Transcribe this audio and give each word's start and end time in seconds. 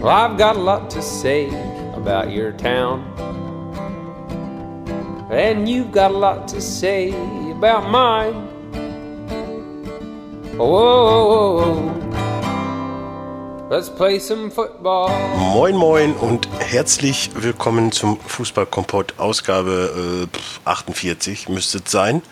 Well, 0.00 0.08
I've 0.08 0.38
got 0.38 0.56
a 0.56 0.58
lot 0.58 0.88
to 0.92 1.02
say 1.02 1.48
about 1.94 2.30
your 2.30 2.52
town. 2.52 3.04
And 5.30 5.68
you've 5.68 5.92
got 5.92 6.10
a 6.10 6.16
lot 6.16 6.48
to 6.48 6.60
say 6.62 7.10
about 7.52 7.90
mine. 7.90 8.32
Whoa, 10.56 11.92
let's 13.68 13.90
play 13.90 14.18
some 14.18 14.50
football. 14.50 15.10
Moin 15.36 15.76
Moin 15.76 16.14
und 16.14 16.48
herzlich 16.60 17.30
willkommen 17.34 17.92
zum 17.92 18.18
Fußballkompott 18.20 19.18
Ausgabe 19.18 20.28
äh, 20.32 20.38
48 20.64 21.50
müsste 21.50 21.82
es 21.84 21.90
sein. 21.90 22.22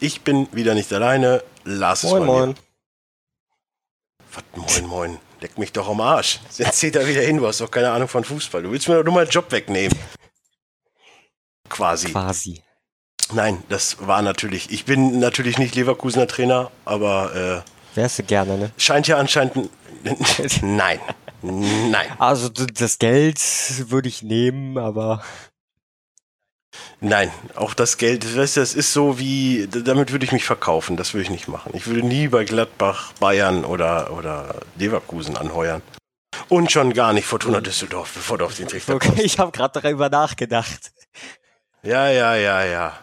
Ich 0.00 0.22
bin 0.22 0.48
wieder 0.50 0.74
nicht 0.74 0.92
alleine, 0.92 1.44
Lars 1.62 2.02
ist 2.02 2.10
Moin, 2.10 2.20
bei 2.20 2.26
moin. 2.26 2.48
mir. 2.48 2.54
Was, 4.32 4.44
moin 4.80 4.88
Moin, 4.88 5.18
leck 5.40 5.58
mich 5.58 5.72
doch 5.72 5.88
am 5.88 6.00
Arsch. 6.00 6.40
Jetzt 6.56 6.78
zieht 6.78 6.96
er 6.96 7.06
wieder 7.06 7.22
hin, 7.22 7.38
du 7.38 7.46
hast 7.46 7.60
doch 7.60 7.70
keine 7.70 7.90
Ahnung 7.90 8.08
von 8.08 8.24
Fußball. 8.24 8.62
Du 8.62 8.70
willst 8.70 8.88
mir 8.88 8.96
doch 8.96 9.04
nur 9.04 9.14
meinen 9.14 9.30
Job 9.30 9.50
wegnehmen. 9.50 9.96
Quasi. 11.68 12.10
Quasi. 12.10 12.62
Nein, 13.32 13.62
das 13.68 13.96
war 14.06 14.22
natürlich, 14.22 14.70
ich 14.70 14.84
bin 14.84 15.20
natürlich 15.20 15.56
nicht 15.58 15.74
Leverkusener 15.76 16.26
Trainer, 16.26 16.70
aber 16.84 17.64
Wärst 17.94 18.18
du 18.18 18.22
gerne, 18.24 18.58
ne? 18.58 18.64
äh, 18.66 18.80
scheint 18.80 19.06
ja 19.06 19.18
anscheinend, 19.18 19.70
nein, 20.62 20.98
nein. 21.42 22.08
Also 22.18 22.48
das 22.48 22.98
Geld 22.98 23.40
würde 23.88 24.08
ich 24.08 24.22
nehmen, 24.22 24.78
aber 24.78 25.22
Nein, 27.00 27.30
auch 27.54 27.74
das 27.74 27.96
Geld, 27.96 28.36
weißt 28.36 28.56
du, 28.56 28.60
das 28.60 28.74
ist 28.74 28.92
so 28.92 29.18
wie, 29.18 29.66
damit 29.68 30.12
würde 30.12 30.24
ich 30.24 30.32
mich 30.32 30.44
verkaufen, 30.44 30.96
das 30.96 31.14
würde 31.14 31.24
ich 31.24 31.30
nicht 31.30 31.48
machen. 31.48 31.72
Ich 31.74 31.86
würde 31.86 32.06
nie 32.06 32.28
bei 32.28 32.44
Gladbach, 32.44 33.12
Bayern 33.14 33.64
oder, 33.64 34.12
oder 34.12 34.60
Leverkusen 34.76 35.36
anheuern. 35.36 35.82
Und 36.48 36.70
schon 36.70 36.92
gar 36.92 37.12
nicht 37.12 37.26
Fortuna 37.26 37.60
Düsseldorf, 37.60 38.12
bevor 38.14 38.38
du 38.38 38.44
auf 38.44 38.54
den 38.54 38.68
Trichter 38.68 38.94
okay, 38.94 39.08
kommst. 39.08 39.22
ich 39.22 39.38
habe 39.38 39.52
gerade 39.52 39.80
darüber 39.80 40.08
nachgedacht. 40.08 40.92
Ja, 41.82 42.08
ja, 42.08 42.36
ja, 42.36 42.64
ja. 42.64 42.98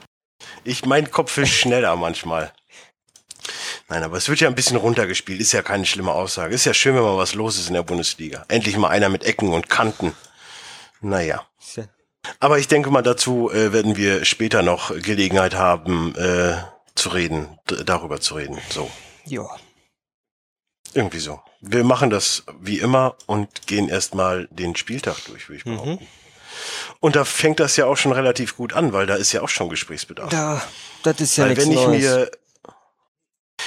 Ich, 0.64 0.86
mein 0.86 1.09
Kopf 1.11 1.38
ist 1.38 1.49
schneller 1.49 1.95
manchmal. 1.95 2.53
Nein, 3.89 4.03
aber 4.03 4.17
es 4.17 4.27
wird 4.27 4.42
ja 4.42 4.49
ein 4.49 4.55
bisschen 4.55 4.77
runtergespielt, 4.77 5.39
ist 5.39 5.53
ja 5.53 5.61
keine 5.61 5.86
schlimme 5.86 6.11
Aussage. 6.11 6.53
Ist 6.53 6.66
ja 6.66 6.73
schön, 6.73 6.95
wenn 6.95 7.03
mal 7.03 7.17
was 7.17 7.33
los 7.33 7.58
ist 7.58 7.70
in 7.70 7.73
der 7.73 7.83
Bundesliga. 7.83 8.45
Endlich 8.49 8.77
mal 8.77 8.89
einer 8.89 9.09
mit 9.09 9.23
Ecken 9.23 9.53
und 9.53 9.70
Kanten. 9.70 10.14
Naja. 10.99 11.45
Aber 12.39 12.59
ich 12.59 12.67
denke 12.67 12.89
mal, 12.92 13.02
dazu 13.02 13.50
äh, 13.52 13.72
werden 13.73 13.95
wir 13.97 14.25
später 14.25 14.61
noch 14.64 14.89
Gelegenheit 15.02 15.56
haben, 15.56 16.16
äh, 16.16 16.58
zu 16.95 17.09
reden, 17.09 17.59
darüber 17.86 18.20
zu 18.20 18.36
reden. 18.36 18.58
So, 18.70 18.89
Ja. 19.25 19.47
irgendwie 20.94 21.20
so. 21.20 21.39
Wir 21.61 21.83
machen 21.83 22.09
das 22.09 22.44
wie 22.59 22.80
immer 22.80 23.16
und 23.25 23.67
gehen 23.67 23.89
erstmal 23.89 24.48
den 24.52 24.75
Spieltag 24.75 25.17
durch, 25.25 25.50
würde 25.50 25.58
ich 25.59 25.66
Mhm. 25.66 25.75
behaupten. 25.75 26.08
Und 27.00 27.16
da 27.16 27.23
fängt 27.25 27.59
das 27.59 27.75
ja 27.78 27.86
auch 27.86 27.98
schon 27.98 28.11
relativ 28.14 28.55
gut 28.58 28.73
an, 28.73 28.94
weil 28.94 29.05
da 29.05 29.16
ist 29.16 29.31
ja 29.31 29.42
auch 29.42 29.50
schon 29.50 29.70
Gesprächsbedarf. 29.70 30.30
Da, 30.30 30.61
das 31.03 31.20
ist 31.22 31.38
ja 31.38 31.45
weil 31.45 31.58
wenn 31.58 31.72
ich 31.72 31.75
Neues. 31.86 32.03
mir. 32.03 32.31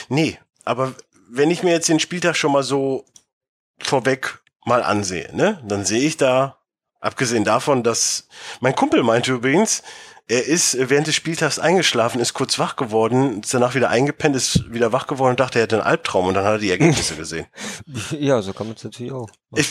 Nee, 0.08 0.38
aber 0.64 0.94
wenn 1.28 1.50
ich 1.50 1.62
mir 1.62 1.70
jetzt 1.72 1.88
den 1.88 2.00
Spieltag 2.00 2.36
schon 2.36 2.52
mal 2.52 2.62
so 2.64 3.04
vorweg 3.80 4.40
mal 4.64 4.82
ansehe, 4.82 5.30
ne, 5.34 5.62
dann 5.66 5.84
sehe 5.84 6.00
ich 6.02 6.16
da, 6.16 6.58
abgesehen 7.00 7.44
davon, 7.44 7.82
dass 7.82 8.28
mein 8.60 8.74
Kumpel 8.74 9.02
meinte 9.02 9.32
übrigens, 9.32 9.82
er 10.28 10.46
ist 10.46 10.76
während 10.78 11.08
des 11.08 11.16
Spieltags 11.16 11.58
eingeschlafen, 11.58 12.20
ist 12.20 12.34
kurz 12.34 12.58
wach 12.60 12.76
geworden, 12.76 13.40
ist 13.40 13.52
danach 13.52 13.74
wieder 13.74 13.90
eingepennt, 13.90 14.36
ist 14.36 14.72
wieder 14.72 14.92
wach 14.92 15.08
geworden 15.08 15.30
und 15.30 15.40
dachte, 15.40 15.58
er 15.58 15.64
hätte 15.64 15.76
einen 15.76 15.86
Albtraum 15.86 16.26
und 16.26 16.34
dann 16.34 16.44
hat 16.44 16.52
er 16.52 16.58
die 16.58 16.70
Ergebnisse 16.70 17.16
gesehen. 17.16 17.46
ja, 18.12 18.40
so 18.40 18.52
kann 18.52 18.68
man 18.68 18.76
es 18.76 18.84
natürlich 18.84 19.12
auch. 19.12 19.28
machen. 19.50 19.56
Ich, 19.56 19.68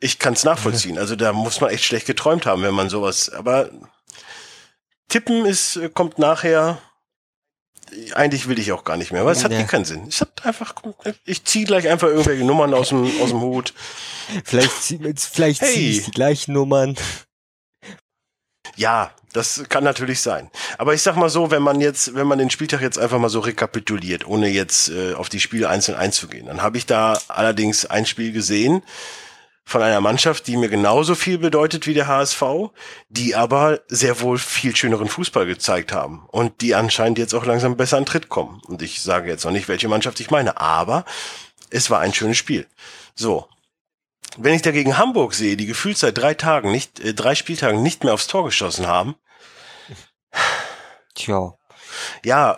ich 0.00 0.18
kann 0.18 0.32
es 0.32 0.42
nachvollziehen. 0.42 0.98
Also 0.98 1.14
da 1.14 1.32
muss 1.32 1.60
man 1.60 1.70
echt 1.70 1.84
schlecht 1.84 2.06
geträumt 2.06 2.46
haben, 2.46 2.62
wenn 2.62 2.74
man 2.74 2.88
sowas. 2.88 3.30
Aber 3.30 3.70
Tippen 5.08 5.46
ist, 5.46 5.76
äh, 5.76 5.88
kommt 5.88 6.18
nachher. 6.18 6.78
Eigentlich 8.14 8.48
will 8.48 8.58
ich 8.58 8.72
auch 8.72 8.84
gar 8.84 8.96
nicht 8.96 9.12
mehr, 9.12 9.24
weil 9.24 9.32
es 9.32 9.44
hat 9.44 9.52
Ja. 9.52 9.62
keinen 9.64 9.84
Sinn. 9.84 10.06
Es 10.08 10.20
hat 10.20 10.44
einfach, 10.44 10.74
ich 11.24 11.44
ziehe 11.44 11.64
gleich 11.64 11.88
einfach 11.88 12.08
irgendwelche 12.08 12.44
Nummern 12.44 12.74
aus 12.74 12.90
dem, 12.90 13.04
aus 13.20 13.30
dem 13.30 13.40
Hut. 13.40 13.72
Vielleicht, 14.44 14.70
zieh- 14.82 15.00
vielleicht 15.16 15.60
Hey. 15.62 15.72
ziehe 15.72 15.90
ich 15.90 16.04
die 16.04 16.10
gleichen 16.10 16.52
Nummern. 16.52 16.96
Ja, 18.76 19.10
das 19.32 19.64
kann 19.68 19.82
natürlich 19.84 20.20
sein. 20.20 20.50
Aber 20.78 20.94
ich 20.94 21.02
sag 21.02 21.16
mal 21.16 21.28
so, 21.30 21.50
wenn 21.50 21.62
man 21.62 21.80
jetzt, 21.80 22.14
wenn 22.14 22.26
man 22.26 22.38
den 22.38 22.50
Spieltag 22.50 22.80
jetzt 22.80 22.98
einfach 22.98 23.18
mal 23.18 23.28
so 23.28 23.40
rekapituliert, 23.40 24.26
ohne 24.26 24.48
jetzt 24.48 24.88
äh, 24.90 25.14
auf 25.14 25.28
die 25.28 25.40
Spiele 25.40 25.68
einzeln 25.68 25.96
einzugehen, 25.96 26.46
dann 26.46 26.62
habe 26.62 26.78
ich 26.78 26.86
da 26.86 27.18
allerdings 27.28 27.86
ein 27.86 28.06
Spiel 28.06 28.32
gesehen 28.32 28.82
von 29.68 29.82
einer 29.82 30.00
Mannschaft, 30.00 30.46
die 30.46 30.56
mir 30.56 30.70
genauso 30.70 31.14
viel 31.14 31.36
bedeutet 31.36 31.86
wie 31.86 31.92
der 31.92 32.06
HSV, 32.06 32.42
die 33.10 33.36
aber 33.36 33.80
sehr 33.88 34.22
wohl 34.22 34.38
viel 34.38 34.74
schöneren 34.74 35.08
Fußball 35.08 35.44
gezeigt 35.44 35.92
haben 35.92 36.24
und 36.28 36.62
die 36.62 36.74
anscheinend 36.74 37.18
jetzt 37.18 37.34
auch 37.34 37.44
langsam 37.44 37.76
besser 37.76 37.98
an 37.98 38.06
Tritt 38.06 38.30
kommen. 38.30 38.62
Und 38.66 38.80
ich 38.80 39.02
sage 39.02 39.28
jetzt 39.28 39.44
noch 39.44 39.52
nicht, 39.52 39.68
welche 39.68 39.88
Mannschaft 39.88 40.20
ich 40.20 40.30
meine, 40.30 40.58
aber 40.58 41.04
es 41.68 41.90
war 41.90 42.00
ein 42.00 42.14
schönes 42.14 42.38
Spiel. 42.38 42.66
So. 43.14 43.46
Wenn 44.38 44.54
ich 44.54 44.62
dagegen 44.62 44.96
Hamburg 44.96 45.34
sehe, 45.34 45.58
die 45.58 45.66
gefühlt 45.66 45.98
seit 45.98 46.16
drei 46.16 46.32
Tagen 46.32 46.70
nicht, 46.72 47.00
äh, 47.00 47.12
drei 47.12 47.34
Spieltagen 47.34 47.82
nicht 47.82 48.04
mehr 48.04 48.14
aufs 48.14 48.26
Tor 48.26 48.46
geschossen 48.46 48.86
haben, 48.86 49.16
Tja. 51.14 51.52
ja, 52.24 52.56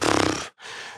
pff, 0.00 0.23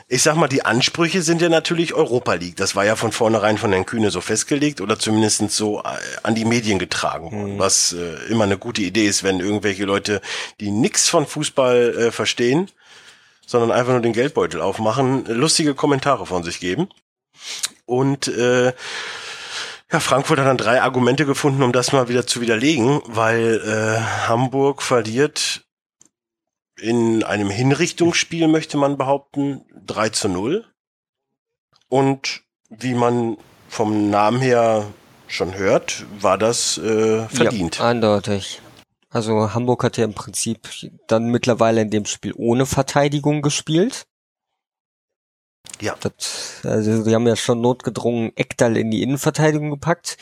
ich 0.09 0.23
sag 0.23 0.35
mal, 0.35 0.47
die 0.47 0.63
Ansprüche 0.63 1.21
sind 1.21 1.41
ja 1.41 1.49
natürlich 1.49 1.93
Europa 1.93 2.33
League. 2.35 2.55
Das 2.55 2.75
war 2.75 2.85
ja 2.85 2.95
von 2.95 3.11
vornherein 3.11 3.57
von 3.57 3.73
Herrn 3.73 3.85
Kühne 3.85 4.09
so 4.09 4.21
festgelegt 4.21 4.79
oder 4.79 4.97
zumindest 4.97 5.51
so 5.51 5.79
äh, 5.81 5.83
an 6.23 6.33
die 6.33 6.45
Medien 6.45 6.79
getragen 6.79 7.31
worden, 7.31 7.55
Mhm. 7.55 7.59
was 7.59 7.91
äh, 7.93 8.15
immer 8.29 8.45
eine 8.45 8.57
gute 8.57 8.81
Idee 8.81 9.05
ist, 9.05 9.23
wenn 9.23 9.41
irgendwelche 9.41 9.83
Leute, 9.83 10.21
die 10.61 10.71
nix 10.71 11.09
von 11.09 11.27
Fußball 11.27 11.95
äh, 11.97 12.11
verstehen, 12.11 12.71
sondern 13.45 13.71
einfach 13.71 13.91
nur 13.91 14.01
den 14.01 14.13
Geldbeutel 14.13 14.61
aufmachen, 14.61 15.25
lustige 15.25 15.75
Kommentare 15.75 16.25
von 16.25 16.43
sich 16.43 16.59
geben. 16.61 16.87
Und 17.85 18.27
äh, 18.29 18.73
ja, 19.91 19.99
Frankfurt 19.99 20.39
hat 20.39 20.47
dann 20.47 20.57
drei 20.57 20.81
Argumente 20.81 21.25
gefunden, 21.25 21.63
um 21.63 21.71
das 21.71 21.91
mal 21.91 22.07
wieder 22.09 22.25
zu 22.27 22.41
widerlegen, 22.41 23.01
weil 23.05 23.61
äh, 23.65 24.27
Hamburg 24.27 24.81
verliert 24.81 25.63
in 26.79 27.23
einem 27.23 27.49
Hinrichtungsspiel, 27.49 28.47
möchte 28.47 28.77
man 28.77 28.97
behaupten, 28.97 29.65
3 29.85 30.09
zu 30.09 30.29
0. 30.29 30.65
Und 31.89 32.43
wie 32.69 32.93
man 32.93 33.37
vom 33.69 34.09
Namen 34.09 34.41
her 34.41 34.85
schon 35.27 35.55
hört, 35.55 36.05
war 36.19 36.37
das 36.37 36.77
äh, 36.77 37.27
verdient. 37.27 37.77
Ja, 37.77 37.89
eindeutig. 37.89 38.61
Also 39.09 39.53
Hamburg 39.53 39.83
hat 39.83 39.97
ja 39.97 40.05
im 40.05 40.13
Prinzip 40.13 40.69
dann 41.07 41.31
mittlerweile 41.31 41.81
in 41.81 41.89
dem 41.89 42.05
Spiel 42.05 42.33
ohne 42.35 42.65
Verteidigung 42.65 43.41
gespielt. 43.41 44.05
Ja. 45.81 45.95
Das, 45.99 46.61
also 46.63 47.03
die 47.03 47.15
haben 47.15 47.27
ja 47.27 47.35
schon 47.35 47.61
notgedrungen 47.61 48.31
Ekdal 48.35 48.77
in 48.77 48.91
die 48.91 49.01
Innenverteidigung 49.03 49.69
gepackt, 49.69 50.17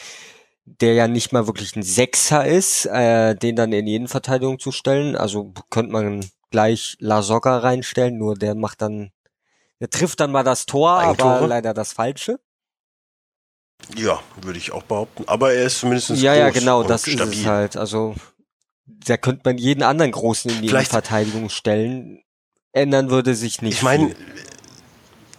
der 0.65 0.93
ja 0.93 1.07
nicht 1.07 1.31
mal 1.31 1.47
wirklich 1.47 1.75
ein 1.75 1.83
Sechser 1.83 2.45
ist, 2.45 2.85
äh, 2.85 3.35
den 3.35 3.55
dann 3.55 3.71
in 3.71 3.85
die 3.85 3.95
Innenverteidigung 3.95 4.59
zu 4.59 4.71
stellen. 4.71 5.15
Also 5.15 5.53
könnte 5.69 5.91
man 5.91 6.29
gleich 6.55 6.95
La 6.99 7.21
Soga 7.21 7.57
reinstellen, 7.57 8.17
nur 8.17 8.35
der 8.35 8.55
macht 8.55 8.81
dann, 8.81 9.11
der 9.81 9.89
trifft 9.89 10.21
dann 10.21 10.31
mal 10.31 10.43
das 10.43 10.65
Tor, 10.65 10.97
Eigentore? 10.99 11.35
aber 11.35 11.47
leider 11.47 11.73
das 11.73 11.91
Falsche. 11.91 12.39
Ja, 13.97 14.21
würde 14.41 14.57
ich 14.57 14.71
auch 14.71 14.83
behaupten. 14.83 15.25
Aber 15.27 15.51
er 15.53 15.65
ist 15.65 15.79
zumindest 15.79 16.11
Ja, 16.11 16.33
ja, 16.33 16.49
groß 16.49 16.59
genau, 16.59 16.79
und 16.81 16.89
das 16.89 17.01
stabil. 17.01 17.33
ist 17.33 17.39
es 17.41 17.45
halt. 17.45 17.75
Also 17.77 18.15
da 18.87 19.17
könnte 19.17 19.41
man 19.43 19.57
jeden 19.57 19.83
anderen 19.83 20.11
Großen 20.13 20.49
in 20.49 20.61
die 20.61 20.69
Vielleicht- 20.69 20.91
Verteidigung 20.91 21.49
stellen. 21.49 22.21
Ändern 22.71 23.09
würde 23.09 23.35
sich 23.35 23.61
nicht. 23.61 23.73
Ich 23.75 23.81
meine, 23.83 24.15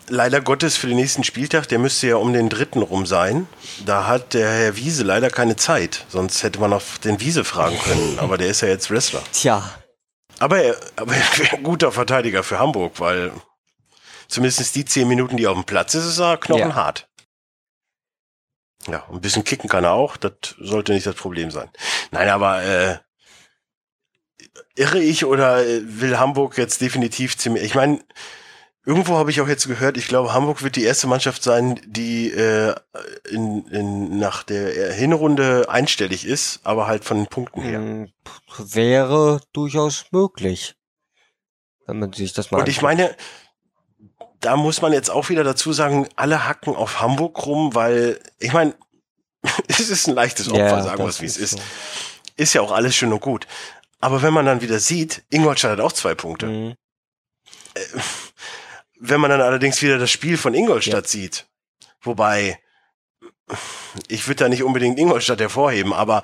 leider 0.09 0.41
Gottes 0.43 0.77
für 0.77 0.87
den 0.87 0.97
nächsten 0.97 1.25
Spieltag, 1.25 1.67
der 1.69 1.79
müsste 1.79 2.09
ja 2.09 2.17
um 2.17 2.33
den 2.35 2.49
dritten 2.51 2.83
rum 2.83 3.07
sein. 3.07 3.47
Da 3.87 4.07
hat 4.07 4.35
der 4.35 4.51
Herr 4.51 4.77
Wiese 4.77 5.03
leider 5.03 5.31
keine 5.31 5.57
Zeit. 5.57 6.05
Sonst 6.09 6.43
hätte 6.43 6.61
man 6.61 6.73
auf 6.75 6.99
den 6.99 7.21
Wiese 7.21 7.43
fragen 7.45 7.79
können. 7.79 8.19
Aber 8.21 8.37
der 8.39 8.49
ist 8.49 8.61
ja 8.61 8.69
jetzt 8.69 8.91
Wrestler. 8.91 9.23
Tja, 9.33 9.63
Aber 10.39 10.63
er, 10.63 10.77
aber 10.97 11.15
er 11.15 11.39
wäre 11.39 11.57
ein 11.57 11.63
guter 11.63 11.93
Verteidiger 11.93 12.43
für 12.43 12.59
Hamburg, 12.59 13.01
weil 13.01 13.33
zumindest 14.29 14.75
die 14.75 14.85
zehn 14.85 15.09
Minuten, 15.09 15.37
die 15.37 15.45
er 15.45 15.51
auf 15.51 15.57
dem 15.57 15.65
Platz 15.65 15.95
ist, 15.95 16.05
ist 16.05 16.19
er 16.19 16.37
knochenhart. 16.37 17.09
Ja, 18.87 19.05
ein 19.11 19.21
bisschen 19.21 19.45
kicken 19.45 19.69
kann 19.69 19.85
er 19.85 19.93
auch, 19.93 20.17
das 20.17 20.33
sollte 20.59 20.93
nicht 20.93 21.07
das 21.07 21.17
Problem 21.17 21.51
sein. 21.51 21.69
Nein, 22.13 22.29
aber 22.29 22.63
äh, 22.63 22.99
irre 24.77 25.01
ich 25.01 25.25
oder 25.25 25.67
äh, 25.67 25.81
will 25.83 26.19
Hamburg 26.19 26.57
jetzt 26.57 26.81
definitiv 26.81 27.37
ziemlich. 27.37 27.65
Ich 27.65 27.75
meine, 27.75 28.01
irgendwo 28.87 29.17
habe 29.17 29.31
ich 29.31 29.41
auch 29.41 29.49
jetzt 29.49 29.67
gehört, 29.67 29.97
ich 29.99 30.09
glaube, 30.09 30.33
Hamburg 30.33 30.63
wird 30.63 30.77
die 30.77 30.85
erste 30.85 31.07
Mannschaft 31.09 31.43
sein, 31.43 31.79
die 31.85 32.31
äh, 32.31 32.75
in, 33.29 33.67
in, 33.69 34.19
nach 34.19 34.43
der 34.45 34.93
Hinrunde 34.95 35.69
einstellig 35.69 36.25
ist, 36.25 36.61
aber 36.63 36.87
halt 36.87 37.05
von 37.05 37.19
den 37.19 37.27
Punkten 37.27 37.61
her. 37.61 37.81
mh, 37.81 38.09
wäre 38.59 39.41
durchaus 39.53 40.07
möglich. 40.13 40.77
Wenn 41.87 41.99
man 41.99 42.13
sich 42.13 42.33
das 42.33 42.51
mal 42.51 42.61
Und 42.61 42.69
ich 42.69 42.81
meine, 42.81 43.15
da 44.41 44.57
muss 44.57 44.81
man 44.83 44.93
jetzt 44.93 45.11
auch 45.11 45.29
wieder 45.29 45.45
dazu 45.45 45.73
sagen, 45.73 46.09
alle 46.17 46.47
hacken 46.49 46.75
auf 46.75 47.01
Hamburg 47.01 47.45
rum, 47.45 47.75
weil, 47.75 48.21
ich 48.39 48.53
meine, 48.53 48.75
es 49.69 49.81
ist 49.91 50.07
ein 50.07 50.15
leichtes 50.15 50.49
Opfer, 50.49 50.59
Ja, 50.61 50.83
sagen 50.83 50.99
wir 51.03 51.09
es, 51.09 51.21
wie 51.21 51.27
es 51.27 51.37
ist 51.37 51.53
ist. 51.55 51.59
so. 51.59 51.65
Ist 52.37 52.53
ja 52.55 52.61
auch 52.61 52.73
alles 52.73 52.95
schön 52.95 53.13
und 53.13 53.21
gut. 53.21 53.47
Aber 53.99 54.23
wenn 54.23 54.33
man 54.33 54.45
dann 54.47 54.61
wieder 54.61 54.79
sieht, 54.79 55.25
Ingolstadt 55.31 55.73
hat 55.73 55.81
auch 55.81 55.93
zwei 55.93 56.15
Punkte. 56.15 56.47
Mhm. 56.47 56.75
Wenn 58.99 59.21
man 59.21 59.31
dann 59.31 59.41
allerdings 59.41 59.83
wieder 59.83 59.99
das 59.99 60.11
Spiel 60.11 60.37
von 60.37 60.55
Ingolstadt 60.55 61.09
sieht, 61.09 61.47
wobei 62.01 62.59
ich 64.09 64.27
würde 64.27 64.45
da 64.45 64.49
nicht 64.49 64.63
unbedingt 64.63 64.99
Ingolstadt 64.99 65.41
hervorheben, 65.41 65.93
aber 65.93 66.23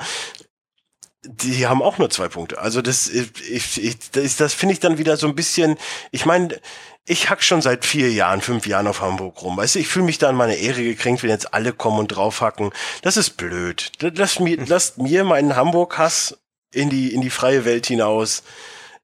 die 1.25 1.67
haben 1.69 1.83
auch 1.83 1.99
nur 1.99 2.11
zwei 2.11 2.29
Punkte. 2.29 2.59
Also 2.59 2.83
das, 2.83 3.09
ich, 3.09 3.83
ich, 3.83 4.11
das, 4.11 4.37
das 4.37 4.55
finde 4.55 4.73
ich 4.73 4.81
dann 4.81 4.99
wieder 4.99 5.17
so 5.17 5.29
ein 5.29 5.37
bisschen, 5.37 5.77
ich 6.11 6.27
meine, 6.27 6.61
ich 7.05 7.31
hack 7.31 7.43
schon 7.43 7.63
seit 7.63 7.85
vier 7.85 8.13
Jahren, 8.13 8.41
fünf 8.41 8.67
Jahren 8.67 8.89
auf 8.89 9.01
Hamburg 9.01 9.41
rum. 9.43 9.57
Weißt 9.57 9.77
du, 9.77 9.79
ich 9.79 9.89
fühle 9.89 10.05
mich 10.05 10.19
da 10.19 10.29
an 10.29 10.37
meine 10.37 10.57
Ehre 10.57 10.83
gekränkt, 10.83 11.23
wenn 11.23 11.31
jetzt 11.31 11.55
alle 11.55 11.73
kommen 11.73 12.01
und 12.01 12.09
draufhacken. 12.09 12.73
Das 13.03 13.17
ist 13.17 13.37
blöd. 13.37 13.93
Lasst 14.01 14.41
mir, 14.41 14.65
lasst 14.67 14.99
mir 14.99 15.23
meinen 15.23 15.55
Hamburg-Hass 15.55 16.39
in 16.73 16.91
die, 16.91 17.15
in 17.15 17.21
die 17.21 17.31
freie 17.31 17.65
Welt 17.65 17.87
hinaus 17.87 18.43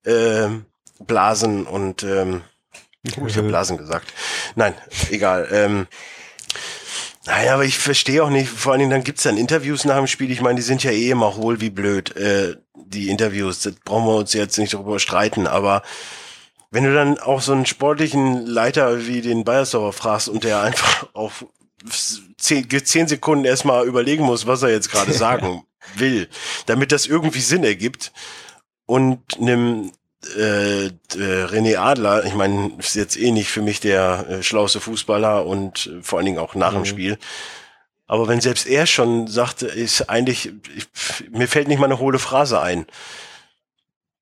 ähm, 0.05 0.67
blasen 0.99 1.67
und 1.67 2.03
ähm, 2.03 2.43
oh, 3.21 3.27
ich 3.27 3.37
habe 3.37 3.49
blasen 3.49 3.77
gesagt. 3.77 4.13
Nein, 4.55 4.75
egal. 5.11 5.49
Ähm, 5.53 5.87
Nein, 7.29 7.49
aber 7.49 7.67
ich 7.67 7.77
verstehe 7.77 8.25
auch 8.25 8.31
nicht, 8.31 8.49
vor 8.49 8.73
allen 8.73 8.79
Dingen 8.79 8.91
dann 8.91 9.05
gibt's 9.05 9.25
dann 9.25 9.37
Interviews 9.37 9.85
nach 9.85 9.99
dem 9.99 10.07
Spiel. 10.07 10.31
Ich 10.31 10.41
meine, 10.41 10.55
die 10.57 10.63
sind 10.63 10.83
ja 10.83 10.93
eh 10.93 11.11
immer 11.11 11.37
hohl 11.37 11.61
wie 11.61 11.69
blöd, 11.69 12.17
äh, 12.17 12.57
die 12.75 13.11
Interviews. 13.11 13.61
Das 13.61 13.75
brauchen 13.85 14.07
wir 14.07 14.17
uns 14.17 14.33
jetzt 14.33 14.57
nicht 14.57 14.73
darüber 14.73 14.99
streiten, 14.99 15.47
aber 15.47 15.83
wenn 16.71 16.85
du 16.85 16.95
dann 16.95 17.19
auch 17.19 17.43
so 17.43 17.53
einen 17.53 17.67
sportlichen 17.67 18.47
Leiter 18.47 19.07
wie 19.07 19.21
den 19.21 19.45
Bayersdorfer 19.45 19.93
fragst 19.93 20.31
und 20.31 20.43
der 20.43 20.63
einfach 20.63 21.07
auf 21.13 21.45
zehn, 22.39 22.67
zehn 22.69 23.09
Sekunden 23.09 23.45
erstmal 23.45 23.87
überlegen 23.87 24.25
muss, 24.25 24.47
was 24.47 24.63
er 24.63 24.71
jetzt 24.71 24.91
gerade 24.91 25.13
sagen 25.13 25.65
will, 25.97 26.31
damit 26.65 26.93
das 26.93 27.07
irgendwie 27.07 27.41
Sinn 27.41 27.63
ergibt 27.63 28.11
und 28.87 29.21
nimm 29.39 29.93
äh, 30.37 30.87
äh, 30.87 30.91
René 31.15 31.77
Adler, 31.79 32.25
ich 32.25 32.35
meine, 32.35 32.73
ist 32.79 32.97
jetzt 32.97 33.17
eh 33.17 33.31
nicht 33.31 33.51
für 33.51 33.63
mich 33.63 33.81
der 33.81 34.27
äh, 34.29 34.43
schlauste 34.43 34.81
Fußballer 34.81 35.47
und 35.47 35.87
äh, 35.87 36.03
vor 36.03 36.19
allen 36.19 36.27
Dingen 36.27 36.39
auch 36.39 36.55
nach 36.55 36.73
dem 36.73 36.81
Mhm. 36.81 36.87
Spiel. 36.87 37.19
Aber 38.07 38.27
wenn 38.27 38.41
selbst 38.41 38.67
er 38.67 38.87
schon 38.87 39.27
sagte, 39.29 39.67
ist 39.67 40.09
eigentlich, 40.09 40.53
ich, 40.75 40.87
mir 41.31 41.47
fällt 41.47 41.69
nicht 41.69 41.79
mal 41.79 41.85
eine 41.87 41.99
hohle 41.99 42.19
Phrase 42.19 42.61
ein, 42.61 42.87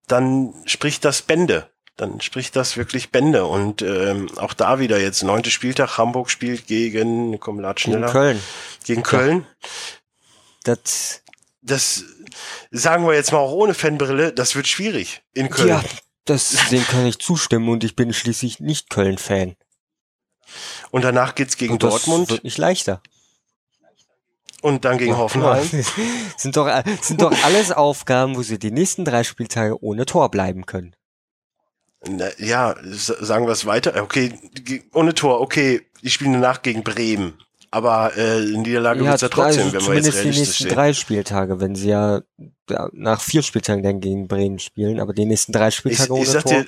dann 0.08 0.52
spricht 0.66 1.04
das 1.04 1.22
Bände. 1.22 1.68
Dann 1.96 2.20
spricht 2.20 2.56
das 2.56 2.76
wirklich 2.76 3.10
Bände. 3.10 3.46
Und 3.46 3.80
ähm, 3.82 4.28
auch 4.36 4.52
da 4.54 4.78
wieder 4.80 5.00
jetzt 5.00 5.22
neunte 5.22 5.50
Spieltag, 5.50 5.98
Hamburg 5.98 6.30
spielt 6.30 6.66
gegen, 6.66 7.40
komm, 7.40 7.58
lad 7.60 7.76
Gegen 7.76 7.92
schneller, 7.94 8.12
Köln. 8.12 8.42
gegen 8.84 9.02
Köln. 9.02 9.46
Das, 10.64 11.22
Das 11.62 12.04
sagen 12.70 13.06
wir 13.06 13.14
jetzt 13.14 13.32
mal 13.32 13.38
auch 13.38 13.52
ohne 13.52 13.74
Fanbrille, 13.74 14.32
das 14.32 14.54
wird 14.54 14.66
schwierig 14.66 15.22
in 15.32 15.50
Köln. 15.50 15.68
ja, 15.68 15.84
das, 16.24 16.54
dem 16.70 16.84
kann 16.86 17.06
ich 17.06 17.18
zustimmen 17.18 17.68
und 17.68 17.84
ich 17.84 17.96
bin 17.96 18.12
schließlich 18.12 18.60
nicht 18.60 18.90
Köln-Fan. 18.90 19.56
Und 20.90 21.02
danach 21.02 21.34
geht's 21.34 21.56
gegen 21.56 21.74
Und 21.74 21.82
das 21.82 21.90
Dortmund 21.90 22.30
wird 22.30 22.44
nicht 22.44 22.58
leichter. 22.58 23.02
und 24.62 24.84
dann 24.84 24.98
gegen 24.98 25.16
Hoffenheim. 25.16 25.68
sind 26.36 26.56
doch, 26.56 26.68
sind 27.00 27.22
doch 27.22 27.32
alles 27.44 27.72
Aufgaben, 27.72 28.36
wo 28.36 28.42
sie 28.42 28.58
die 28.58 28.70
nächsten 28.70 29.04
drei 29.04 29.24
Spieltage 29.24 29.82
ohne 29.82 30.06
Tor 30.06 30.30
bleiben 30.30 30.66
können. 30.66 30.94
Na, 32.08 32.28
ja, 32.38 32.76
sagen 32.82 33.46
wir 33.46 33.52
es 33.52 33.66
weiter. 33.66 34.00
Okay, 34.02 34.38
ohne 34.92 35.14
Tor, 35.14 35.40
okay, 35.40 35.86
die 36.02 36.10
spielen 36.10 36.34
danach 36.34 36.62
gegen 36.62 36.84
Bremen. 36.84 37.38
Aber 37.70 38.16
äh, 38.16 38.40
Niederlage 38.40 39.04
wird's 39.04 39.22
ja 39.22 39.28
trotzdem, 39.28 39.64
also 39.64 39.74
wenn 39.74 39.86
wir 39.86 39.94
jetzt 39.94 40.04
zumindest 40.04 40.14
die 40.14 40.18
realistisch 40.18 40.38
nächsten 40.38 40.64
sehen. 40.64 40.74
drei 40.74 40.92
Spieltage, 40.92 41.60
wenn 41.60 41.74
sie 41.74 41.88
ja, 41.88 42.20
ja 42.70 42.88
nach 42.92 43.20
vier 43.20 43.42
Spieltagen 43.42 43.82
dann 43.82 44.00
gegen 44.00 44.28
Bremen 44.28 44.58
spielen, 44.58 45.00
aber 45.00 45.12
die 45.12 45.26
nächsten 45.26 45.52
drei 45.52 45.68
Ich, 45.68 45.76
Spieltage 45.76 46.04
ich 46.04 46.10
ohne 46.10 46.26
sag 46.26 46.42
Tor. 46.44 46.52
dir, 46.52 46.66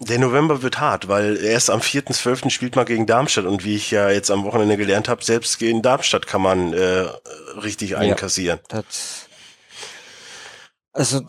der 0.00 0.18
November 0.18 0.62
wird 0.62 0.78
hart, 0.80 1.08
weil 1.08 1.36
erst 1.36 1.70
am 1.70 1.80
4.12. 1.80 2.50
spielt 2.50 2.76
man 2.76 2.86
gegen 2.86 3.06
Darmstadt 3.06 3.46
und 3.46 3.64
wie 3.64 3.74
ich 3.74 3.90
ja 3.90 4.10
jetzt 4.10 4.30
am 4.30 4.44
Wochenende 4.44 4.76
gelernt 4.76 5.08
habe, 5.08 5.24
selbst 5.24 5.58
gegen 5.58 5.82
Darmstadt 5.82 6.26
kann 6.26 6.40
man 6.40 6.72
äh, 6.72 7.06
richtig 7.62 7.96
einkassieren. 7.96 8.60
das, 8.68 9.26
also 10.92 11.22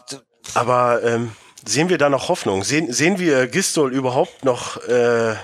Aber 0.53 1.03
ähm, 1.03 1.31
sehen 1.65 1.89
wir 1.89 1.97
da 1.97 2.09
noch 2.09 2.29
Hoffnung? 2.29 2.63
Sehen, 2.63 2.91
sehen 2.93 3.19
wir 3.19 3.47
Gistol 3.47 3.91
überhaupt 3.93 4.45
noch 4.45 4.77
äh, 4.87 5.35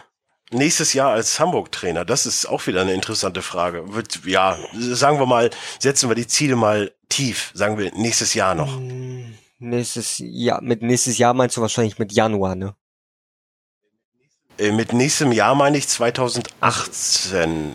nächstes 0.51 0.93
Jahr 0.93 1.11
als 1.11 1.39
Hamburg-Trainer? 1.39 2.05
Das 2.05 2.25
ist 2.25 2.45
auch 2.45 2.65
wieder 2.67 2.81
eine 2.81 2.93
interessante 2.93 3.41
Frage. 3.41 3.93
Wird, 3.93 4.25
ja, 4.25 4.57
sagen 4.73 5.19
wir 5.19 5.25
mal, 5.25 5.49
setzen 5.79 6.09
wir 6.09 6.15
die 6.15 6.27
Ziele 6.27 6.55
mal 6.55 6.91
tief. 7.09 7.51
Sagen 7.53 7.77
wir 7.77 7.91
nächstes 7.93 8.33
Jahr 8.33 8.55
noch. 8.55 8.79
mh, 8.79 9.33
nächstes 9.59 10.15
Jahr, 10.19 10.61
mit 10.61 10.81
nächstes 10.81 11.17
Jahr 11.17 11.33
meinst 11.33 11.57
du 11.57 11.61
wahrscheinlich 11.61 11.97
mit 11.99 12.11
Januar, 12.11 12.55
ne? 12.55 12.75
Äh, 14.57 14.71
mit 14.71 14.93
nächstem 14.93 15.31
Jahr 15.31 15.53
meine 15.55 15.77
ich 15.77 15.87
2018. 15.87 17.71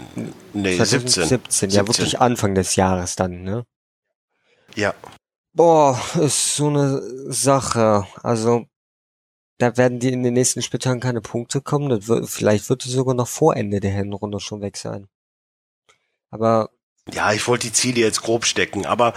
Nee, 0.55 0.83
17. 0.83 1.25
17, 1.27 1.71
ja 1.71 1.87
wirklich 1.87 2.21
Anfang 2.21 2.55
des 2.55 2.77
Jahres 2.77 3.17
dann, 3.17 3.43
ne? 3.43 3.67
Ja. 4.75 4.95
Boah, 5.53 6.01
ist 6.21 6.55
so 6.57 6.69
eine 6.69 7.03
Sache. 7.33 8.07
Also, 8.23 8.67
da 9.61 9.77
werden 9.77 10.01
die 10.01 10.13
in 10.13 10.23
den 10.23 10.35
nächsten 10.35 10.63
Spieltagen 10.63 11.01
keine 11.01 11.21
Punkte 11.21 11.61
kommen. 11.61 11.89
Das 11.89 12.09
wird, 12.09 12.29
vielleicht 12.29 12.69
wird 12.71 12.85
es 12.85 12.93
sogar 12.93 13.15
noch 13.15 13.29
vor 13.29 13.57
Ende 13.57 13.81
der 13.81 13.93
Hinrunde 13.93 14.41
schon 14.41 14.61
weg 14.61 14.77
sein. 14.77 15.09
Aber 16.31 16.71
Ja, 17.13 17.33
ich 17.33 17.47
wollte 17.49 17.67
die 17.69 17.73
Ziele 17.73 18.01
jetzt 18.01 18.23
grob 18.23 18.45
stecken, 18.45 18.87
aber 18.87 19.15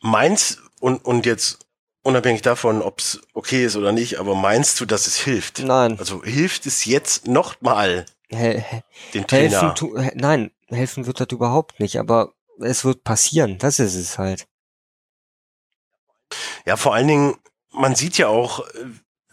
meins 0.00 0.58
und, 0.80 1.04
und 1.04 1.26
jetzt 1.26 1.58
unabhängig 2.02 2.42
davon, 2.42 2.82
ob 2.82 2.98
es 3.00 3.20
okay 3.32 3.64
ist 3.64 3.76
oder 3.76 3.92
nicht, 3.92 4.18
aber 4.18 4.34
meinst 4.34 4.80
du, 4.80 4.84
dass 4.84 5.06
es 5.06 5.16
hilft? 5.16 5.60
nein, 5.60 5.98
Also 5.98 6.22
hilft 6.22 6.66
es 6.66 6.84
jetzt 6.84 7.26
noch 7.26 7.60
mal 7.62 8.04
hel 8.28 8.62
dem 9.14 9.26
Trainer? 9.26 9.74
helfen, 9.74 10.00
he- 10.02 10.12
nein, 10.14 10.50
helfen 10.68 11.06
wird 11.06 11.20
das 11.20 11.28
überhaupt 11.30 11.80
nicht. 11.80 11.98
Aber 11.98 12.34
es 12.60 12.84
wird 12.84 13.04
passieren. 13.04 13.58
Das 13.58 13.78
ist 13.78 13.94
es 13.94 14.18
halt. 14.18 14.46
Ja, 16.66 16.76
vor 16.76 16.94
allen 16.94 17.08
Dingen, 17.08 17.36
man 17.72 17.94
sieht 17.94 18.18
ja 18.18 18.28
auch, 18.28 18.60
äh, 18.68 18.84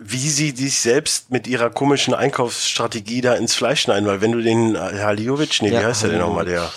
wie 0.03 0.29
sie 0.29 0.51
sich 0.51 0.79
selbst 0.79 1.29
mit 1.29 1.45
ihrer 1.47 1.69
komischen 1.69 2.13
Einkaufsstrategie 2.15 3.21
da 3.21 3.35
ins 3.35 3.53
Fleisch 3.53 3.81
schneiden, 3.81 4.07
weil 4.07 4.19
wenn 4.19 4.31
du 4.31 4.41
den 4.41 4.75
äh, 4.75 4.79
Haliovic, 4.79 5.61
nee, 5.61 5.69
wie 5.69 5.73
Ja, 5.75 5.83
heißt 5.83 6.03
der 6.03 6.09
denn 6.09 6.19
nochmal, 6.19 6.45
der. 6.45 6.71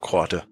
Kroate? 0.00 0.42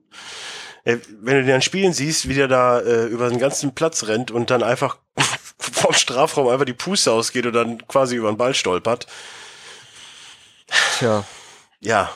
Äh, 0.84 0.98
Wenn 1.20 1.36
du 1.38 1.44
den 1.44 1.54
an 1.56 1.62
Spielen 1.62 1.92
siehst, 1.92 2.28
wie 2.28 2.34
der 2.34 2.46
da 2.48 2.78
äh, 2.80 3.06
über 3.06 3.28
den 3.28 3.38
ganzen 3.40 3.74
Platz 3.74 4.04
rennt 4.06 4.30
und 4.30 4.50
dann 4.50 4.62
einfach 4.62 4.98
vom 5.58 5.92
Strafraum 5.94 6.48
einfach 6.48 6.64
die 6.64 6.72
Puste 6.72 7.10
ausgeht 7.12 7.46
und 7.46 7.52
dann 7.54 7.86
quasi 7.88 8.14
über 8.16 8.30
den 8.32 8.36
Ball 8.36 8.54
stolpert. 8.54 9.06
Tja, 10.98 11.24
Ja. 11.80 12.10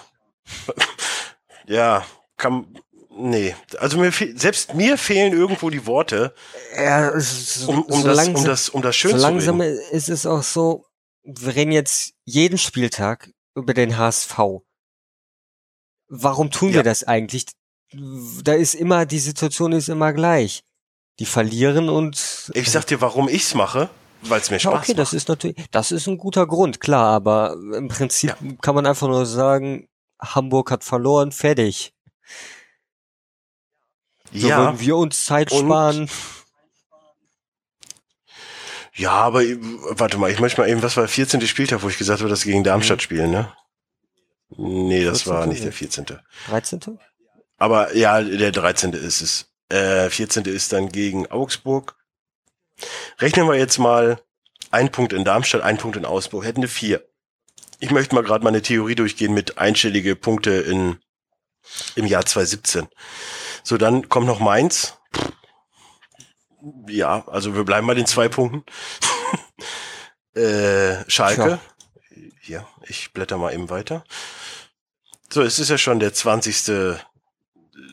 ja, 1.67 2.05
kann, 2.37 2.67
nee. 3.17 3.55
Also 3.79 3.99
mir 3.99 4.13
selbst 4.13 4.75
mir 4.75 4.97
fehlen 4.99 5.33
irgendwo 5.33 5.71
die 5.71 5.87
Worte, 5.87 6.35
ja, 6.77 7.09
ist 7.09 7.67
um, 7.67 7.83
um, 7.83 8.01
so 8.03 8.07
das, 8.09 8.17
langsam, 8.17 8.37
um 8.43 8.45
das, 8.47 8.69
um 8.71 8.83
das 8.83 8.97
schön 8.97 9.11
so 9.13 9.17
zu 9.17 9.23
langsam 9.23 9.61
reden. 9.61 9.79
ist 9.91 10.09
es 10.09 10.27
auch 10.27 10.43
so, 10.43 10.87
wir 11.25 11.55
reden 11.55 11.73
jetzt 11.73 12.13
jeden 12.25 12.59
Spieltag 12.59 13.31
über 13.55 13.75
den 13.75 13.97
HSV. 13.99 14.39
Warum 16.09 16.51
tun 16.51 16.71
Ja. 16.71 16.77
wir 16.77 16.83
das 16.83 17.05
eigentlich? 17.05 17.47
Da 18.43 18.53
ist 18.55 18.75
immer, 18.75 19.07
die 19.07 19.19
Situation 19.19 19.73
ist 19.73 19.89
immer 19.89 20.13
gleich. 20.13 20.63
Die 21.19 21.27
verlieren 21.27 21.89
und 21.89 22.51
Ich 22.55 22.71
sag 22.71 22.87
dir, 22.87 23.01
warum 23.01 23.29
ich's 23.29 23.55
mache, 23.55 23.89
weil 24.23 24.41
es 24.41 24.51
mir 24.51 24.57
ja, 24.57 24.61
Spaß 24.61 24.83
okay, 24.83 24.95
das 24.95 25.09
macht. 25.09 25.17
ist 25.17 25.29
natürlich, 25.29 25.57
das 25.71 25.91
ist 25.93 26.07
ein 26.07 26.19
guter 26.19 26.47
Grund, 26.47 26.81
klar, 26.81 27.07
aber 27.15 27.57
im 27.75 27.89
Prinzip 27.89 28.35
kann 28.61 28.75
man 28.75 28.87
einfach 28.87 29.09
nur 29.09 29.25
sagen, 29.25 29.89
Hamburg 30.21 30.71
hat 30.71 30.85
verloren, 30.85 31.33
fertig. 31.33 31.93
So 34.39 34.49
ja, 34.49 34.59
würden 34.59 34.81
wir 34.81 34.97
uns 34.97 35.25
Zeit 35.25 35.51
Und- 35.53 35.67
sparen. 35.67 36.11
ja, 38.95 39.13
aber 39.13 39.41
warte 39.43 40.19
mal, 40.19 40.31
ich 40.31 40.41
möchte 40.41 40.61
mal 40.61 40.69
eben, 40.69 40.83
was 40.83 40.97
war 40.97 41.03
der 41.05 41.09
14. 41.09 41.47
Spieltag, 41.47 41.83
wo 41.83 41.89
ich 41.89 41.99
gesagt 41.99 42.21
habe, 42.21 42.31
dass 42.31 42.41
sie 42.41 42.51
gegen 42.51 42.65
Darmstadt 42.65 43.03
spielen, 43.03 43.31
ne? 43.31 43.53
Nee, 44.57 45.05
das 45.05 45.23
14. 45.23 45.33
war 45.35 45.47
nicht 45.47 45.61
der 45.61 45.67
nicht. 45.67 45.79
14. 45.79 46.07
13. 46.49 46.99
Aber 47.59 47.95
ja, 47.97 48.23
der 48.23 48.53
13. 48.53 48.93
ist 48.93 49.21
es. 49.21 49.47
Äh, 49.69 50.09
14. 50.11 50.45
ist 50.45 50.73
dann 50.73 50.89
gegen 50.91 51.27
Augsburg. 51.31 51.97
Rechnen 53.19 53.47
wir 53.49 53.57
jetzt 53.57 53.79
mal 53.79 54.21
ein 54.71 54.91
Punkt 54.93 55.13
in 55.13 55.25
Darmstadt, 55.25 55.63
ein 55.63 55.79
Punkt 55.79 55.97
in 55.97 56.05
Augsburg. 56.05 56.45
Hätten 56.45 56.63
wir 56.63 56.69
vier. 56.69 57.05
Ich 57.81 57.91
möchte 57.91 58.15
mal 58.15 58.23
gerade 58.25 58.45
meine 58.45 58.63
Theorie 58.63 58.95
durchgehen 58.95 59.35
mit 59.35 59.59
einstellige 59.59 60.17
Punkte 60.17 60.51
in, 60.53 60.99
im 61.95 62.07
Jahr 62.07 62.25
2017. 62.25 62.89
So, 63.67 63.77
dann 63.79 64.09
kommt 64.09 64.29
noch 64.29 64.39
Mainz. 64.39 64.97
Ja, 66.87 67.27
also 67.27 67.57
wir 67.57 67.65
bleiben 67.65 67.89
bei 67.89 67.95
den 67.95 68.07
zwei 68.07 68.29
Punkten. 68.29 68.63
äh, 70.41 70.99
Schalke. 71.11 71.59
Hier, 72.41 72.65
ich 72.87 73.13
blätter 73.13 73.39
mal 73.39 73.53
eben 73.53 73.69
weiter. 73.69 74.05
So, 75.33 75.43
es 75.43 75.59
ist 75.59 75.69
ja 75.69 75.79
schon 75.79 75.99
der 75.99 76.15
20. 76.15 76.57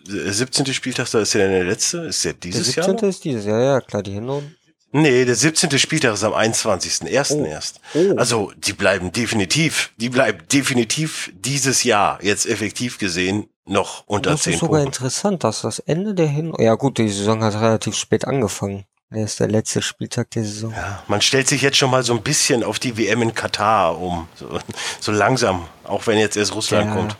17. 0.06 0.74
Spieltag, 0.75 1.10
da 1.10 1.22
ist 1.22 1.34
ja 1.34 1.48
der 1.48 1.63
letzte. 1.63 2.01
Ist 2.01 2.24
der 2.24 2.34
Der 2.34 2.42
dieses 2.42 2.75
Jahr? 2.75 2.86
17. 2.86 3.08
noch? 3.08 3.10
ist 3.10 3.24
dieses 3.24 3.46
Jahr, 3.46 3.60
ja 3.60 3.82
klar, 3.82 4.03
die 4.03 4.12
Hinrunde. 4.12 4.56
Nee, 4.95 5.25
der 5.25 5.33
17. 5.35 5.77
Spieltag 5.79 6.13
ist 6.13 6.23
am 6.23 6.33
21.01. 6.33 7.35
Oh. 7.41 7.45
erst. 7.45 7.79
Oh. 7.95 8.15
Also, 8.15 8.51
die 8.57 8.73
bleiben 8.73 9.12
definitiv, 9.12 9.91
die 9.97 10.09
bleiben 10.09 10.47
definitiv 10.51 11.31
dieses 11.35 11.83
Jahr, 11.83 12.23
jetzt 12.23 12.45
effektiv 12.45 13.00
gesehen, 13.00 13.50
noch 13.65 14.03
unter 14.05 14.31
Das 14.31 14.43
10 14.43 14.53
ist 14.53 14.59
sogar 14.59 14.81
Punkten. 14.81 14.88
interessant, 15.03 15.43
dass 15.43 15.62
das 15.62 15.79
Ende 15.79 16.13
der 16.13 16.27
Hin... 16.27 16.53
Ja 16.59 16.75
gut, 16.75 17.00
die 17.00 17.09
Saison 17.09 17.43
hat 17.43 17.55
relativ 17.55 17.95
spät 17.95 18.25
angefangen. 18.25 18.85
Der 19.09 19.23
ist 19.25 19.39
der 19.39 19.47
letzte 19.47 19.81
Spieltag 19.81 20.29
der 20.31 20.43
Saison. 20.43 20.71
Ja, 20.71 21.03
man 21.07 21.21
stellt 21.21 21.47
sich 21.47 21.62
jetzt 21.62 21.77
schon 21.77 21.89
mal 21.89 22.03
so 22.03 22.13
ein 22.13 22.21
bisschen 22.23 22.63
auf 22.63 22.77
die 22.79 22.97
WM 22.97 23.21
in 23.21 23.33
Katar 23.33 24.00
um. 24.00 24.27
So, 24.35 24.59
so 25.00 25.12
langsam, 25.12 25.67
auch 25.85 26.05
wenn 26.07 26.17
jetzt 26.19 26.35
erst 26.38 26.53
Russland 26.53 26.88
Ja. 26.88 26.95
kommt. 26.95 27.17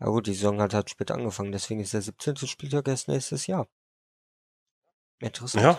Ja 0.00 0.06
gut, 0.06 0.26
die 0.26 0.34
Saison 0.34 0.60
hat 0.60 0.72
halt 0.74 0.88
spät 0.90 1.10
angefangen, 1.10 1.52
deswegen 1.52 1.80
ist 1.80 1.94
der 1.94 2.02
17. 2.02 2.36
Spieltag 2.38 2.86
erst 2.88 3.08
nächstes 3.08 3.46
Jahr. 3.46 3.66
Interessant. 5.20 5.62
Ja, 5.62 5.78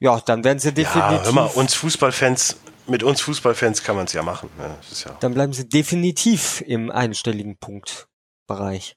Ja, 0.00 0.20
dann 0.20 0.44
werden 0.44 0.58
sie 0.58 0.72
definitiv... 0.72 1.10
ja 1.12 1.24
hör 1.24 1.32
mal, 1.32 1.46
uns 1.46 1.74
Fußballfans, 1.74 2.56
mit 2.86 3.02
uns 3.02 3.20
Fußballfans 3.20 3.82
kann 3.82 3.96
man 3.96 4.06
es 4.06 4.12
ja 4.12 4.22
machen. 4.22 4.50
Ist 4.90 5.04
ja, 5.04 5.16
Dann 5.20 5.34
bleiben 5.34 5.52
sie 5.52 5.68
definitiv 5.68 6.62
im 6.66 6.90
einstelligen 6.90 7.56
Punktbereich. 7.58 8.96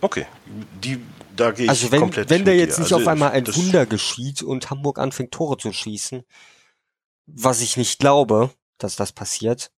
okay, 0.00 0.26
die, 0.82 1.00
da 1.36 1.52
gehe 1.52 1.64
ich 1.64 1.70
Also 1.70 1.92
wenn, 1.92 2.00
komplett 2.00 2.28
wenn 2.30 2.44
da 2.44 2.52
jetzt 2.52 2.76
dir. 2.78 2.82
nicht 2.82 2.92
Also 2.92 3.04
auf 3.04 3.08
einmal 3.08 3.30
ein 3.30 3.46
Wunder 3.46 3.86
geschieht 3.86 4.42
und 4.42 4.70
Hamburg 4.70 4.98
anfängt 4.98 5.32
Tore 5.32 5.56
zu 5.56 5.72
schießen, 5.72 6.24
was 7.26 7.60
ich 7.60 7.76
nicht 7.76 7.98
glaube, 8.00 8.50
dass 8.78 8.96
das 8.96 9.12
passiert. 9.12 9.70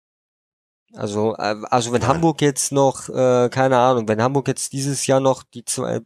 Also, 0.94 1.34
äh, 1.36 1.56
also 1.70 1.92
wenn 1.92 2.00
Nein. 2.00 2.10
Hamburg 2.10 2.40
jetzt 2.40 2.72
noch, 2.72 3.08
äh, 3.08 3.48
keine 3.50 3.78
Ahnung, 3.78 4.08
wenn 4.08 4.22
Hamburg 4.22 4.48
jetzt 4.48 4.72
dieses 4.72 5.06
Jahr 5.06 5.20
noch 5.20 5.42
die 5.42 5.64
zwei, 5.64 6.00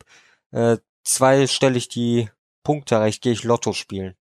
äh, 0.50 0.78
zweistellig 1.04 1.88
die 1.88 2.28
Punkte 2.68 2.96
erreicht, 2.96 3.22
gehe 3.22 3.32
ich 3.32 3.44
Lotto 3.44 3.72
spielen. 3.72 4.14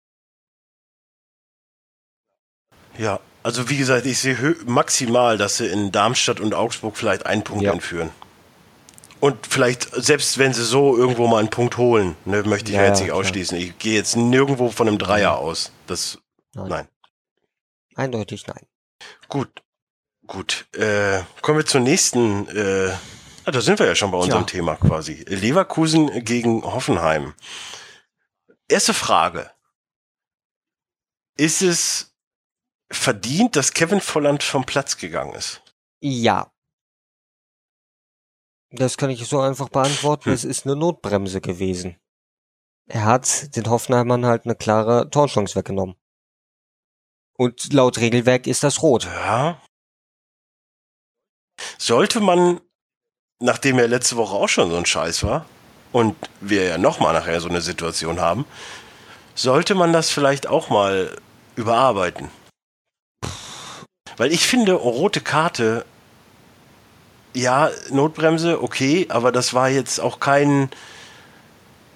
Ja, 2.98 3.20
also 3.44 3.70
wie 3.70 3.76
gesagt, 3.76 4.06
ich 4.06 4.20
sehe 4.20 4.56
maximal, 4.66 5.38
dass 5.38 5.58
sie 5.58 5.68
in 5.68 5.92
Darmstadt 5.92 6.40
und 6.40 6.54
Augsburg 6.54 6.96
vielleicht 6.96 7.26
einen 7.26 7.44
Punkt 7.44 7.64
Ja. 7.66 7.74
entführen. 7.74 8.10
Und 9.20 9.48
vielleicht, 9.48 9.94
selbst 9.94 10.38
wenn 10.38 10.54
sie 10.54 10.64
so 10.64 10.96
irgendwo 10.96 11.28
mal 11.28 11.40
einen 11.40 11.50
Punkt 11.50 11.76
holen, 11.76 12.16
ne, 12.24 12.42
möchte 12.44 12.70
ich 12.72 12.76
Ja, 12.78 12.84
ja, 12.84 12.88
jetzt 12.88 13.00
ja, 13.00 13.04
nicht 13.04 13.12
klar. 13.12 13.20
ausschließen. 13.20 13.58
Ich 13.58 13.78
gehe 13.80 13.96
jetzt 13.96 14.16
nirgendwo 14.16 14.72
von 14.72 14.88
einem 14.88 14.98
Dreier 14.98 15.38
aus. 15.40 15.74
Das, 15.88 16.18
Nein. 16.54 16.70
nein. 16.70 16.88
Eindeutig 17.96 18.48
nein. 18.48 18.66
Gut, 19.28 19.62
gut. 20.26 20.68
Äh, 20.74 21.20
kommen 21.42 21.58
wir 21.60 21.66
zur 21.66 21.82
nächsten. 21.82 22.48
Äh, 22.48 22.94
ah, 23.44 23.52
da 23.52 23.60
sind 23.60 23.78
wir 23.80 23.88
ja 23.88 23.96
schon 23.96 24.12
bei 24.12 24.18
unserem 24.20 24.46
Tja. 24.48 24.60
Thema 24.60 24.76
quasi. 24.78 25.26
Leverkusen 25.28 26.24
gegen 26.24 26.64
Hoffenheim. 26.64 27.34
Erste 28.70 28.94
Frage. 28.94 29.52
Ist 31.38 31.62
es 31.62 32.14
verdient, 32.92 33.56
dass 33.56 33.74
Kevin 33.74 34.02
Volland 34.02 34.44
vom 34.44 34.66
Platz 34.66 34.98
gegangen 34.98 35.34
ist? 35.34 35.62
Ja. 36.02 36.52
Das 38.72 38.98
kann 38.98 39.10
ich 39.10 39.26
so 39.26 39.40
einfach 39.40 39.70
beantworten. 39.70 40.26
Hm. 40.26 40.34
Es 40.34 40.44
ist 40.44 40.66
eine 40.66 40.76
Notbremse 40.76 41.40
gewesen. 41.40 41.98
Er 42.90 43.06
hat 43.06 43.56
den 43.56 43.70
Hoffenheimern 43.70 44.26
halt 44.26 44.46
eine 44.46 44.56
klare 44.56 45.10
Torchance 45.10 45.56
weggenommen. 45.56 45.96
Und 47.38 47.72
laut 47.72 48.00
Regelwerk 48.00 48.48
ist 48.48 48.64
das 48.64 48.82
rot. 48.82 49.06
Ja. 49.06 49.62
Sollte 51.78 52.20
man, 52.20 52.60
nachdem 53.40 53.80
er 53.80 53.88
letzte 53.88 54.18
Woche 54.18 54.36
auch 54.36 54.50
schon 54.50 54.70
so 54.70 54.78
ein 54.78 54.86
Scheiß 54.86 55.24
war 55.24 55.46
und 55.98 56.16
wir 56.42 56.64
ja 56.64 56.78
nochmal 56.78 57.12
nachher 57.14 57.42
so 57.42 57.50
eine 57.50 57.60
Situation 57.60 58.20
haben, 58.22 58.46
sollte 59.34 59.74
man 59.74 59.94
das 59.94 60.12
vielleicht 60.12 60.46
auch 60.46 60.70
mal 60.70 61.10
überarbeiten. 61.56 62.30
Weil 64.16 64.32
ich 64.32 64.46
finde, 64.46 64.74
rote 64.74 65.22
Karte, 65.22 65.86
ja, 67.34 67.72
Notbremse, 67.90 68.62
okay, 68.62 69.08
aber 69.10 69.32
das 69.32 69.56
war 69.56 69.70
jetzt 69.70 70.00
auch 70.00 70.20
kein, 70.20 70.70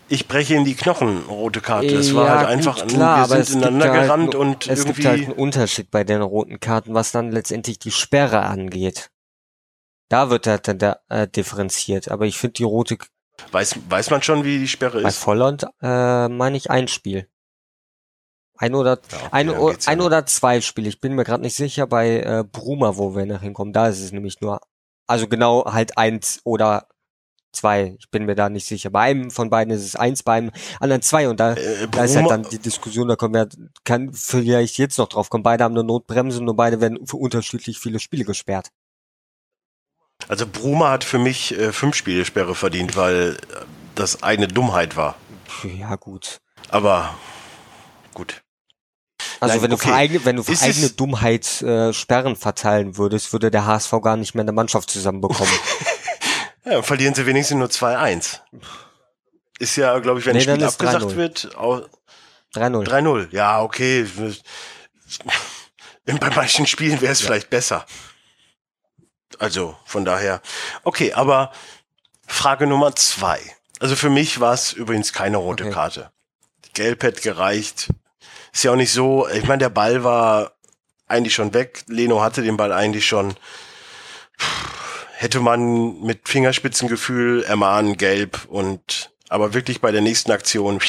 ich 0.10 0.27
breche 0.27 0.55
in 0.55 0.65
die 0.65 0.74
Knochen, 0.75 1.22
rote 1.27 1.62
Karte. 1.62 1.93
Das 1.93 2.15
war 2.15 2.25
Ja, 2.25 2.31
halt 2.31 2.48
gut, 2.48 2.50
einfach, 2.58 2.88
klar, 2.88 3.29
wir 3.29 3.36
sind 3.36 3.39
es 3.41 3.50
gibt 3.50 3.62
ineinander 3.62 3.91
halt 3.91 4.03
gerannt 4.08 4.36
und 4.36 4.67
Es 4.67 4.79
irgendwie. 4.79 4.93
gibt 4.93 5.05
halt 5.05 5.24
einen 5.25 5.34
Unterschied 5.34 5.91
bei 5.91 6.03
den 6.03 6.24
roten 6.24 6.60
Karten, 6.60 6.96
was 6.96 7.12
dann 7.12 7.31
letztendlich 7.31 7.77
die 7.77 7.91
Sperre 7.91 8.41
angeht. 8.41 9.12
Da 10.10 10.31
wird 10.31 10.48
halt 10.48 10.67
dann 10.67 10.79
da, 10.79 10.98
äh, 11.10 11.27
differenziert. 11.27 12.10
Aber 12.10 12.25
ich 12.25 12.38
finde 12.38 12.53
die 12.53 12.63
rote 12.63 12.98
Weiß, 13.52 13.76
weiß 13.90 14.10
man 14.10 14.22
schon, 14.22 14.44
wie 14.44 14.60
die 14.60 14.68
Sperre 14.68 15.02
bei 15.02 15.10
ist? 15.10 15.18
Volland 15.18 15.66
äh, 15.82 16.28
meine 16.28 16.58
ich 16.58 16.70
ein 16.70 16.88
Spiel. 16.88 17.28
Ein 18.58 18.76
oder 18.76 19.00
Ja, 19.12 19.18
okay, 19.18 19.30
ein, 19.32 19.48
ja 19.50 19.74
ein 19.88 20.02
oder 20.02 20.26
zwei 20.26 20.62
Spiele. 20.62 20.90
Ich 20.90 21.02
bin 21.02 21.16
mir 21.16 21.24
gerade 21.24 21.42
nicht 21.42 21.56
sicher 21.56 21.88
bei 21.88 22.20
äh, 22.20 22.44
Bruma, 22.50 22.98
wo 22.98 23.16
wir 23.16 23.26
nachher 23.26 23.42
hinkommen. 23.42 23.74
Da 23.74 23.88
ist 23.88 24.02
es 24.02 24.12
nämlich 24.12 24.40
nur, 24.42 24.62
also 25.08 25.28
genau 25.28 25.66
halt 25.66 25.98
eins 25.98 26.42
oder 26.44 26.88
zwei. 27.54 27.96
Ich 28.00 28.10
bin 28.12 28.26
mir 28.26 28.36
da 28.36 28.50
nicht 28.50 28.66
sicher. 28.68 28.90
Bei 28.90 29.02
einem 29.02 29.32
von 29.32 29.50
beiden 29.50 29.74
ist 29.74 29.84
es 29.84 29.96
eins, 29.96 30.24
beim 30.24 30.52
anderen 30.80 31.02
zwei. 31.02 31.28
Und 31.28 31.40
da, 31.40 31.54
Äh, 31.54 31.88
da 31.90 32.04
ist 32.04 32.16
halt 32.16 32.30
dann 32.30 32.44
die 32.44 32.60
Diskussion, 32.60 33.08
da 33.08 33.16
kommen 33.16 33.34
wir, 33.34 33.50
kann 33.84 34.14
vielleicht 34.14 34.78
jetzt 34.78 34.98
noch 34.98 35.10
drauf 35.10 35.30
kommen. 35.30 35.44
Beide 35.44 35.64
haben 35.64 35.76
eine 35.76 35.84
Notbremse, 35.84 36.44
nur 36.44 36.56
beide 36.56 36.82
werden 36.82 37.06
für 37.08 37.18
unterschiedlich 37.18 37.80
viele 37.80 38.00
Spiele 38.00 38.26
gesperrt. 38.26 38.70
Also 40.28 40.46
Bruma 40.48 40.92
hat 40.92 41.04
für 41.04 41.18
mich 41.20 41.58
äh, 41.58 41.72
fünf 41.74 41.96
Spiele 41.96 42.25
Sperre 42.25 42.56
verdient, 42.56 42.96
weil 42.96 43.38
das 43.96 44.24
eine 44.24 44.48
Dummheit 44.48 44.96
war. 44.96 45.16
Ja, 45.63 45.96
gut. 45.96 46.40
Aber 46.70 47.16
gut. 48.13 48.42
Also 49.40 49.54
Nein, 49.56 49.63
wenn 49.63 49.70
du 49.72 49.75
okay. 49.75 49.88
für 49.90 49.94
eigene, 49.96 50.25
wenn 50.25 50.36
du 50.38 50.44
für 50.44 50.51
Ist 50.54 50.63
eigene 50.63 50.90
Dummheit 50.90 51.62
äh, 51.62 51.94
Sperren 51.94 52.36
verteilen 52.36 52.98
würdest, 52.98 53.34
würde 53.34 53.51
der 53.51 53.66
HSV 53.66 53.92
gar 54.01 54.16
nicht 54.18 54.34
mehr 54.36 54.44
eine 54.44 54.51
Mannschaft 54.51 54.90
zusammenbekommen. 54.90 55.54
Ja, 56.63 56.74
dann 56.74 56.84
verlieren 56.84 57.16
sie 57.16 57.25
wenigstens 57.25 57.58
nur 57.58 57.70
2-1. 57.70 58.38
Ist 59.58 59.75
ja, 59.78 59.98
glaube 59.98 60.20
ich, 60.20 60.28
wenn 60.28 60.36
Nee, 60.38 60.48
ein 60.48 60.54
Spiel 60.58 60.63
abgesagt 60.63 61.06
3-0. 61.06 61.16
wird, 61.16 61.58
au- 61.58 61.82
3-0. 62.54 62.86
3-0. 62.88 63.28
Ja, 63.32 63.63
okay. 63.63 64.06
Bei 66.06 66.30
manchen 66.36 66.68
Spielen 66.68 67.01
wäre 67.01 67.13
es 67.13 67.22
vielleicht 67.22 67.50
besser. 67.50 67.84
Also 69.40 69.76
von 69.86 70.06
daher. 70.06 70.42
Okay, 70.84 71.14
aber 71.14 71.52
Frage 72.28 72.68
Nummer 72.68 72.96
zwei. 72.96 73.40
Also 73.80 73.96
für 73.96 74.10
mich 74.10 74.40
war 74.40 74.54
es 74.54 74.74
übrigens 74.74 75.14
keine 75.14 75.38
rote 75.38 75.66
Okay. 75.66 75.74
Karte. 75.74 76.12
Gelb 76.74 77.04
hätte 77.04 77.22
gereicht. 77.22 77.90
Ist 78.54 78.64
ja 78.64 78.72
auch 78.72 78.76
nicht 78.76 78.94
so. 78.94 79.28
Ich 79.30 79.48
meine, 79.48 79.60
der 79.60 79.70
Ball 79.70 80.04
war 80.04 80.54
eigentlich 81.08 81.34
schon 81.34 81.54
weg. 81.54 81.84
Leno 81.88 82.22
hatte 82.22 82.42
den 82.42 82.58
Ball 82.58 82.72
eigentlich 82.72 83.06
schon. 83.06 83.36
Hätte 85.14 85.40
man 85.40 86.00
mit 86.02 86.28
Fingerspitzengefühl 86.28 87.44
ermahnen, 87.44 87.98
gelb 87.98 88.46
und 88.48 89.12
aber 89.30 89.54
wirklich 89.54 89.80
bei 89.82 89.92
der 89.92 90.02
nächsten 90.02 90.32
Aktion 90.32 90.80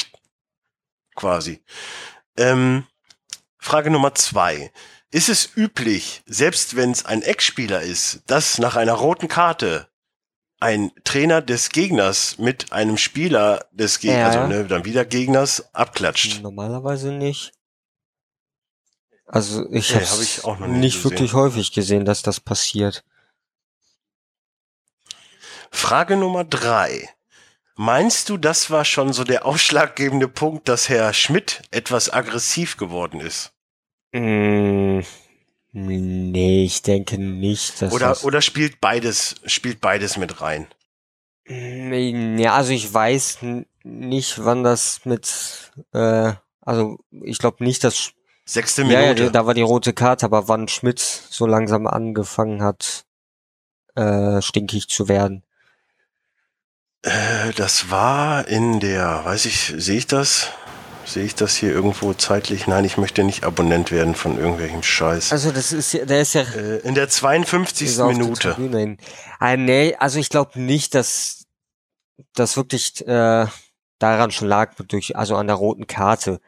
quasi. 1.15 1.63
Ähm, 2.37 2.85
Frage 3.57 3.89
Nummer 3.89 4.15
zwei. 4.15 4.71
Ist 5.13 5.29
es 5.29 5.55
üblich, 5.55 6.23
selbst 6.25 6.75
wenn 6.75 6.89
es 6.89 7.05
ein 7.05 7.21
Ex-Spieler 7.21 7.83
ist, 7.83 8.23
dass 8.25 8.57
nach 8.57 8.75
einer 8.75 8.93
roten 8.93 9.27
Karte 9.27 9.87
ein 10.59 10.91
Trainer 11.03 11.39
des 11.43 11.69
Gegners 11.69 12.39
mit 12.39 12.71
einem 12.71 12.97
Spieler 12.97 13.67
des 13.71 13.99
Gegners, 13.99 14.33
Ja. 14.33 14.41
also 14.41 14.53
ne, 14.55 14.65
dann 14.65 14.85
wieder 14.85 15.05
Gegners, 15.05 15.71
abklatscht? 15.75 16.41
Normalerweise 16.41 17.11
nicht. 17.11 17.51
Also 19.27 19.69
ich 19.71 19.91
Nee, 19.91 19.97
habe 19.97 20.09
hab 20.09 20.19
ich 20.21 20.43
auch 20.45 20.57
noch 20.57 20.67
nicht 20.67 20.95
gesehen. 20.95 21.11
wirklich 21.11 21.33
häufig 21.33 21.71
gesehen, 21.73 22.05
dass 22.05 22.23
das 22.23 22.39
passiert. 22.39 23.03
Frage 25.69 26.17
Nummer 26.17 26.43
drei. 26.43 27.07
Meinst 27.75 28.29
du, 28.29 28.37
das 28.37 28.71
war 28.71 28.83
schon 28.83 29.13
so 29.13 29.23
der 29.23 29.45
ausschlaggebende 29.45 30.27
Punkt, 30.27 30.67
dass 30.67 30.89
Herr 30.89 31.13
Schmidt 31.13 31.61
etwas 31.69 32.11
aggressiv 32.11 32.77
geworden 32.77 33.19
ist? 33.19 33.52
Mm, 34.13 34.99
nee, 35.71 36.63
ich 36.63 36.81
denke 36.83 37.17
nicht, 37.17 37.81
dass 37.81 37.91
Oder, 37.93 38.09
das... 38.09 38.23
oder 38.23 38.41
spielt 38.41 38.79
beides, 38.79 39.35
spielt 39.45 39.81
beides 39.81 40.17
mit 40.17 40.39
rein? 40.41 40.67
Ja, 41.45 42.53
also 42.55 42.71
ich 42.71 42.93
weiß 42.93 43.39
nicht, 43.83 44.45
wann 44.45 44.63
das 44.63 45.01
mit... 45.05 45.71
Äh, 45.93 46.33
also 46.61 46.99
ich 47.23 47.39
glaube 47.39 47.63
nicht, 47.63 47.83
dass... 47.83 48.11
Sechste 48.45 48.83
Ja, 48.83 48.99
ja, 49.01 49.13
Minute. 49.13 49.31
da 49.31 49.45
war 49.45 49.53
die 49.53 49.61
rote 49.61 49.93
Karte, 49.93 50.25
aber 50.25 50.47
wann 50.47 50.67
Schmidt 50.67 50.99
so 50.99 51.45
langsam 51.45 51.87
angefangen 51.87 52.61
hat, 52.61 53.05
äh, 53.95 54.41
stinkig 54.41 54.89
zu 54.89 55.07
werden. 55.07 55.43
Äh, 57.03 57.51
das 57.55 57.89
war 57.89 58.47
in 58.47 58.79
der, 58.79 59.23
weiß 59.25 59.45
ich, 59.45 59.73
sehe 59.77 59.97
ich 59.97 60.07
das? 60.07 60.49
Sehe 61.05 61.25
ich 61.25 61.35
das 61.35 61.55
hier 61.55 61.71
irgendwo 61.71 62.13
zeitlich? 62.13 62.67
Nein, 62.67 62.85
ich 62.85 62.97
möchte 62.97 63.23
nicht 63.23 63.43
Abonnent 63.43 63.91
werden 63.91 64.15
von 64.15 64.37
irgendwelchem 64.39 64.83
Scheiß. 64.83 65.31
Also 65.31 65.51
das 65.51 65.71
ist 65.71 65.93
ja, 65.93 66.05
der 66.05 66.21
ist 66.21 66.33
ja 66.33 66.41
Äh, 66.41 66.77
in 66.79 66.95
der 66.95 67.09
52. 67.09 67.87
ist 67.87 67.99
auf 67.99 68.11
die 68.13 68.19
Minute. 68.19 68.55
Hin. 68.55 68.97
Ah, 69.39 69.57
nee, 69.57 69.95
also 69.99 70.19
ich 70.19 70.29
glaube 70.29 70.59
nicht, 70.59 70.95
dass 70.95 71.45
das 72.33 72.55
wirklich 72.57 73.05
äh, 73.07 73.47
daran 73.99 74.31
schon 74.31 74.47
lag, 74.47 74.73
durch, 74.87 75.15
also 75.15 75.35
an 75.35 75.47
der 75.47 75.55
roten 75.55 75.87
Karte. 75.87 76.39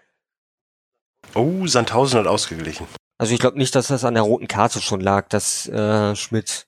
Oh, 1.34 1.68
Sandhausen 1.68 2.20
hat 2.20 2.28
ausgeglichen. 2.28 2.88
Also 3.18 3.34
ich 3.34 3.40
glaube 3.40 3.58
nicht, 3.58 3.76
dass 3.76 3.88
das 3.88 4.04
an 4.04 4.14
der 4.14 4.24
roten 4.24 4.48
Karte 4.48 4.82
schon 4.82 5.02
lag, 5.02 5.30
dass 5.30 5.68
äh, 5.68 6.16
Schmidt 6.16 6.68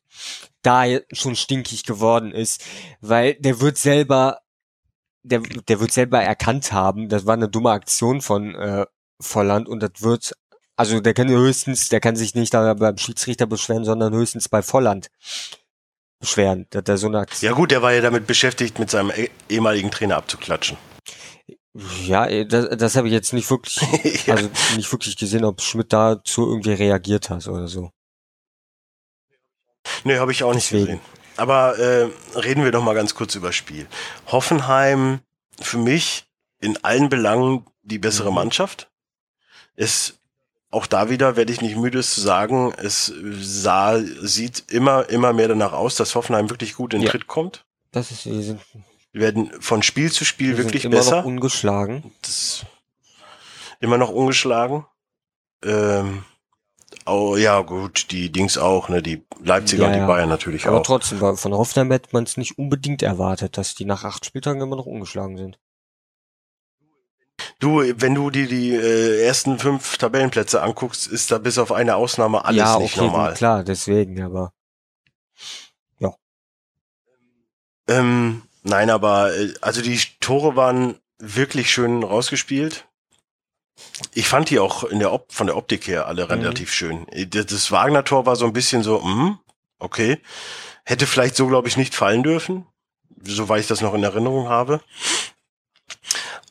da 0.62 0.86
schon 1.12 1.36
stinkig 1.36 1.84
geworden 1.84 2.32
ist, 2.32 2.64
weil 3.02 3.36
der 3.36 3.62
wird 3.62 3.78
selber, 3.78 4.40
der, 5.28 5.40
der 5.42 5.80
wird 5.80 5.92
selber 5.92 6.22
erkannt 6.22 6.72
haben, 6.72 7.10
das 7.10 7.26
war 7.26 7.34
eine 7.34 7.50
dumme 7.50 7.72
Aktion 7.72 8.22
von 8.22 8.56
äh, 8.56 8.86
Volland 9.22 9.68
und 9.68 9.82
das 9.82 9.92
wird, 10.02 10.34
also 10.76 11.00
der 11.00 11.14
kann 11.14 11.30
höchstens, 11.30 11.90
der 11.90 12.00
kann 12.00 12.16
sich 12.16 12.36
nicht 12.36 12.54
da 12.54 12.74
beim 12.74 12.98
Schiedsrichter 12.98 13.46
beschweren, 13.48 13.86
sondern 13.86 14.14
höchstens 14.14 14.50
bei 14.50 14.62
Volland 14.62 15.08
beschweren, 16.20 16.66
dass 16.72 16.84
der 16.84 16.98
so 16.98 17.08
eine 17.08 17.20
Aktion. 17.20 17.50
Ja 17.50 17.56
gut, 17.56 17.72
der 17.72 17.82
war 17.82 17.94
ja 17.94 18.02
damit 18.02 18.28
beschäftigt, 18.28 18.80
mit 18.80 18.90
seinem 18.90 19.12
eh- 19.12 19.30
ehemaligen 19.50 19.92
Trainer 19.92 20.18
abzuklatschen. 20.18 20.78
Ja, 22.06 22.26
äh, 22.26 22.46
das, 22.46 22.70
das 22.78 22.96
habe 22.96 23.08
ich 23.08 23.14
jetzt 23.14 23.34
nicht 23.34 23.50
wirklich, 23.52 23.78
Ja. 24.26 24.34
also 24.36 24.50
nicht 24.76 24.92
wirklich 24.92 25.16
gesehen, 25.16 25.46
ob 25.46 25.62
Schmidt 25.62 25.94
dazu 25.94 26.48
irgendwie 26.48 26.74
reagiert 26.74 27.30
hat 27.30 27.48
oder 27.48 27.68
so. 27.68 27.92
Nee, 30.04 30.18
habe 30.18 30.32
ich 30.32 30.44
auch 30.44 30.54
nicht 30.54 30.72
Deswegen. 30.72 30.86
gesehen. 31.00 31.17
Aber 31.38 31.78
äh, 31.78 32.10
reden 32.36 32.64
wir 32.64 32.72
doch 32.72 32.84
mal 32.84 32.96
ganz 32.96 33.16
kurz 33.16 33.36
über 33.36 33.52
Spiel. 33.54 33.88
Hoffenheim 34.28 35.20
für 35.60 35.78
mich 35.78 36.26
in 36.60 36.84
allen 36.84 37.10
Belangen 37.10 37.66
die 37.84 38.00
bessere 38.00 38.30
Mhm. 38.30 38.36
Mannschaft. 38.36 38.90
Es 39.76 40.16
auch 40.70 40.86
da 40.86 41.10
wieder 41.10 41.38
werde 41.38 41.54
ich 41.54 41.62
nicht 41.62 41.78
müde 41.78 42.00
es 42.00 42.14
zu 42.14 42.20
sagen, 42.20 42.74
es 42.78 43.12
sah, 43.40 44.00
sieht 44.02 44.66
immer, 44.70 45.08
immer 45.10 45.32
mehr 45.32 45.48
danach 45.48 45.72
aus, 45.72 45.96
dass 45.96 46.14
Hoffenheim 46.16 46.50
wirklich 46.50 46.74
gut 46.76 46.94
in 46.94 47.00
den 47.00 47.06
Ja. 47.06 47.12
Tritt 47.12 47.28
kommt. 47.28 47.66
Das 47.92 48.12
ist, 48.12 48.26
wir 48.26 48.42
sind, 48.42 48.60
Wir 49.14 49.22
werden 49.22 49.50
von 49.62 49.82
Spiel 49.82 50.12
zu 50.12 50.26
Spiel 50.26 50.58
wir 50.58 50.66
wirklich 50.66 50.82
sind 50.82 50.92
immer 50.92 51.02
besser. 51.02 51.18
noch 51.18 51.26
ungeschlagen. 51.26 52.12
das 52.22 52.66
immer 53.80 53.98
noch 53.98 54.10
ungeschlagen. 54.10 54.86
Ähm, 55.64 56.26
oh, 57.08 57.36
ja, 57.38 57.62
gut, 57.62 58.12
die 58.12 58.32
Dings 58.32 58.58
auch, 58.58 58.90
ne? 58.90 59.02
Die 59.02 59.24
Leipziger 59.44 59.84
Ja, 59.84 59.88
und 59.88 59.94
die 59.94 60.00
ja. 60.00 60.08
Bayern 60.08 60.30
natürlich 60.30 60.66
Aber 60.68 60.80
auch. 60.82 60.86
trotzdem, 60.86 61.22
weil 61.22 61.36
von 61.38 61.54
Hoffenheim 61.54 61.92
hätte 61.92 62.10
man 62.12 62.24
es 62.24 62.38
nicht 62.38 62.58
unbedingt 62.58 63.02
erwartet, 63.02 63.58
dass 63.58 63.76
die 63.76 63.86
nach 63.86 64.04
acht 64.04 64.26
Spieltagen 64.26 64.62
immer 64.62 64.76
noch 64.76 64.86
ungeschlagen 64.86 65.38
sind. 65.38 65.60
Du, 67.60 67.82
wenn 67.82 68.16
du 68.16 68.30
dir 68.32 68.48
die 68.48 68.74
äh, 68.74 69.24
ersten 69.26 69.60
fünf 69.60 69.98
Tabellenplätze 69.98 70.62
anguckst, 70.62 71.08
ist 71.08 71.32
da 71.32 71.38
bis 71.38 71.58
auf 71.58 71.72
eine 71.72 71.96
Ausnahme 71.96 72.46
alles 72.46 72.58
ja, 72.58 72.80
nicht 72.80 72.98
okay, 72.98 73.06
normal. 73.06 73.30
gut, 73.30 73.38
klar, 73.38 73.64
deswegen, 73.64 74.22
aber 74.22 74.54
Ähm, 77.88 78.44
nein, 78.64 78.90
aber 78.90 79.34
äh, 79.36 79.54
also 79.62 79.82
die 79.82 80.00
Tore 80.20 80.56
waren 80.56 81.00
wirklich 81.20 81.72
schön 81.72 82.04
rausgespielt. 82.04 82.87
Ich 84.14 84.28
fand 84.28 84.50
die 84.50 84.60
auch 84.60 84.84
in 84.84 85.00
der 85.00 85.12
Op 85.14 85.32
von 85.32 85.48
der 85.48 85.56
Optik 85.58 85.88
her 85.88 86.08
alle 86.08 86.26
Mhm. 86.26 86.32
relativ 86.32 86.72
schön. 86.74 87.08
Äh, 87.10 87.26
Das 87.28 87.72
Wagner-Tor 87.72 88.26
war 88.26 88.36
so 88.36 88.46
ein 88.46 88.54
bisschen 88.54 88.84
so, 88.84 89.04
hm, 89.04 89.38
okay. 89.80 90.20
Hätte 90.84 91.06
vielleicht 91.08 91.36
so, 91.36 91.48
glaube 91.48 91.68
ich, 91.68 91.78
nicht 91.78 91.94
fallen 91.96 92.24
dürfen, 92.24 92.66
soweit 93.24 93.62
ich 93.62 93.68
das 93.68 93.82
noch 93.82 93.94
in 93.94 94.04
Erinnerung 94.04 94.48
habe. 94.50 94.82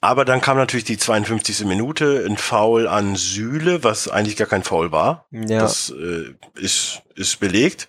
Aber 0.01 0.25
dann 0.25 0.41
kam 0.41 0.57
natürlich 0.57 0.85
die 0.85 0.99
52. 0.99 1.65
Minute, 1.67 2.25
ein 2.29 2.37
Foul 2.37 2.87
an 2.87 3.17
Süle, 3.17 3.83
was 3.83 4.09
eigentlich 4.09 4.37
gar 4.37 4.47
kein 4.47 4.63
Foul 4.63 4.93
war. 4.93 5.27
ja, 5.31 5.61
Das 5.61 5.91
äh, 5.91 6.35
ist, 6.55 7.03
ist 7.15 7.41
belegt. 7.41 7.89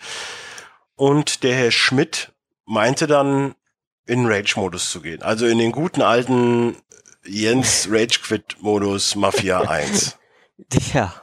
Und 0.95 1.43
der 1.43 1.55
Herr 1.55 1.71
Schmidt 1.71 2.31
meinte 2.65 3.07
dann, 3.07 3.55
in 4.05 4.25
Rage-Modus 4.25 4.89
zu 4.89 5.01
gehen. 5.01 5.21
Also 5.21 5.45
in 5.47 5.57
den 5.57 5.73
guten 5.73 6.01
alten 6.01 6.77
Jens 7.27 7.87
Rage-Quit-Modus 7.89 9.15
Mafia 9.15 9.61
1. 9.61 10.17
ja, 10.93 11.13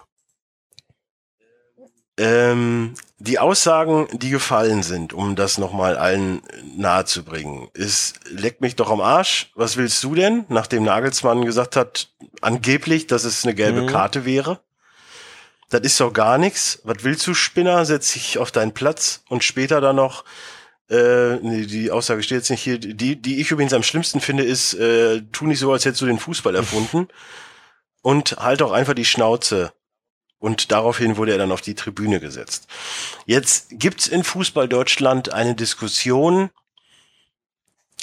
Ähm, 2.17 2.95
die 3.19 3.38
Aussagen, 3.38 4.07
die 4.12 4.31
gefallen 4.31 4.83
sind, 4.83 5.12
um 5.12 5.35
das 5.35 5.59
nochmal 5.59 5.97
allen 5.97 6.43
nahezubringen, 6.77 7.69
ist, 7.75 8.21
leck 8.29 8.61
mich 8.61 8.77
doch 8.77 8.90
am 8.90 9.01
Arsch. 9.01 9.51
Was 9.57 9.77
willst 9.77 10.05
du 10.05 10.14
denn? 10.14 10.45
Nachdem 10.49 10.85
Nagelsmann 10.85 11.45
gesagt 11.45 11.75
hat, 11.75 12.11
angeblich, 12.40 13.07
dass 13.09 13.25
es 13.25 13.45
eine 13.45 13.55
gelbe 13.55 13.83
Mhm. 13.83 13.87
Karte 13.88 14.25
wäre. 14.25 14.61
Das 15.71 15.81
ist 15.81 15.99
doch 15.99 16.12
gar 16.12 16.38
nichts. 16.38 16.81
Was 16.85 17.03
willst 17.03 17.27
du, 17.27 17.35
Spinner? 17.35 17.85
Setz 17.85 18.12
dich 18.12 18.38
auf 18.38 18.53
deinen 18.53 18.75
Platz 18.75 19.23
und 19.29 19.43
später 19.43 19.81
dann 19.81 19.97
noch, 19.97 20.25
äh, 20.90 21.37
nee, 21.37 21.66
die 21.66 21.90
Aussage 21.90 22.23
steht 22.23 22.38
jetzt 22.38 22.51
nicht 22.51 22.62
hier, 22.62 22.79
die, 22.79 23.16
die 23.16 23.40
ich 23.40 23.51
übrigens 23.51 23.73
am 23.73 23.83
schlimmsten 23.83 24.20
finde, 24.20 24.44
ist, 24.44 24.75
äh, 24.75 25.23
tu 25.33 25.47
nicht 25.47 25.59
so, 25.59 25.73
als 25.73 25.85
hättest 25.85 26.03
du 26.03 26.07
den 26.07 26.18
Fußball 26.18 26.55
erfunden 26.55 27.09
und 28.03 28.37
halt 28.38 28.62
auch 28.62 28.73
einfach 28.73 28.94
die 28.94 29.05
Schnauze. 29.05 29.73
Und 30.38 30.73
daraufhin 30.73 31.16
wurde 31.16 31.33
er 31.33 31.38
dann 31.38 31.53
auf 31.53 31.62
die 31.62 31.75
Tribüne 31.75 32.20
gesetzt. 32.20 32.66
Jetzt 33.25 33.68
gibt's 33.70 34.07
in 34.07 34.25
Fußball 34.25 34.68
Deutschland 34.68 35.33
eine 35.33 35.55
Diskussion, 35.55 36.51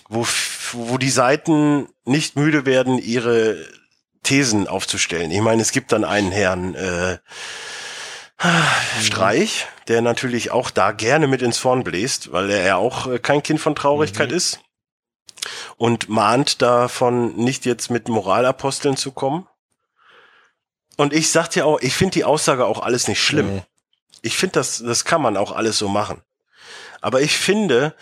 wo, 0.09 0.25
wo 0.71 0.97
die 0.97 1.11
Seiten 1.11 1.87
nicht 2.03 2.35
müde 2.35 2.65
werden, 2.65 2.97
ihre 2.97 3.63
Thesen 4.23 4.67
aufzustellen. 4.67 5.29
Ich 5.29 5.41
meine, 5.41 5.61
es 5.61 5.71
gibt 5.71 5.91
dann 5.91 6.03
einen 6.03 6.31
Herrn 6.31 6.73
äh, 6.73 7.19
Streich, 9.01 9.67
der 9.91 10.01
natürlich 10.01 10.51
auch 10.51 10.71
da 10.71 10.91
gerne 10.93 11.27
mit 11.27 11.41
ins 11.41 11.57
Vorn 11.57 11.83
bläst, 11.83 12.31
weil 12.31 12.49
er 12.49 12.65
ja 12.65 12.75
auch 12.77 13.07
äh, 13.07 13.19
kein 13.19 13.43
Kind 13.43 13.59
von 13.59 13.75
Traurigkeit 13.75 14.31
Mhm. 14.31 14.37
ist 14.37 14.59
und 15.77 16.07
mahnt 16.07 16.61
davon, 16.61 17.35
nicht 17.35 17.65
jetzt 17.65 17.89
mit 17.89 18.07
Moralaposteln 18.07 18.95
zu 18.95 19.11
kommen. 19.11 19.47
Und 20.97 21.13
ich 21.13 21.29
sag 21.29 21.49
dir 21.49 21.65
auch, 21.65 21.79
ich 21.81 21.93
finde 21.93 22.13
die 22.13 22.23
Aussage 22.23 22.65
auch 22.65 22.79
alles 22.81 23.07
nicht 23.07 23.21
schlimm. 23.21 23.55
nee. 23.55 23.63
Ich 24.21 24.37
finde, 24.37 24.53
das, 24.53 24.77
das 24.85 25.03
kann 25.03 25.21
man 25.21 25.35
auch 25.35 25.51
alles 25.51 25.77
so 25.77 25.89
machen. 25.89 26.21
Aber 27.01 27.21
ich 27.21 27.35
finde, 27.37 27.95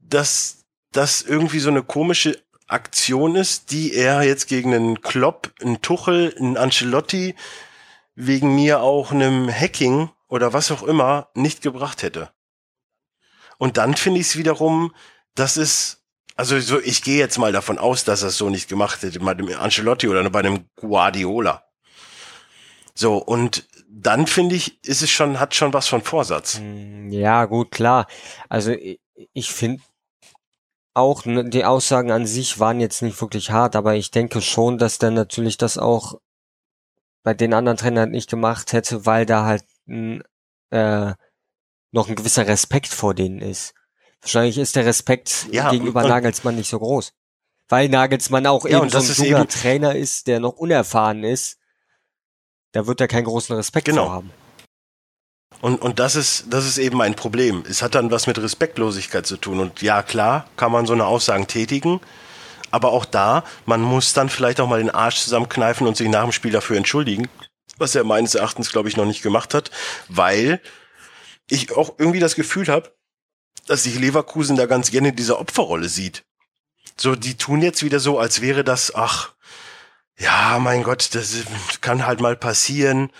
dass 0.00 0.64
das 0.92 1.22
irgendwie 1.22 1.60
so 1.60 1.68
eine 1.68 1.82
komische 1.82 2.42
Aktion 2.68 3.36
ist, 3.36 3.70
die 3.70 3.92
er 3.94 4.22
jetzt 4.22 4.48
gegen 4.48 4.74
einen 4.74 5.02
Klopp, 5.02 5.52
einen 5.60 5.82
Tuchel, 5.82 6.34
einen 6.38 6.56
Ancelotti, 6.56 7.34
wegen 8.14 8.54
mir 8.54 8.80
auch 8.80 9.12
einem 9.12 9.50
Hacking 9.52 10.08
oder 10.32 10.54
was 10.54 10.70
auch 10.70 10.82
immer 10.82 11.28
nicht 11.34 11.60
gebracht 11.60 12.02
hätte. 12.02 12.30
Und 13.58 13.76
dann 13.76 13.94
finde 13.94 14.18
ich 14.18 14.28
es 14.28 14.36
wiederum, 14.38 14.94
das 15.34 15.58
ist, 15.58 16.02
also 16.36 16.58
so, 16.58 16.80
ich 16.80 17.02
gehe 17.02 17.18
jetzt 17.18 17.36
mal 17.36 17.52
davon 17.52 17.76
aus, 17.76 18.04
dass 18.04 18.22
er 18.22 18.28
es 18.28 18.38
so 18.38 18.48
nicht 18.48 18.66
gemacht 18.66 19.02
hätte, 19.02 19.20
bei 19.20 19.34
dem 19.34 19.54
Ancelotti 19.54 20.08
oder 20.08 20.28
bei 20.30 20.40
dem 20.40 20.64
Guardiola. 20.76 21.64
So, 22.94 23.18
und 23.18 23.68
dann 23.90 24.26
finde 24.26 24.54
ich, 24.54 24.82
ist 24.86 25.02
es 25.02 25.10
schon, 25.10 25.38
hat 25.38 25.54
schon 25.54 25.74
was 25.74 25.86
von 25.88 26.00
Vorsatz. 26.00 26.60
Mm, 26.60 27.10
Ja, 27.10 27.44
gut, 27.44 27.70
klar. 27.70 28.06
Also 28.48 28.70
ich, 28.72 29.00
ich 29.34 29.52
finde 29.52 29.82
auch, 30.94 31.26
ne, 31.26 31.44
die 31.44 31.66
Aussagen 31.66 32.10
an 32.10 32.26
sich 32.26 32.58
waren 32.58 32.80
jetzt 32.80 33.02
nicht 33.02 33.20
wirklich 33.20 33.50
hart, 33.50 33.76
aber 33.76 33.96
ich 33.96 34.10
denke 34.10 34.40
schon, 34.40 34.78
dass 34.78 34.96
der 34.96 35.10
natürlich 35.10 35.58
das 35.58 35.76
auch 35.76 36.14
bei 37.22 37.34
den 37.34 37.52
anderen 37.52 37.76
Trainern 37.76 38.10
nicht 38.10 38.30
gemacht 38.30 38.72
hätte, 38.72 39.04
weil 39.04 39.26
da 39.26 39.44
halt 39.44 39.64
ein, 39.88 40.22
äh, 40.70 41.12
noch 41.90 42.08
ein 42.08 42.14
gewisser 42.16 42.46
Respekt 42.46 42.88
vor 42.88 43.14
denen 43.14 43.40
ist. 43.40 43.74
Wahrscheinlich 44.20 44.58
ist 44.58 44.76
der 44.76 44.86
Respekt 44.86 45.46
Ja, 45.50 45.70
gegenüber 45.70 46.02
und- 46.02 46.08
Nagelsmann 46.08 46.54
nicht 46.56 46.70
so 46.70 46.78
groß. 46.78 47.12
Weil 47.68 47.88
Nagelsmann 47.88 48.46
auch 48.46 48.64
Ja, 48.66 48.78
eben 48.78 48.88
so 48.90 48.98
ein 48.98 49.28
junger 49.28 49.48
Trainer 49.48 49.94
ist, 49.96 50.26
der 50.26 50.40
noch 50.40 50.54
unerfahren 50.54 51.24
ist. 51.24 51.58
Da 52.72 52.86
wird 52.86 53.00
er 53.00 53.08
keinen 53.08 53.24
großen 53.24 53.54
Respekt 53.56 53.86
Genau. 53.86 54.04
vor 54.06 54.12
haben. 54.12 54.30
Und, 55.60 55.80
und 55.80 55.98
das 55.98 56.16
ist, 56.16 56.46
das 56.50 56.66
ist 56.66 56.78
eben 56.78 57.00
ein 57.02 57.14
Problem. 57.14 57.62
Es 57.68 57.82
hat 57.82 57.94
dann 57.94 58.10
was 58.10 58.26
mit 58.26 58.38
Respektlosigkeit 58.38 59.26
zu 59.26 59.36
tun. 59.36 59.60
Und 59.60 59.80
ja, 59.82 60.02
klar, 60.02 60.46
kann 60.56 60.72
man 60.72 60.86
so 60.86 60.92
eine 60.92 61.06
Aussagen 61.06 61.46
tätigen. 61.46 62.00
Aber 62.70 62.90
auch 62.92 63.04
da, 63.04 63.44
man 63.66 63.82
muss 63.82 64.12
dann 64.14 64.28
vielleicht 64.28 64.58
auch 64.60 64.66
mal 64.68 64.78
den 64.80 64.90
Arsch 64.90 65.20
zusammenkneifen 65.20 65.86
und 65.86 65.96
sich 65.96 66.08
nach 66.08 66.22
dem 66.22 66.32
Spiel 66.32 66.52
dafür 66.52 66.76
entschuldigen. 66.78 67.28
Was 67.78 67.94
er 67.94 68.04
meines 68.04 68.34
Erachtens, 68.34 68.70
glaube 68.70 68.88
ich, 68.88 68.96
noch 68.96 69.06
nicht 69.06 69.22
gemacht 69.22 69.54
hat. 69.54 69.70
Weil 70.08 70.60
ich 71.48 71.72
auch 71.72 71.98
irgendwie 71.98 72.20
das 72.20 72.34
Gefühl 72.34 72.68
habe, 72.68 72.94
dass 73.66 73.84
sich 73.84 73.98
Leverkusen 73.98 74.56
da 74.56 74.66
ganz 74.66 74.90
gerne 74.90 75.08
in 75.08 75.16
dieser 75.16 75.38
Opferrolle 75.38 75.88
sieht. 75.88 76.24
So, 76.96 77.14
die 77.16 77.36
tun 77.36 77.62
jetzt 77.62 77.82
wieder 77.82 78.00
so, 78.00 78.18
als 78.18 78.40
wäre 78.40 78.64
das, 78.64 78.94
ach, 78.94 79.34
ja, 80.18 80.58
mein 80.58 80.82
Gott, 80.82 81.14
das 81.14 81.36
kann 81.80 82.06
halt 82.06 82.20
mal 82.20 82.36
passieren 82.36 83.10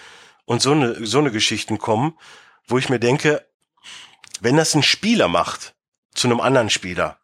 und 0.44 0.62
so 0.62 0.72
eine, 0.72 1.06
so 1.06 1.18
eine 1.18 1.30
Geschichten 1.30 1.78
kommen, 1.78 2.18
wo 2.66 2.78
ich 2.78 2.88
mir 2.88 2.98
denke, 2.98 3.46
wenn 4.40 4.56
das 4.56 4.74
ein 4.74 4.82
Spieler 4.82 5.28
macht 5.28 5.74
zu 6.14 6.28
einem 6.28 6.40
anderen 6.40 6.70
Spieler, 6.70 7.18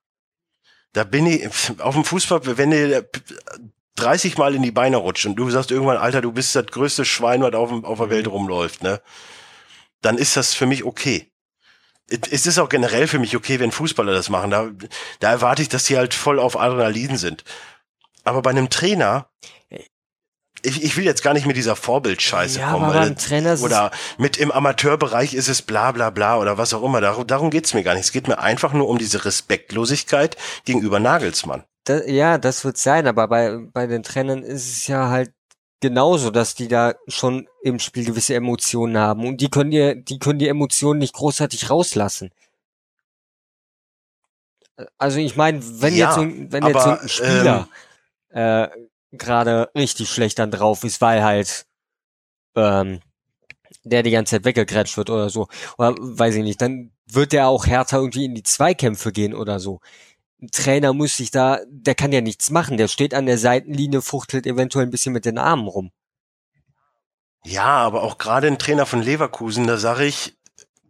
da 0.92 1.04
bin 1.04 1.26
ich 1.26 1.46
auf 1.80 1.94
dem 1.94 2.04
Fußball, 2.04 2.56
wenn 2.56 2.70
der, 2.70 3.08
30 3.98 4.38
Mal 4.38 4.54
in 4.54 4.62
die 4.62 4.70
Beine 4.70 4.96
rutscht 4.96 5.26
und 5.26 5.36
du 5.36 5.50
sagst 5.50 5.70
irgendwann, 5.70 5.96
Alter, 5.98 6.20
du 6.20 6.32
bist 6.32 6.54
das 6.56 6.66
größte 6.66 7.04
Schwein, 7.04 7.42
was 7.42 7.54
auf, 7.54 7.70
auf 7.84 7.98
der 7.98 8.10
Welt 8.10 8.26
Mhm. 8.26 8.32
rumläuft, 8.32 8.82
ne? 8.82 9.00
Dann 10.02 10.16
ist 10.18 10.36
das 10.36 10.54
für 10.54 10.66
mich 10.66 10.84
okay. 10.84 11.30
Es 12.30 12.46
ist 12.46 12.58
auch 12.58 12.68
generell 12.70 13.06
für 13.06 13.18
mich 13.18 13.36
okay, 13.36 13.60
wenn 13.60 13.70
Fußballer 13.72 14.12
das 14.12 14.30
machen. 14.30 14.50
Da, 14.50 14.70
da 15.20 15.30
erwarte 15.30 15.60
ich, 15.60 15.68
dass 15.68 15.84
die 15.84 15.98
halt 15.98 16.14
voll 16.14 16.38
auf 16.38 16.58
Adrenalin 16.58 17.18
sind. 17.18 17.44
Aber 18.24 18.40
bei 18.40 18.50
einem 18.50 18.70
Trainer, 18.70 19.28
ich, 20.62 20.82
ich 20.82 20.96
will 20.96 21.04
jetzt 21.04 21.22
gar 21.22 21.34
nicht 21.34 21.46
mit 21.46 21.56
dieser 21.56 21.76
Vorbildscheiße 21.76 22.60
Ja, 22.60 22.72
kommen. 22.72 22.84
aber 22.86 22.94
beim 23.00 23.16
Trainer 23.16 23.60
oder 23.60 23.90
mit 24.16 24.38
im 24.38 24.50
Amateurbereich 24.50 25.34
ist 25.34 25.48
es 25.48 25.62
bla 25.62 25.92
bla 25.92 26.10
bla 26.10 26.38
oder 26.38 26.58
was 26.58 26.72
auch 26.74 26.82
immer. 26.82 27.00
Darum, 27.00 27.26
darum 27.26 27.50
geht's 27.50 27.74
mir 27.74 27.82
gar 27.84 27.94
nicht. 27.94 28.04
Es 28.06 28.12
geht 28.12 28.26
mir 28.26 28.38
einfach 28.38 28.72
nur 28.72 28.88
um 28.88 28.98
diese 28.98 29.24
Respektlosigkeit 29.24 30.36
gegenüber 30.64 30.98
Nagelsmann. 31.00 31.64
Da, 31.88 32.04
ja, 32.04 32.36
das 32.38 32.64
wird 32.64 32.76
sein, 32.76 33.06
aber 33.06 33.28
bei, 33.28 33.56
bei 33.72 33.86
den 33.86 34.02
Trainern 34.02 34.42
ist 34.42 34.68
es 34.68 34.86
ja 34.88 35.08
halt 35.08 35.32
genauso, 35.80 36.30
dass 36.30 36.54
die 36.54 36.68
da 36.68 36.94
schon 37.06 37.48
im 37.62 37.78
Spiel 37.78 38.04
gewisse 38.04 38.34
Emotionen 38.34 38.98
haben 38.98 39.26
und 39.26 39.40
die 39.40 39.48
können 39.48 39.70
dir, 39.70 39.94
die 39.94 40.18
können 40.18 40.38
die 40.38 40.48
Emotionen 40.48 40.98
nicht 40.98 41.14
großartig 41.14 41.70
rauslassen. 41.70 42.30
Also 44.98 45.18
ich 45.18 45.36
meine, 45.36 45.60
wenn 45.80 45.94
Ja, 45.94 46.06
jetzt 46.06 46.14
so, 46.14 46.20
ein- 46.22 46.52
wenn 46.52 46.66
jetzt 46.66 46.82
so 46.82 46.90
aber, 46.90 47.00
ein 47.00 47.08
Spieler 47.08 47.68
äh, 48.30 48.68
gerade 49.12 49.70
richtig 49.76 50.10
schlecht 50.10 50.38
dann 50.38 50.50
drauf 50.50 50.84
ist, 50.84 51.00
weil 51.00 51.22
halt 51.24 51.66
ähm, 52.56 53.00
der 53.84 54.02
die 54.04 54.10
ganze 54.12 54.32
Zeit 54.36 54.44
weggegrätscht 54.46 54.96
wird 54.98 55.10
oder 55.10 55.30
so, 55.30 55.48
oder 55.78 55.94
weiß 55.98 56.36
ich 56.36 56.44
nicht, 56.44 56.62
dann 56.62 56.92
wird 57.06 57.32
der 57.32 57.48
auch 57.48 57.66
härter 57.66 57.98
irgendwie 57.98 58.26
in 58.26 58.34
die 58.34 58.42
Zweikämpfe 58.44 59.12
gehen 59.12 59.34
oder 59.34 59.60
so. 59.60 59.80
Ein 60.40 60.50
Trainer 60.52 60.92
muss 60.92 61.16
sich 61.16 61.30
da, 61.30 61.60
der 61.68 61.94
kann 61.94 62.12
ja 62.12 62.20
nichts 62.20 62.50
machen, 62.50 62.76
der 62.76 62.88
steht 62.88 63.12
an 63.12 63.26
der 63.26 63.38
Seitenlinie, 63.38 64.02
fuchtelt 64.02 64.46
eventuell 64.46 64.86
ein 64.86 64.90
bisschen 64.90 65.12
mit 65.12 65.24
den 65.24 65.38
Armen 65.38 65.66
rum. 65.66 65.90
Ja, 67.44 67.66
aber 67.66 68.02
auch 68.02 68.18
gerade 68.18 68.46
ein 68.46 68.58
Trainer 68.58 68.86
von 68.86 69.02
Leverkusen, 69.02 69.66
da 69.66 69.78
sage 69.78 70.04
ich, 70.04 70.36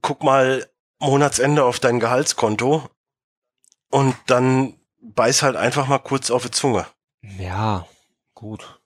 guck 0.02 0.22
mal 0.22 0.68
Monatsende 0.98 1.64
auf 1.64 1.78
dein 1.78 2.00
Gehaltskonto 2.00 2.88
und 3.90 4.16
dann 4.26 4.74
beiß 5.00 5.42
halt 5.42 5.56
einfach 5.56 5.86
mal 5.86 5.98
kurz 5.98 6.30
auf 6.30 6.42
die 6.42 6.50
Zunge. 6.50 6.86
Ja, 7.22 7.86
gut. 8.34 8.80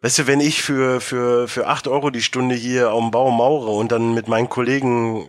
Weißt 0.00 0.18
du, 0.18 0.26
wenn 0.26 0.40
ich 0.40 0.62
für, 0.62 1.00
für, 1.00 1.48
für 1.48 1.66
acht 1.66 1.88
Euro 1.88 2.10
die 2.10 2.22
Stunde 2.22 2.54
hier 2.54 2.90
am 2.90 3.10
Bau 3.10 3.30
maure 3.30 3.70
und 3.70 3.90
dann 3.90 4.14
mit 4.14 4.28
meinen 4.28 4.48
Kollegen, 4.48 5.28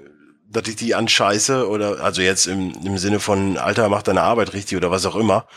dass 0.50 0.68
ich 0.68 0.76
die 0.76 0.96
anscheiße 0.96 1.68
oder, 1.68 2.02
also 2.02 2.22
jetzt 2.22 2.48
im, 2.48 2.74
im 2.84 2.98
Sinne 2.98 3.20
von, 3.20 3.58
Alter, 3.58 3.88
mach 3.90 4.02
deine 4.02 4.22
Arbeit 4.24 4.54
richtig 4.54 4.78
oder 4.78 4.92
was 4.92 5.06
auch 5.06 5.16
immer, 5.16 5.48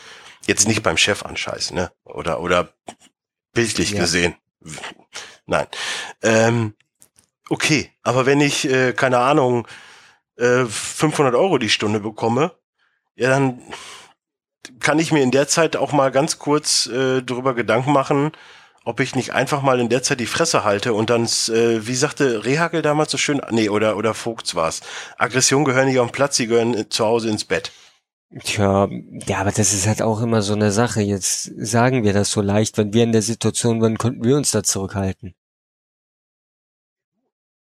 jetzt 0.45 0.67
nicht 0.67 0.83
beim 0.83 0.97
Chef 0.97 1.23
anscheißen, 1.23 1.75
ne? 1.75 1.91
Oder, 2.03 2.39
oder 2.41 2.73
bildlich 3.53 3.91
Ja. 3.91 4.01
gesehen. 4.01 4.35
Nein. 5.45 5.67
Ähm, 6.21 6.75
okay, 7.49 7.91
aber 8.03 8.25
wenn 8.25 8.39
ich, 8.41 8.69
äh, 8.69 8.93
keine 8.93 9.19
Ahnung, 9.19 9.67
äh, 10.37 10.65
500 10.65 11.35
Euro 11.35 11.57
die 11.57 11.69
Stunde 11.69 11.99
bekomme, 11.99 12.51
ja, 13.15 13.29
dann 13.29 13.61
kann 14.79 14.99
ich 14.99 15.11
mir 15.11 15.21
in 15.21 15.31
der 15.31 15.47
Zeit 15.47 15.75
auch 15.75 15.91
mal 15.91 16.11
ganz 16.11 16.39
kurz 16.39 16.87
äh, 16.87 17.21
darüber 17.21 17.53
Gedanken 17.53 17.91
machen, 17.91 18.31
ob 18.85 18.99
ich 18.99 19.15
nicht 19.15 19.31
einfach 19.33 19.61
mal 19.61 19.79
in 19.79 19.89
der 19.89 20.03
Zeit 20.03 20.19
die 20.19 20.25
Fresse 20.25 20.63
halte 20.63 20.93
und 20.93 21.09
dann, 21.09 21.23
äh, 21.25 21.87
wie 21.87 21.95
sagte 21.95 22.43
Rehagel 22.45 22.81
damals 22.81 23.11
so 23.11 23.17
schön, 23.17 23.41
nee, 23.51 23.69
oder, 23.69 23.95
oder 23.97 24.13
Vogts 24.13 24.55
war's. 24.55 24.81
Aggression 25.17 25.63
gehören 25.65 25.87
nicht 25.87 25.99
auf 25.99 26.07
den 26.09 26.13
Platz, 26.13 26.35
sie 26.37 26.47
gehören 26.47 26.73
äh, 26.73 26.89
zu 26.89 27.05
Hause 27.05 27.29
ins 27.29 27.45
Bett. 27.45 27.71
Tja, 28.43 28.89
ja, 29.27 29.37
aber 29.37 29.51
das 29.51 29.73
ist 29.73 29.85
halt 29.87 30.01
auch 30.01 30.19
immer 30.21 30.41
so 30.41 30.53
eine 30.53 30.71
Sache. 30.71 31.01
Jetzt 31.01 31.51
sagen 31.55 32.03
wir 32.03 32.13
das 32.13 32.31
so 32.31 32.41
leicht. 32.41 32.77
Wenn 32.79 32.91
wir 32.91 33.03
in 33.03 33.11
der 33.11 33.21
Situation 33.21 33.79
waren, 33.79 33.99
konnten 33.99 34.23
wir 34.23 34.35
uns 34.35 34.49
da 34.49 34.63
zurückhalten. 34.63 35.35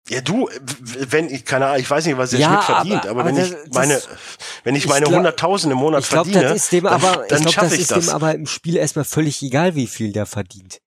Ja, 0.10 0.19
du, 0.21 0.49
wenn 1.10 1.30
ich, 1.30 1.45
keine 1.45 1.65
Ahnung, 1.67 1.80
ich 1.80 1.89
weiß 1.89 2.06
nicht, 2.06 2.17
was 2.17 2.32
der 2.32 2.39
Ja, 2.39 2.47
Schmidt 2.49 2.63
verdient, 2.63 3.06
aber- 3.08 3.10
aber, 3.21 3.26
wenn 3.26 3.36
das- 3.38 3.49
ich 3.52 3.56
das- 3.56 3.73
meine, 3.73 4.02
wenn 4.63 4.76
ich 4.76 4.84
ich 4.84 4.89
meine 4.89 5.06
glaub- 5.06 5.19
100.000 5.19 5.71
im 5.71 5.78
Monat 5.78 6.04
Ich 6.04 6.10
glaube, 6.10 6.30
verdiene, 6.30 6.54
das 6.54 6.63
ist 6.63 6.71
dem 6.73 6.84
dann, 6.84 6.93
aber, 6.93 7.23
ich 7.23 7.30
dann 7.30 7.39
glaube, 7.41 7.52
schaffe 7.54 7.65
das 7.67 7.73
ich 7.76 7.82
ist 7.82 7.91
das. 7.91 8.06
dem 8.06 8.13
aber 8.15 8.36
im 8.36 8.45
Spiel 8.45 8.76
erstmal 8.76 9.06
völlig 9.06 9.41
egal, 9.43 9.76
wie 9.76 9.88
viel 9.88 10.12
der 10.12 10.26
verdient. 10.26 10.80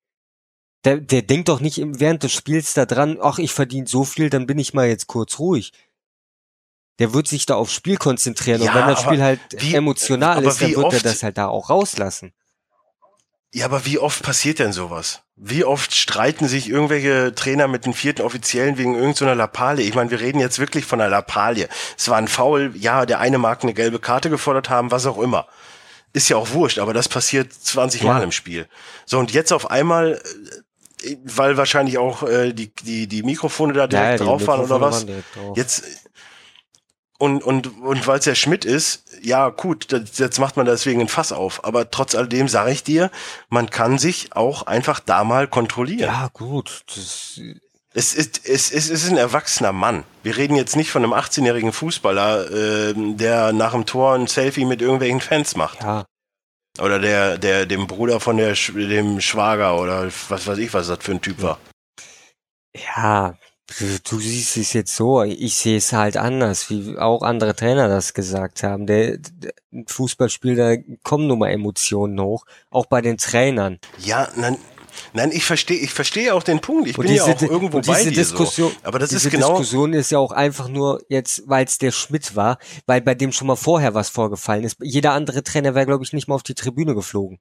Der, 0.87 0.97
der 0.99 1.23
denkt 1.23 1.49
doch 1.49 1.61
nicht 1.61 1.83
während 1.85 2.23
des 2.23 2.33
Spiels 2.33 2.73
da 2.75 2.87
dran, 2.87 3.19
ach, 3.21 3.39
ich 3.39 3.53
verdiene 3.53 3.87
so 3.87 4.05
viel, 4.05 4.31
dann 4.31 4.47
bin 4.47 4.59
ich 4.59 4.73
mal 4.73 4.87
jetzt 4.87 5.09
kurz 5.09 5.39
ruhig. 5.39 5.73
Der 6.99 7.13
wird 7.13 7.29
sich 7.29 7.45
da 7.45 7.57
aufs 7.57 7.75
Spiel 7.75 7.99
konzentrieren 7.99 8.63
Ja, 8.63 8.71
und 8.73 8.79
wenn 8.79 8.87
das 8.87 9.03
Spiel 9.03 9.23
halt 9.23 9.41
wie- 9.59 9.75
emotional 9.75 10.39
aber 10.39 10.49
ist, 10.49 10.63
dann 10.63 10.69
wird 10.71 10.79
er 10.79 10.85
oft- 10.85 11.05
das 11.05 11.23
halt 11.23 11.37
da 11.37 11.49
auch 11.49 11.69
rauslassen. 11.69 12.33
Ja, 13.53 13.65
aber 13.67 13.85
wie 13.85 13.99
oft 13.99 14.23
passiert 14.23 14.59
denn 14.59 14.73
sowas? 14.73 15.23
Wie 15.35 15.65
oft 15.65 15.95
streiten 15.95 16.47
sich 16.49 16.69
irgendwelche 16.69 17.35
Trainer 17.35 17.69
mit 17.69 17.85
den 17.87 17.93
vierten 17.95 18.23
Offiziellen 18.23 18.79
wegen 18.79 18.95
irgendeiner 18.95 19.35
Lappalie? 19.35 19.87
Ich 19.87 19.95
meine, 19.95 20.11
wir 20.11 20.21
reden 20.21 20.41
jetzt 20.41 20.59
wirklich 20.59 20.85
von 20.85 21.01
einer 21.01 21.11
Lappalie. 21.11 21.69
Es 21.99 22.09
war 22.09 22.17
ein 22.17 22.29
Foul, 22.29 22.73
ja, 22.77 23.07
der 23.07 23.19
eine 23.21 23.39
mag 23.39 23.63
eine 23.63 23.75
gelbe 23.75 23.99
Karte 23.99 24.31
gefordert 24.31 24.69
haben, 24.71 24.91
was 24.91 25.07
auch 25.07 25.19
immer. 25.19 25.47
Ist 26.13 26.29
ja 26.29 26.37
auch 26.37 26.51
wurscht, 26.53 26.79
aber 26.79 26.95
das 26.95 27.09
passiert 27.09 27.53
20 27.53 28.03
Ja. 28.03 28.13
Mal 28.15 28.23
im 28.23 28.33
Spiel. 28.33 28.69
So, 29.05 29.19
und 29.19 29.33
jetzt 29.33 29.53
auf 29.53 29.71
einmal, 29.71 30.13
äh, 30.23 30.61
weil 31.25 31.57
wahrscheinlich 31.57 31.99
auch 31.99 32.23
äh, 32.23 32.53
die, 32.53 32.73
die, 32.83 33.07
die 33.07 33.23
Mikrofone 33.23 33.73
da 33.73 33.87
direkt 33.87 34.21
die 34.21 34.25
drauf 34.25 34.47
waren 34.47 34.61
oder 34.61 34.81
was, 34.81 35.07
waren. 35.07 35.23
Jetzt 35.55 35.85
und 37.19 37.43
und 37.43 37.81
und 37.83 38.07
weil 38.07 38.19
es 38.19 38.25
der 38.25 38.35
Schmidt 38.35 38.65
ist, 38.65 39.05
ja 39.23 39.49
gut, 39.49 39.93
das, 39.93 40.19
jetzt 40.19 40.39
macht 40.39 40.57
man 40.57 40.67
deswegen 40.67 41.01
ein 41.01 41.09
Fass 41.09 41.33
auf. 41.33 41.65
Aber 41.65 41.91
trotz 41.91 42.15
alledem 42.15 42.49
sage 42.49 42.73
ich 42.73 42.85
dir, 42.85 43.11
man 43.49 43.71
kann 43.71 43.99
sich 43.99 44.35
auch 44.35 44.65
einfach 44.65 45.01
da 45.01 45.25
mal 45.25 45.49
kontrollieren. 45.49 46.11
Ja, 46.11 46.29
gut. 46.33 46.83
Das, 46.95 47.41
Es 47.95 48.13
ist 48.13 48.47
es, 48.47 48.71
es 48.71 48.91
ist 48.91 49.09
ein 49.09 49.17
erwachsener 49.17 49.73
Mann. 49.73 50.05
Wir 50.23 50.37
reden 50.37 50.57
jetzt 50.57 50.77
nicht 50.77 50.91
von 50.91 51.03
einem 51.03 51.15
18-jährigen 51.15 51.73
Fußballer, 51.73 52.51
ähm, 52.51 53.17
der 53.17 53.55
nach 53.55 53.73
dem 53.73 53.87
Tor 53.87 54.15
ein 54.15 54.27
Selfie 54.27 54.67
mit 54.67 54.83
irgendwelchen 54.83 55.23
Fans 55.23 55.57
macht 55.57 55.81
ja, 55.81 56.05
oder 56.81 56.99
der 56.99 57.39
der 57.39 57.67
dem 57.67 57.87
Bruder 57.87 58.21
von 58.21 58.37
der 58.37 58.55
dem 58.55 59.21
Schwager 59.21 59.81
oder 59.81 60.11
was 60.29 60.47
weiß 60.47 60.59
ich, 60.59 60.73
was 60.75 60.89
das 60.89 60.99
für 61.01 61.13
ein 61.13 61.21
Typ 61.21 61.43
war. 61.43 61.59
ja, 62.75 63.35
du, 64.05 64.19
siehst 64.19 64.57
es 64.57 64.73
jetzt 64.73 64.95
so, 64.95 65.23
ich 65.23 65.57
sehe 65.57 65.79
es 65.79 65.93
halt 65.93 66.17
anders, 66.17 66.71
wie 66.71 66.97
auch 66.99 67.23
andere 67.23 67.55
Trainer 67.55 67.89
das 67.89 68.15
gesagt 68.15 68.63
haben. 68.63 68.87
Der, 68.87 69.19
der 69.19 69.53
ein 69.73 69.87
Fußballspiel, 69.87 70.57
da 70.57 70.77
kommen 71.03 71.27
nun 71.27 71.39
mal 71.39 71.51
Emotionen 71.51 72.21
hoch, 72.21 72.45
auch 72.71 72.87
bei 72.87 73.01
den 73.01 73.19
Trainern. 73.19 73.79
Ja, 73.99 74.29
nein, 74.37 74.59
nein, 75.13 75.31
ich 75.33 75.45
verstehe, 75.45 75.79
ich 75.79 75.93
verstehe 75.93 76.35
auch 76.35 76.43
den 76.43 76.61
Punkt. 76.61 76.89
Ich 76.89 76.99
Und 76.99 77.07
bin 77.07 77.15
ja 77.15 77.25
auch 77.25 77.33
diese- 77.35 77.47
irgendwo 77.47 77.79
und 77.79 77.87
bei 77.87 77.99
diese 77.99 78.11
dir 78.11 78.17
Diskussion, 78.17 78.71
so. 78.73 78.77
Aber 78.83 78.99
das 78.99 79.11
diese 79.11 79.29
ist 79.29 79.33
genau 79.33 79.51
Diskussion 79.59 79.93
ist 79.93 80.11
ja 80.11 80.19
auch 80.19 80.33
einfach 80.33 80.69
nur 80.69 81.01
jetzt, 81.09 81.43
weil 81.47 81.65
es 81.65 81.79
der 81.79 81.93
Schmidt 81.93 82.37
war, 82.37 82.59
weil 82.87 83.01
bei 83.01 83.15
dem 83.15 83.33
schon 83.33 83.47
mal 83.47 83.57
vorher 83.57 83.95
was 83.95 84.09
vorgefallen 84.09 84.65
ist. 84.65 84.77
Jeder 84.83 85.13
andere 85.13 85.43
Trainer 85.43 85.75
wäre, 85.75 85.87
glaube 85.87 86.05
ich, 86.05 86.13
nicht 86.13 86.29
mal 86.29 86.35
auf 86.35 86.43
die 86.43 86.55
Tribüne 86.55 86.95
geflogen. 86.95 87.39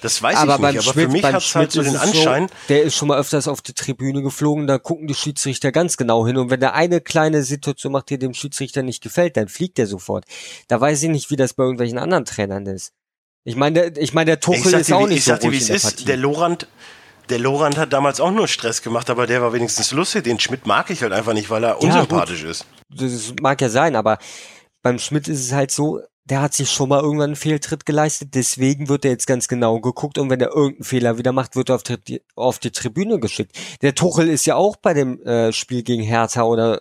Das 0.00 0.20
weiß 0.22 0.36
aber 0.36 0.54
ich 0.54 0.60
nicht, 0.60 0.78
aber 0.86 0.92
Schmidt, 0.92 1.06
für 1.06 1.12
mich 1.12 1.22
hat 1.24 1.36
es 1.42 1.54
halt 1.54 1.72
so 1.72 1.82
den 1.82 1.96
Anschein, 1.96 2.48
so, 2.48 2.54
der 2.68 2.82
ist 2.82 2.96
schon 2.96 3.08
mal 3.08 3.18
öfters 3.18 3.46
auf 3.46 3.62
die 3.62 3.74
Tribüne 3.74 4.22
geflogen, 4.22 4.66
da 4.66 4.78
gucken 4.78 5.06
die 5.06 5.14
Schiedsrichter 5.14 5.70
ganz 5.72 5.96
genau 5.96 6.26
hin 6.26 6.36
und 6.36 6.50
wenn 6.50 6.60
der 6.60 6.74
eine 6.74 7.00
kleine 7.00 7.42
Situation 7.44 7.92
macht, 7.92 8.10
die 8.10 8.18
dem 8.18 8.34
Schiedsrichter 8.34 8.82
nicht 8.82 9.02
gefällt, 9.02 9.36
dann 9.36 9.48
fliegt 9.48 9.78
er 9.78 9.86
sofort. 9.86 10.24
Da 10.66 10.80
weiß 10.80 11.02
ich 11.04 11.08
nicht, 11.10 11.30
wie 11.30 11.36
das 11.36 11.54
bei 11.54 11.62
irgendwelchen 11.62 11.98
anderen 11.98 12.24
Trainern 12.24 12.66
ist. 12.66 12.92
Ich 13.48 13.56
meine, 13.56 13.90
der, 13.90 14.02
ich 14.02 14.12
meine, 14.12 14.26
der 14.26 14.40
Tuchel 14.40 14.74
ist 14.74 14.90
dir, 14.90 14.96
auch 14.96 15.08
nicht 15.08 15.18
ich 15.18 15.24
so 15.24 15.30
sag 15.30 15.40
dir, 15.40 15.50
wie 15.52 15.56
es 15.56 15.70
ist. 15.70 16.06
Der 16.06 16.18
Lorand, 16.18 16.68
der 17.30 17.38
Lorand 17.38 17.78
hat 17.78 17.94
damals 17.94 18.20
auch 18.20 18.30
nur 18.30 18.46
Stress 18.46 18.82
gemacht, 18.82 19.08
aber 19.08 19.26
der 19.26 19.40
war 19.40 19.54
wenigstens 19.54 19.90
lustig. 19.92 20.24
Den 20.24 20.38
Schmidt 20.38 20.66
mag 20.66 20.90
ich 20.90 21.00
halt 21.02 21.14
einfach 21.14 21.32
nicht, 21.32 21.48
weil 21.48 21.64
er 21.64 21.70
Ja, 21.70 21.74
unsympathisch 21.76 22.42
ist. 22.42 22.66
das 22.90 23.32
mag 23.40 23.58
ja 23.62 23.70
sein, 23.70 23.96
aber 23.96 24.18
beim 24.82 24.98
Schmidt 24.98 25.28
ist 25.28 25.40
es 25.40 25.52
halt 25.52 25.70
so, 25.70 26.00
der 26.24 26.42
hat 26.42 26.52
sich 26.52 26.70
schon 26.70 26.90
mal 26.90 27.00
irgendwann 27.00 27.30
einen 27.30 27.36
Fehltritt 27.36 27.86
geleistet, 27.86 28.34
deswegen 28.34 28.90
wird 28.90 29.06
er 29.06 29.12
jetzt 29.12 29.26
ganz 29.26 29.48
genau 29.48 29.80
geguckt 29.80 30.18
und 30.18 30.28
wenn 30.28 30.42
er 30.42 30.54
irgendeinen 30.54 30.84
Fehler 30.84 31.16
wieder 31.16 31.32
macht, 31.32 31.56
wird 31.56 31.70
er 31.70 31.76
auf 31.76 31.82
die, 31.82 32.20
auf 32.34 32.58
die 32.58 32.70
Tribüne 32.70 33.18
geschickt. 33.18 33.58
Der 33.80 33.94
Tuchel 33.94 34.28
ist 34.28 34.44
ja 34.44 34.56
auch 34.56 34.76
bei 34.76 34.92
dem 34.92 35.22
äh, 35.22 35.54
Spiel 35.54 35.82
gegen 35.82 36.02
Hertha 36.02 36.42
oder 36.42 36.80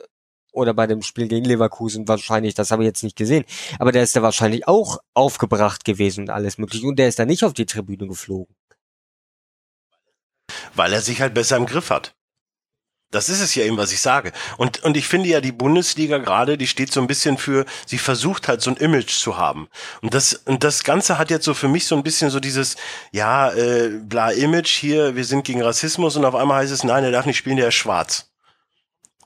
oder 0.57 0.73
bei 0.73 0.87
dem 0.87 1.01
Spiel 1.01 1.27
gegen 1.27 1.45
Leverkusen 1.45 2.07
wahrscheinlich, 2.07 2.53
das 2.55 2.71
habe 2.71 2.83
ich 2.83 2.87
jetzt 2.87 3.03
nicht 3.03 3.15
gesehen, 3.15 3.45
aber 3.79 3.91
der 3.91 4.03
ist 4.03 4.15
da 4.15 4.21
wahrscheinlich 4.21 4.67
auch 4.67 4.99
aufgebracht 5.13 5.85
gewesen 5.85 6.21
und 6.25 6.29
alles 6.31 6.57
mögliche 6.57 6.87
und 6.87 6.97
der 6.99 7.07
ist 7.07 7.19
da 7.19 7.25
nicht 7.25 7.43
auf 7.43 7.53
die 7.53 7.65
Tribüne 7.65 8.07
geflogen. 8.07 8.55
weil 10.75 10.93
er 10.93 11.01
sich 11.01 11.21
halt 11.21 11.33
besser 11.33 11.57
im 11.57 11.65
Griff 11.65 11.89
hat. 11.89 12.13
Das 13.09 13.29
ist 13.29 13.39
es 13.39 13.55
ja 13.55 13.63
eben, 13.63 13.77
was 13.77 13.93
ich 13.93 14.01
sage. 14.01 14.33
Und, 14.57 14.83
und 14.83 14.97
ich 14.97 15.07
finde 15.07 15.29
ja, 15.29 15.39
die 15.39 15.53
Bundesliga 15.53 16.17
gerade, 16.17 16.57
die 16.57 16.67
steht 16.67 16.91
so 16.91 16.99
ein 16.99 17.07
bisschen 17.07 17.37
für, 17.37 17.65
sie 17.85 17.97
versucht 17.97 18.49
halt 18.49 18.61
so 18.61 18.69
ein 18.69 18.75
Image 18.77 19.11
zu 19.11 19.37
haben. 19.37 19.69
Und 20.01 20.13
das, 20.13 20.33
und 20.33 20.65
das 20.65 20.83
Ganze 20.83 21.17
hat 21.17 21.29
jetzt 21.29 21.45
so 21.45 21.53
für 21.53 21.69
mich 21.69 21.85
so 21.87 21.95
ein 21.95 22.03
bisschen 22.03 22.29
so 22.31 22.41
dieses, 22.41 22.75
ja, 23.13 23.51
äh, 23.53 23.89
bla 24.03 24.31
Image 24.31 24.69
hier, 24.69 25.15
wir 25.15 25.23
sind 25.23 25.45
gegen 25.45 25.61
Rassismus 25.61 26.17
und 26.17 26.25
auf 26.25 26.35
einmal 26.35 26.61
heißt 26.61 26.73
es, 26.73 26.83
nein, 26.83 27.05
er 27.05 27.11
darf 27.11 27.25
nicht 27.25 27.37
spielen, 27.37 27.57
der 27.57 27.69
ist 27.69 27.75
schwarz. 27.75 28.29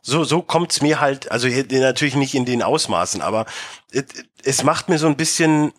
So, 0.01 0.23
so 0.23 0.41
kommt's 0.41 0.81
mir 0.81 0.99
halt, 0.99 1.31
also 1.31 1.47
hier- 1.47 1.65
natürlich 1.69 2.15
nicht 2.15 2.33
in 2.35 2.45
den 2.45 2.63
Ausmaßen, 2.63 3.21
aber 3.21 3.45
es, 4.43 4.63
macht 4.63 4.89
mir 4.89 4.97
so 4.97 5.07
ein 5.07 5.15
bisschen, 5.15 5.73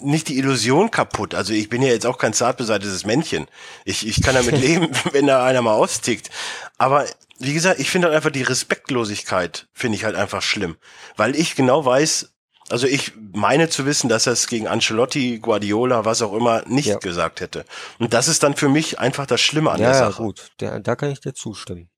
nicht 0.00 0.28
die 0.28 0.38
Illusion 0.38 0.90
kaputt. 0.90 1.34
Also 1.34 1.52
ich 1.52 1.68
bin 1.68 1.82
ja 1.82 1.88
jetzt 1.88 2.06
auch 2.06 2.18
kein 2.18 2.32
zartbeseitetes 2.32 3.04
Männchen. 3.04 3.46
Ich, 3.84 4.06
ich 4.06 4.22
kann 4.22 4.34
damit 4.34 4.56
leben, 4.60 4.88
wenn 5.12 5.26
da 5.26 5.44
einer 5.44 5.60
mal 5.62 5.74
austickt. 5.74 6.30
Aber 6.78 7.04
wie 7.38 7.52
gesagt, 7.52 7.80
ich 7.80 7.90
finde 7.90 8.06
halt 8.08 8.16
einfach 8.16 8.30
die 8.30 8.42
Respektlosigkeit, 8.44 9.66
finde 9.72 9.96
ich 9.96 10.04
halt 10.04 10.14
einfach 10.16 10.40
schlimm. 10.42 10.76
Weil 11.16 11.34
ich 11.36 11.54
genau 11.56 11.84
weiß, 11.84 12.32
also 12.70 12.86
ich 12.86 13.12
meine 13.32 13.68
zu 13.68 13.84
wissen, 13.86 14.08
dass 14.08 14.26
er 14.26 14.32
es 14.34 14.46
gegen 14.46 14.68
Ancelotti, 14.68 15.38
Guardiola, 15.40 16.04
was 16.04 16.22
auch 16.22 16.32
immer, 16.32 16.62
nicht 16.66 16.86
Ja. 16.86 16.96
gesagt 16.98 17.40
hätte. 17.40 17.64
Und 17.98 18.14
das 18.14 18.28
ist 18.28 18.42
dann 18.42 18.54
für 18.56 18.68
mich 18.68 18.98
einfach 18.98 19.26
das 19.26 19.40
Schlimme 19.40 19.70
an 19.72 19.80
Ja, 19.80 19.90
der 19.90 20.00
ja, 20.00 20.10
Sache. 20.10 20.22
gut. 20.22 20.50
Der, 20.60 20.80
da 20.80 20.96
kann 20.96 21.10
ich 21.10 21.20
dir 21.20 21.34
zustimmen. 21.34 21.90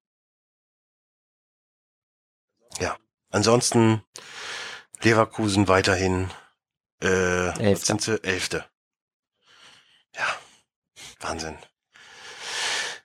Ansonsten 3.36 4.02
Leverkusen 5.02 5.68
weiterhin 5.68 6.30
äh, 7.02 7.48
Elfter. 7.58 7.84
sind 7.84 8.00
sie? 8.00 8.24
Elfte. 8.24 8.64
Ja, 10.14 10.26
Wahnsinn. 11.20 11.58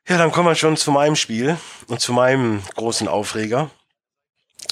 Ja, 0.07 0.17
dann 0.17 0.31
kommen 0.31 0.47
wir 0.47 0.55
schon 0.55 0.77
zu 0.77 0.89
meinem 0.89 1.17
Spiel 1.17 1.57
und 1.87 1.99
zu 1.99 2.13
meinem 2.13 2.63
großen 2.75 3.09
Aufreger. 3.09 3.71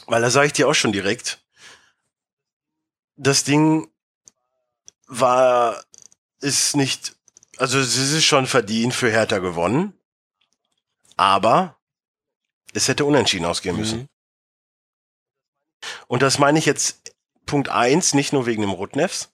Weil 0.08 0.22
da 0.22 0.30
sage 0.30 0.48
ich 0.48 0.54
dir 0.54 0.70
auch 0.70 0.74
schon 0.74 0.94
direkt, 0.94 1.44
das 3.18 3.44
Ding 3.44 3.92
war, 5.08 5.84
ist 6.40 6.78
nicht, 6.78 7.18
also 7.58 7.80
es 7.80 7.98
ist 7.98 8.24
schon 8.24 8.48
verdient 8.48 8.96
für 8.96 9.12
Hertha 9.12 9.40
gewonnen, 9.40 9.92
aber 11.18 11.76
es 12.74 12.88
hätte 12.88 13.04
unentschieden 13.04 13.46
ausgehen 13.46 13.76
müssen. 13.76 14.00
Mhm. 14.00 14.10
Und 16.10 16.24
das 16.24 16.40
meine 16.40 16.58
ich 16.58 16.66
jetzt 16.66 17.14
Punkt 17.46 17.70
eins, 17.70 18.16
nicht 18.16 18.34
nur 18.34 18.48
wegen 18.48 18.64
dem 18.64 18.72
Rutnefs, 18.72 19.32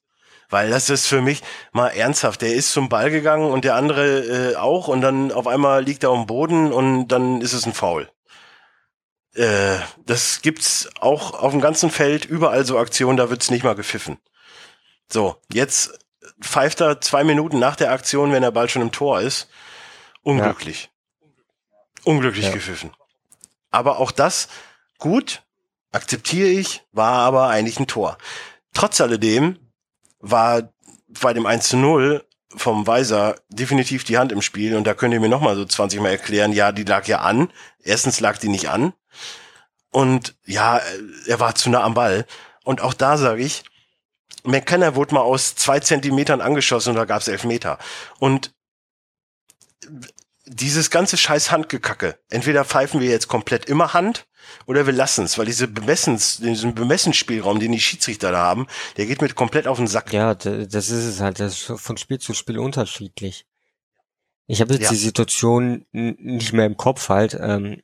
weil 0.49 0.69
das 0.69 0.89
ist 0.89 1.07
für 1.07 1.21
mich 1.21 1.41
mal 1.71 1.88
ernsthaft. 1.88 2.41
Der 2.41 2.53
ist 2.53 2.73
zum 2.73 2.89
Ball 2.89 3.09
gegangen 3.09 3.49
und 3.49 3.63
der 3.63 3.75
andere 3.75 4.51
äh, 4.51 4.55
auch 4.57 4.89
und 4.89 4.99
dann 4.99 5.31
auf 5.31 5.47
einmal 5.47 5.83
liegt 5.83 6.03
er 6.03 6.11
dem 6.11 6.25
Boden 6.27 6.73
und 6.73 7.07
dann 7.07 7.39
ist 7.39 7.53
es 7.53 7.65
ein 7.65 7.73
Foul. 7.73 8.11
Äh, 9.35 9.77
das 10.05 10.41
gibt's 10.41 10.89
auch 10.99 11.33
auf 11.33 11.51
dem 11.51 11.61
ganzen 11.61 11.89
Feld, 11.89 12.25
überall 12.25 12.65
so 12.65 12.77
Aktionen, 12.77 13.15
da 13.15 13.29
wird's 13.29 13.49
nicht 13.49 13.63
mal 13.63 13.75
gepfiffen. 13.75 14.17
So, 15.09 15.38
jetzt 15.51 15.97
pfeift 16.41 16.81
er 16.81 16.99
zwei 16.99 17.23
Minuten 17.23 17.57
nach 17.57 17.77
der 17.77 17.91
Aktion, 17.91 18.33
wenn 18.33 18.41
der 18.41 18.51
Ball 18.51 18.67
schon 18.67 18.81
im 18.81 18.91
Tor 18.91 19.21
ist. 19.21 19.47
Unglücklich. 20.23 20.89
Unglücklich 22.03 22.47
Ja. 22.47 22.51
gepfiffen. 22.51 22.91
Aber 23.71 23.99
auch 23.99 24.11
das, 24.11 24.49
gut, 24.99 25.41
akzeptiere 25.95 26.49
ich, 26.49 26.84
war 26.91 27.13
aber 27.13 27.47
eigentlich 27.47 27.79
ein 27.79 27.88
Tor. 27.88 28.17
Trotz 28.73 29.01
alledem 29.01 29.58
war 30.19 30.73
bei 31.21 31.34
dem 31.34 31.45
1 31.45 31.69
zu 31.69 31.77
0 31.77 32.25
vom 32.55 32.88
Weiser 32.88 33.36
definitiv 33.49 34.03
die 34.03 34.17
Hand 34.17 34.31
im 34.31 34.41
Spiel 34.41 34.75
und 34.75 34.86
da 34.86 34.93
könnt 34.93 35.13
ihr 35.13 35.19
mir 35.19 35.29
nochmal 35.29 35.55
so 35.55 35.65
20 35.65 35.99
Mal 35.99 36.10
erklären, 36.10 36.53
ja, 36.53 36.71
die 36.71 36.84
lag 36.84 37.08
ja 37.08 37.19
an. 37.19 37.51
Erstens 37.79 38.19
lag 38.19 38.38
die 38.38 38.49
nicht 38.49 38.69
an 38.69 38.93
und 39.95 40.36
ja, 40.45 40.81
er 41.25 41.39
war 41.39 41.55
zu 41.55 41.69
nah 41.69 41.84
am 41.84 41.93
Ball. 41.93 42.25
Und 42.65 42.81
auch 42.81 42.93
da 42.93 43.17
sage 43.17 43.41
ich, 43.41 43.63
McKenna 44.43 44.95
wurde 44.95 45.15
mal 45.15 45.21
aus 45.21 45.55
zwei 45.55 45.79
Zentimetern 45.79 46.41
angeschossen 46.41 46.89
und 46.89 46.95
da 46.97 47.05
gab 47.05 47.21
es 47.21 47.29
Elfmeter. 47.29 47.79
Und 48.19 48.53
dieses 50.45 50.89
ganze 50.89 51.15
scheiß 51.15 51.51
Handgekacke, 51.51 52.19
entweder 52.29 52.65
pfeifen 52.65 52.99
wir 52.99 53.10
jetzt 53.10 53.27
komplett 53.27 53.65
immer 53.65 53.93
Hand 53.93 54.27
oder 54.65 54.86
wir 54.86 54.93
lassen 54.93 55.25
es, 55.25 55.38
weil 55.38 55.45
diese 55.45 55.67
Bemessens, 55.67 56.38
diesen 56.38 56.75
Bemessensspielraum, 56.75 57.60
den 57.60 57.71
die 57.71 57.79
Schiedsrichter 57.79 58.31
da 58.31 58.39
haben, 58.39 58.67
der 58.97 59.05
geht 59.05 59.21
mir 59.21 59.29
komplett 59.29 59.67
auf 59.67 59.77
den 59.77 59.88
Sack. 59.88 60.13
Ja, 60.13 60.36
das 60.36 60.89
ist 60.89 61.05
es 61.05 61.19
halt. 61.19 61.39
Das 61.39 61.69
ist 61.69 61.81
von 61.81 61.97
Spiel 61.97 62.19
zu 62.19 62.34
Spiel 62.34 62.60
unterschiedlich. 62.60 63.45
Ich 64.47 64.62
habe 64.62 64.73
jetzt 64.73 64.84
Ja. 64.84 64.89
die 64.89 64.95
Situation 64.97 65.86
nicht 65.91 66.53
mehr 66.53 66.65
im 66.65 66.77
Kopf 66.77 67.10
halt. 67.10 67.38
Ähm, 67.39 67.81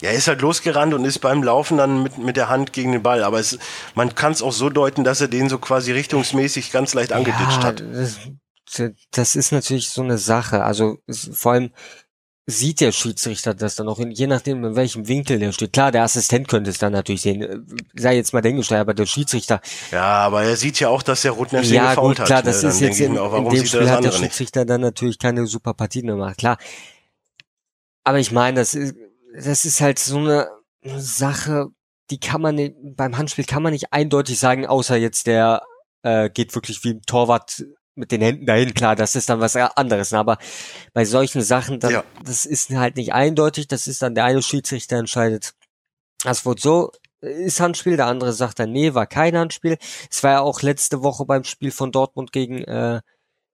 Ja, 0.00 0.10
er 0.10 0.16
ist 0.16 0.26
halt 0.26 0.40
losgerannt 0.40 0.92
und 0.92 1.04
ist 1.04 1.20
beim 1.20 1.42
Laufen 1.42 1.78
dann 1.78 2.02
mit, 2.02 2.18
mit 2.18 2.36
der 2.36 2.48
Hand 2.48 2.72
gegen 2.72 2.90
den 2.90 3.02
Ball. 3.02 3.22
Aber 3.22 3.38
es, 3.38 3.58
man 3.94 4.14
kann 4.16 4.32
es 4.32 4.42
auch 4.42 4.52
so 4.52 4.68
deuten, 4.68 5.04
dass 5.04 5.20
er 5.20 5.28
den 5.28 5.48
so 5.48 5.58
quasi 5.58 5.92
richtungsmäßig 5.92 6.72
ganz 6.72 6.94
leicht 6.94 7.12
angeditscht 7.12 7.62
ja, 7.62 7.62
hat. 7.62 7.80
Das, 7.80 8.18
das 9.12 9.36
ist 9.36 9.52
natürlich 9.52 9.90
so 9.90 10.02
eine 10.02 10.18
Sache. 10.18 10.64
Also 10.64 10.98
vor 11.32 11.52
allem 11.52 11.70
sieht 12.46 12.80
der 12.80 12.92
Schiedsrichter 12.92 13.54
das 13.54 13.76
dann 13.76 13.88
auch, 13.88 13.98
in, 13.98 14.10
je 14.10 14.26
nachdem 14.26 14.64
in 14.64 14.76
welchem 14.76 15.08
Winkel 15.08 15.38
der 15.38 15.52
steht. 15.52 15.72
Klar, 15.72 15.92
der 15.92 16.02
Assistent 16.02 16.46
könnte 16.48 16.70
es 16.70 16.78
dann 16.78 16.92
natürlich 16.92 17.22
sehen. 17.22 17.42
Äh, 17.42 17.58
Sei 17.94 18.16
jetzt 18.16 18.32
mal 18.32 18.42
dahingestellt, 18.42 18.82
aber 18.82 18.92
der 18.94 19.06
Schiedsrichter, 19.06 19.60
Ja, 19.90 20.02
aber 20.02 20.42
er 20.42 20.56
sieht 20.56 20.78
ja 20.80 20.88
auch, 20.88 21.02
dass 21.02 21.22
der 21.22 21.32
den 21.32 21.64
ja 21.64 21.90
gefault 21.90 22.18
gut, 22.18 22.26
klar, 22.26 22.38
hat. 22.38 22.46
das 22.46 22.62
ne? 22.62 22.68
ist 22.68 22.80
Dann 22.80 22.88
jetzt 22.88 23.00
in, 23.00 23.18
auch, 23.18 23.34
in 23.34 23.48
dem 23.48 23.66
Spiel 23.66 23.80
hat 23.80 23.86
der 23.88 23.96
andere 23.96 24.12
nicht? 24.12 24.22
Schiedsrichter 24.22 24.64
dann 24.66 24.82
natürlich 24.82 25.18
keine 25.18 25.46
super 25.46 25.72
Partien 25.72 26.06
gemacht, 26.06 26.36
klar. 26.38 26.58
Aber 28.04 28.18
ich 28.18 28.30
meine, 28.30 28.60
das 28.60 28.74
ist, 28.74 28.94
das 29.34 29.64
ist 29.64 29.80
halt 29.80 29.98
so 29.98 30.18
eine 30.18 30.48
Sache, 30.96 31.68
die 32.10 32.20
kann 32.20 32.42
man 32.42 32.56
nicht, 32.56 32.74
beim 32.94 33.16
Handspiel 33.16 33.46
kann 33.46 33.62
man 33.62 33.72
nicht 33.72 33.92
eindeutig 33.92 34.38
sagen, 34.38 34.66
außer 34.66 34.96
jetzt 34.96 35.26
der 35.26 35.62
äh, 36.02 36.28
geht 36.28 36.54
wirklich 36.54 36.84
wie 36.84 36.90
ein 36.90 37.02
Torwart 37.06 37.64
mit 37.94 38.10
den 38.12 38.20
Händen 38.22 38.46
dahin, 38.46 38.74
klar, 38.74 38.96
das 38.96 39.14
ist 39.16 39.28
dann 39.28 39.40
was 39.40 39.56
anderes. 39.56 40.12
ne? 40.12 40.18
Aber 40.18 40.38
bei 40.92 41.04
solchen 41.04 41.42
Sachen, 41.42 41.80
dann, 41.80 41.92
Ja. 41.92 42.04
das 42.24 42.44
ist 42.44 42.70
halt 42.70 42.96
nicht 42.96 43.12
eindeutig, 43.12 43.68
das 43.68 43.86
ist 43.86 44.02
dann 44.02 44.14
der 44.14 44.24
eine 44.24 44.42
Schiedsrichter 44.42 44.96
entscheidet. 44.96 45.54
Das 46.24 46.44
wurde 46.46 46.60
so, 46.60 46.92
ist 47.20 47.60
Handspiel, 47.60 47.96
der 47.96 48.06
andere 48.06 48.32
sagt 48.32 48.58
dann, 48.58 48.72
nee, 48.72 48.94
war 48.94 49.06
kein 49.06 49.36
Handspiel. 49.36 49.78
Es 50.10 50.22
war 50.22 50.32
ja 50.32 50.40
auch 50.40 50.62
letzte 50.62 51.02
Woche 51.02 51.24
beim 51.24 51.44
Spiel 51.44 51.70
von 51.70 51.92
Dortmund 51.92 52.32
gegen 52.32 52.58
äh, 52.64 53.00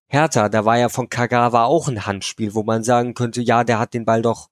Hertha, 0.08 0.48
da 0.48 0.64
war 0.64 0.76
ja 0.76 0.88
von 0.88 1.08
Kagawa 1.08 1.64
auch 1.66 1.86
ein 1.86 2.04
Handspiel, 2.06 2.54
wo 2.54 2.64
man 2.64 2.82
sagen 2.82 3.14
könnte, 3.14 3.40
ja, 3.42 3.62
der 3.62 3.78
hat 3.78 3.94
den 3.94 4.04
Ball 4.04 4.22
doch 4.22 4.48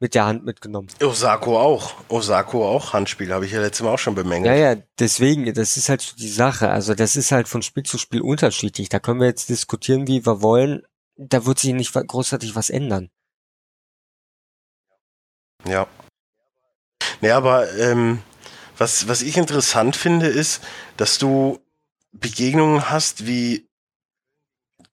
mit 0.00 0.14
der 0.14 0.24
Hand 0.24 0.44
mitgenommen. 0.44 0.88
Osako 1.02 1.60
auch. 1.60 1.92
Osako 2.08 2.66
auch 2.66 2.94
Handspiel, 2.94 3.32
habe 3.32 3.44
ich 3.46 3.52
ja 3.52 3.60
letztes 3.60 3.84
Mal 3.84 3.92
auch 3.92 3.98
schon 3.98 4.16
Ja, 4.16 4.22
bemängelt. 4.22 4.58
ja, 4.58 4.74
deswegen, 4.98 5.52
das 5.54 5.76
ist 5.76 5.88
halt 5.90 6.00
so 6.00 6.16
die 6.16 6.28
Sache. 6.30 6.70
Also 6.70 6.94
das 6.94 7.16
ist 7.16 7.30
halt 7.32 7.48
von 7.48 7.62
Spiel 7.62 7.82
zu 7.82 7.98
Spiel 7.98 8.22
unterschiedlich. 8.22 8.88
Da 8.88 8.98
können 8.98 9.20
wir 9.20 9.26
jetzt 9.26 9.50
diskutieren, 9.50 10.06
wie 10.08 10.24
wir 10.24 10.40
wollen. 10.42 10.82
Da 11.16 11.44
wird 11.44 11.58
sich 11.58 11.74
nicht 11.74 11.92
großartig 11.92 12.56
was 12.56 12.70
ändern. 12.70 13.10
Ja. 15.66 15.86
Ja, 17.20 17.36
aber 17.36 17.70
ähm, 17.76 18.22
was, 18.78 19.06
was 19.08 19.20
ich 19.20 19.36
interessant 19.36 19.96
finde, 19.96 20.26
ist, 20.26 20.62
dass 20.96 21.18
du 21.18 21.60
Begegnungen 22.12 22.88
hast 22.90 23.26
wie 23.26 23.68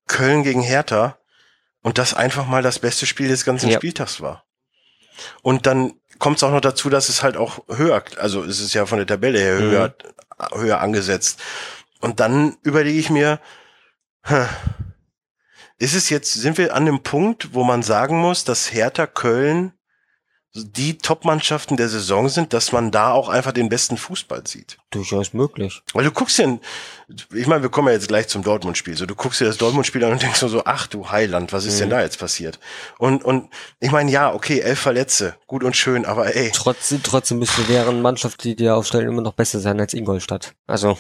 Köln 0.08 0.44
gegen 0.44 0.62
Hertha 0.62 1.18
und 1.82 1.98
das 1.98 2.14
einfach 2.14 2.46
mal 2.48 2.62
das 2.62 2.80
beste 2.80 3.06
Spiel 3.06 3.30
des 3.30 3.46
ganzen 3.46 3.70
Ja. 3.70 3.78
Spieltags 3.78 4.20
war. 4.20 4.44
Und 5.42 5.66
dann 5.66 5.94
kommt 6.20 6.38
es 6.38 6.44
auch 6.44 6.52
noch 6.52 6.62
dazu, 6.62 6.90
dass 6.90 7.10
es 7.10 7.24
halt 7.24 7.38
auch 7.38 7.60
höher, 7.70 8.04
also 8.18 8.44
es 8.44 8.60
ist 8.60 8.74
ja 8.74 8.86
von 8.86 8.98
der 8.98 9.08
Tabelle 9.08 9.40
her 9.40 9.56
Mhm. 9.60 9.72
höher, 9.72 9.96
höher 10.54 10.80
angesetzt. 10.82 11.40
Und 12.00 12.20
dann 12.20 12.58
überlege 12.64 13.00
ich 13.00 13.10
mir, 13.10 13.40
ist 15.80 15.94
es 15.96 16.10
jetzt, 16.10 16.34
sind 16.34 16.58
wir 16.58 16.76
an 16.76 16.86
dem 16.86 17.04
Punkt, 17.04 17.54
wo 17.54 17.64
man 17.64 17.84
sagen 17.84 18.18
muss, 18.20 18.44
dass 18.44 18.72
Hertha 18.74 19.08
Köln 19.08 19.74
die 20.54 20.98
Top-Mannschaften 20.98 21.78
der 21.78 21.88
Saison 21.88 22.30
sind, 22.30 22.52
dass 22.52 22.72
man 22.72 22.90
da 22.90 23.12
auch 23.12 23.30
einfach 23.30 23.52
den 23.52 23.70
besten 23.70 23.96
Fußball 23.98 24.48
sieht. 24.48 24.78
Durchaus 24.90 25.34
möglich. 25.34 25.84
Weil 25.94 26.06
du 26.06 26.12
guckst 26.12 26.40
dir, 26.40 26.60
ich 27.36 27.46
meine, 27.46 27.62
wir 27.62 27.70
kommen 27.70 27.90
ja 27.90 27.94
jetzt 27.94 28.08
gleich 28.08 28.28
zum 28.28 28.44
Dortmund-Spiel. 28.44 28.98
So, 28.98 29.06
du 29.06 29.14
guckst 29.14 29.40
dir 29.40 29.46
das 29.46 29.58
Dortmund-Spiel 29.58 30.04
an 30.04 30.14
und 30.14 30.22
denkst 30.24 30.42
nur 30.42 30.50
so, 30.50 30.64
ach 30.66 30.88
du 30.88 31.12
Heiland, 31.12 31.54
was 31.54 31.66
ist 31.66 31.76
Mhm. 31.76 31.80
denn 31.82 31.90
da 31.92 32.02
jetzt 32.02 32.18
passiert? 32.18 32.60
Und, 32.98 33.24
und 33.24 33.50
ich 33.80 33.92
meine, 33.92 34.10
ja, 34.10 34.34
okay, 34.34 34.60
elf 34.60 34.80
Verletze, 34.80 35.36
gut 35.46 35.64
und 35.64 35.76
schön, 35.76 36.06
aber 36.06 36.36
ey, 36.36 36.50
Trotzdem, 36.54 37.04
trotzdem 37.04 37.38
müsste 37.40 37.62
deren 37.64 38.02
Mannschaft, 38.02 38.44
die 38.44 38.56
die 38.56 38.70
aufstellen, 38.70 39.08
immer 39.08 39.22
noch 39.22 39.34
besser 39.34 39.60
sein 39.60 39.80
als 39.80 39.94
Ingolstadt. 39.94 40.54
Also, 40.66 40.98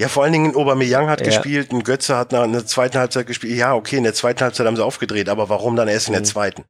ja, 0.00 0.08
vor 0.08 0.22
allen 0.22 0.32
Dingen 0.32 0.56
Aubameyang 0.56 1.10
hat 1.10 1.20
Ja. 1.20 1.26
gespielt, 1.26 1.72
ein 1.72 1.82
Götze 1.84 2.16
hat 2.16 2.32
nach 2.32 2.42
einer 2.42 2.64
zweiten 2.64 2.96
Halbzeit 2.98 3.26
gespielt. 3.26 3.54
Ja, 3.58 3.74
okay, 3.74 3.98
in 3.98 4.04
der 4.04 4.14
zweiten 4.14 4.40
Halbzeit 4.40 4.66
haben 4.66 4.76
sie 4.76 4.84
aufgedreht, 4.84 5.28
aber 5.28 5.50
warum 5.50 5.76
dann 5.76 5.88
erst 5.88 6.06
in 6.06 6.12
der 6.14 6.22
Mhm. 6.22 6.26
zweiten? 6.26 6.64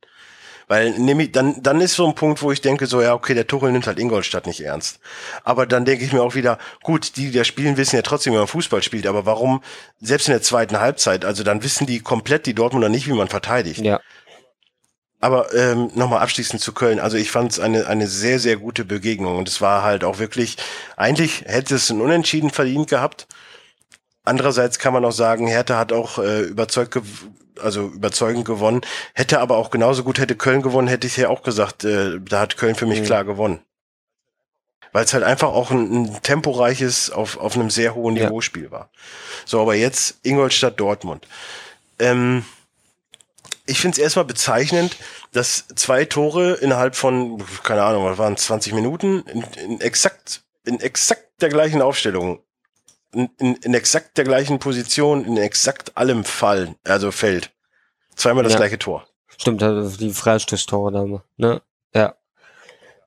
Weil 0.73 0.93
nämlich 0.93 1.33
dann, 1.33 1.63
dann 1.63 1.83
ist 1.83 1.97
so 1.97 2.07
ein 2.07 2.15
Punkt, 2.15 2.41
wo 2.41 2.51
ich 2.51 2.63
denke, 2.63 2.87
so, 2.87 3.03
ja, 3.03 3.13
okay, 3.13 3.35
der 3.35 3.47
Tuchel 3.47 3.73
nimmt 3.73 3.87
halt 3.87 3.99
Ingolstadt 3.99 4.47
nicht 4.47 4.63
ernst. 4.63 5.01
Aber 5.45 5.67
dann 5.67 5.85
denke 5.85 6.03
ich 6.03 6.15
mir 6.15 6.23
auch 6.23 6.35
wieder, 6.35 6.57
gut, 6.83 7.19
die, 7.19 7.31
die 7.31 7.37
da 7.37 7.45
spielen, 7.45 7.77
wissen 7.77 7.97
ja 7.97 8.01
trotzdem, 8.01 8.33
wie 8.33 8.39
man 8.39 8.47
Fußball 8.47 8.83
spielt, 8.83 9.07
aber 9.07 9.27
warum, 9.27 9.63
selbst 10.01 10.29
in 10.29 10.33
der 10.33 10.41
zweiten 10.41 10.81
Halbzeit, 10.81 11.27
also 11.27 11.45
dann 11.45 11.63
wissen 11.63 11.87
die 11.87 12.01
komplett, 12.01 12.47
die 12.47 12.55
Dortmunder 12.55 12.89
nicht, 12.89 13.07
wie 13.07 13.13
man 13.13 13.29
verteidigt. 13.29 13.83
ja. 13.83 14.01
Aber 15.21 15.55
ähm, 15.55 15.91
nochmal 15.95 16.23
abschließend 16.23 16.63
zu 16.63 16.73
Köln. 16.73 16.99
Also 16.99 17.19
ich 17.19 17.31
fand 17.31 17.53
es 17.53 17.61
eine, 17.61 17.87
eine 17.87 18.07
sehr, 18.07 18.39
sehr 18.39 18.57
gute 18.57 18.87
Begegnung. 18.87 19.37
Und 19.37 19.49
es 19.49 19.61
war 19.61 19.83
halt 19.83 20.05
auch 20.05 20.19
wirklich, 20.19 20.57
eigentlich 20.97 21.43
hätte 21.45 21.75
es 21.75 21.91
ein 21.91 22.01
Unentschieden 22.01 22.49
verdient 22.49 22.89
gehabt. 22.89 23.29
Andererseits 24.25 24.79
kann 24.79 24.93
man 24.93 25.05
auch 25.05 25.13
sagen, 25.13 25.47
Hertha 25.47 25.77
hat 25.79 25.93
auch 25.93 26.19
äh, 26.19 26.43
überzeugt, 26.43 26.99
also 27.61 27.89
überzeugend 27.89 28.45
gewonnen. 28.45 28.83
Hätte 29.15 29.41
aber 29.41 29.57
auch 29.57 29.71
genauso 29.71 30.05
gut 30.05 30.19
hätte 30.19 30.37
Köln 30.37 30.63
gewonnen, 30.63 30.89
hätte 30.89 31.07
ich 31.07 31.17
ja 31.17 31.29
auch 31.29 31.43
gesagt, 31.43 31.85
äh, 31.85 32.21
da 32.21 32.41
hat 32.41 32.57
Köln 32.57 32.75
für 32.77 32.87
mich 32.87 33.01
Mhm. 33.01 33.05
klar 33.05 33.25
gewonnen. 33.25 33.61
weil 34.95 35.07
es 35.07 35.15
halt 35.15 35.25
einfach 35.25 35.49
auch 35.49 35.71
ein, 35.71 36.03
ein 36.05 36.23
temporeiches, 36.23 37.11
auf, 37.11 37.39
auf 37.39 37.55
einem 37.55 37.71
sehr 37.71 37.95
hohen 37.95 38.15
Ja. 38.15 38.25
Niveau 38.27 38.43
Spiel 38.43 38.71
war. 38.71 38.91
So, 39.47 39.59
aber 39.63 39.75
jetzt 39.75 40.19
Ingolstadt 40.23 40.79
Dortmund. 40.79 41.27
Ähm, 41.99 42.45
ich 43.65 43.81
finde 43.81 43.95
es 43.97 44.03
erstmal 44.03 44.27
bezeichnend, 44.27 44.97
dass 45.33 45.67
zwei 45.77 46.05
Tore 46.05 46.55
innerhalb 46.61 46.95
von, 46.95 47.43
keine 47.63 47.83
Ahnung, 47.85 48.05
was 48.05 48.19
waren 48.19 48.35
es, 48.35 48.43
20 48.43 48.75
Minuten, 48.75 49.21
in, 49.33 49.45
in 49.65 49.81
exakt, 49.81 50.43
in 50.67 50.79
exakt 50.79 51.25
der 51.41 51.49
gleichen 51.49 51.81
Aufstellung, 51.81 52.41
in, 53.13 53.57
in, 53.57 53.75
exakt 53.75 54.17
der 54.17 54.25
gleichen 54.25 54.59
Position, 54.59 55.25
in 55.25 55.37
exakt 55.37 55.97
allem 55.97 56.25
fallen, 56.25 56.77
also 56.85 57.11
fällt. 57.13 57.53
Zweimal 58.17 58.45
das 58.45 58.53
Ja. 58.55 58.59
gleiche 58.59 58.79
Tor. 58.79 59.07
Stimmt, 59.29 59.63
also 59.63 59.97
die 59.97 60.13
Freistoßtore 60.13 60.93
da, 60.93 61.23
ne? 61.37 61.63
Ja. 61.95 62.15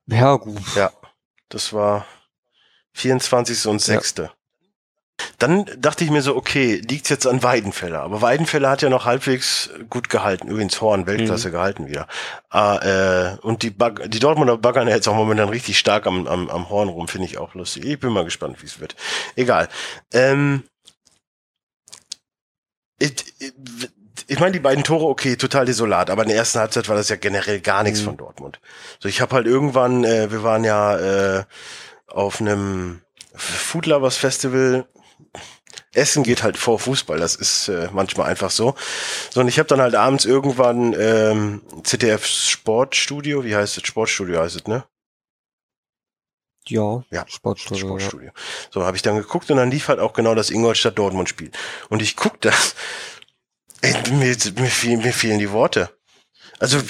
Ja, 0.07 0.35
gut. 0.35 0.61
Ja, 0.75 0.91
das 1.49 1.73
war 1.73 2.05
24. 2.93 3.67
und 3.67 3.81
6. 3.81 4.15
Dann 5.39 5.65
dachte 5.77 6.03
ich 6.03 6.11
mir 6.11 6.21
so, 6.21 6.35
okay, 6.35 6.75
liegt 6.89 7.09
jetzt 7.09 7.27
an 7.27 7.43
Weidenfeller. 7.43 8.01
Aber 8.01 8.21
Weidenfeller 8.21 8.69
hat 8.69 8.81
ja 8.81 8.89
noch 8.89 9.05
halbwegs 9.05 9.69
gut 9.89 10.09
gehalten. 10.09 10.47
Übrigens 10.47 10.79
Horn, 10.81 11.07
Weltklasse 11.07 11.51
gehalten 11.51 11.87
wieder. 11.87 12.07
Ah, 12.49 12.77
äh, 13.33 13.37
und 13.41 13.61
die, 13.63 13.69
Bag 13.69 14.09
die 14.09 14.19
Dortmunder 14.19 14.57
baggern 14.57 14.87
jetzt 14.87 15.07
auch 15.07 15.15
momentan 15.15 15.49
richtig 15.49 15.77
stark 15.77 16.07
am, 16.07 16.27
am, 16.27 16.49
am 16.49 16.69
Horn 16.69 16.89
rum, 16.89 17.07
finde 17.07 17.27
ich 17.27 17.37
auch 17.37 17.53
lustig. 17.53 17.85
Ich 17.85 17.99
bin 17.99 18.11
mal 18.11 18.23
gespannt, 18.25 18.61
wie 18.61 18.65
es 18.65 18.79
wird. 18.79 18.95
Egal. 19.35 19.67
Ähm, 20.13 20.63
ich 22.99 23.13
ich, 23.39 23.53
ich 24.27 24.39
meine, 24.39 24.53
die 24.53 24.59
beiden 24.59 24.83
Tore, 24.83 25.05
okay, 25.05 25.35
total 25.35 25.65
desolat, 25.65 26.09
aber 26.09 26.23
in 26.23 26.29
der 26.29 26.37
ersten 26.37 26.59
Halbzeit 26.59 26.87
war 26.89 26.95
das 26.95 27.09
ja 27.09 27.15
generell 27.15 27.59
gar 27.59 27.83
nichts 27.83 28.01
Mhm. 28.01 28.05
von 28.05 28.17
Dortmund. 28.17 28.59
So, 28.99 29.09
ich 29.09 29.21
habe 29.21 29.35
halt 29.35 29.47
irgendwann, 29.47 30.03
äh, 30.03 30.31
wir 30.31 30.43
waren 30.43 30.63
ja 30.63 30.97
äh, 31.39 31.43
auf 32.07 32.39
einem 32.41 33.01
Food 33.35 33.85
Lovers 33.85 34.17
Festival. 34.17 34.85
Essen 35.95 36.23
geht 36.23 36.43
halt 36.43 36.57
vor 36.57 36.79
Fußball, 36.79 37.19
das 37.19 37.35
ist 37.35 37.67
äh, 37.67 37.89
manchmal 37.91 38.29
einfach 38.29 38.51
so. 38.51 38.75
So, 39.31 39.41
und 39.41 39.47
ich 39.47 39.59
habe 39.59 39.67
dann 39.67 39.81
halt 39.81 39.95
abends 39.95 40.25
irgendwann 40.25 40.93
ähm, 40.97 41.61
ZDF 41.83 42.25
Sportstudio, 42.25 43.43
wie 43.43 43.55
heißt 43.55 43.77
es? 43.77 43.87
Sportstudio 43.87 44.41
heißt 44.41 44.55
es, 44.55 44.67
ne? 44.67 44.85
Ja, 46.67 47.03
Ja, 47.11 47.25
Sportstudio. 47.27 47.77
Ja. 47.77 47.99
Sportstudio. 47.99 48.31
So 48.71 48.85
habe 48.85 48.97
ich 48.97 49.03
dann 49.03 49.17
geguckt 49.17 49.49
und 49.51 49.57
dann 49.57 49.69
lief 49.69 49.87
halt 49.87 49.99
auch 49.99 50.13
genau 50.13 50.33
das 50.33 50.49
Ingolstadt-Dortmund-Spiel. 50.49 51.51
Und 51.89 52.01
ich 52.01 52.15
guck 52.15 52.41
das. 52.41 52.75
Ey, 53.81 53.93
mir, 54.11 54.35
mir, 54.55 54.69
fehlen, 54.69 55.01
mir 55.01 55.13
fehlen 55.13 55.37
die 55.37 55.51
Worte. 55.51 55.91
Also 56.59 56.81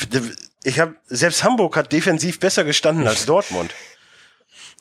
ich 0.63 0.79
habe 0.79 0.95
selbst 1.07 1.43
Hamburg 1.43 1.75
hat 1.75 1.91
defensiv 1.91 2.39
besser 2.39 2.63
gestanden 2.63 3.07
als 3.07 3.25
Dortmund. 3.25 3.73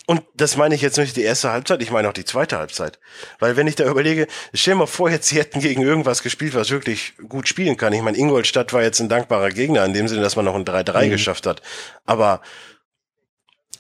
Und 0.07 0.23
das 0.35 0.57
meine 0.59 0.75
ich 0.75 0.83
jetzt 0.83 0.99
nicht 0.99 1.17
die 1.17 1.23
erste 1.23 1.51
Halbzeit, 1.51 1.81
ich 1.81 1.91
meine 1.91 2.09
auch 2.09 2.13
die 2.13 2.27
zweite 2.27 2.59
Halbzeit. 2.59 2.99
Weil 3.39 3.57
wenn 3.57 3.67
ich 3.67 3.75
da 3.77 3.85
überlege, 3.89 4.27
stell 4.53 4.75
mal 4.75 4.87
vor, 4.87 5.09
jetzt 5.11 5.29
sie 5.29 5.39
hätten 5.39 5.61
gegen 5.61 5.81
irgendwas 5.81 6.23
gespielt, 6.23 6.55
was 6.55 6.69
wirklich 6.71 7.15
gut 7.29 7.49
spielen 7.49 7.79
kann. 7.79 7.93
Ich 7.95 8.03
meine, 8.03 8.19
Ingolstadt 8.19 8.73
war 8.75 8.83
jetzt 8.83 9.01
ein 9.01 9.09
dankbarer 9.09 9.49
Gegner, 9.51 9.83
in 9.85 9.95
dem 9.95 10.07
Sinne, 10.09 10.21
dass 10.21 10.37
man 10.37 10.45
noch 10.45 10.55
ein 10.57 10.67
3-3 10.67 11.07
Mhm. 11.07 11.11
geschafft 11.11 11.47
hat. 11.47 11.63
Aber 12.05 12.43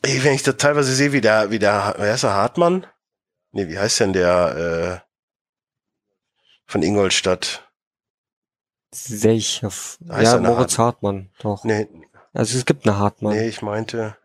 ey, 0.02 0.24
wenn 0.24 0.32
ich 0.34 0.42
da 0.42 0.52
teilweise 0.52 0.94
sehe, 0.94 1.12
wie 1.12 1.20
der, 1.20 1.50
wie 1.50 1.58
der, 1.58 1.94
wer 1.98 2.14
ist 2.14 2.22
der, 2.24 2.32
Hartmann? 2.32 2.87
Nee, 3.52 3.68
wie 3.68 3.78
heißt 3.78 4.00
denn 4.00 4.14
der 4.14 5.02
äh, 5.04 5.10
von 6.66 6.82
Ingolstadt? 6.82 7.68
Welcher? 9.08 9.70
Ja, 10.00 10.38
Moritz 10.38 10.78
Hartmann, 10.78 11.30
doch. 11.40 11.64
Nee, 11.64 11.87
Also 12.32 12.56
es 12.56 12.64
gibt 12.64 12.87
eine 12.87 12.98
Hartmann. 12.98 13.34
nee, 13.37 13.46
ich 13.48 13.60
meinte, 13.60 14.16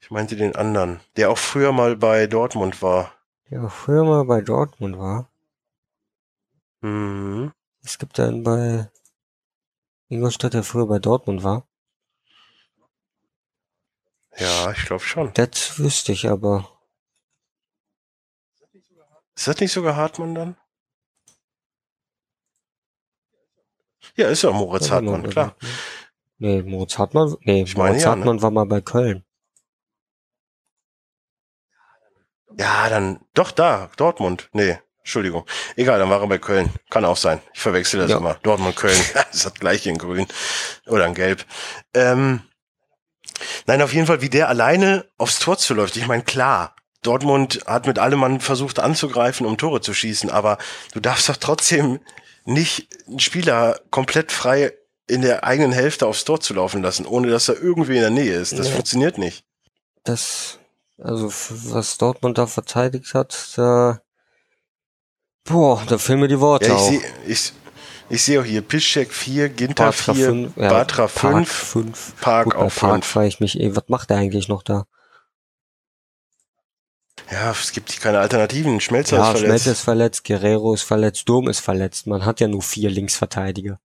ich 0.00 0.10
meinte 0.10 0.36
den 0.36 0.56
anderen, 0.56 1.00
der 1.16 1.30
auch 1.30 1.38
früher 1.38 1.72
mal 1.72 1.96
bei 1.96 2.26
Dortmund 2.26 2.82
war. 2.82 3.12
Der 3.50 3.68
früher 3.68 4.04
mal 4.04 4.24
bei 4.24 4.40
Dortmund 4.40 4.98
war. 4.98 5.30
Mhm. 6.80 7.52
Es 7.82 7.98
gibt 7.98 8.20
einen 8.20 8.42
bei 8.42 8.90
Ingolstadt, 10.08 10.54
der 10.54 10.62
früher 10.62 10.86
bei 10.86 10.98
Dortmund 10.98 11.42
war. 11.42 11.66
Ja, 14.36 14.70
ich 14.70 14.84
glaube 14.84 15.02
schon. 15.02 15.32
Das 15.34 15.78
wüsste 15.78 16.12
ich 16.12 16.28
aber. 16.28 16.70
Ist 19.34 19.48
das 19.48 19.58
nicht 19.60 19.72
sogar 19.72 19.96
Hartmann 19.96 20.34
dann? 20.34 20.56
Ja, 24.16 24.28
ist 24.28 24.42
ja 24.42 24.50
Moritz 24.50 24.88
mal 24.88 24.96
Hartmann, 24.96 25.28
klar. 25.30 25.56
Nee, 26.38 26.62
Moritz 26.62 26.98
Hartmann, 26.98 27.36
nee, 27.42 27.62
Ich 27.62 27.76
meine 27.76 27.90
Moritz 27.90 28.02
ja, 28.04 28.10
ne? 28.10 28.16
Hartmann 28.16 28.42
war 28.42 28.50
mal 28.50 28.66
bei 28.66 28.80
Köln. 28.80 29.24
Ja, 32.56 32.88
dann, 32.88 33.20
doch 33.34 33.50
da, 33.50 33.90
Dortmund. 33.96 34.48
Nee, 34.52 34.78
Entschuldigung. 35.00 35.44
Egal, 35.76 35.98
dann 35.98 36.10
war 36.10 36.20
er 36.20 36.26
bei 36.26 36.38
Köln. 36.38 36.70
Kann 36.90 37.04
auch 37.04 37.16
sein. 37.16 37.40
Ich 37.54 37.60
verwechsel 37.60 38.00
das 38.00 38.10
Ja. 38.10 38.18
immer. 38.18 38.34
Dortmund, 38.42 38.76
Köln. 38.76 38.98
das 39.14 39.26
ist 39.34 39.44
das 39.46 39.54
gleiche 39.54 39.90
in 39.90 39.98
grün. 39.98 40.26
Oder 40.86 41.06
in 41.06 41.14
gelb. 41.14 41.44
Ähm, 41.94 42.42
nein, 43.66 43.82
auf 43.82 43.92
jeden 43.92 44.06
Fall, 44.06 44.20
wie 44.22 44.30
der 44.30 44.48
alleine 44.48 45.06
aufs 45.18 45.38
Tor 45.38 45.58
zuläuft. 45.58 45.96
Ich 45.96 46.06
meine, 46.06 46.22
klar, 46.24 46.74
Dortmund 47.02 47.60
hat 47.66 47.86
mit 47.86 47.98
allem 47.98 48.18
Mann 48.18 48.40
versucht 48.40 48.78
anzugreifen, 48.80 49.46
um 49.46 49.56
Tore 49.56 49.80
zu 49.80 49.94
schießen, 49.94 50.30
aber 50.30 50.58
du 50.92 51.00
darfst 51.00 51.28
doch 51.28 51.36
trotzdem 51.36 52.00
nicht 52.44 52.88
einen 53.06 53.20
Spieler 53.20 53.80
komplett 53.90 54.32
frei 54.32 54.72
in 55.06 55.22
der 55.22 55.44
eigenen 55.44 55.72
Hälfte 55.72 56.06
aufs 56.06 56.24
Tor 56.24 56.40
zu 56.40 56.54
laufen 56.54 56.82
lassen, 56.82 57.06
ohne 57.06 57.30
dass 57.30 57.48
er 57.48 57.54
irgendwie 57.60 57.94
in 57.94 58.00
der 58.02 58.10
Nähe 58.10 58.34
ist. 58.34 58.58
Das 58.58 58.66
Ja. 58.68 58.72
funktioniert 58.74 59.16
nicht. 59.16 59.44
Das, 60.04 60.57
also 60.98 61.28
was 61.28 61.98
Dortmund 61.98 62.38
da 62.38 62.46
verteidigt 62.46 63.14
hat, 63.14 63.52
da, 63.56 64.00
boah, 65.44 65.82
da 65.86 65.98
fehlen 65.98 66.20
mir 66.20 66.28
die 66.28 66.40
Worte 66.40 66.66
Ja, 66.66 66.74
ich 66.74 66.80
auch. 66.80 66.88
sehe 66.88 67.02
ich, 67.26 67.52
ich 68.10 68.22
seh 68.22 68.38
auch 68.38 68.44
hier 68.44 68.62
Piszczek 68.62 69.12
4, 69.12 69.48
Ginter 69.50 69.84
Bartra 69.84 70.14
4, 70.14 70.26
fünf, 70.26 70.56
ja, 70.56 70.68
Bartra 70.70 71.06
Park 71.06 71.34
5, 71.34 71.48
fünf. 71.48 72.12
Park 72.20 72.44
Gut, 72.46 72.54
auch 72.54 72.74
Park 72.74 73.04
5. 73.04 73.06
frage 73.06 73.28
ich 73.28 73.40
mich, 73.40 73.60
eh, 73.60 73.76
was 73.76 73.84
macht 73.88 74.10
er 74.10 74.16
eigentlich 74.18 74.48
noch 74.48 74.62
da? 74.62 74.86
Ja, 77.30 77.50
es 77.50 77.72
gibt 77.72 78.00
keine 78.00 78.20
Alternativen. 78.20 78.80
Schmelzer 78.80 79.16
ja, 79.16 79.22
ist 79.22 79.28
verletzt. 79.28 79.46
Schmelzer 79.46 79.72
ist 79.72 79.80
verletzt, 79.82 80.24
Guerrero 80.24 80.72
ist 80.72 80.82
verletzt, 80.82 81.28
Durm 81.28 81.48
ist 81.48 81.60
verletzt. 81.60 82.06
Man 82.06 82.24
hat 82.24 82.40
ja 82.40 82.48
nur 82.48 82.62
vier 82.62 82.90
Linksverteidiger. 82.90 83.78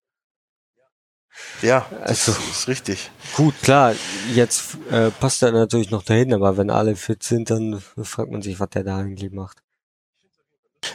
Ja, 1.61 1.85
das 2.05 2.29
Also- 2.29 2.39
ist 2.51 2.67
richtig. 2.67 3.11
Gut, 3.35 3.53
klar, 3.61 3.93
jetzt 4.33 4.77
äh, 4.91 5.09
passt 5.11 5.41
er 5.43 5.51
natürlich 5.51 5.89
noch 5.91 6.03
dahin, 6.03 6.33
aber 6.33 6.57
wenn 6.57 6.69
alle 6.69 6.95
fit 6.95 7.23
sind, 7.23 7.49
dann 7.49 7.81
fragt 8.03 8.31
man 8.31 8.41
sich, 8.41 8.59
was 8.59 8.69
der 8.69 8.83
da 8.83 8.97
eigentlich 8.97 9.31
macht. 9.31 9.57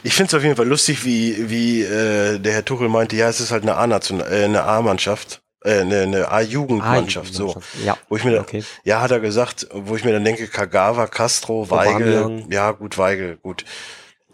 Ich 0.03 0.13
finde 0.13 0.27
es 0.29 0.33
auf 0.35 0.43
jeden 0.43 0.55
Fall 0.55 0.67
lustig, 0.67 1.03
wie, 1.03 1.49
wie 1.49 1.81
äh, 1.81 2.37
der 2.39 2.53
Herr 2.53 2.65
Tuchel 2.65 2.89
meinte, 2.89 3.15
ja, 3.15 3.27
es 3.27 3.39
ist 3.39 3.51
halt 3.51 3.63
eine 3.63 3.75
A-Nation, 3.75 4.21
äh, 4.21 4.43
eine 4.45 4.63
A-Mannschaft, 4.63 5.41
äh, 5.63 5.79
eine, 5.81 6.01
eine 6.03 6.31
A-Jugendmannschaft, 6.31 7.33
so. 7.33 7.59
Ja, 7.83 7.97
Wo 8.07 8.15
ich 8.15 8.23
mir, 8.23 8.39
okay. 8.39 8.63
ja, 8.83 9.01
hat 9.01 9.09
er 9.11 9.19
gesagt, 9.19 9.67
wo 9.73 9.95
ich 9.95 10.03
mir 10.05 10.11
dann 10.13 10.23
denke, 10.23 10.47
Kagawa, 10.47 11.07
Castro, 11.07 11.69
Weigel, 11.71 12.17
Aubameyang. 12.23 12.51
ja, 12.51 12.71
gut, 12.71 12.97
Weigel, 12.99 13.37
gut. 13.37 13.65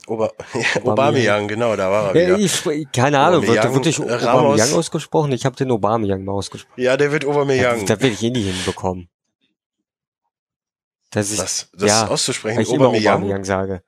Ober, 0.07 0.31
Aubameyang. 0.53 0.87
Aubameyang, 0.87 1.47
genau, 1.47 1.75
da 1.75 1.89
war 1.89 2.15
er 2.15 2.37
wieder. 2.37 2.37
ich, 2.37 2.91
keine 2.91 3.19
Ahnung, 3.19 3.41
wird 3.41 3.59
Aubameyang, 3.59 3.73
wirklich 3.73 3.99
Ramos. 3.99 4.23
Aubameyang 4.23 4.73
ausgesprochen? 4.73 5.31
Ich 5.31 5.45
habe 5.45 5.55
den 5.55 5.71
Aubameyang 5.71 6.23
mal 6.23 6.33
ausgesprochen. 6.33 6.81
Ja, 6.81 6.95
der 6.97 7.11
wird 7.11 7.25
Aubameyang. 7.25 7.81
Das, 7.81 7.85
das 7.85 8.01
will 8.01 8.11
ich 8.11 8.23
eh 8.23 8.29
nicht 8.29 8.45
hinbekommen. 8.45 9.09
Das 11.11 11.31
ist, 11.31 11.39
das 11.39 11.69
das 11.73 11.89
ja, 11.89 12.07
auszusprechen, 12.07 12.59
ich 12.61 12.71
immer 12.71 12.87
Aubameyang. 12.87 13.15
Aubameyang 13.15 13.43
sage. 13.45 13.83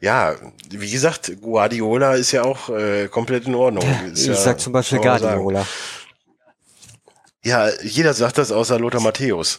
Ja, 0.00 0.36
wie 0.70 0.90
gesagt, 0.90 1.40
Guardiola 1.40 2.14
ist 2.14 2.30
ja 2.30 2.44
auch 2.44 2.68
äh, 2.68 3.08
komplett 3.08 3.46
in 3.46 3.54
Ordnung. 3.56 3.84
Ist 4.12 4.20
Ich 4.20 4.26
ja, 4.28 4.34
sag 4.34 4.60
zum 4.60 4.72
Beispiel. 4.72 5.00
Guardiola. 5.00 5.66
Ja, 7.42 7.68
jeder 7.82 8.14
sagt 8.14 8.38
das 8.38 8.52
außer 8.52 8.78
Lothar 8.78 9.00
Matthäus. 9.00 9.58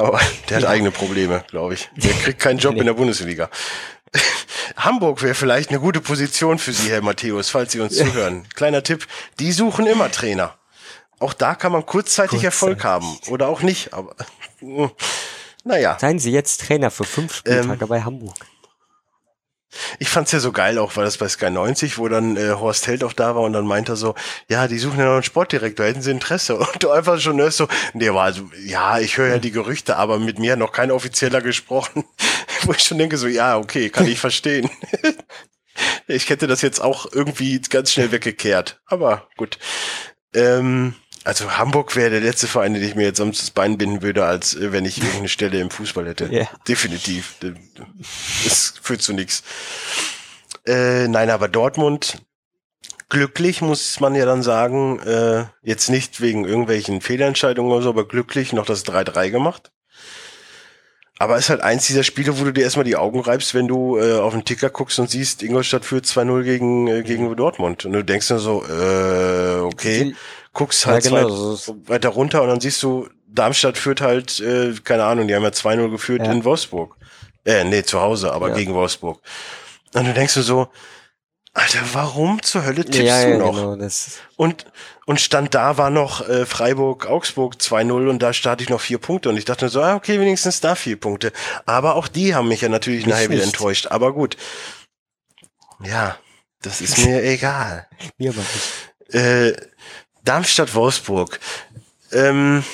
Aber 0.00 0.20
der 0.48 0.56
hat 0.58 0.62
Ja. 0.64 0.68
eigene 0.70 0.90
Probleme, 0.90 1.44
glaube 1.50 1.74
ich. 1.74 1.90
Der 1.96 2.12
kriegt 2.12 2.40
keinen 2.40 2.58
Job 2.58 2.74
Nee. 2.74 2.80
in 2.80 2.86
der 2.86 2.94
Bundesliga. 2.94 3.50
Hamburg 4.76 5.22
wäre 5.22 5.34
vielleicht 5.34 5.70
eine 5.70 5.78
gute 5.80 6.00
Position 6.00 6.58
für 6.58 6.72
Sie, 6.72 6.90
Herr 6.90 7.02
Matthäus, 7.02 7.50
falls 7.50 7.72
Sie 7.72 7.80
uns 7.80 7.96
zuhören. 7.96 8.46
Kleiner 8.54 8.82
Tipp, 8.82 9.06
die 9.38 9.52
suchen 9.52 9.86
immer 9.86 10.10
Trainer. 10.10 10.54
Auch 11.18 11.34
da 11.34 11.54
kann 11.54 11.72
man 11.72 11.84
kurzzeitig 11.84 12.42
Erfolg 12.42 12.80
Kurzzeitig. 12.80 13.08
haben. 13.26 13.32
Oder 13.32 13.48
auch 13.48 13.60
nicht, 13.62 13.92
aber 13.92 14.14
naja. 15.64 15.98
Seien 16.00 16.18
Sie 16.18 16.32
jetzt 16.32 16.62
Trainer 16.62 16.90
für 16.90 17.04
fünf 17.04 17.34
Spieltage 17.34 17.82
Ähm, 17.82 17.88
bei 17.88 18.02
Hamburg. 18.02 18.34
Ich 19.98 20.08
fand's 20.08 20.32
ja 20.32 20.40
so 20.40 20.52
geil, 20.52 20.78
auch 20.78 20.96
weil 20.96 21.04
das 21.04 21.18
bei 21.18 21.28
Sky 21.28 21.50
90, 21.50 21.98
wo 21.98 22.08
dann 22.08 22.36
äh, 22.36 22.50
Horst 22.50 22.86
Held 22.86 23.04
auch 23.04 23.12
da 23.12 23.34
war 23.34 23.42
und 23.42 23.52
dann 23.52 23.66
meinte 23.66 23.92
er 23.92 23.96
so, 23.96 24.14
ja, 24.48 24.66
die 24.66 24.78
suchen 24.78 24.98
ja 24.98 25.04
noch 25.06 25.14
einen 25.14 25.22
Sportdirektor, 25.22 25.86
hätten 25.86 26.02
sie 26.02 26.10
Interesse? 26.10 26.56
Und 26.58 26.82
du 26.82 26.90
einfach 26.90 27.20
schon 27.20 27.38
hörst 27.38 27.58
so, 27.58 27.68
nee, 27.94 28.08
aber 28.08 28.22
also, 28.22 28.50
ja, 28.64 28.98
ich 28.98 29.16
höre 29.16 29.28
ja 29.28 29.38
die 29.38 29.52
Gerüchte, 29.52 29.96
aber 29.96 30.18
mit 30.18 30.38
mir 30.38 30.56
noch 30.56 30.72
kein 30.72 30.90
Offizieller 30.90 31.40
gesprochen. 31.40 32.04
wo 32.64 32.72
ich 32.72 32.82
schon 32.82 32.98
denke 32.98 33.16
so, 33.16 33.26
ja, 33.26 33.58
okay, 33.58 33.90
kann 33.90 34.06
ich 34.06 34.18
verstehen. 34.18 34.70
ich 36.06 36.28
hätte 36.28 36.46
das 36.46 36.62
jetzt 36.62 36.80
auch 36.80 37.06
irgendwie 37.10 37.60
ganz 37.60 37.92
schnell 37.92 38.12
weggekehrt. 38.12 38.80
Aber 38.86 39.28
gut. 39.36 39.58
Ähm, 40.34 40.94
Also 41.24 41.50
Hamburg 41.58 41.96
wäre 41.96 42.10
der 42.10 42.20
letzte 42.20 42.46
Verein, 42.46 42.72
den 42.74 42.82
ich 42.82 42.94
mir 42.94 43.04
jetzt 43.04 43.18
sonst 43.18 43.42
das 43.42 43.50
Bein 43.50 43.76
binden 43.76 44.00
würde, 44.02 44.24
als 44.24 44.54
äh, 44.54 44.72
wenn 44.72 44.84
ich 44.86 44.98
irgendeine 44.98 45.28
Stelle 45.28 45.60
im 45.60 45.70
Fußball 45.70 46.06
hätte. 46.06 46.28
Ja. 46.32 46.48
Definitiv. 46.66 47.36
Das 48.44 48.74
führt 48.80 49.02
zu 49.02 49.12
nichts. 49.12 49.42
Äh, 50.66 51.08
nein, 51.08 51.30
aber 51.30 51.48
Dortmund 51.48 52.18
glücklich, 53.08 53.60
muss 53.60 53.98
man 54.00 54.14
ja 54.14 54.24
dann 54.24 54.42
sagen, 54.42 55.00
äh, 55.00 55.44
jetzt 55.62 55.90
nicht 55.90 56.20
wegen 56.20 56.44
irgendwelchen 56.44 57.00
Fehlentscheidungen 57.00 57.72
oder 57.72 57.82
so, 57.82 57.88
aber 57.90 58.06
glücklich 58.06 58.52
noch 58.52 58.66
das 58.66 58.84
3-3 58.86 59.30
gemacht. 59.30 59.72
Aber 61.18 61.36
ist 61.36 61.50
halt 61.50 61.60
eins 61.60 61.86
dieser 61.86 62.02
Spiele, 62.04 62.38
wo 62.40 62.44
du 62.44 62.52
dir 62.52 62.62
erstmal 62.62 62.84
die 62.86 62.96
Augen 62.96 63.20
reibst, 63.20 63.52
wenn 63.52 63.68
du 63.68 63.98
äh, 63.98 64.14
auf 64.14 64.32
den 64.32 64.46
Ticker 64.46 64.70
guckst 64.70 64.98
und 65.00 65.10
siehst, 65.10 65.42
Ingolstadt 65.42 65.84
führt 65.84 66.06
2-0 66.06 66.44
gegen, 66.44 66.86
äh, 66.88 67.02
gegen 67.02 67.36
Dortmund. 67.36 67.84
Und 67.84 67.92
du 67.92 68.02
denkst 68.02 68.28
dann 68.28 68.38
so, 68.38 68.64
äh, 68.64 69.58
okay, 69.60 70.04
Die- 70.04 70.16
guckst 70.52 70.86
halt 70.86 71.04
Ja, 71.04 71.10
genau, 71.22 71.56
weiter 71.86 72.08
runter 72.10 72.42
und 72.42 72.48
dann 72.48 72.60
siehst 72.60 72.82
du, 72.82 73.08
Darmstadt 73.26 73.78
führt 73.78 74.00
halt, 74.00 74.40
äh, 74.40 74.74
keine 74.82 75.04
Ahnung, 75.04 75.28
die 75.28 75.34
haben 75.34 75.42
ja 75.44 75.50
2-0 75.52 75.90
geführt 75.90 76.22
Ja. 76.26 76.32
in 76.32 76.44
Wolfsburg. 76.44 76.96
Äh, 77.44 77.64
nee, 77.64 77.82
zu 77.84 78.00
Hause, 78.00 78.32
aber 78.32 78.48
Ja. 78.50 78.54
gegen 78.56 78.74
Wolfsburg. 78.74 79.20
Und 79.94 80.06
du 80.06 80.12
denkst 80.12 80.34
du 80.34 80.42
so, 80.42 80.68
Alter, 81.52 81.80
warum 81.94 82.40
zur 82.42 82.64
Hölle 82.64 82.84
tippst 82.84 83.00
ja, 83.00 83.24
du 83.28 83.38
noch? 83.38 83.50
genau. 83.56 83.74
Das, 83.76 84.18
Und, 84.36 84.66
und 85.06 85.20
Stand 85.20 85.52
da 85.54 85.76
war 85.78 85.90
noch 85.90 86.28
äh, 86.28 86.46
Freiburg-Augsburg 86.46 87.54
2-0 87.56 88.08
und 88.08 88.20
da 88.20 88.32
starte 88.32 88.62
ich 88.62 88.68
noch 88.70 88.80
vier 88.80 88.98
Punkte. 88.98 89.28
Und 89.30 89.36
ich 89.36 89.46
dachte 89.46 89.68
so, 89.68 89.82
ah, 89.82 89.96
okay, 89.96 90.20
wenigstens 90.20 90.60
da 90.60 90.76
vier 90.76 90.98
Punkte. 90.98 91.32
Aber 91.66 91.96
auch 91.96 92.06
die 92.06 92.36
haben 92.36 92.46
mich 92.46 92.60
ja 92.60 92.68
natürlich 92.68 93.04
Mich 93.04 93.14
nachher 93.14 93.30
wieder 93.30 93.44
nicht. 93.44 93.54
enttäuscht. 93.54 93.88
Aber 93.88 94.12
gut. 94.12 94.36
Ja, 95.82 96.16
das 96.62 96.80
ist 96.80 96.98
mir 97.04 97.22
egal. 97.24 97.88
mir 98.18 98.30
aber 98.30 98.40
nicht. 98.40 99.14
Äh, 99.14 99.52
Darmstadt-Wolfsburg. 100.24 101.40
Ähm, 102.12 102.64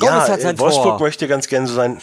ja, 0.00 0.26
äh, 0.26 0.58
Wolfsburg 0.58 0.98
Tor. 0.98 1.00
möchte 1.00 1.28
ganz 1.28 1.48
gerne 1.48 1.66
so 1.66 1.74
sein. 1.74 2.02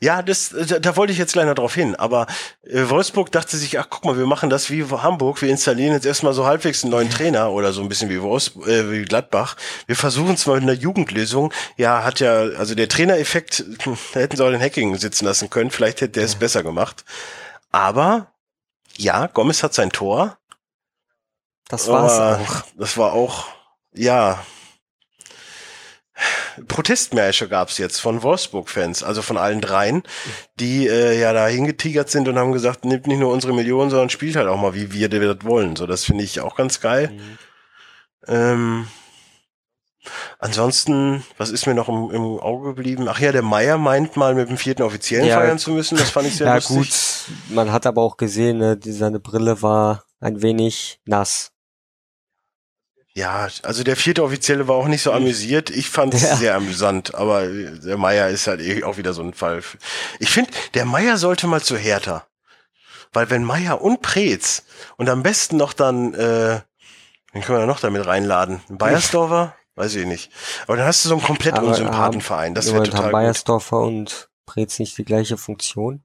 Ja, 0.00 0.22
das, 0.22 0.50
da, 0.50 0.78
da 0.78 0.96
wollte 0.96 1.12
ich 1.12 1.18
jetzt 1.18 1.32
gleich 1.32 1.46
noch 1.46 1.56
drauf 1.56 1.74
hin. 1.74 1.96
Aber 1.96 2.28
äh, 2.62 2.88
Wolfsburg 2.88 3.32
dachte 3.32 3.56
sich, 3.56 3.80
ach 3.80 3.88
guck 3.90 4.04
mal, 4.04 4.16
wir 4.16 4.26
machen 4.26 4.48
das 4.48 4.70
wie 4.70 4.84
Hamburg. 4.84 5.42
Wir 5.42 5.50
installieren 5.50 5.92
jetzt 5.92 6.06
erstmal 6.06 6.34
so 6.34 6.46
halbwegs 6.46 6.84
einen 6.84 6.92
neuen 6.92 7.10
Trainer 7.10 7.50
oder 7.50 7.72
so 7.72 7.80
ein 7.82 7.88
bisschen 7.88 8.08
wie, 8.08 8.22
Wolfsburg, 8.22 8.68
äh, 8.68 8.92
wie 8.92 9.02
Gladbach. 9.02 9.56
Wir 9.86 9.96
versuchen 9.96 10.34
es 10.34 10.46
mal 10.46 10.54
mit 10.54 10.62
einer 10.62 10.80
Jugendlösung. 10.80 11.52
Ja, 11.76 12.04
hat 12.04 12.20
ja, 12.20 12.32
also 12.32 12.76
der 12.76 12.88
Trainereffekt, 12.88 13.64
da 14.14 14.20
hätten 14.20 14.36
sie 14.36 14.44
auch 14.44 14.50
den 14.50 14.60
Hacking 14.60 14.96
sitzen 14.98 15.24
lassen 15.24 15.50
können. 15.50 15.70
Vielleicht 15.70 16.00
hätte 16.00 16.12
der 16.12 16.24
es 16.24 16.36
besser 16.36 16.62
gemacht. 16.62 17.04
Aber 17.72 18.28
ja, 18.96 19.26
Gomez 19.26 19.64
hat 19.64 19.74
sein 19.74 19.90
Tor. 19.90 20.38
Das 21.68 21.88
war's 21.88 22.12
Aber 22.18 22.40
auch. 22.42 22.62
Das 22.76 22.96
war 22.96 23.12
auch, 23.12 23.46
ja. 23.92 24.42
Protestmärsche 26.66 27.48
gab's 27.48 27.78
jetzt 27.78 28.00
von 28.00 28.22
Wolfsburg-Fans, 28.24 29.04
also 29.04 29.22
von 29.22 29.36
allen 29.36 29.60
dreien, 29.60 30.02
die 30.58 30.88
äh, 30.88 31.18
ja 31.20 31.32
da 31.32 31.46
hingetigert 31.46 32.10
sind 32.10 32.26
und 32.26 32.36
haben 32.38 32.52
gesagt, 32.52 32.84
nimmt 32.84 33.06
nicht 33.06 33.20
nur 33.20 33.32
unsere 33.32 33.52
Millionen, 33.54 33.90
sondern 33.90 34.10
spielt 34.10 34.34
halt 34.34 34.48
auch 34.48 34.60
mal, 34.60 34.74
wie 34.74 34.92
wir 34.92 35.08
das 35.08 35.44
wollen. 35.44 35.76
So, 35.76 35.86
das 35.86 36.04
finde 36.04 36.24
ich 36.24 36.40
auch 36.40 36.56
ganz 36.56 36.80
geil. 36.80 37.10
Mhm. 37.12 37.38
Ähm, 38.26 38.88
ansonsten, 40.40 41.24
was 41.36 41.50
ist 41.50 41.66
mir 41.66 41.74
noch 41.74 41.88
im, 41.88 42.10
im 42.10 42.40
Auge 42.40 42.74
geblieben? 42.74 43.06
Ach 43.08 43.20
ja, 43.20 43.30
der 43.30 43.42
Meier 43.42 43.78
meint 43.78 44.16
mal 44.16 44.34
mit 44.34 44.48
dem 44.48 44.56
vierten 44.58 44.82
Offiziellen 44.82 45.26
Ja. 45.26 45.38
feiern 45.38 45.58
zu 45.58 45.70
müssen. 45.70 45.96
Das 45.96 46.10
fand 46.10 46.26
ich 46.26 46.36
sehr 46.36 46.48
Ja 46.48 46.54
lustig. 46.56 46.76
gut, 46.76 47.54
man 47.54 47.70
hat 47.70 47.86
aber 47.86 48.02
auch 48.02 48.16
gesehen, 48.16 48.58
ne, 48.58 48.76
die, 48.76 48.92
seine 48.92 49.20
Brille 49.20 49.62
war 49.62 50.04
ein 50.20 50.42
wenig 50.42 51.00
nass. 51.04 51.52
Ja, 53.18 53.48
also 53.64 53.82
der 53.82 53.96
vierte 53.96 54.22
Offizielle 54.22 54.68
war 54.68 54.76
auch 54.76 54.86
nicht 54.86 55.02
so 55.02 55.10
amüsiert. 55.12 55.70
Ich 55.70 55.90
fand 55.90 56.14
es 56.14 56.22
Ja. 56.22 56.36
sehr 56.36 56.54
amüsant, 56.54 57.16
aber 57.16 57.48
der 57.48 57.96
Meier 57.96 58.28
ist 58.28 58.46
halt 58.46 58.60
eh 58.60 58.84
auch 58.84 58.96
wieder 58.96 59.12
so 59.12 59.22
ein 59.22 59.34
Fall. 59.34 59.60
Ich 60.20 60.30
finde, 60.30 60.52
der 60.74 60.84
Meier 60.84 61.16
sollte 61.16 61.48
mal 61.48 61.60
zu 61.60 61.76
Hertha. 61.76 62.26
Weil 63.12 63.28
wenn 63.30 63.42
Meier 63.42 63.80
und 63.82 64.02
Preetz 64.02 64.62
und 64.98 65.08
am 65.08 65.24
besten 65.24 65.56
noch 65.56 65.72
dann, 65.72 66.14
äh, 66.14 66.60
wen 67.32 67.42
können 67.42 67.58
wir 67.58 67.60
da 67.62 67.66
noch 67.66 67.80
damit 67.80 68.06
reinladen? 68.06 68.60
Ein 68.70 68.78
Bayersdorfer? 68.78 69.54
Weiß 69.74 69.96
ich 69.96 70.06
nicht. 70.06 70.30
Aber 70.68 70.76
dann 70.76 70.86
hast 70.86 71.04
du 71.04 71.08
so 71.08 71.16
einen 71.16 71.24
komplett 71.24 71.54
Aber, 71.54 71.66
unsympathenverein. 71.68 72.54
Das 72.54 72.66
Im 72.66 72.74
wäre 72.74 72.80
Moment 72.82 72.94
haben 72.94 72.98
total 72.98 73.10
gut. 73.12 73.20
Bayersdorfer 73.20 73.78
und 73.80 74.28
Preetz 74.46 74.78
nicht 74.78 74.96
die 74.96 75.04
gleiche 75.04 75.36
Funktion. 75.38 76.02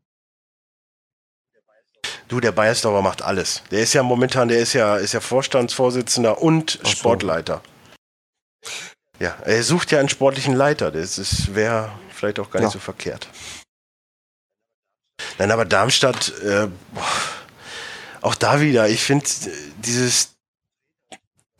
Du, 2.34 2.40
der 2.40 2.52
Bayersdorfer 2.52 3.04
macht 3.04 3.22
alles. 3.22 3.62
Der 3.70 3.82
ist 3.84 3.94
ja 3.94 4.02
momentan, 4.02 4.48
der 4.48 4.58
ist 4.58 4.74
ja, 4.74 4.98
ist 4.98 5.14
ja 5.14 5.20
Vorstandsvorsitzender 5.20 6.42
und 6.42 6.80
Ach 6.82 6.88
so. 6.88 6.96
Sportleiter. 6.96 7.62
Ja, 9.20 9.38
er 9.46 9.62
sucht 9.62 9.92
ja 9.92 10.00
einen 10.00 10.10
sportlichen 10.10 10.56
Leiter. 10.56 10.90
Das 10.90 11.20
ist, 11.20 11.54
wäre 11.54 11.92
vielleicht 12.10 12.40
auch 12.40 12.50
gar 12.50 12.62
nicht 12.62 12.70
Ja. 12.70 12.74
so 12.74 12.80
verkehrt. 12.80 13.28
Nein, 15.38 15.52
aber 15.52 15.64
Darmstadt, 15.66 16.34
äh, 16.40 16.70
auch 18.22 18.34
da 18.34 18.60
wieder, 18.62 18.90
ich 18.90 19.04
finde 19.04 19.28
dieses 19.86 20.32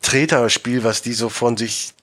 Treterspiel, 0.02 0.82
was 0.82 1.02
die 1.02 1.12
so 1.12 1.28
von 1.28 1.56
sich 1.56 1.94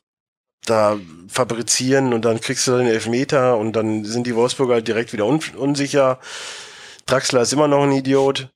da 0.65 0.97
fabrizieren 1.28 2.13
und 2.13 2.24
dann 2.24 2.39
kriegst 2.39 2.65
du 2.67 2.78
den 2.78 2.88
Elfmeter 2.88 3.57
und 3.57 3.74
dann 3.74 4.05
sind 4.05 4.28
die 4.28 4.36
Wolfsburger 4.38 4.76
halt 4.76 4.88
direkt 4.88 5.11
wieder 5.11 5.26
un 5.26 5.41
unsicher. 5.57 6.22
Draxler 7.05 7.41
ist 7.41 7.51
immer 7.51 7.67
noch 7.67 7.84
ein 7.84 7.91
Idiot. 7.91 8.47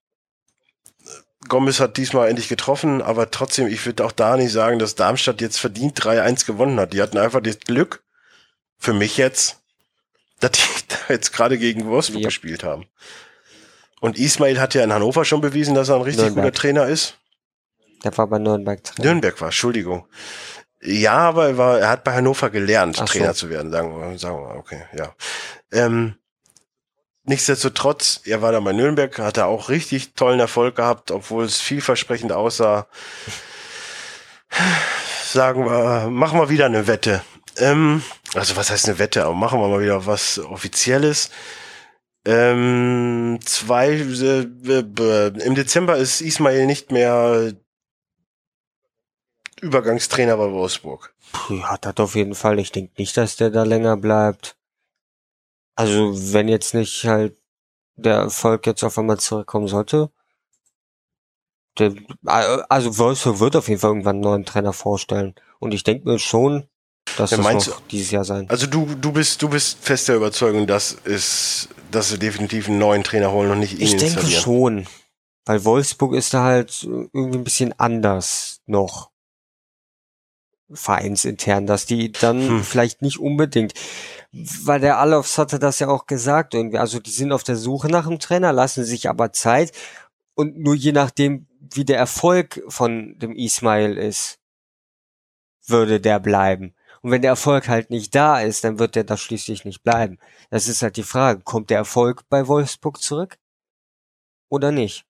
Gomez 1.48 1.80
hat 1.80 1.98
diesmal 1.98 2.30
endlich 2.30 2.48
getroffen, 2.50 3.02
aber 3.02 3.32
trotzdem, 3.32 3.68
ich 3.68 3.86
würde 3.86 4.04
auch 4.06 4.12
da 4.12 4.38
nicht 4.38 4.52
sagen, 4.52 4.80
dass 4.80 4.96
Darmstadt 4.96 5.42
jetzt 5.42 5.60
verdient 5.60 6.00
3-1 6.00 6.46
gewonnen 6.46 6.80
hat. 6.80 6.94
Die 6.94 7.02
hatten 7.02 7.18
einfach 7.18 7.42
das 7.42 7.60
Glück, 7.60 8.04
für 8.78 8.94
mich 8.94 9.18
jetzt, 9.18 9.62
dass 10.40 10.52
die 10.52 10.62
da 10.90 11.14
jetzt 11.14 11.32
gerade 11.34 11.58
gegen 11.58 11.86
Wolfsburg 11.88 12.22
Ja. 12.22 12.28
gespielt 12.28 12.64
haben. 12.64 12.86
Und 14.02 14.18
Ismail 14.20 14.60
hat 14.60 14.74
ja 14.76 14.84
in 14.84 14.94
Hannover 14.94 15.26
schon 15.26 15.42
bewiesen, 15.42 15.74
dass 15.74 15.90
er 15.90 15.96
ein 15.96 16.02
richtig 16.02 16.26
Nürnberg. 16.26 16.46
guter 16.48 16.58
Trainer 16.62 16.86
ist. 16.88 17.18
Der 18.04 18.16
war 18.18 18.28
bei 18.28 18.38
Nürnberg 18.38 18.84
drin. 18.84 19.04
Nürnberg 19.06 19.40
war, 19.42 19.48
Entschuldigung. 19.48 20.06
Ja, 20.82 21.18
aber 21.18 21.48
er, 21.48 21.58
war, 21.58 21.80
er 21.80 21.90
hat 21.90 22.04
bei 22.04 22.14
Hannover 22.14 22.50
gelernt, 22.52 22.98
Ach 23.00 23.08
so. 23.08 23.14
Trainer 23.18 23.34
zu 23.34 23.50
werden, 23.50 23.72
sagen 23.72 23.98
wir, 24.00 24.20
sagen 24.20 24.38
wir, 24.38 24.56
okay, 24.56 24.84
ja. 24.96 25.16
Ähm, 25.72 26.16
nichtsdestotrotz, 27.26 28.22
er 28.26 28.42
war 28.42 28.52
da 28.52 28.60
bei 28.60 28.74
Nürnberg, 28.74 29.18
hat 29.20 29.38
er 29.38 29.48
auch 29.48 29.70
richtig 29.70 30.14
tollen 30.14 30.40
Erfolg 30.40 30.76
gehabt, 30.76 31.12
obwohl 31.12 31.46
es 31.46 31.60
vielversprechend 31.62 32.32
aussah. 32.32 32.88
Sagen 35.26 35.66
wir, 35.66 36.10
machen 36.10 36.40
wir 36.40 36.50
wieder 36.50 36.66
eine 36.66 36.88
Wette. 36.88 37.22
Ähm, 37.58 38.02
also 38.34 38.56
was 38.56 38.70
heißt 38.70 38.88
eine 38.88 39.00
Wette? 39.00 39.26
Aber 39.26 39.34
machen 39.34 39.60
wir 39.60 39.68
mal 39.68 39.82
wieder 39.82 40.06
was 40.06 40.40
Offizielles. 40.40 41.30
Ähm, 42.26 43.40
zwei, 43.44 43.92
äh, 43.92 44.46
b- 44.46 45.44
im 45.44 45.56
Dezember 45.56 45.98
ist 45.98 46.22
Ismail 46.22 46.66
nicht 46.66 46.92
mehr 46.92 47.54
Übergangstrainer 49.62 50.38
bei 50.38 50.52
Wolfsburg. 50.52 51.14
Puh, 51.32 51.64
hat 51.64 51.86
das 51.86 51.98
auf 51.98 52.16
jeden 52.16 52.36
Fall. 52.36 52.60
Ich 52.60 52.72
denke 52.72 52.94
nicht, 52.98 53.16
dass 53.18 53.36
der 53.36 53.50
da 53.52 53.64
länger 53.64 53.98
bleibt. 53.98 54.56
Also, 55.76 56.34
wenn 56.34 56.48
jetzt 56.48 56.74
nicht 56.74 57.06
halt 57.06 57.38
der 57.96 58.16
Erfolg 58.16 58.66
jetzt 58.66 58.84
auf 58.84 58.98
einmal 58.98 59.20
zurückkommen 59.20 59.68
sollte. 59.68 60.10
Der, 61.78 61.94
also 62.70 62.98
Wolfsburg 62.98 63.40
wird 63.40 63.56
auf 63.56 63.68
jeden 63.68 63.82
Fall 63.82 63.90
irgendwann 63.90 64.16
einen 64.18 64.24
neuen 64.24 64.46
Trainer 64.46 64.74
vorstellen. 64.74 65.36
Und 65.60 65.74
ich 65.74 65.84
denke 65.84 66.08
mir 66.08 66.20
schon, 66.20 66.68
dass 67.18 67.32
Ja, 67.32 67.38
das 67.38 67.68
noch 67.68 67.82
dieses 67.88 68.12
Jahr 68.12 68.24
sein. 68.24 68.50
Also 68.50 68.68
du, 68.68 68.86
du 68.96 69.12
bist, 69.12 69.42
du 69.42 69.50
bist 69.50 69.78
fest 69.82 70.08
der 70.08 70.16
Überzeugung, 70.16 70.68
dass 70.68 70.96
es, 71.04 71.68
dass 71.92 72.10
sie 72.10 72.20
definitiv 72.20 72.68
einen 72.70 72.80
neuen 72.80 73.04
Trainer 73.04 73.32
holen 73.32 73.52
und 73.52 73.60
nicht 73.60 73.74
ihn 73.74 73.82
Ich 73.82 73.98
denke 73.98 74.26
schon. 74.26 74.88
Weil 75.46 75.64
Wolfsburg 75.64 76.14
ist 76.14 76.34
da 76.34 76.44
halt 76.44 76.84
irgendwie 76.84 77.38
ein 77.38 77.44
bisschen 77.44 77.78
anders 77.78 78.62
noch. 78.66 79.12
Vereinsintern, 80.72 81.68
dass 81.68 81.86
die 81.86 82.12
dann 82.12 82.48
Hm. 82.48 82.64
vielleicht 82.64 83.02
nicht 83.04 83.20
unbedingt, 83.20 83.74
weil 84.64 84.82
der 84.82 85.00
Alofs 85.00 85.38
hatte 85.38 85.60
das 85.60 85.80
ja 85.80 85.88
auch 85.88 86.08
gesagt 86.08 86.54
irgendwie, 86.54 86.78
also 86.78 87.00
die 87.00 87.12
sind 87.12 87.32
auf 87.32 87.44
der 87.44 87.56
Suche 87.56 87.88
nach 87.88 88.06
einem 88.06 88.20
Trainer, 88.20 88.52
lassen 88.52 88.84
sich 88.84 89.08
aber 89.10 89.32
Zeit 89.32 89.72
und 90.36 90.58
nur 90.58 90.76
je 90.76 90.92
nachdem, 90.92 91.48
wie 91.60 91.86
der 91.86 91.98
Erfolg 91.98 92.62
von 92.68 93.18
dem 93.20 93.36
Ismail 93.36 93.98
ist, 93.98 94.40
würde 95.68 96.02
der 96.02 96.20
bleiben. 96.20 96.76
Und 97.02 97.12
wenn 97.12 97.22
der 97.22 97.32
Erfolg 97.32 97.70
halt 97.70 97.92
nicht 97.92 98.14
da 98.14 98.40
ist, 98.42 98.64
dann 98.64 98.78
wird 98.80 98.96
der 98.96 99.04
da 99.04 99.16
schließlich 99.16 99.64
nicht 99.64 99.84
bleiben. 99.84 100.20
Das 100.50 100.68
ist 100.68 100.82
halt 100.82 100.98
die 100.98 101.04
Frage, 101.04 101.42
kommt 101.42 101.70
der 101.70 101.78
Erfolg 101.78 102.24
bei 102.30 102.48
Wolfsburg 102.48 103.02
zurück? 103.02 103.38
Oder 104.50 104.72
nicht? 104.72 105.06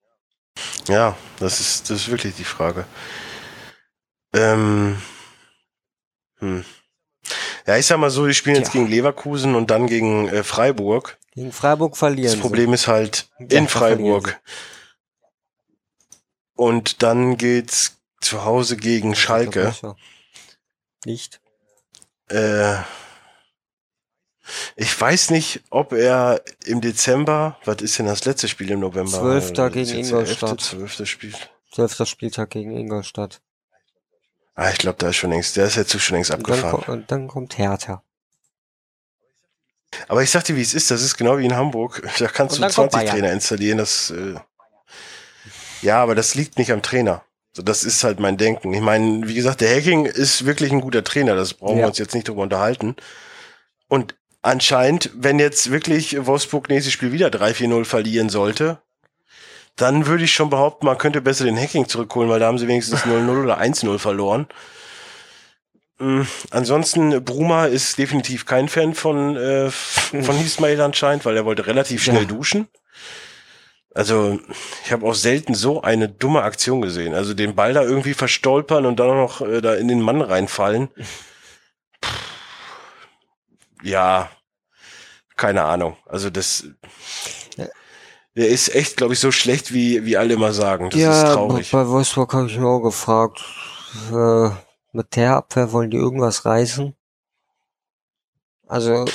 Ja, 0.87 1.17
das 1.39 1.59
ist, 1.59 1.89
das 1.89 2.01
ist 2.01 2.11
wirklich 2.11 2.35
die 2.35 2.43
Frage. 2.43 2.85
Ähm, 4.33 5.01
hm. 6.37 6.65
Ja, 7.67 7.77
ich 7.77 7.85
sag 7.85 7.97
mal 7.97 8.09
so, 8.11 8.27
die 8.27 8.33
spielen 8.33 8.55
jetzt 8.57 8.71
Tja. 8.71 8.81
gegen 8.81 8.91
Leverkusen 8.91 9.55
und 9.55 9.71
dann 9.71 9.87
gegen 9.87 10.27
äh, 10.29 10.43
Freiburg. 10.43 11.17
Gegen 11.33 11.51
Freiburg 11.51 11.97
verlieren. 11.97 12.31
Das 12.31 12.39
Problem 12.39 12.73
ist 12.73 12.87
halt 12.87 13.27
Ja, 13.39 13.57
in 13.57 13.67
Freiburg. 13.67 14.39
Und 16.55 17.01
dann 17.03 17.37
geht's 17.37 17.97
zu 18.21 18.45
Hause 18.45 18.77
gegen 18.77 19.13
sie. 19.13 19.19
Schalke. 19.21 19.73
Ja. 19.81 19.95
Nicht? 21.05 21.41
Äh, 22.29 22.77
ich 24.75 24.99
weiß 24.99 25.31
nicht, 25.31 25.63
ob 25.69 25.91
er 25.91 26.41
im 26.65 26.81
Dezember, 26.81 27.57
was 27.65 27.81
ist 27.81 27.97
denn 27.99 28.05
das 28.05 28.25
letzte 28.25 28.47
Spiel 28.47 28.71
im 28.71 28.79
November? 28.79 29.11
Zwölfter 29.19 29.69
gegen 29.69 29.85
jetzt 29.87 30.11
der 30.11 30.19
Ingolstadt. 30.19 30.51
elfte, 30.51 30.63
Zwölfte 30.63 31.05
Spiel. 31.05 31.33
Zwölfter 31.71 32.05
Spieltag 32.05 32.51
gegen 32.51 32.71
Ingolstadt. 32.77 33.41
Ah, 34.55 34.69
ich 34.71 34.77
glaube, 34.77 34.97
da 34.99 35.09
ist 35.09 35.17
schon 35.17 35.31
längst, 35.31 35.57
der 35.57 35.65
ist 35.65 35.75
jetzt 35.75 35.99
schon 35.99 36.15
längst 36.15 36.31
Und 36.31 36.47
dann, 36.47 36.55
abgefahren. 36.63 36.83
und 36.93 37.11
dann 37.11 37.27
kommt 37.27 37.57
Hertha. 37.57 38.01
Aber 40.07 40.23
ich 40.23 40.29
sag 40.31 40.43
dir, 40.45 40.55
wie 40.55 40.61
es 40.61 40.73
ist, 40.73 40.91
das 40.91 41.01
ist 41.01 41.17
genau 41.17 41.37
wie 41.37 41.45
in 41.45 41.55
Hamburg. 41.55 42.01
Da 42.19 42.27
kannst 42.27 42.57
du 42.57 42.61
dann 42.61 42.71
kommt 42.71 42.91
20 42.91 42.99
Bayern. 42.99 43.15
Trainer 43.15 43.33
installieren, 43.33 43.77
das, 43.77 44.11
äh, 44.11 44.35
ja, 45.81 46.01
aber 46.01 46.15
das 46.15 46.35
liegt 46.35 46.57
nicht 46.57 46.71
am 46.71 46.81
Trainer. 46.81 47.23
So, 47.53 47.61
das 47.61 47.83
ist 47.83 48.03
halt 48.03 48.19
mein 48.19 48.37
Denken. 48.37 48.73
Ich 48.73 48.81
meine, 48.81 49.27
wie 49.27 49.33
gesagt, 49.33 49.61
der 49.61 49.73
Hacking 49.75 50.05
ist 50.05 50.45
wirklich 50.45 50.71
ein 50.71 50.81
guter 50.81 51.03
Trainer, 51.03 51.35
das 51.35 51.53
brauchen 51.53 51.75
wir 51.75 51.81
Ja. 51.81 51.87
uns 51.87 51.97
jetzt 51.97 52.13
nicht 52.13 52.27
drüber 52.27 52.41
unterhalten. 52.43 52.95
Und 53.87 54.15
anscheinend, 54.41 55.11
wenn 55.15 55.39
jetzt 55.39 55.71
wirklich 55.71 56.25
Wolfsburg 56.25 56.69
nächstes 56.69 56.91
Spiel 56.93 57.11
wieder 57.11 57.27
3-4-0 57.29 57.85
verlieren 57.85 58.29
sollte, 58.29 58.81
dann 59.75 60.07
würde 60.07 60.23
ich 60.23 60.33
schon 60.33 60.49
behaupten, 60.49 60.85
man 60.85 60.97
könnte 60.97 61.21
besser 61.21 61.43
den 61.45 61.57
Hacking 61.59 61.87
zurückholen, 61.87 62.29
weil 62.29 62.39
da 62.39 62.47
haben 62.47 62.57
sie 62.57 62.67
wenigstens 62.67 63.01
0-0 63.03 63.43
oder 63.43 63.59
1-0 63.59 63.99
verloren. 63.99 64.47
Mm, 65.99 66.21
Ansonsten, 66.51 67.23
Bruma 67.23 67.65
ist 67.65 67.97
definitiv 67.97 68.45
kein 68.45 68.67
Fan 68.69 68.93
von, 68.93 69.35
äh, 69.35 69.69
von 69.71 70.39
Ismail 70.43 70.79
anscheinend, 70.81 71.25
weil 71.25 71.35
er 71.37 71.45
wollte 71.45 71.67
relativ 71.67 72.03
schnell 72.03 72.23
Ja. 72.23 72.27
duschen. 72.27 72.67
Also, 73.93 74.39
ich 74.83 74.91
habe 74.91 75.05
auch 75.05 75.13
selten 75.15 75.55
so 75.55 75.81
eine 75.81 76.09
dumme 76.09 76.41
Aktion 76.41 76.81
gesehen. 76.81 77.13
Also 77.13 77.33
den 77.33 77.55
Ball 77.55 77.73
da 77.73 77.81
irgendwie 77.81 78.13
verstolpern 78.13 78.85
und 78.85 78.99
dann 78.99 79.07
noch 79.07 79.39
äh, 79.39 79.61
da 79.61 79.73
in 79.75 79.87
den 79.87 80.01
Mann 80.01 80.21
reinfallen. 80.21 80.89
Ja, 83.83 84.29
keine 85.35 85.63
Ahnung. 85.63 85.95
Also 86.07 86.29
das. 86.31 86.65
Der 88.35 88.49
ist 88.49 88.73
echt, 88.75 88.97
glaube 88.97 89.13
ich, 89.13 89.19
so 89.19 89.31
schlecht, 89.31 89.73
wie, 89.73 90.05
wie 90.05 90.17
alle 90.17 90.33
immer 90.33 90.51
sagen. 90.53 90.89
Das 90.89 90.99
ist 90.99 91.05
ja, 91.05 91.33
traurig. 91.33 91.71
bei 91.71 91.87
Wolfsburg 91.87 92.33
habe 92.33 92.47
ich 92.47 92.57
mir 92.57 92.67
auch 92.67 92.81
gefragt, 92.81 93.41
äh, 94.11 94.49
mit 94.91 95.15
der 95.15 95.35
Abwehr 95.37 95.71
wollen 95.71 95.91
die 95.91 95.97
irgendwas 95.97 96.45
reißen? 96.45 96.93
Also, 98.67 99.05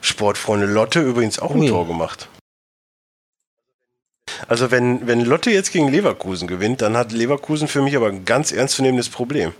Sportfreunde 0.00 0.66
Lotte 0.66 1.00
übrigens 1.00 1.38
auch 1.38 1.54
ein. 1.54 1.66
Tor 1.66 1.86
gemacht. 1.86 2.28
Also 4.48 4.70
wenn, 4.70 5.06
wenn 5.06 5.22
Lotte 5.24 5.50
jetzt 5.50 5.72
gegen 5.72 5.88
Leverkusen 5.88 6.46
gewinnt, 6.46 6.82
dann 6.82 6.96
hat 6.96 7.12
Leverkusen 7.12 7.68
für 7.68 7.80
mich 7.80 7.96
aber 7.96 8.08
ein 8.08 8.24
ganz 8.24 8.52
ernstzunehmendes 8.52 9.08
Problem. 9.08 9.52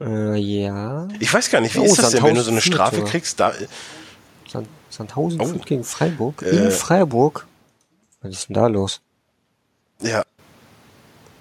äh, 0.00 0.36
ja. 0.36 1.06
Ich 1.20 1.32
weiß 1.32 1.50
gar 1.50 1.60
nicht, 1.60 1.74
wie 1.76 1.80
Oh, 1.80 1.84
ist 1.84 1.98
das 1.98 2.10
denn, 2.10 2.22
wenn 2.24 2.34
du 2.34 2.42
so 2.42 2.50
eine 2.50 2.60
Strafe 2.60 3.04
kriegst? 3.04 3.38
Da, 3.38 3.52
Sand, 4.50 4.68
Sandhausen 4.90 5.40
Oh. 5.40 5.46
führt 5.46 5.66
gegen 5.66 5.84
Freiburg. 5.84 6.42
Äh. 6.42 6.50
In 6.66 6.70
Freiburg? 6.70 7.46
Was 8.22 8.32
ist 8.32 8.48
denn 8.48 8.54
da 8.54 8.66
los? 8.66 9.00
ja, 10.02 10.22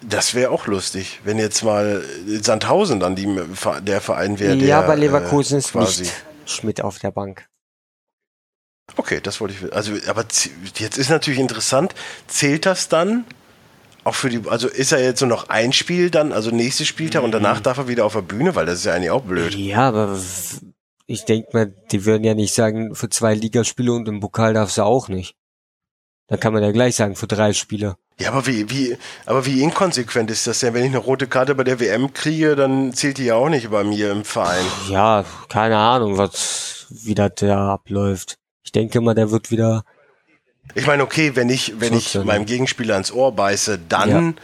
das 0.02 0.34
wäre 0.34 0.52
auch 0.52 0.66
lustig, 0.68 1.20
wenn 1.26 1.38
jetzt 1.40 1.62
mal 1.64 2.02
Sandhausen 2.42 3.00
dann 3.02 3.16
die, 3.16 3.28
der 3.82 4.00
Verein 4.02 4.40
wäre, 4.40 4.58
der 4.58 4.68
ja, 4.68 4.82
bei 4.82 4.96
Leverkusen 4.96 5.56
äh, 5.56 5.60
ist 5.60 5.76
nicht 5.76 6.14
Schmidt 6.46 6.82
auf 6.82 7.00
der 7.00 7.12
Bank. 7.12 7.48
Okay, 8.96 9.20
das 9.22 9.40
wollte 9.42 9.54
ich. 9.54 9.74
Also, 9.74 9.92
aber 10.08 10.24
jetzt 10.78 10.98
ist 10.98 11.10
natürlich 11.10 11.40
interessant, 11.40 11.94
zählt 12.28 12.66
das 12.66 12.88
dann 12.90 13.26
auch 14.06 14.16
für 14.16 14.30
die, 14.30 14.42
also 14.50 14.68
ist 14.70 14.92
er 14.94 15.04
jetzt 15.04 15.20
nur 15.20 15.28
noch 15.30 15.50
ein 15.50 15.74
Spiel 15.74 16.10
dann, 16.10 16.32
also 16.32 16.50
nächstes 16.50 16.88
Spieltag 16.88 17.22
und 17.24 17.30
Mhm. 17.30 17.34
danach 17.34 17.60
darf 17.60 17.78
er 17.78 17.88
wieder 17.90 18.06
auf 18.06 18.14
der 18.14 18.22
Bühne, 18.22 18.56
weil 18.56 18.66
das 18.66 18.80
ist 18.80 18.86
ja 18.86 18.94
eigentlich 18.94 19.12
auch 19.12 19.24
blöd. 19.24 19.54
Ja, 19.54 19.90
aber 19.90 20.18
ich 21.10 21.26
denke 21.26 21.50
mal, 21.54 21.74
die 21.92 22.06
würden 22.06 22.24
ja 22.24 22.36
nicht 22.36 22.54
sagen, 22.54 22.94
für 22.94 23.10
zwei 23.10 23.34
Ligaspiele 23.34 23.92
und 23.92 24.08
im 24.08 24.20
Pokal 24.20 24.54
darfst 24.54 24.78
du 24.78 24.84
auch 24.84 25.08
nicht. 25.08 25.36
Da 26.28 26.38
kann 26.38 26.54
man 26.54 26.62
ja 26.62 26.72
gleich 26.72 26.96
sagen, 26.96 27.16
für 27.16 27.26
drei 27.26 27.54
Spiele. 27.54 27.98
Ja, 28.20 28.30
aber 28.30 28.46
wie, 28.46 28.70
wie, 28.70 28.96
aber 29.26 29.44
wie 29.48 29.64
inkonsequent 29.64 30.30
ist 30.30 30.46
das 30.46 30.60
denn? 30.60 30.76
Wenn 30.76 30.84
ich 30.84 30.90
eine 30.90 31.00
rote 31.00 31.26
Karte 31.26 31.56
bei 31.56 31.64
der 31.64 31.80
WM 31.80 32.14
kriege, 32.14 32.56
dann 32.56 32.94
zählt 32.94 33.18
die 33.18 33.26
ja 33.26 33.36
auch 33.36 33.50
nicht 33.50 33.72
bei 33.72 33.84
mir 33.84 34.12
im 34.12 34.24
Verein. 34.24 34.64
Ja, 34.88 35.26
keine 35.48 35.78
Ahnung, 35.78 36.20
was, 36.20 36.86
wie 36.92 37.16
das 37.16 37.32
da 37.38 37.74
abläuft. 37.74 38.38
Ich 38.64 38.72
denke 38.72 39.02
mal, 39.02 39.16
der 39.16 39.32
wird 39.32 39.50
wieder, 39.50 39.86
Ich 40.76 40.86
meine, 40.86 41.02
okay, 41.02 41.36
wenn 41.36 41.50
ich, 41.50 41.80
wenn 41.80 41.96
ich 41.96 42.14
meinem 42.24 42.46
Gegenspieler 42.46 42.96
ins 42.96 43.12
Ohr 43.12 43.32
beiße, 43.32 43.80
dann 43.90 44.36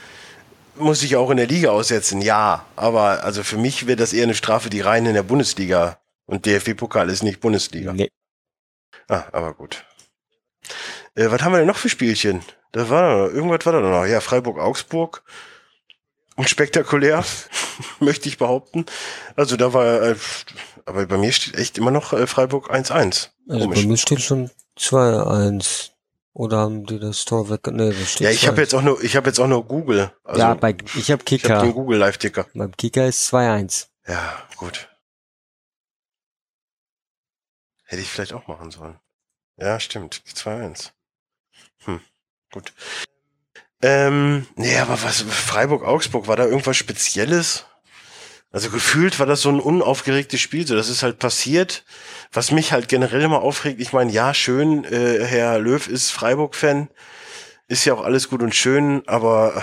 muss 0.77 1.03
ich 1.03 1.15
auch 1.15 1.29
in 1.29 1.37
der 1.37 1.47
Liga 1.47 1.69
aussetzen, 1.69 2.21
ja. 2.21 2.65
Aber 2.75 3.23
also 3.23 3.43
für 3.43 3.57
mich 3.57 3.85
wäre 3.85 3.97
das 3.97 4.13
eher 4.13 4.23
eine 4.23 4.33
Strafe, 4.33 4.71
die 4.71 4.81
rein 4.81 5.05
in 5.05 5.13
der 5.13 5.21
Bundesliga. 5.21 5.99
Und 6.25 6.45
DFB-Pokal 6.45 7.09
ist 7.09 7.23
nicht 7.23 7.39
Bundesliga. 7.39 7.93
nee, 7.93 8.09
Ah, 9.07 9.25
aber 9.31 9.53
gut. 9.53 9.85
Äh, 11.15 11.29
was 11.29 11.41
haben 11.43 11.51
wir 11.51 11.59
denn 11.59 11.67
noch 11.67 11.77
für 11.77 11.89
Spielchen? 11.89 12.41
Da 12.71 12.89
war 12.89 13.01
da 13.01 13.15
noch, 13.27 13.33
irgendwas 13.33 13.65
war 13.65 13.73
da 13.73 13.79
noch. 13.81 14.05
Ja, 14.05 14.19
Freiburg-Augsburg. 14.21 15.23
Unspektakulär, 16.37 17.23
möchte 17.99 18.27
ich 18.27 18.37
behaupten. 18.37 18.85
Also 19.35 19.55
da 19.55 19.73
war, 19.73 20.01
äh, 20.01 20.15
aber 20.85 21.05
bei 21.05 21.17
mir 21.17 21.31
steht 21.31 21.55
echt 21.57 21.77
immer 21.77 21.91
noch 21.91 22.11
äh, 22.13 22.27
Freiburg 22.27 22.71
1-1. 22.73 23.29
also 23.47 23.69
bei 23.69 23.81
mir 23.83 23.97
steht 23.97 24.21
schon 24.21 24.49
2-1. 24.77 25.91
Oder 26.33 26.57
haben 26.57 26.85
die 26.85 26.99
das 26.99 27.23
Tor 27.23 27.49
weg? 27.49 27.67
Nee, 27.67 27.91
das 27.91 28.11
steht 28.11 28.21
Ja, 28.25 28.29
ich 28.31 28.45
habe 28.47 28.57
2-1. 28.57 28.59
jetzt 28.61 28.75
auch 28.75 28.81
nur, 28.81 29.01
ich 29.03 29.15
habe 29.15 29.27
jetzt 29.27 29.39
auch 29.39 29.47
nur 29.47 29.63
Google. 29.65 30.11
Also 30.25 30.41
ja, 30.41 30.53
bei, 30.55 30.71
ich 30.71 30.77
habe 30.83 30.99
ich 30.99 31.11
habe 31.11 31.23
Kicker. 31.23 31.61
den 31.61 31.73
Google 31.73 31.99
Live-Ticker. 31.99 32.45
Beim 32.53 32.75
Kicker 32.75 33.05
ist 33.07 33.33
2-1. 33.33 33.87
Ja, 34.07 34.43
gut. 34.57 34.89
Hätte 37.85 38.01
ich 38.01 38.09
vielleicht 38.09 38.33
auch 38.33 38.47
machen 38.47 38.71
sollen. 38.71 38.99
Ja, 39.57 39.79
stimmt. 39.79 40.21
2-1. 40.27 40.91
Hm, 41.85 42.01
gut. 42.51 42.73
Ähm, 43.81 44.47
nee, 44.55 44.77
aber 44.77 45.01
was, 45.03 45.21
Freiburg-Augsburg, 45.21 46.27
war 46.27 46.35
da 46.35 46.45
irgendwas 46.45 46.77
Spezielles? 46.77 47.65
Also 48.51 48.69
gefühlt 48.69 49.19
war 49.19 49.25
das 49.25 49.41
so 49.41 49.49
ein 49.49 49.59
unaufgeregtes 49.59 50.39
Spiel, 50.39 50.65
so 50.65 50.75
das 50.75 50.89
ist 50.89 51.03
halt 51.03 51.19
passiert. 51.19 51.83
Was 52.31 52.51
mich 52.51 52.71
halt 52.71 52.87
generell 52.87 53.21
immer 53.21 53.41
aufregt, 53.41 53.79
ich 53.81 53.93
meine, 53.93 54.11
ja, 54.11 54.33
schön, 54.33 54.85
äh, 54.85 55.23
Herr 55.25 55.59
Löw 55.59 55.87
ist 55.87 56.11
Freiburg-Fan, 56.11 56.89
ist 57.67 57.85
ja 57.85 57.93
auch 57.93 58.03
alles 58.03 58.29
gut 58.29 58.41
und 58.41 58.55
schön, 58.55 59.07
aber 59.07 59.61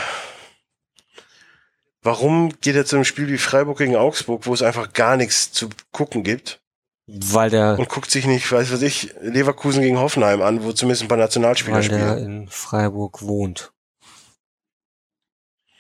warum 2.02 2.60
geht 2.60 2.76
er 2.76 2.84
zu 2.84 2.96
einem 2.96 3.04
Spiel 3.04 3.28
wie 3.28 3.38
Freiburg 3.38 3.78
gegen 3.78 3.96
Augsburg, 3.96 4.46
wo 4.46 4.54
es 4.54 4.62
einfach 4.62 4.92
gar 4.92 5.16
nichts 5.16 5.52
zu 5.52 5.70
gucken 5.90 6.22
gibt 6.22 6.61
Weil 7.06 7.50
der, 7.50 7.78
und 7.78 7.88
guckt 7.88 8.10
sich 8.10 8.26
nicht, 8.26 8.50
weiß 8.50 8.72
was 8.72 8.80
ich, 8.82 9.12
Leverkusen 9.20 9.82
gegen 9.82 9.98
Hoffenheim 9.98 10.40
an, 10.40 10.62
wo 10.62 10.72
zumindest 10.72 11.02
ein 11.02 11.08
paar 11.08 11.18
Nationalspieler 11.18 11.78
weil 11.78 11.88
der 11.88 12.12
spielen. 12.12 12.42
in 12.42 12.48
Freiburg 12.48 13.22
wohnt. 13.22 13.72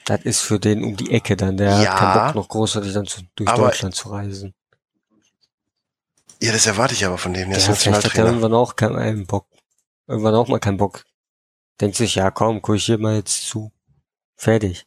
Das 0.04 0.22
ist 0.22 0.40
für 0.40 0.58
den 0.58 0.82
um 0.82 0.96
die 0.96 1.12
Ecke 1.12 1.36
dann. 1.36 1.56
Der 1.56 1.70
Ja, 1.70 1.78
hat 1.92 1.98
keinen 1.98 2.26
Bock 2.26 2.34
noch 2.34 2.48
großartig 2.48 2.92
dann 2.92 3.06
zu, 3.06 3.22
durch 3.36 3.50
Deutschland 3.52 3.94
zu 3.94 4.08
reisen. 4.08 4.52
Ja, 6.40 6.50
das 6.52 6.66
erwarte 6.66 6.94
ich 6.94 7.04
aber 7.06 7.18
von 7.18 7.32
dem, 7.34 7.50
der 7.50 7.58
ist 7.58 7.68
Ja, 7.68 7.74
vielleicht 7.74 7.98
hat 7.98 8.04
er 8.16 8.24
Nationaltrainer. 8.24 8.26
irgendwann 8.26 8.54
auch 8.54 8.74
keinen 8.74 9.26
Bock. 9.26 9.46
Irgendwann 10.08 10.34
auch 10.34 10.48
mal 10.48 10.58
keinen 10.58 10.76
Bock. 10.76 11.04
Denkt 11.80 11.96
sich, 11.96 12.16
ja 12.16 12.32
komm, 12.32 12.60
guck 12.60 12.74
ich 12.76 12.84
hier 12.86 12.98
mal 12.98 13.14
jetzt 13.14 13.46
zu. 13.48 13.72
Fertig. 14.36 14.86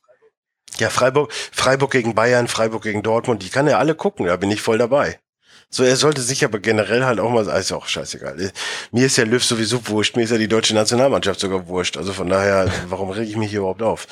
Ja, 0.79 0.89
Freiburg, 0.89 1.31
Freiburg 1.31 1.91
gegen 1.91 2.13
Bayern, 2.13 2.49
Freiburg 2.49 2.83
gegen 2.83 3.01
Dortmund, 3.01 3.41
die 3.41 3.49
kann 3.49 3.67
er 3.67 3.79
alle 3.79 3.95
gucken, 3.95 4.25
da 4.25 4.35
bin 4.35 4.51
ich 4.51 4.61
voll 4.61 4.77
dabei. 4.77 5.21
So, 5.69 5.83
er 5.83 5.95
sollte 5.95 6.21
sich 6.21 6.45
aber 6.45 6.59
generell 6.59 7.03
halt 7.03 7.19
auch 7.19 7.29
mal, 7.29 7.45
ist 7.47 7.71
auch 7.71 7.87
scheißegal. 7.87 8.51
Mir 8.91 9.05
ist 9.05 9.17
der 9.17 9.25
Löw 9.25 9.43
sowieso 9.43 9.85
wurscht, 9.87 10.15
mir 10.15 10.23
ist 10.23 10.31
ja 10.31 10.37
die 10.37 10.47
deutsche 10.47 10.73
Nationalmannschaft 10.73 11.39
sogar 11.39 11.67
wurscht. 11.67 11.97
Also 11.97 12.13
von 12.13 12.29
daher, 12.29 12.71
warum 12.89 13.09
reg 13.09 13.27
ich 13.27 13.35
mich 13.35 13.49
hier 13.49 13.59
überhaupt 13.59 13.81
auf? 13.81 14.07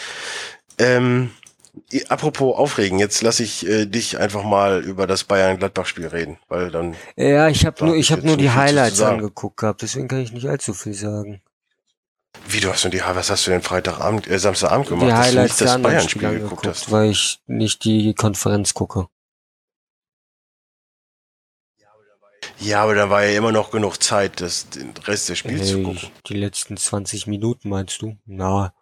Ähm, 0.77 1.31
apropos 2.09 2.55
aufregen, 2.57 2.99
jetzt 2.99 3.21
lasse 3.21 3.43
ich 3.43 3.67
äh, 3.67 3.85
dich 3.85 4.19
einfach 4.19 4.43
mal 4.43 4.83
über 4.83 5.07
das 5.07 5.23
Bayern-Gladbach-Spiel 5.23 6.07
reden, 6.07 6.37
weil 6.47 6.69
dann, 6.71 6.95
Ja, 7.15 7.47
ich 7.47 7.65
habe 7.65 7.85
nur, 7.85 7.93
hab 7.93 7.99
ich 7.99 8.11
habe 8.11 8.21
jetzt 8.21 8.27
nur 8.27 8.37
die 8.37 8.51
Highlights 8.51 9.01
angeguckt 9.01 9.57
gehabt, 9.57 9.81
deswegen 9.81 10.07
kann 10.07 10.19
ich 10.19 10.31
nicht 10.31 10.47
allzu 10.47 10.73
viel 10.73 10.93
sagen. 10.93 11.41
wie 12.47 12.59
du 12.59 12.69
hast 12.69 12.83
du 12.83 12.89
die, 12.89 13.01
was 13.01 13.29
hast 13.29 13.47
du 13.47 13.51
denn 13.51 13.61
Freitagabend, 13.61 14.27
äh, 14.27 14.37
Samstagabend 14.37 14.87
gemacht, 14.87 15.07
die 15.07 15.11
dass 15.11 15.19
du 15.19 15.27
Highlights 15.27 15.61
nicht 15.61 15.73
das 15.73 15.81
Bayern-Spiel 15.81 16.39
geguckt 16.39 16.67
hast? 16.67 16.91
weil 16.91 17.11
ich 17.11 17.39
nicht 17.47 17.83
die 17.85 18.13
Konferenz 18.13 18.73
gucke. 18.73 19.07
Ja, 22.59 22.83
aber 22.83 22.95
da 22.95 23.09
war 23.09 23.25
ja 23.25 23.37
immer 23.37 23.51
noch 23.51 23.71
genug 23.71 24.01
Zeit, 24.01 24.39
das, 24.41 24.69
den 24.69 24.93
Rest 25.05 25.29
des 25.29 25.37
Spiels 25.39 25.67
zu 25.69 25.77
Hey, 25.77 25.83
gucken. 25.83 26.09
die 26.27 26.33
letzten 26.35 26.77
20 26.77 27.27
Minuten 27.27 27.69
meinst 27.69 28.01
du? 28.01 28.17
Na, 28.25 28.73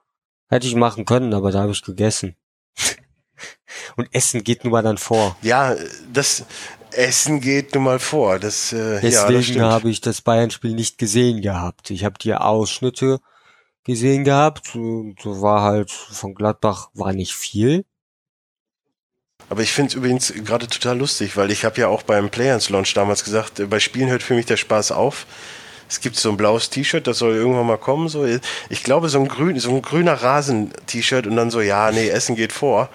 hätte 0.50 0.68
ich 0.68 0.76
machen 0.76 1.06
können, 1.06 1.34
aber 1.34 1.52
da 1.52 1.62
habe 1.62 1.72
ich 1.72 1.82
gegessen. 1.82 2.36
Und 3.96 4.08
Essen 4.14 4.44
geht 4.44 4.64
nun 4.64 4.72
mal 4.72 4.84
dann 4.84 4.98
vor. 4.98 5.36
Ja, 5.42 5.76
das 6.14 6.46
Essen 6.92 7.40
geht 7.42 7.74
nun 7.74 7.86
mal 7.86 8.00
vor. 8.00 8.38
Das, 8.38 8.72
äh, 8.74 8.78
ja, 8.96 9.02
das 9.02 9.02
Deswegen 9.02 9.44
stimmt. 9.44 9.62
habe 9.62 9.90
ich 9.90 10.02
das 10.02 10.22
Bayern-Spiel 10.22 10.74
nicht 10.76 10.98
gesehen 10.98 11.42
gehabt. 11.42 11.90
Ich 11.90 12.04
habe 12.06 12.20
die 12.20 12.36
Ausschnitte 12.36 13.20
gesehen 13.84 14.24
gehabt. 14.26 14.76
Und 14.76 15.16
So 15.22 15.42
war 15.42 15.62
halt 15.64 15.90
von 15.90 16.36
Gladbach 16.36 16.90
war 16.94 17.14
nicht 17.14 17.34
viel. 17.34 17.86
Aber 19.52 19.64
ich 19.64 19.74
finde 19.74 19.90
es 19.90 19.96
übrigens 19.96 20.34
gerade 20.46 20.66
total 20.66 20.98
lustig, 20.98 21.36
weil 21.36 21.52
ich 21.52 21.66
habe 21.66 21.82
ja 21.82 21.90
auch 21.90 22.04
beim 22.04 22.30
Players 22.30 22.70
Launch 22.70 22.94
damals 22.94 23.26
gesagt, 23.26 23.60
äh, 23.60 23.66
bei 23.66 23.82
Spielen 23.82 24.10
hört 24.10 24.24
für 24.24 24.34
mich 24.34 24.46
der 24.46 24.56
Spaß 24.56 24.94
auf. 24.94 25.28
Es 25.90 26.00
gibt 26.00 26.16
so 26.16 26.30
ein 26.30 26.38
blaues 26.38 26.70
T-Shirt, 26.70 27.06
das 27.06 27.18
soll 27.18 27.36
irgendwann 27.36 27.68
mal 27.68 27.78
kommen. 27.78 28.08
So. 28.08 28.26
Ich 28.70 28.82
glaube, 28.82 29.10
so 29.10 29.20
ein, 29.20 29.28
grün, 29.28 29.60
so 29.60 29.76
ein 29.76 29.82
grüner 29.82 30.14
Rasen-T-Shirt 30.14 31.28
und 31.28 31.36
dann 31.36 31.52
so, 31.52 31.60
ja, 31.60 31.92
nee, 31.92 32.08
Essen 32.08 32.38
geht 32.38 32.54
vor. 32.54 32.88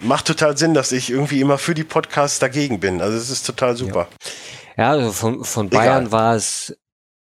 Macht 0.00 0.26
total 0.26 0.56
Sinn, 0.56 0.72
dass 0.72 0.90
ich 0.90 1.10
irgendwie 1.10 1.42
immer 1.42 1.58
für 1.58 1.74
die 1.74 1.84
Podcasts 1.84 2.38
dagegen 2.38 2.80
bin. 2.80 3.02
Also 3.02 3.18
es 3.18 3.28
ist 3.28 3.44
total 3.44 3.76
super. 3.76 4.08
Ja, 4.78 4.84
ja 4.84 4.90
also 4.92 5.12
von, 5.12 5.44
von 5.44 5.68
Bayern 5.68 6.06
Egal. 6.06 6.12
war 6.12 6.34
es 6.34 6.78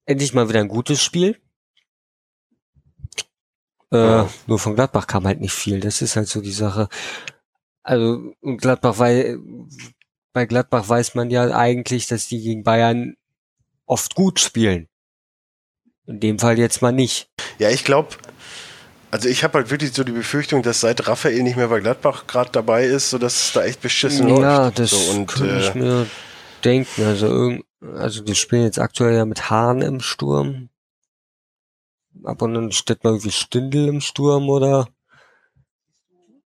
endlich 0.05 0.34
mal 0.34 0.51
wieder 0.51 0.61
ein 0.61 0.68
gutes 0.68 1.03
Spiel. 1.03 1.41
Äh, 3.91 3.97
ja. 3.97 4.28
Nur 4.47 4.59
von 4.59 4.74
Gladbach 4.74 5.07
kam 5.07 5.26
halt 5.26 5.41
nicht 5.41 5.55
viel. 5.55 5.80
Das 5.80 6.03
ist 6.03 6.16
halt 6.16 6.28
so 6.28 6.43
die 6.43 6.53
Sache. 6.53 6.91
Also 7.87 8.34
Gladbach, 8.43 8.99
weil 8.99 9.39
bei 10.32 10.45
Gladbach 10.45 10.89
weiß 10.89 11.14
man 11.14 11.30
ja 11.30 11.57
eigentlich, 11.57 12.09
dass 12.09 12.26
die 12.26 12.43
gegen 12.43 12.64
Bayern 12.64 13.14
oft 13.87 14.16
gut 14.16 14.41
spielen. 14.41 14.89
In 16.07 16.18
dem 16.18 16.41
Fall 16.41 16.59
jetzt 16.59 16.82
mal 16.82 16.91
nicht. 16.91 17.30
Ja, 17.61 17.70
ich 17.70 17.84
glaube, 17.84 18.16
also 19.12 19.28
ich 19.28 19.45
habe 19.45 19.59
halt 19.59 19.70
wirklich 19.70 19.93
so 19.93 20.03
die 20.03 20.12
Befürchtung, 20.12 20.62
dass 20.62 20.80
seit 20.80 21.07
Raphael 21.07 21.45
nicht 21.45 21.57
mehr 21.57 21.68
bei 21.68 21.78
Gladbach 21.78 22.26
gerade 22.26 22.51
dabei 22.51 22.87
ist, 22.87 23.11
so 23.11 23.18
dass 23.18 23.37
es 23.37 23.53
da 23.53 23.64
echt 23.64 23.80
beschissen 23.80 24.26
ja, 24.26 24.34
läuft. 24.34 24.43
Ja, 24.43 24.70
das 24.72 24.91
so, 24.91 25.12
und, 25.12 25.26
kann 25.28 25.49
äh, 25.49 25.61
ich 25.61 25.74
mir 25.74 26.07
denken. 26.64 27.05
Also 27.05 27.26
irgend, 27.28 27.64
also 27.95 28.20
die 28.22 28.34
spielen 28.34 28.64
jetzt 28.64 28.80
aktuell 28.80 29.14
ja 29.14 29.24
mit 29.24 29.49
Hahn 29.49 29.80
im 29.80 30.01
Sturm. 30.01 30.70
Ab 32.24 32.43
und 32.43 32.55
dann 32.55 32.72
steht 32.72 33.05
mal 33.05 33.11
irgendwie 33.11 33.30
Stindel 33.30 33.87
im 33.87 34.01
Sturm 34.01 34.49
oder. 34.49 34.89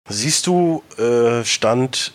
Siehst 0.09 0.47
du 0.47 0.83
äh, 0.97 1.43
Stand 1.45 2.13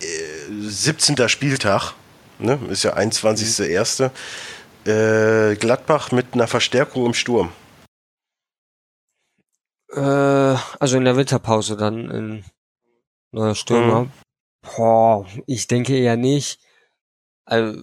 äh, 0.00 0.06
17. 0.48 1.28
Spieltag? 1.28 1.94
ne? 2.42 2.58
Ist 2.68 2.82
ja 2.82 2.96
21.01. 2.96 4.04
Mhm. 4.04 4.90
Äh, 4.90 5.56
Gladbach 5.56 6.10
mit 6.10 6.34
einer 6.34 6.48
Verstärkung 6.48 7.06
im 7.06 7.14
Sturm. 7.14 7.52
Äh, 9.92 10.00
also 10.00 10.96
in 10.96 11.04
der 11.04 11.16
Winterpause 11.16 11.76
dann 11.76 12.10
in 12.10 12.44
neuer 13.30 13.54
Stürmer. 13.54 14.04
Mhm. 14.04 14.12
Boah, 14.62 15.26
ich 15.46 15.66
denke 15.66 15.96
eher 15.96 16.16
nicht. 16.16 16.60
Also, 17.44 17.76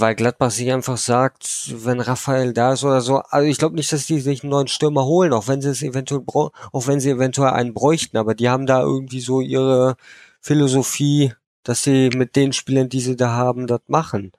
weil 0.00 0.14
Gladbach 0.14 0.50
sich 0.50 0.70
einfach 0.70 0.98
sagt, 0.98 1.72
wenn 1.84 2.00
Raphael 2.00 2.52
da 2.52 2.74
ist 2.74 2.84
oder 2.84 3.00
so, 3.00 3.18
also 3.18 3.48
ich 3.48 3.56
glaube 3.56 3.76
nicht, 3.76 3.90
dass 3.92 4.06
die 4.06 4.20
sich 4.20 4.42
einen 4.42 4.50
neuen 4.50 4.68
Stürmer 4.68 5.06
holen, 5.06 5.32
auch 5.32 5.48
wenn 5.48 5.62
sie 5.62 5.70
es 5.70 5.82
eventuell 5.82 6.22
auch 6.26 6.86
wenn 6.86 7.00
sie 7.00 7.10
eventuell 7.10 7.50
einen 7.50 7.72
bräuchten, 7.72 8.18
aber 8.18 8.34
die 8.34 8.50
haben 8.50 8.66
da 8.66 8.82
irgendwie 8.82 9.20
so 9.20 9.40
ihre 9.40 9.96
Philosophie, 10.40 11.32
dass 11.62 11.82
sie 11.82 12.10
mit 12.10 12.36
den 12.36 12.52
Spielern, 12.52 12.90
die 12.90 13.00
sie 13.00 13.16
da 13.16 13.30
haben, 13.30 13.66
das 13.66 13.80
machen. 13.86 14.32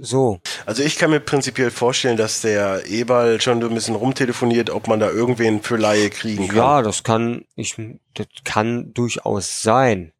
So. 0.00 0.40
Also 0.66 0.82
ich 0.82 0.98
kann 0.98 1.10
mir 1.10 1.20
prinzipiell 1.20 1.70
vorstellen, 1.70 2.16
dass 2.16 2.42
der 2.42 2.86
Eberl 2.86 3.40
schon 3.40 3.62
ein 3.62 3.74
bisschen 3.74 3.96
rumtelefoniert, 3.96 4.70
ob 4.70 4.86
man 4.86 5.00
da 5.00 5.10
irgendwen 5.10 5.62
für 5.62 5.76
Laie 5.76 6.10
kriegen 6.10 6.46
kann. 6.48 6.56
Ja, 6.56 6.82
das 6.82 7.02
kann, 7.02 7.44
ich, 7.56 7.76
das 8.14 8.28
kann 8.44 8.94
durchaus 8.94 9.62
sein. 9.62 10.12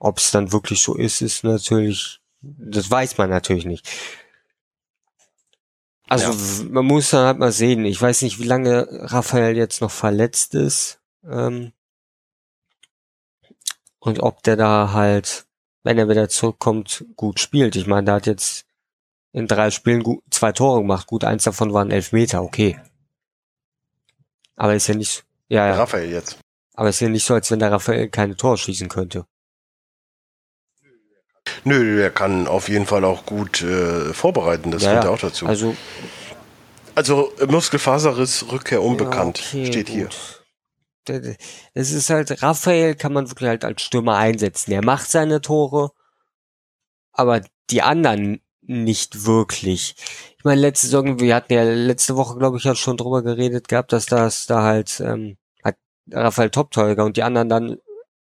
Ob 0.00 0.18
es 0.18 0.32
dann 0.32 0.50
wirklich 0.50 0.80
so 0.80 0.96
ist, 0.96 1.20
ist 1.20 1.44
natürlich, 1.44 2.20
das 2.40 2.90
weiß 2.90 3.18
man 3.18 3.30
natürlich 3.30 3.66
nicht. 3.66 3.88
Also 6.08 6.32
ja. 6.32 6.70
man 6.70 6.86
muss 6.86 7.10
dann 7.10 7.26
halt 7.26 7.38
mal 7.38 7.52
sehen. 7.52 7.84
Ich 7.84 8.00
weiß 8.00 8.22
nicht, 8.22 8.40
wie 8.40 8.44
lange 8.44 8.88
Raphael 8.90 9.56
jetzt 9.56 9.80
noch 9.80 9.92
verletzt 9.92 10.54
ist. 10.56 10.98
Ähm, 11.24 11.72
und 14.00 14.20
ob 14.20 14.42
der 14.42 14.56
da 14.56 14.92
halt, 14.92 15.46
wenn 15.84 15.98
er 15.98 16.08
wieder 16.08 16.30
zurückkommt, 16.30 17.04
gut 17.14 17.38
spielt. 17.38 17.76
Ich 17.76 17.86
meine, 17.86 18.06
der 18.06 18.14
hat 18.14 18.26
jetzt 18.26 18.64
in 19.32 19.46
drei 19.46 19.70
Spielen 19.70 20.02
gut, 20.02 20.24
zwei 20.30 20.52
Tore 20.52 20.80
gemacht. 20.80 21.06
Gut, 21.06 21.24
eins 21.24 21.44
davon 21.44 21.74
waren 21.74 21.90
elf 21.90 22.12
Meter, 22.12 22.42
okay. 22.42 22.80
Aber 24.56 24.74
ist 24.74 24.88
ja 24.88 24.94
nicht, 24.94 25.24
ja, 25.48 25.66
ja. 25.66 25.74
Raphael 25.74 26.10
jetzt. 26.10 26.38
Aber 26.74 26.88
ist 26.88 27.00
ja 27.00 27.08
nicht 27.08 27.24
so, 27.24 27.34
als 27.34 27.50
wenn 27.50 27.58
der 27.58 27.70
Raphael 27.70 28.08
keine 28.08 28.34
Tore 28.34 28.56
schießen 28.56 28.88
könnte. 28.88 29.26
Nö, 31.64 31.98
der 31.98 32.10
kann 32.10 32.46
auf 32.46 32.68
jeden 32.68 32.86
Fall 32.86 33.04
auch 33.04 33.26
gut 33.26 33.62
äh, 33.62 34.12
vorbereiten, 34.12 34.70
das 34.70 34.82
ja, 34.82 34.90
gehört 34.90 35.04
ja. 35.04 35.10
auch 35.10 35.18
dazu. 35.18 35.46
Also, 35.46 35.76
also 36.94 37.32
Muskelfaserriss, 37.46 38.46
Rückkehr 38.50 38.82
unbekannt, 38.82 39.38
ja, 39.52 39.60
okay, 39.60 39.66
steht 39.66 39.86
gut. 39.86 39.94
hier 39.94 40.08
das 41.04 41.90
ist 41.90 42.10
halt, 42.10 42.42
Raphael 42.42 42.94
kann 42.94 43.12
man 43.12 43.30
wirklich 43.30 43.48
halt 43.48 43.64
als 43.64 43.82
Stürmer 43.82 44.16
einsetzen. 44.16 44.72
Er 44.72 44.84
macht 44.84 45.10
seine 45.10 45.40
Tore, 45.40 45.92
aber 47.12 47.42
die 47.70 47.82
anderen 47.82 48.40
nicht 48.62 49.24
wirklich. 49.26 49.96
Ich 50.38 50.44
meine, 50.44 50.60
letzte 50.60 50.86
Saison, 50.86 51.18
wir 51.18 51.34
hatten 51.34 51.52
ja 51.52 51.64
letzte 51.64 52.16
Woche, 52.16 52.38
glaube 52.38 52.58
ich, 52.58 52.64
ja 52.64 52.74
schon 52.74 52.96
drüber 52.96 53.22
geredet 53.22 53.68
gehabt, 53.68 53.92
dass 53.92 54.06
das 54.06 54.46
da 54.46 54.62
halt 54.62 55.00
ähm, 55.00 55.36
hat 55.64 55.76
Raphael 56.12 56.50
Top-Torjäger 56.50 57.04
und 57.04 57.16
die 57.16 57.22
anderen 57.22 57.48
dann 57.48 57.76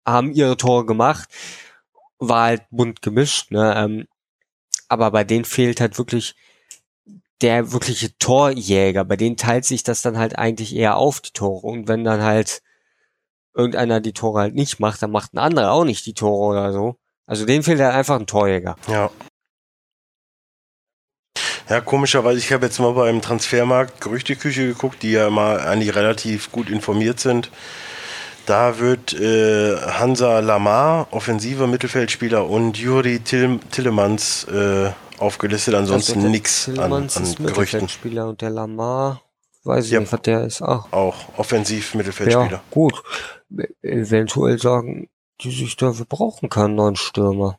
haben 0.06 0.32
ihre 0.32 0.56
Tore 0.56 0.86
gemacht. 0.86 1.28
War 2.18 2.46
halt 2.46 2.62
bunt 2.70 3.02
gemischt, 3.02 3.50
ne? 3.50 3.74
Ähm, 3.76 4.06
aber 4.88 5.10
bei 5.10 5.24
denen 5.24 5.44
fehlt 5.44 5.80
halt 5.80 5.98
wirklich 5.98 6.34
der 7.40 7.72
wirkliche 7.72 8.16
Torjäger. 8.18 9.04
Bei 9.04 9.16
denen 9.16 9.36
teilt 9.36 9.64
sich 9.64 9.82
das 9.82 10.02
dann 10.02 10.18
halt 10.18 10.38
eigentlich 10.38 10.74
eher 10.74 10.96
auf 10.96 11.20
die 11.20 11.32
Tore. 11.32 11.66
Und 11.66 11.88
wenn 11.88 12.04
dann 12.04 12.22
halt 12.22 12.62
irgendeiner 13.54 14.00
die 14.00 14.12
Tore 14.12 14.40
halt 14.40 14.54
nicht 14.54 14.80
macht, 14.80 15.02
dann 15.02 15.10
macht 15.10 15.34
ein 15.34 15.38
anderer 15.38 15.72
auch 15.72 15.84
nicht 15.84 16.06
die 16.06 16.14
Tore 16.14 16.50
oder 16.50 16.72
so. 16.72 16.96
Also 17.26 17.44
denen 17.44 17.62
fehlt 17.62 17.80
halt 17.80 17.94
einfach 17.94 18.18
ein 18.18 18.26
Torjäger. 18.26 18.76
Ja. 18.88 19.10
Ja, 21.68 21.82
komischerweise, 21.82 22.38
ich 22.38 22.50
habe 22.50 22.64
jetzt 22.64 22.78
mal 22.78 22.94
beim 22.94 23.20
Transfermarkt 23.20 24.00
Gerüchteküche 24.00 24.66
geguckt, 24.66 25.02
die 25.02 25.12
ja 25.12 25.26
immer 25.26 25.60
eigentlich 25.60 25.94
relativ 25.94 26.50
gut 26.50 26.70
informiert 26.70 27.20
sind. 27.20 27.50
Da 28.48 28.78
wird 28.78 29.12
äh, 29.12 29.76
Hansa 29.76 30.38
Lamar, 30.38 31.08
offensiver 31.10 31.66
Mittelfeldspieler, 31.66 32.48
und 32.48 32.78
Juri 32.78 33.20
Till 33.20 33.60
Tillemans 33.70 34.44
äh, 34.44 34.90
aufgelistet. 35.18 35.74
Ansonsten 35.74 36.20
also 36.20 36.28
nichts 36.28 36.66
an, 36.78 36.92
an 36.94 37.04
ist 37.04 37.36
Gerüchten. 37.36 37.86
Und 38.20 38.40
der 38.40 38.48
Lamar, 38.48 39.20
weiß 39.64 39.84
ich 39.84 39.90
ja. 39.90 40.00
nicht, 40.00 40.10
was 40.10 40.22
der 40.22 40.44
ist. 40.46 40.62
Auch, 40.62 40.90
auch 40.94 41.16
offensiv 41.36 41.94
Mittelfeldspieler. 41.94 42.50
Ja, 42.50 42.62
gut. 42.70 43.02
Eventuell 43.82 44.58
sagen 44.58 45.10
die 45.42 45.50
sich 45.50 45.76
da, 45.76 45.98
wir 45.98 46.06
brauchen 46.06 46.48
keinen 46.48 46.74
neuen 46.74 46.96
Stürmer. 46.96 47.58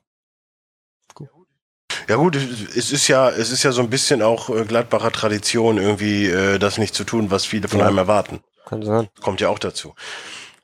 Ja 2.08 2.16
gut, 2.16 2.36
es 2.36 2.92
ist 2.92 3.08
ja, 3.08 3.30
es 3.30 3.52
ist 3.52 3.62
ja 3.62 3.72
so 3.72 3.84
ein 3.84 3.92
bisschen 3.92 4.24
auch 4.24 4.50
äh, 4.50 4.66
Gladbacher 4.66 5.12
Tradition, 5.12 5.78
irgendwie 5.78 6.26
äh, 6.26 6.58
das 6.58 6.80
nicht 6.80 6.96
zu 6.96 7.04
tun, 7.04 7.30
was 7.30 7.46
viele 7.46 7.68
von 7.68 7.80
ja. 7.80 7.86
einem 7.86 8.00
erwarten. 8.00 8.40
Kann 8.66 8.82
sein. 8.82 9.10
Kommt 9.22 9.42
ja 9.42 9.50
auch 9.50 9.60
dazu. 9.60 9.94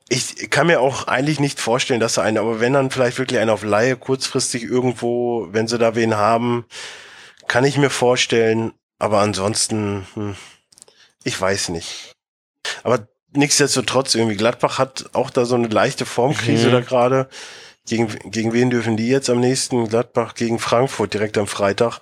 Ich 0.08 0.50
kann 0.50 0.68
mir 0.68 0.80
auch 0.80 1.08
eigentlich 1.08 1.40
nicht 1.40 1.60
vorstellen, 1.60 1.98
dass 1.98 2.16
er 2.16 2.22
einen, 2.22 2.38
aber 2.38 2.60
wenn 2.60 2.74
dann 2.74 2.90
vielleicht 2.90 3.18
wirklich 3.18 3.40
einer 3.40 3.52
auf 3.52 3.64
Laie 3.64 3.96
kurzfristig 3.96 4.62
irgendwo, 4.62 5.48
wenn 5.50 5.66
sie 5.66 5.78
da 5.78 5.96
wen 5.96 6.16
haben, 6.16 6.64
kann 7.48 7.64
ich 7.64 7.76
mir 7.76 7.90
vorstellen. 7.90 8.72
Aber 8.98 9.20
ansonsten, 9.20 10.06
hm, 10.14 10.36
ich 11.24 11.40
weiß 11.40 11.70
nicht. 11.70 12.12
Aber 12.84 13.08
nichtsdestotrotz, 13.32 14.14
irgendwie 14.14 14.36
Gladbach 14.36 14.78
hat 14.78 15.10
auch 15.12 15.30
da 15.30 15.44
so 15.44 15.56
eine 15.56 15.68
leichte 15.68 16.06
Formkrise 16.06 16.68
mhm. 16.68 16.72
da 16.72 16.80
gerade. 16.80 17.28
Gegen, 17.86 18.08
gegen 18.30 18.52
wen 18.52 18.70
dürfen 18.70 18.96
die 18.96 19.08
jetzt 19.08 19.30
am 19.30 19.40
nächsten? 19.40 19.88
Gladbach 19.88 20.34
gegen 20.34 20.58
Frankfurt 20.58 21.14
direkt 21.14 21.38
am 21.38 21.46
Freitag. 21.46 22.00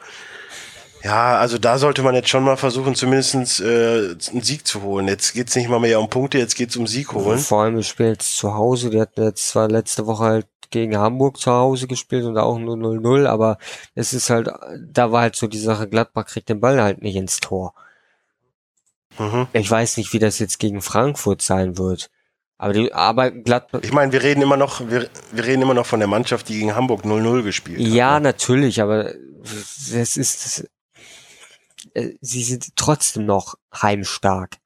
Ja, 1.04 1.36
also 1.36 1.58
da 1.58 1.76
sollte 1.76 2.02
man 2.02 2.14
jetzt 2.14 2.30
schon 2.30 2.44
mal 2.44 2.56
versuchen, 2.56 2.94
zumindest 2.94 3.60
äh, 3.60 4.16
einen 4.30 4.42
Sieg 4.42 4.66
zu 4.66 4.82
holen. 4.82 5.06
Jetzt 5.06 5.34
geht's 5.34 5.54
nicht 5.54 5.68
mal 5.68 5.78
mehr 5.78 6.00
um 6.00 6.08
Punkte, 6.08 6.38
jetzt 6.38 6.56
geht's 6.56 6.76
um 6.76 6.86
Sieg 6.86 7.12
holen. 7.12 7.38
Vor 7.38 7.62
allem, 7.62 7.78
ich 7.78 7.88
spiele 7.88 8.12
jetzt 8.12 8.38
zu 8.38 8.54
Hause. 8.54 8.88
Die 8.88 8.98
hatten 8.98 9.22
jetzt 9.22 9.48
zwar 9.48 9.68
letzte 9.68 10.06
Woche 10.06 10.24
halt 10.24 10.46
gegen 10.70 10.96
Hamburg 10.96 11.38
zu 11.38 11.52
Hause 11.52 11.88
gespielt 11.88 12.24
und 12.24 12.38
auch 12.38 12.58
nur 12.58 12.76
0-0, 12.76 13.26
aber 13.26 13.58
es 13.94 14.14
ist 14.14 14.30
halt, 14.30 14.48
da 14.80 15.12
war 15.12 15.20
halt 15.20 15.36
so 15.36 15.46
die 15.46 15.58
Sache, 15.58 15.88
Gladbach 15.88 16.24
kriegt 16.24 16.48
den 16.48 16.60
Ball 16.60 16.82
halt 16.82 17.02
nicht 17.02 17.16
ins 17.16 17.38
Tor. 17.38 17.74
Mhm. 19.18 19.46
Ich 19.52 19.70
weiß 19.70 19.98
nicht, 19.98 20.12
wie 20.14 20.18
das 20.18 20.38
jetzt 20.38 20.58
gegen 20.58 20.80
Frankfurt 20.80 21.42
sein 21.42 21.76
wird. 21.76 22.10
Aber 22.56 22.72
die, 22.72 22.92
aber 22.94 23.30
Gladbach. 23.30 23.80
Ich 23.82 23.92
meine, 23.92 24.10
wir 24.10 24.22
reden 24.22 24.40
immer 24.40 24.56
noch, 24.56 24.80
wir, 24.88 25.10
wir 25.32 25.44
reden 25.44 25.62
immer 25.62 25.74
noch 25.74 25.86
von 25.86 26.00
der 26.00 26.08
Mannschaft, 26.08 26.48
die 26.48 26.54
gegen 26.54 26.74
Hamburg 26.74 27.04
0-0 27.04 27.42
gespielt 27.42 27.78
hat. 27.78 27.86
Ja, 27.86 28.14
ne? 28.14 28.22
natürlich, 28.22 28.80
aber 28.80 29.12
es 29.44 30.16
ist, 30.16 30.68
äh, 31.94 32.10
sie 32.20 32.42
sind 32.42 32.76
trotzdem 32.76 33.24
noch 33.24 33.54
heimstark. 33.74 34.56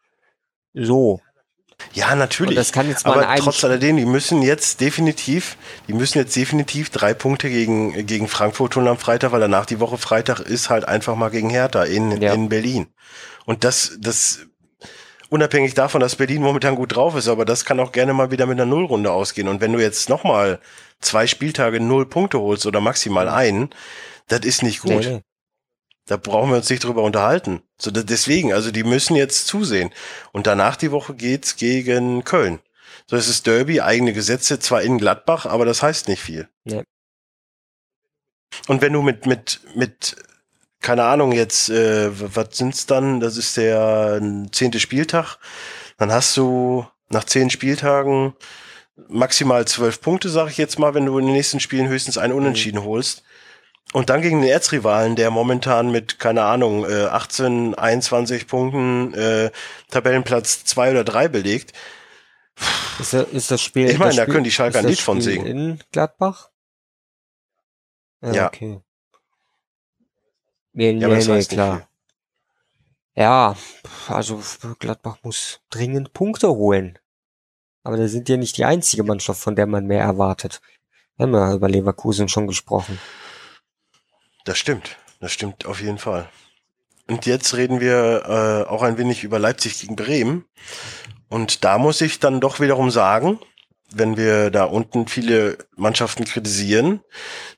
So. 0.75 1.21
Ja, 1.93 2.15
natürlich. 2.17 2.51
Und 2.51 2.57
das 2.57 2.73
kann 2.73 2.89
jetzt 2.89 3.07
mal 3.07 3.23
Aber 3.23 3.37
trotz 3.37 3.63
alledem, 3.63 3.97
die 3.97 4.05
müssen 4.05 4.43
jetzt 4.43 4.81
definitiv, 4.81 5.57
die 5.87 5.93
müssen 5.93 6.19
jetzt 6.19 6.35
definitiv 6.35 6.91
drei 6.91 7.15
Punkte 7.15 7.49
gegen, 7.49 8.05
gegen 8.07 8.27
Frankfurt 8.27 8.73
tun 8.73 8.89
am 8.89 8.99
Freitag, 8.99 9.31
weil 9.31 9.41
danach 9.41 9.65
die 9.65 9.79
Woche 9.79 9.97
Freitag 9.97 10.41
ist 10.41 10.71
halt 10.71 10.87
einfach 10.87 11.15
mal 11.15 11.29
gegen 11.29 11.51
Hertha 11.51 11.85
in, 11.85 12.21
ja. 12.21 12.33
in 12.33 12.49
Berlin. 12.49 12.89
Und 13.47 13.63
das, 13.63 13.97
das, 14.01 14.41
unabhängig 15.29 15.75
davon, 15.75 16.01
dass 16.01 16.17
Berlin 16.17 16.43
momentan 16.43 16.75
gut 16.75 16.97
drauf 16.97 17.15
ist, 17.15 17.29
aber 17.29 17.45
das 17.45 17.65
kann 17.65 17.79
auch 17.81 17.93
gerne 17.93 18.13
mal 18.13 18.31
wieder 18.31 18.47
mit 18.47 18.59
einer 18.59 18.67
Nullrunde 18.69 19.13
ausgehen. 19.13 19.49
Und 19.49 19.61
wenn 19.61 19.73
du 19.73 19.79
jetzt 19.79 20.09
nochmal 20.09 20.61
zwei 21.01 21.27
Spieltage 21.27 21.81
null 21.81 22.07
Punkte 22.07 22.41
holst 22.41 22.67
oder 22.67 22.81
maximal 22.81 23.29
einen, 23.29 23.71
das 24.27 24.41
ist 24.41 24.63
nicht 24.63 24.81
gut. 24.83 24.91
Nee, 24.91 25.07
nee. 25.07 25.23
Da 26.09 26.17
brauchen 26.17 26.51
wir 26.51 26.57
uns 26.57 26.71
nicht 26.71 26.85
drüber 26.85 27.03
unterhalten. 27.03 27.63
So, 27.77 27.91
deswegen, 27.91 28.53
also 28.53 28.71
die 28.71 28.83
müssen 28.83 29.15
jetzt 29.15 29.47
zusehen. 29.47 29.91
Und 30.33 30.47
danach 30.47 30.77
die 30.77 30.91
Woche 30.91 31.15
geht's 31.15 31.57
gegen 31.57 32.25
Köln. 32.25 32.61
So, 33.07 33.17
es 33.17 33.29
ist 33.29 33.47
Derby, 33.47 33.83
eigene 33.83 34.15
Gesetze, 34.15 34.59
zwar 34.59 34.83
in 34.83 34.99
Gladbach, 34.99 35.45
aber 35.47 35.67
das 35.67 35.83
heißt 35.83 36.09
nicht 36.09 36.23
viel. 36.23 36.49
Nee. 36.65 36.83
Und 38.67 38.81
wenn 38.81 38.95
du 38.95 39.03
mit, 39.03 39.27
mit, 39.27 39.61
mit, 39.75 40.17
keine 40.81 41.05
Ahnung, 41.05 41.33
jetzt, 41.33 41.69
äh, 41.69 42.09
was 42.11 42.57
sind's 42.57 42.87
dann? 42.87 43.21
Das 43.21 43.37
ist 43.37 43.59
der 43.59 44.21
zehnte 44.51 44.81
Spieltag. 44.81 45.37
Dann 45.99 46.11
hast 46.11 46.37
du 46.39 46.87
nach 47.11 47.25
zehn 47.25 47.51
Spieltagen 47.51 48.35
maximal 49.09 49.67
zwölf 49.67 50.01
Punkte, 50.01 50.29
sag 50.31 50.51
ich 50.51 50.59
jetzt 50.59 50.79
mal, 50.79 50.95
wenn 50.95 51.07
du 51.07 51.19
in 51.19 51.27
den 51.27 51.35
nächsten 51.35 51.61
Spielen 51.61 51.89
höchstens 51.89 52.19
einen 52.19 52.33
Unentschieden 52.33 52.81
mhm. 52.81 52.87
holst. 52.87 53.23
Und 53.95 54.11
dann 54.11 54.21
gegen 54.21 54.43
den 54.43 54.51
Erzrivalen, 54.51 55.17
der 55.17 55.31
momentan 55.31 55.91
mit, 55.91 56.19
keine 56.19 56.43
Ahnung, 56.43 56.85
18, 56.85 57.73
äh, 57.73 57.77
21 57.77 58.47
Punkten 58.47 59.15
äh, 59.15 59.51
Tabellenplatz 59.91 60.65
2 60.65 60.91
oder 60.91 61.05
3 61.05 61.29
belegt. 61.29 61.73
Ist, 62.99 63.15
das, 63.15 63.29
ist 63.29 63.51
das 63.51 63.63
Spiel. 63.63 63.89
Ich 63.89 63.99
meine, 63.99 64.17
da 64.17 64.27
können 64.27 64.45
die 64.45 64.51
Schalker 64.51 64.81
ein 64.81 64.87
Lied 64.87 65.01
von 65.01 65.21
singen. 65.21 65.47
In 65.47 65.85
Gladbach? 65.93 66.51
Ja. 68.21 68.33
ja. 68.33 68.47
Okay. 68.49 68.81
Nee, 70.73 70.93
ja, 70.93 71.09
nee, 71.09 71.25
nee, 71.25 71.45
klar. 71.45 71.89
Ja, 73.15 73.57
also 74.09 74.41
Gladbach 74.79 75.19
muss 75.23 75.61
dringend 75.71 76.13
Punkte 76.13 76.51
holen. 76.51 76.99
Aber 77.83 77.97
da 77.97 78.07
sind 78.07 78.29
ja 78.29 78.37
nicht 78.37 78.57
die 78.59 78.65
einzige 78.65 79.03
Mannschaft, 79.03 79.41
von 79.41 79.57
der 79.57 79.67
man 79.67 79.87
mehr 79.87 80.03
erwartet. 80.03 80.61
Wir 81.17 81.25
haben 81.25 81.35
ja 81.35 81.55
über 81.55 81.69
Leverkusen 81.69 82.29
schon 82.29 82.47
gesprochen. 82.47 83.01
Das 84.49 84.57
stimmt. 84.57 84.97
Das 85.21 85.31
stimmt 85.31 85.67
auf 85.67 85.83
jeden 85.83 85.99
Fall. 85.99 86.27
Und 87.07 87.27
jetzt 87.27 87.55
reden 87.55 87.81
wir 87.81 88.23
äh, 88.67 88.71
auch 88.71 88.81
ein 88.81 88.97
wenig 88.97 89.23
über 89.23 89.39
Leipzig 89.39 89.79
gegen 89.79 89.95
Bremen. 89.95 90.47
Und 91.29 91.65
da 91.65 91.77
muss 91.77 92.01
ich 92.01 92.19
dann 92.19 92.41
doch 92.41 92.59
wiederum 92.59 92.91
sagen, 92.91 93.39
wenn 93.93 94.17
wir 94.17 94.51
da 94.51 94.65
unten 94.65 95.07
viele 95.07 95.59
Mannschaften 95.77 96.25
kritisieren, 96.25 97.01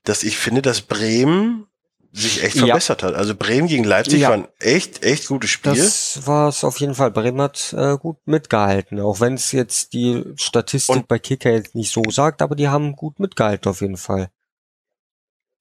dass 0.02 0.24
ich 0.24 0.36
finde, 0.36 0.62
dass 0.62 0.80
Bremen 0.80 1.68
sich 2.10 2.42
echt 2.42 2.58
verbessert 2.58 3.02
ja. 3.02 3.08
hat. 3.08 3.14
Also 3.14 3.36
Bremen 3.36 3.68
gegen 3.68 3.84
Leipzig 3.84 4.22
ja. 4.22 4.30
war 4.30 4.38
ein 4.38 4.48
echt, 4.58 5.04
echt 5.04 5.28
gutes 5.28 5.50
Spiel. 5.50 5.76
Das 5.76 6.26
war 6.26 6.48
es 6.48 6.64
auf 6.64 6.80
jeden 6.80 6.96
Fall. 6.96 7.12
Bremen 7.12 7.40
hat 7.40 7.72
äh, 7.72 7.98
gut 7.98 8.16
mitgehalten, 8.24 8.98
auch 8.98 9.20
wenn 9.20 9.34
es 9.34 9.52
jetzt 9.52 9.92
die 9.92 10.24
Statistik 10.34 10.96
Und 10.96 11.06
bei 11.06 11.20
Kicker 11.20 11.52
jetzt 11.52 11.76
nicht 11.76 11.92
so 11.92 12.02
sagt, 12.10 12.42
aber 12.42 12.56
die 12.56 12.66
haben 12.66 12.96
gut 12.96 13.20
mitgehalten 13.20 13.70
auf 13.70 13.80
jeden 13.80 13.96
Fall. 13.96 14.28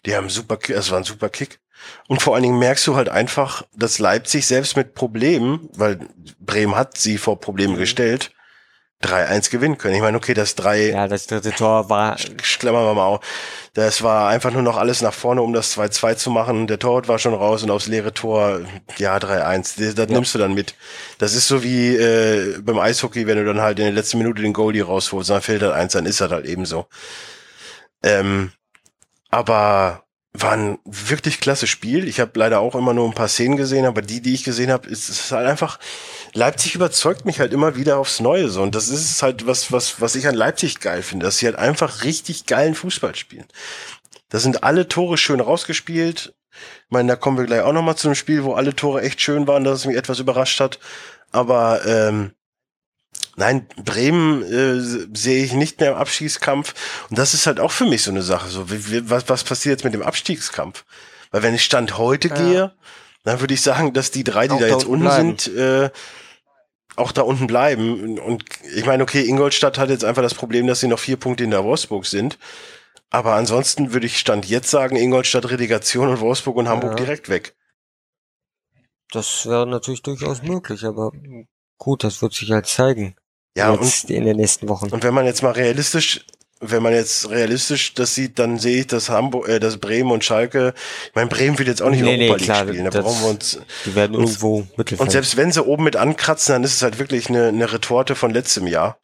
Die 0.06 0.16
haben 0.16 0.30
super, 0.30 0.58
es 0.68 0.92
war 0.92 0.98
ein 0.98 1.04
super 1.04 1.30
Kick. 1.30 1.60
Und 2.08 2.22
vor 2.22 2.36
allen 2.36 2.44
Dingen 2.44 2.60
merkst 2.60 2.86
du 2.88 2.96
halt 2.96 3.10
einfach, 3.10 3.64
dass 3.76 4.00
Leipzig 4.00 4.46
selbst 4.46 4.76
mit 4.76 4.94
Problemen, 4.94 5.70
weil 5.74 6.00
Bremen 6.40 6.76
hat 6.76 6.98
sie 6.98 7.18
vor 7.18 7.40
Probleme 7.40 7.74
mhm. 7.74 7.80
gestellt, 7.80 8.32
3-1 9.02 9.50
gewinnen 9.50 9.78
können. 9.78 9.96
Ich 9.96 10.02
meine, 10.02 10.18
okay, 10.18 10.34
das 10.34 10.56
3. 10.56 10.90
Ja, 10.90 11.08
das 11.08 11.28
dritte 11.28 11.52
Tor 11.52 11.90
war. 11.90 12.18
Klammern 12.60 12.84
wir 12.84 12.94
mal 12.96 13.06
auf. 13.06 13.22
Das 13.74 14.02
war 14.02 14.28
einfach 14.28 14.52
nur 14.52 14.62
noch 14.62 14.76
alles 14.76 15.02
nach 15.02 15.14
vorne, 15.14 15.42
um 15.42 15.54
das 15.54 15.78
2-2 15.78 16.18
zu 16.18 16.32
machen. 16.32 16.68
Der 16.68 16.80
Torwart 16.80 17.08
war 17.08 17.18
schon 17.18 17.34
raus 17.34 17.64
und 17.64 17.72
aufs 17.72 17.88
leere 17.88 18.14
Tor, 18.14 18.60
ja, 18.98 19.16
3-1. 19.16 19.96
Das, 19.96 20.10
ja. 20.10 20.14
nimmst 20.14 20.36
du 20.36 20.40
dann 20.40 20.54
mit. 20.54 20.76
Das 21.18 21.34
ist 21.34 21.48
so 21.48 21.64
wie 21.64 21.96
äh, 21.96 22.60
beim 22.62 22.78
Eishockey, 22.78 23.26
wenn 23.26 23.38
du 23.38 23.46
dann 23.46 23.62
halt 23.62 23.80
in 23.80 23.86
der 23.86 23.94
letzten 23.94 24.18
Minute 24.18 24.42
den 24.42 24.52
Goalie 24.52 24.84
rausholst, 24.84 25.30
dann 25.30 25.42
fällt 25.42 25.62
halt 25.62 25.74
eins, 25.74 25.94
dann 25.94 26.06
ist 26.06 26.20
das 26.20 26.32
halt 26.32 26.46
eben 26.46 26.66
so. 26.66 26.88
Ähm, 28.04 28.52
aber 29.30 30.04
war 30.34 30.52
ein 30.52 30.78
wirklich 30.86 31.40
klasse 31.40 31.66
Spiel. 31.66 32.08
Ich 32.08 32.20
habe 32.20 32.38
leider 32.38 32.60
auch 32.60 32.76
immer 32.76 32.94
nur 32.94 33.08
ein 33.08 33.16
paar 33.16 33.28
Szenen 33.28 33.58
gesehen, 33.58 33.86
aber 33.86 34.02
die, 34.02 34.22
die 34.22 34.34
ich 34.34 34.44
gesehen 34.44 34.72
habe, 34.72 34.88
ist, 34.88 35.10
ist 35.10 35.32
halt 35.32 35.48
einfach. 35.48 35.80
Leipzig 36.34 36.76
überzeugt 36.76 37.26
mich 37.26 37.40
halt 37.40 37.52
immer 37.52 37.76
wieder 37.76 37.98
aufs 37.98 38.20
Neue 38.20 38.50
so 38.50 38.62
und 38.62 38.76
das 38.76 38.90
ist 38.90 39.24
halt 39.24 39.48
was, 39.48 39.72
was, 39.72 40.00
was 40.00 40.16
ich 40.16 40.28
an 40.28 40.36
Leipzig 40.36 40.80
geil 40.80 41.02
finde, 41.02 41.26
dass 41.26 41.38
sie 41.38 41.48
halt 41.48 41.56
einfach 41.56 42.04
richtig 42.04 42.46
geilen 42.46 42.76
Fußball 42.76 43.16
spielen. 43.16 43.48
Da 44.30 44.38
sind 44.40 44.64
alle 44.64 44.88
Tore 44.88 45.18
schön 45.18 45.40
rausgespielt. 45.40 46.36
Ich 46.52 46.92
meine, 46.92 47.10
da 47.10 47.16
kommen 47.16 47.38
wir 47.38 47.46
gleich 47.46 47.62
auch 47.62 47.74
noch 47.74 47.82
mal 47.82 47.96
zu 47.96 48.08
einem 48.08 48.16
Spiel, 48.16 48.44
wo 48.44 48.54
alle 48.54 48.76
Tore 48.76 49.02
echt 49.02 49.22
schön 49.22 49.48
waren, 49.48 49.64
dass 49.64 49.80
es 49.80 49.86
mich 49.86 49.98
etwas 49.98 50.20
überrascht 50.20 50.60
hat. 50.60 50.80
Aber 51.32 51.86
ähm, 51.86 52.34
Nein, 53.36 53.68
Bremen 53.84 54.44
äh, 54.44 55.08
sehe 55.18 55.46
ich 55.46 55.54
nicht 55.54 55.80
mehr 55.80 55.92
im 55.92 55.98
Abstiegskampf. 55.98 56.74
Und 57.10 57.18
das 57.18 57.34
ist 57.34 57.48
halt 57.48 57.60
auch 57.60 57.72
für 57.72 57.86
mich 57.86 58.04
so 58.04 58.12
eine 58.12 58.22
Sache. 58.22 58.50
So, 58.50 58.70
wie, 58.70 58.92
wie, 58.92 59.10
was, 59.10 59.30
was 59.30 59.44
passiert 59.44 59.80
jetzt 59.80 59.86
mit 59.86 59.94
dem 59.94 60.02
Abstiegskampf? 60.02 60.84
Weil 61.32 61.44
wenn 61.44 61.56
ich 61.56 61.64
Stand 61.64 61.98
heute 61.98 62.28
ja. 62.28 62.36
gehe, 62.36 62.74
dann 63.24 63.40
würde 63.40 63.54
ich 63.54 63.62
sagen, 63.62 63.94
dass 63.94 64.12
die 64.12 64.24
drei, 64.24 64.48
die 64.48 64.56
auch 64.56 64.60
da 64.60 64.68
jetzt 64.68 64.86
unten 64.86 65.06
bleiben. 65.06 65.38
sind, 65.38 65.56
äh, 65.58 65.90
auch 66.98 67.12
da 67.12 67.22
unten 67.22 67.48
bleiben. 67.48 68.20
Und 68.20 68.44
ich 68.76 68.86
meine, 68.86 69.04
okay, 69.04 69.24
Ingolstadt 69.26 69.78
hat 69.78 69.90
jetzt 69.90 70.04
einfach 70.04 70.22
das 70.22 70.34
Problem, 70.34 70.68
dass 70.68 70.82
sie 70.82 70.88
noch 70.88 71.00
vier 71.00 71.18
Punkte 71.18 71.44
in 71.44 71.52
der 71.52 71.64
Wolfsburg 71.64 72.06
sind. 72.06 72.38
Aber 73.10 73.36
ansonsten 73.36 73.94
würde 73.94 74.06
ich 74.06 74.20
Stand 74.20 74.46
jetzt 74.48 74.70
sagen, 74.70 74.96
Ingolstadt 74.96 75.50
Relegation 75.50 76.10
und 76.10 76.20
Wolfsburg 76.20 76.58
und 76.58 76.68
Hamburg 76.68 76.92
ja. 76.92 76.98
direkt 76.98 77.30
weg. 77.30 77.56
Das 79.12 79.48
wäre 79.48 79.66
natürlich 79.66 80.04
durchaus 80.04 80.44
möglich, 80.44 80.84
aber 80.84 81.12
gut, 81.80 82.04
das 82.04 82.22
wird 82.22 82.34
sich 82.34 82.52
halt 82.52 82.68
zeigen. 82.68 83.16
Ja, 83.58 83.74
jetzt 83.74 84.06
und, 84.06 84.12
in 84.12 84.26
den 84.26 84.38
nächsten 84.38 84.70
Wochen. 84.70 84.90
Und 84.90 85.04
wenn 85.04 85.14
man 85.14 85.26
jetzt 85.26 85.42
mal 85.42 85.52
realistisch, 85.52 86.24
wenn 86.62 86.84
man 86.84 86.94
jetzt 86.94 87.30
realistisch 87.30 87.94
das 87.94 88.14
sieht, 88.14 88.38
dann 88.38 88.60
sehe 88.60 88.82
ich, 88.82 88.88
dass 88.88 89.10
Hamburg, 89.10 89.48
äh, 89.48 89.60
dass 89.60 89.78
Bremen 89.78 90.12
und 90.12 90.24
Schalke, 90.24 90.74
ich 91.08 91.16
meine, 91.16 91.30
Bremen 91.30 91.58
wird 91.58 91.68
jetzt 91.68 91.82
auch 91.82 91.90
nicht 91.90 92.04
nee, 92.04 92.22
Europa 92.22 92.38
nee, 92.38 92.44
klar, 92.44 92.68
spielen, 92.68 92.90
da 92.90 93.02
brauchen 93.02 93.22
wir 93.24 93.30
uns. 93.30 93.60
Die 93.86 93.96
werden 93.96 94.14
irgendwo 94.14 94.68
Mittelfeld. 94.78 95.02
Und 95.02 95.12
selbst 95.12 95.36
wenn 95.38 95.52
sie 95.52 95.64
oben 95.64 95.84
mit 95.84 95.96
ankratzen, 95.96 96.54
dann 96.54 96.64
ist 96.64 96.76
es 96.76 96.84
halt 96.84 97.00
wirklich 97.00 97.30
eine, 97.30 97.48
eine 97.48 97.72
Retorte 97.72 98.16
von 98.16 98.32
letztem 98.32 98.68
Jahr, 98.68 99.00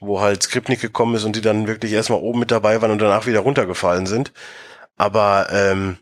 wo 0.00 0.20
halt 0.20 0.42
Skripnik 0.42 0.80
gekommen 0.80 1.16
ist 1.16 1.24
und 1.24 1.36
die 1.36 1.40
dann 1.40 1.66
wirklich 1.66 1.92
erstmal 1.92 2.20
oben 2.20 2.40
mit 2.40 2.50
dabei 2.50 2.80
waren 2.80 2.90
und 2.90 3.02
danach 3.02 3.26
wieder 3.26 3.40
runtergefallen 3.40 4.06
sind. 4.06 4.32
Aber 4.96 5.48
ähm, 5.50 5.98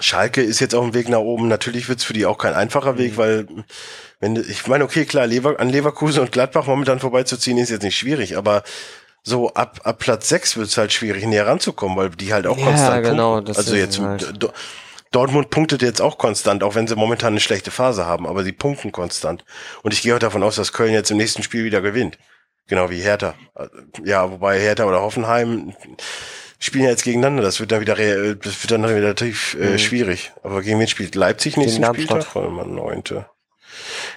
Schalke 0.00 0.42
ist 0.42 0.60
jetzt 0.60 0.74
auf 0.74 0.84
dem 0.84 0.94
Weg 0.94 1.08
nach 1.08 1.18
oben. 1.18 1.48
Natürlich 1.48 1.88
wird 1.88 2.00
es 2.00 2.04
für 2.04 2.12
die 2.12 2.26
auch 2.26 2.38
kein 2.38 2.54
einfacher 2.54 2.98
Weg, 2.98 3.12
mhm. 3.12 3.16
weil 3.16 3.46
wenn 4.20 4.36
ich 4.36 4.66
meine, 4.66 4.84
okay, 4.84 5.04
klar, 5.04 5.26
Lever, 5.26 5.60
an 5.60 5.68
Leverkusen 5.68 6.20
und 6.20 6.32
Gladbach 6.32 6.66
momentan 6.66 6.98
vorbeizuziehen 6.98 7.58
ist 7.58 7.70
jetzt 7.70 7.82
nicht 7.82 7.96
schwierig, 7.96 8.36
aber 8.36 8.62
so 9.22 9.52
ab, 9.54 9.80
ab 9.84 9.98
Platz 9.98 10.28
6 10.28 10.56
wird 10.56 10.68
es 10.68 10.76
halt 10.76 10.92
schwierig, 10.92 11.26
näher 11.26 11.46
ranzukommen, 11.46 11.96
weil 11.96 12.10
die 12.10 12.32
halt 12.32 12.46
auch 12.46 12.58
ja, 12.58 12.64
konstant 12.64 13.04
genau, 13.04 13.34
punkten. 13.34 13.56
Also 13.56 13.76
jetzt 13.76 13.98
halt. 14.00 14.52
Dortmund 15.10 15.50
punktet 15.50 15.82
jetzt 15.82 16.02
auch 16.02 16.18
konstant, 16.18 16.62
auch 16.62 16.74
wenn 16.74 16.86
sie 16.86 16.96
momentan 16.96 17.32
eine 17.32 17.40
schlechte 17.40 17.70
Phase 17.70 18.06
haben, 18.06 18.26
aber 18.26 18.44
sie 18.44 18.52
punkten 18.52 18.92
konstant. 18.92 19.44
Und 19.82 19.94
ich 19.94 20.02
gehe 20.02 20.14
auch 20.14 20.18
davon 20.18 20.42
aus, 20.42 20.56
dass 20.56 20.72
Köln 20.72 20.92
jetzt 20.92 21.10
im 21.10 21.16
nächsten 21.16 21.42
Spiel 21.42 21.64
wieder 21.64 21.80
gewinnt. 21.80 22.18
Genau 22.66 22.90
wie 22.90 23.00
Hertha. 23.00 23.34
Ja, 24.04 24.30
wobei 24.30 24.60
Hertha 24.60 24.84
oder 24.84 25.00
Hoffenheim 25.00 25.74
spielen 26.58 26.84
ja 26.84 26.90
jetzt 26.90 27.04
gegeneinander. 27.04 27.42
Das 27.42 27.60
wird 27.60 27.72
dann 27.72 27.80
wieder, 27.80 27.94
das 27.94 28.62
wird 28.62 28.70
dann 28.70 28.82
wieder 28.82 28.94
relativ 28.94 29.56
äh, 29.60 29.70
mhm. 29.70 29.78
schwierig. 29.78 30.32
Aber 30.42 30.62
gegen 30.62 30.78
wen 30.80 30.88
spielt 30.88 31.14
Leipzig 31.14 31.56
nächsten 31.56 31.84
Spieltag? 31.84 32.34
Warte 32.34 32.50
mal, 32.50 32.66
neunte. 32.66 33.26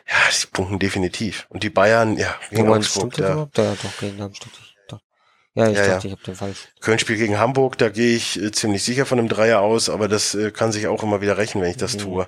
Ja, 0.07 0.31
sie 0.31 0.47
punkten 0.47 0.79
definitiv. 0.79 1.45
Und 1.49 1.63
die 1.63 1.69
Bayern, 1.69 2.17
ja, 2.17 2.35
gegen 2.49 2.65
du 2.65 2.73
Augsburg. 2.73 3.17
Ja. 3.17 3.29
ja, 3.29 3.47
doch, 3.55 3.97
gegen 3.99 4.17
Darmstadt. 4.17 4.51
Ja, 5.53 5.69
ich 5.69 5.77
ja, 5.77 5.85
dachte, 5.85 6.07
ja. 6.07 6.13
ich 6.13 6.19
habe 6.19 6.23
den 6.23 6.35
falsch. 6.35 6.69
Köln 6.79 6.99
spielt 6.99 7.19
gegen 7.19 7.37
Hamburg, 7.37 7.77
da 7.77 7.89
gehe 7.89 8.15
ich 8.15 8.41
äh, 8.41 8.51
ziemlich 8.51 8.83
sicher 8.83 9.05
von 9.05 9.19
einem 9.19 9.27
Dreier 9.27 9.59
aus, 9.59 9.89
aber 9.89 10.07
das 10.07 10.33
äh, 10.33 10.51
kann 10.51 10.71
sich 10.71 10.87
auch 10.87 11.03
immer 11.03 11.19
wieder 11.19 11.37
rächen, 11.37 11.61
wenn 11.61 11.71
ich 11.71 11.77
das 11.77 11.95
mhm. 11.95 11.99
tue. 11.99 12.27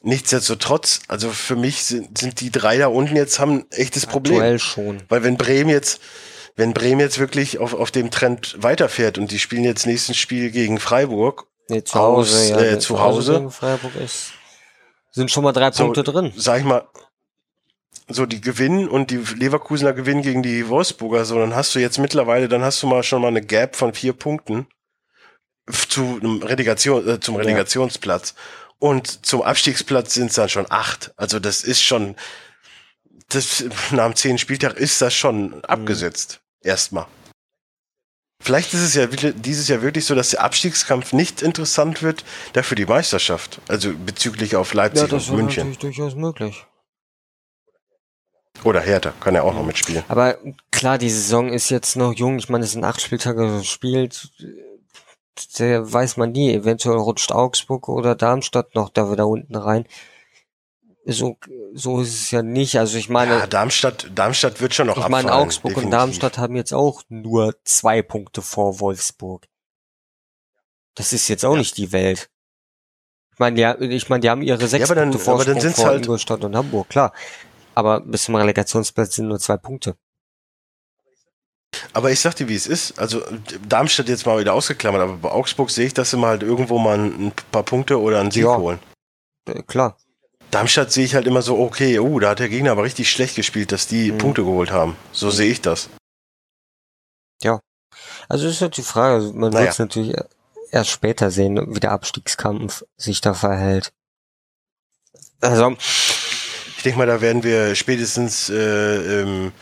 Nichtsdestotrotz, 0.00 1.00
also 1.08 1.28
für 1.30 1.56
mich 1.56 1.84
sind, 1.84 2.16
sind 2.16 2.40
die 2.40 2.50
drei 2.50 2.78
da 2.78 2.86
unten 2.86 3.16
jetzt 3.16 3.38
haben 3.38 3.58
ein 3.58 3.70
echtes 3.72 4.06
Problem. 4.06 4.36
Aktuell 4.36 4.58
schon. 4.60 5.02
Weil 5.08 5.24
wenn 5.24 5.36
Bremen 5.36 5.68
jetzt, 5.68 6.00
wenn 6.58 6.74
Bremen 6.74 7.00
jetzt 7.00 7.20
wirklich 7.20 7.58
auf, 7.58 7.72
auf 7.72 7.92
dem 7.92 8.10
Trend 8.10 8.56
weiterfährt 8.58 9.16
und 9.16 9.30
die 9.30 9.38
spielen 9.38 9.62
jetzt 9.62 9.86
nächstes 9.86 10.16
Spiel 10.16 10.50
gegen 10.50 10.80
Freiburg 10.80 11.46
nee, 11.68 11.84
zu 11.84 11.94
Hause, 11.94 12.36
aus, 12.36 12.48
ja, 12.48 12.60
äh, 12.60 12.78
zu 12.80 12.98
Hause, 12.98 13.34
Hause 13.36 13.50
Freiburg 13.50 13.94
ist 13.96 14.32
sind 15.12 15.30
schon 15.30 15.44
mal 15.44 15.52
drei 15.52 15.70
so, 15.70 15.84
Punkte 15.84 16.02
drin. 16.02 16.32
Sag 16.36 16.58
ich 16.58 16.64
mal, 16.64 16.86
so 18.08 18.26
die 18.26 18.40
gewinnen 18.40 18.88
und 18.88 19.10
die 19.10 19.18
Leverkusener 19.18 19.92
gewinnen 19.92 20.22
gegen 20.22 20.42
die 20.42 20.68
Wolfsburger, 20.68 21.24
so 21.24 21.38
dann 21.38 21.54
hast 21.54 21.74
du 21.74 21.78
jetzt 21.78 21.98
mittlerweile, 21.98 22.48
dann 22.48 22.62
hast 22.62 22.82
du 22.82 22.86
mal 22.86 23.02
schon 23.02 23.22
mal 23.22 23.28
eine 23.28 23.42
Gap 23.42 23.76
von 23.76 23.94
vier 23.94 24.12
Punkten 24.12 24.66
zu 25.88 26.18
einem 26.20 26.42
Relegation, 26.42 27.06
äh, 27.06 27.20
zum 27.20 27.36
Relegationsplatz. 27.36 28.34
Ja. 28.36 28.42
Und 28.80 29.26
zum 29.26 29.42
Abstiegsplatz 29.42 30.14
sind 30.14 30.30
es 30.30 30.36
dann 30.36 30.48
schon 30.48 30.66
acht. 30.70 31.12
Also 31.16 31.38
das 31.38 31.62
ist 31.62 31.82
schon, 31.82 32.16
das, 33.28 33.64
nach 33.90 34.06
dem 34.06 34.16
zehnten 34.16 34.38
Spieltag 34.38 34.76
ist 34.76 35.02
das 35.02 35.14
schon 35.14 35.50
mhm. 35.50 35.60
abgesetzt. 35.64 36.40
Erstmal. 36.68 37.06
Vielleicht 38.42 38.74
ist 38.74 38.82
es 38.82 38.94
ja 38.94 39.06
dieses 39.06 39.68
Jahr 39.68 39.80
wirklich 39.80 40.04
so, 40.04 40.14
dass 40.14 40.30
der 40.30 40.42
Abstiegskampf 40.42 41.14
nicht 41.14 41.40
interessant 41.40 42.02
wird, 42.02 42.24
dafür 42.52 42.76
die 42.76 42.84
Meisterschaft. 42.84 43.62
Also 43.68 43.94
bezüglich 43.96 44.54
auf 44.54 44.74
Leipzig 44.74 45.10
ja, 45.10 45.16
und 45.16 45.30
München. 45.30 45.64
Das 45.64 45.72
ist 45.72 45.82
durchaus 45.82 46.14
möglich. 46.14 46.66
Oder 48.64 48.80
Hertha, 48.80 49.14
kann 49.18 49.34
er 49.34 49.44
auch 49.44 49.54
noch 49.54 49.64
mitspielen. 49.64 50.04
Aber 50.08 50.36
klar, 50.70 50.98
die 50.98 51.08
Saison 51.08 51.50
ist 51.50 51.70
jetzt 51.70 51.96
noch 51.96 52.12
jung. 52.12 52.38
Ich 52.38 52.50
meine, 52.50 52.64
es 52.64 52.72
sind 52.72 52.84
acht 52.84 53.00
Spieltage 53.00 53.58
gespielt. 53.58 54.30
Der 55.58 55.90
weiß 55.90 56.18
man 56.18 56.32
nie. 56.32 56.52
Eventuell 56.52 56.98
rutscht 56.98 57.32
Augsburg 57.32 57.88
oder 57.88 58.14
Darmstadt 58.14 58.74
noch 58.74 58.90
da 58.90 59.10
wieder 59.10 59.26
unten 59.26 59.56
rein. 59.56 59.86
So, 61.10 61.38
so 61.72 62.02
ist 62.02 62.12
es 62.14 62.30
ja 62.32 62.42
nicht. 62.42 62.76
Also 62.78 62.98
ich 62.98 63.08
meine, 63.08 63.38
Ja, 63.38 63.46
Darmstadt, 63.46 64.10
Darmstadt 64.14 64.60
wird 64.60 64.74
schon 64.74 64.88
noch 64.88 64.98
ich 64.98 65.08
meine, 65.08 65.28
abfallen, 65.28 65.46
Augsburg 65.46 65.70
und 65.70 65.76
definitiv. 65.76 65.98
Darmstadt 65.98 66.36
haben 66.38 66.54
jetzt 66.54 66.74
auch 66.74 67.02
nur 67.08 67.54
zwei 67.64 68.02
Punkte 68.02 68.42
vor 68.42 68.78
Wolfsburg. 68.80 69.46
Das 70.94 71.14
ist 71.14 71.28
jetzt 71.28 71.46
auch 71.46 71.52
Ja. 71.54 71.58
nicht 71.60 71.78
die 71.78 71.92
Welt. 71.92 72.28
Ich 73.32 73.38
meine, 73.38 73.58
ja, 73.58 73.80
ich 73.80 74.08
meine, 74.10 74.20
die 74.20 74.28
haben 74.28 74.42
ihre 74.42 74.66
sechs 74.68 74.84
aber 74.90 74.96
dann- 74.96 75.12
Punkte 75.12 75.30
aber 75.30 75.44
dann 75.46 75.54
Vorsprung 75.54 75.74
vor 75.76 75.86
halt- 75.86 76.04
Ingolstadt 76.04 76.44
und 76.44 76.54
Hamburg, 76.56 76.88
klar. 76.90 77.14
Aber 77.74 78.00
bis 78.00 78.24
zum 78.24 78.34
Relegationsplatz 78.34 79.14
sind 79.14 79.28
nur 79.28 79.38
zwei 79.38 79.56
Punkte. 79.56 79.96
Aber 81.94 82.10
ich 82.10 82.20
sag 82.20 82.34
dir, 82.34 82.48
wie 82.48 82.54
es 82.54 82.66
ist. 82.66 82.98
Also 82.98 83.22
Darmstadt 83.66 84.08
jetzt 84.08 84.26
mal 84.26 84.38
wieder 84.40 84.52
ausgeklammert, 84.52 85.00
aber 85.00 85.16
bei 85.16 85.30
Augsburg 85.30 85.70
sehe 85.70 85.86
ich, 85.86 85.94
dass 85.94 86.10
sie 86.10 86.16
mal 86.18 86.28
halt 86.30 86.42
irgendwo 86.42 86.78
mal 86.78 86.98
ein 86.98 87.32
paar 87.52 87.62
Punkte 87.62 87.98
oder 88.00 88.20
einen 88.20 88.30
Sieg 88.30 88.42
Ja. 88.44 88.56
holen. 88.58 88.78
Äh, 89.46 89.62
klar. 89.62 89.96
Darmstadt 90.50 90.90
sehe 90.92 91.04
ich 91.04 91.14
halt 91.14 91.26
immer 91.26 91.42
so, 91.42 91.58
okay, 91.58 91.98
oh, 91.98 92.18
da 92.18 92.30
hat 92.30 92.38
der 92.38 92.48
Gegner 92.48 92.72
aber 92.72 92.82
richtig 92.84 93.10
schlecht 93.10 93.36
gespielt, 93.36 93.70
dass 93.72 93.86
die 93.86 94.12
Mhm. 94.12 94.18
Punkte 94.18 94.44
geholt 94.44 94.70
haben. 94.70 94.96
So 95.12 95.30
sehe 95.30 95.50
ich 95.50 95.60
das. 95.60 95.88
Also 98.30 98.46
ist 98.46 98.60
halt 98.60 98.76
die 98.76 98.82
Frage, 98.82 99.14
also 99.14 99.32
man 99.32 99.50
Naja. 99.50 99.60
wird 99.64 99.72
es 99.72 99.78
natürlich 99.78 100.14
erst 100.70 100.90
später 100.90 101.30
sehen, 101.30 101.74
wie 101.74 101.80
der 101.80 101.92
Abstiegskampf 101.92 102.84
sich 102.98 103.22
da 103.22 103.32
verhält. 103.32 103.90
Also, 105.40 105.74
Ich 106.76 106.82
denke 106.84 106.98
mal, 106.98 107.06
da 107.06 107.20
werden 107.22 107.42
wir 107.42 107.74
spätestens 107.74 108.50
äh, 108.50 109.22
ähm, 109.22 109.52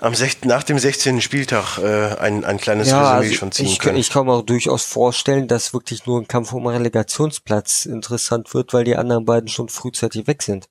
am 0.00 0.14
6., 0.14 0.44
nach 0.44 0.62
dem 0.62 0.78
16. 0.78 1.20
Spieltag 1.20 1.78
äh, 1.78 2.16
ein, 2.18 2.44
ein 2.44 2.58
kleines 2.58 2.88
ja, 2.88 3.00
Resümee 3.00 3.26
also 3.26 3.34
schon 3.34 3.52
ziehen 3.52 3.66
ich, 3.66 3.78
können. 3.78 3.96
ich 3.96 4.10
kann 4.10 4.26
mir 4.26 4.32
auch 4.32 4.42
durchaus 4.42 4.84
vorstellen, 4.84 5.48
dass 5.48 5.72
wirklich 5.72 6.06
nur 6.06 6.20
ein 6.20 6.28
Kampf 6.28 6.52
um 6.52 6.66
einen 6.66 6.78
Relegationsplatz 6.78 7.86
interessant 7.86 8.52
wird, 8.54 8.72
weil 8.72 8.84
die 8.84 8.96
anderen 8.96 9.24
beiden 9.24 9.48
schon 9.48 9.68
frühzeitig 9.68 10.26
weg 10.26 10.42
sind. 10.42 10.68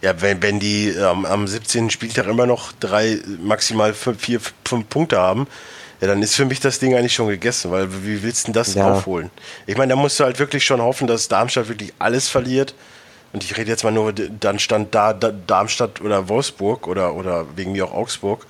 Ja, 0.00 0.20
wenn, 0.20 0.42
wenn 0.42 0.60
die 0.60 0.88
ähm, 0.88 1.24
am 1.24 1.46
17. 1.46 1.90
Spieltag 1.90 2.26
immer 2.26 2.46
noch 2.46 2.72
drei, 2.72 3.20
maximal 3.40 3.94
fünf, 3.94 4.20
vier, 4.20 4.40
fünf 4.64 4.88
Punkte 4.88 5.18
haben, 5.18 5.46
ja, 6.00 6.08
dann 6.08 6.22
ist 6.22 6.34
für 6.34 6.44
mich 6.44 6.58
das 6.58 6.80
Ding 6.80 6.96
eigentlich 6.96 7.14
schon 7.14 7.28
gegessen, 7.28 7.70
weil 7.70 8.04
wie 8.04 8.22
willst 8.22 8.42
du 8.42 8.46
denn 8.46 8.54
das 8.54 8.74
Ja. 8.74 8.92
aufholen? 8.92 9.30
Ich 9.66 9.76
meine, 9.76 9.90
da 9.90 9.96
musst 9.96 10.18
du 10.18 10.24
halt 10.24 10.38
wirklich 10.40 10.64
schon 10.64 10.80
hoffen, 10.80 11.06
dass 11.06 11.28
Darmstadt 11.28 11.68
wirklich 11.68 11.92
alles 11.98 12.28
verliert. 12.28 12.74
Und 13.32 13.44
ich 13.44 13.56
rede 13.56 13.70
jetzt 13.70 13.82
mal 13.84 13.92
nur, 13.92 14.12
dann 14.12 14.58
stand 14.58 14.94
da, 14.94 15.12
da 15.12 15.30
Darmstadt 15.30 16.00
oder 16.00 16.28
Wolfsburg 16.28 16.86
oder, 16.86 17.14
oder 17.14 17.46
wegen 17.56 17.72
mir 17.72 17.86
auch 17.86 17.92
Augsburg. 17.92 18.46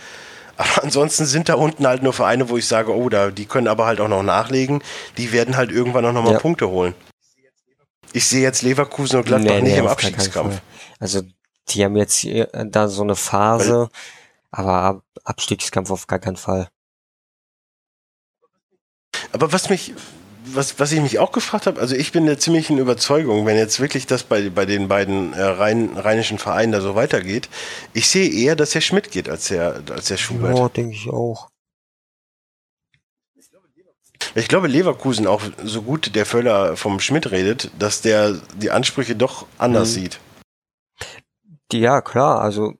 Aber 0.56 0.82
ansonsten 0.82 1.24
sind 1.24 1.48
da 1.48 1.54
unten 1.54 1.86
halt 1.86 2.02
nur 2.02 2.12
Vereine, 2.12 2.48
wo 2.48 2.56
ich 2.56 2.66
sage, 2.66 2.94
oh, 2.94 3.08
da, 3.08 3.30
die 3.30 3.46
können 3.46 3.68
aber 3.68 3.86
halt 3.86 4.00
auch 4.00 4.08
noch 4.08 4.22
nachlegen. 4.22 4.82
Die 5.16 5.32
werden 5.32 5.56
halt 5.56 5.70
irgendwann 5.70 6.04
auch 6.04 6.12
nochmal 6.12 6.34
Ja. 6.34 6.38
Punkte 6.38 6.68
holen. 6.68 6.94
Ich 8.12 8.26
sehe 8.26 8.42
jetzt 8.42 8.62
Leverkusen 8.62 9.18
und 9.18 9.24
Gladbach 9.24 9.60
nicht 9.60 9.76
im 9.76 9.86
auf 9.86 9.96
gar 9.96 9.96
keinen 9.96 10.14
Abstiegskampf. 10.14 10.60
Also, 10.98 11.22
die 11.68 11.84
haben 11.84 11.96
jetzt 11.96 12.24
äh, 12.24 12.46
da 12.66 12.88
so 12.88 13.02
eine 13.02 13.16
Phase, 13.16 13.88
aber 14.50 14.72
Ab 14.72 15.02
Abstiegskampf 15.24 15.90
auf 15.90 16.06
gar 16.06 16.18
keinen 16.18 16.36
Fall. 16.36 16.68
Aber 19.32 19.52
was 19.52 19.70
mich, 19.70 19.94
was, 20.45 20.78
was 20.80 20.93
ich 20.93 21.01
mich 21.01 21.18
auch 21.18 21.32
gefragt 21.32 21.66
habe, 21.66 21.80
also 21.80 21.95
ich 21.95 22.12
bin 22.12 22.26
der 22.26 22.38
ziemlichen 22.38 22.78
Überzeugung, 22.78 23.47
wenn 23.47 23.57
jetzt 23.57 23.80
wirklich 23.80 24.07
das 24.07 24.22
bei, 24.24 24.51
bei 24.51 24.66
den 24.66 24.88
beiden 24.88 25.32
äh, 25.32 25.43
rhein, 25.43 25.97
rheinischen 25.97 26.38
Vereinen 26.38 26.72
da 26.72 26.80
so 26.80 26.95
weitergeht, 26.95 27.49
ich 27.93 28.09
sehe 28.09 28.30
eher, 28.30 28.57
dass 28.57 28.70
der 28.70 28.80
Schmidt 28.80 29.11
geht 29.11 29.28
als 29.28 29.49
der, 29.49 29.82
als 29.90 30.07
der 30.09 30.16
Schubert. 30.16 30.59
Ja, 30.59 30.68
denke 30.68 30.95
ich 30.95 31.09
auch. 31.09 31.49
Ich 34.34 34.49
glaube, 34.49 34.68
Leverkusen 34.68 35.26
auch 35.26 35.43
so 35.64 35.82
gut 35.82 36.14
der 36.14 36.26
Völler 36.26 36.76
vom 36.76 37.01
Schmidt 37.01 37.30
redet, 37.30 37.70
dass 37.78 38.01
der 38.01 38.40
die 38.57 38.70
Ansprüche 38.70 39.16
doch 39.16 39.47
anders 39.59 39.90
Mhm. 39.90 39.93
sieht. 39.95 40.20
Ja, 41.72 42.01
klar, 42.01 42.40
also 42.40 42.74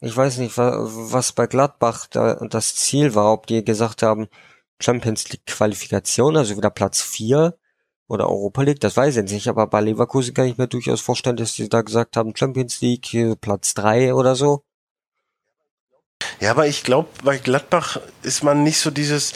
ich 0.00 0.16
weiß 0.16 0.38
nicht, 0.38 0.56
wa- 0.56 0.78
was 0.86 1.32
bei 1.32 1.46
Gladbach 1.46 2.06
da 2.10 2.34
das 2.48 2.76
Ziel 2.76 3.14
war, 3.14 3.32
ob 3.32 3.46
die 3.46 3.64
gesagt 3.64 4.02
haben, 4.02 4.28
Champions 4.80 5.28
League 5.30 5.46
Qualifikation, 5.46 6.36
also 6.36 6.56
wieder 6.56 6.70
Platz 6.70 7.02
4 7.02 7.54
oder 8.06 8.28
Europa 8.28 8.62
League, 8.62 8.80
das 8.80 8.96
weiß 8.96 9.10
ich 9.10 9.16
jetzt 9.16 9.32
nicht, 9.32 9.48
aber 9.48 9.66
bei 9.66 9.80
Leverkusen 9.80 10.34
kann 10.34 10.46
ich 10.46 10.56
mir 10.56 10.68
durchaus 10.68 11.00
vorstellen, 11.00 11.36
dass 11.36 11.54
sie 11.54 11.68
da 11.68 11.82
gesagt 11.82 12.16
haben, 12.16 12.34
Champions 12.34 12.80
League, 12.80 13.40
Platz 13.40 13.74
3 13.74 14.14
oder 14.14 14.34
so. 14.34 14.64
Ja, 16.40 16.52
aber 16.52 16.66
ich 16.66 16.84
glaube, 16.84 17.08
bei 17.22 17.38
Gladbach 17.38 18.00
ist 18.22 18.42
man 18.42 18.62
nicht 18.62 18.78
so 18.78 18.90
dieses, 18.90 19.34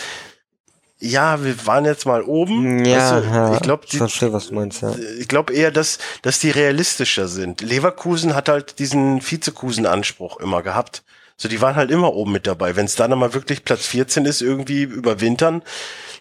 ja, 0.98 1.42
wir 1.44 1.66
waren 1.66 1.84
jetzt 1.84 2.06
mal 2.06 2.22
oben. 2.22 2.84
Ja, 2.84 3.16
weißt 3.16 3.26
du, 3.26 3.30
ja, 3.30 3.54
ich 3.54 3.60
glaube, 3.60 3.84
ich 3.90 3.98
verstehe, 3.98 4.32
was 4.32 4.48
du 4.48 4.54
meinst, 4.54 4.82
ja. 4.82 4.94
ich 5.18 5.28
glaube 5.28 5.52
eher, 5.52 5.70
dass, 5.70 5.98
dass 6.22 6.38
die 6.38 6.50
realistischer 6.50 7.28
sind. 7.28 7.60
Leverkusen 7.60 8.34
hat 8.34 8.48
halt 8.48 8.78
diesen 8.78 9.20
Vizekusen-Anspruch 9.20 10.38
immer 10.38 10.62
gehabt. 10.62 11.02
So, 11.42 11.48
die 11.48 11.60
waren 11.60 11.74
halt 11.74 11.90
immer 11.90 12.14
oben 12.14 12.30
mit 12.30 12.46
dabei. 12.46 12.76
Wenn 12.76 12.84
es 12.84 12.94
dann 12.94 13.10
mal 13.18 13.34
wirklich 13.34 13.64
Platz 13.64 13.84
14 13.88 14.26
ist, 14.26 14.42
irgendwie 14.42 14.82
überwintern, 14.82 15.64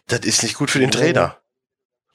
das 0.08 0.22
ist 0.22 0.42
nicht 0.42 0.56
gut 0.56 0.72
für 0.72 0.80
den. 0.80 0.90
Trainer. 0.90 1.38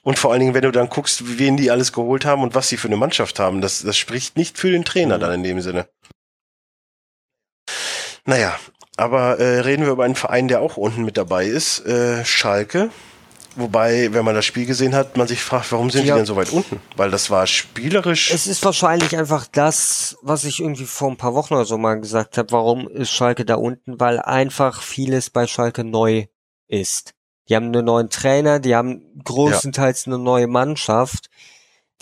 Und 0.03 0.19
vor 0.19 0.33
allen 0.33 0.41
Dingen, 0.41 0.55
wenn 0.55 0.63
du 0.63 0.73
dann 0.73 0.89
guckst, 0.89 1.39
wen 1.39 1.57
die 1.57 1.71
alles 1.71 1.93
geholt 1.93 2.25
haben 2.25 2.43
und 2.43 2.57
was 2.57 2.69
sie 2.69 2.77
für 2.77 2.89
eine 2.89 2.97
Mannschaft 2.97 3.39
haben, 3.39 3.61
das, 3.61 3.85
das 3.85 3.97
spricht 3.97 4.37
nicht 4.37 4.59
für 4.59 4.73
den 4.73 4.85
Trainer 4.85 5.21
dann 5.21 5.35
in 5.35 5.45
dem 5.45 5.61
Sinne. 5.61 5.89
Naja, 8.25 8.59
aber 8.97 9.39
äh, 9.39 9.61
reden 9.61 9.85
wir 9.85 9.93
über 9.93 10.05
einen 10.05 10.17
Verein, 10.17 10.49
der 10.49 10.61
auch 10.61 10.77
unten 10.77 11.05
mit 11.05 11.17
dabei 11.17 11.47
ist, 11.47 11.87
äh, 11.87 12.25
Schalke. 12.25 12.91
Wobei, 13.57 14.13
wenn 14.13 14.25
man 14.25 14.35
das 14.35 14.45
Spiel 14.45 14.67
gesehen 14.67 14.95
hat, 14.95 15.17
man 15.17 15.27
sich 15.27 15.41
fragt, 15.43 15.73
warum 15.73 15.91
sind 15.91 16.05
Ja. 16.05 16.15
die 16.15 16.19
denn 16.19 16.27
so 16.27 16.37
weit 16.37 16.53
unten? 16.53 16.81
Weil 16.97 17.11
das 17.11 17.31
war 17.31 17.47
spielerisch. 17.47 18.31
Es 18.31 18.47
ist 18.47 18.63
wahrscheinlich 18.65 19.17
einfach 19.17 19.47
das, 19.51 20.17
was 20.21 20.45
ich 20.45 20.61
irgendwie 20.61 20.85
vor 20.85 21.11
ein 21.11 21.17
paar 21.17 21.35
Wochen 21.35 21.55
oder 21.55 21.65
so 21.65 21.79
mal 21.79 21.99
gesagt 21.99 22.37
habe. 22.37 22.53
Warum 22.53 22.87
ist 22.87 23.11
Schalke 23.11 23.47
da 23.47 23.55
unten? 23.55 23.99
Weil 23.99 24.21
einfach 24.21 24.83
vieles 24.83 25.31
bei 25.31 25.47
Schalke 25.47 25.85
neu 25.85 26.27
ist. 26.69 27.15
Die 27.49 27.57
haben 27.57 27.67
einen 27.67 27.85
neuen 27.85 28.11
Trainer, 28.11 28.59
die 28.61 28.75
haben 28.77 29.03
größtenteils 29.25 30.07
eine 30.07 30.19
neue 30.19 30.49
Mannschaft. 30.49 31.31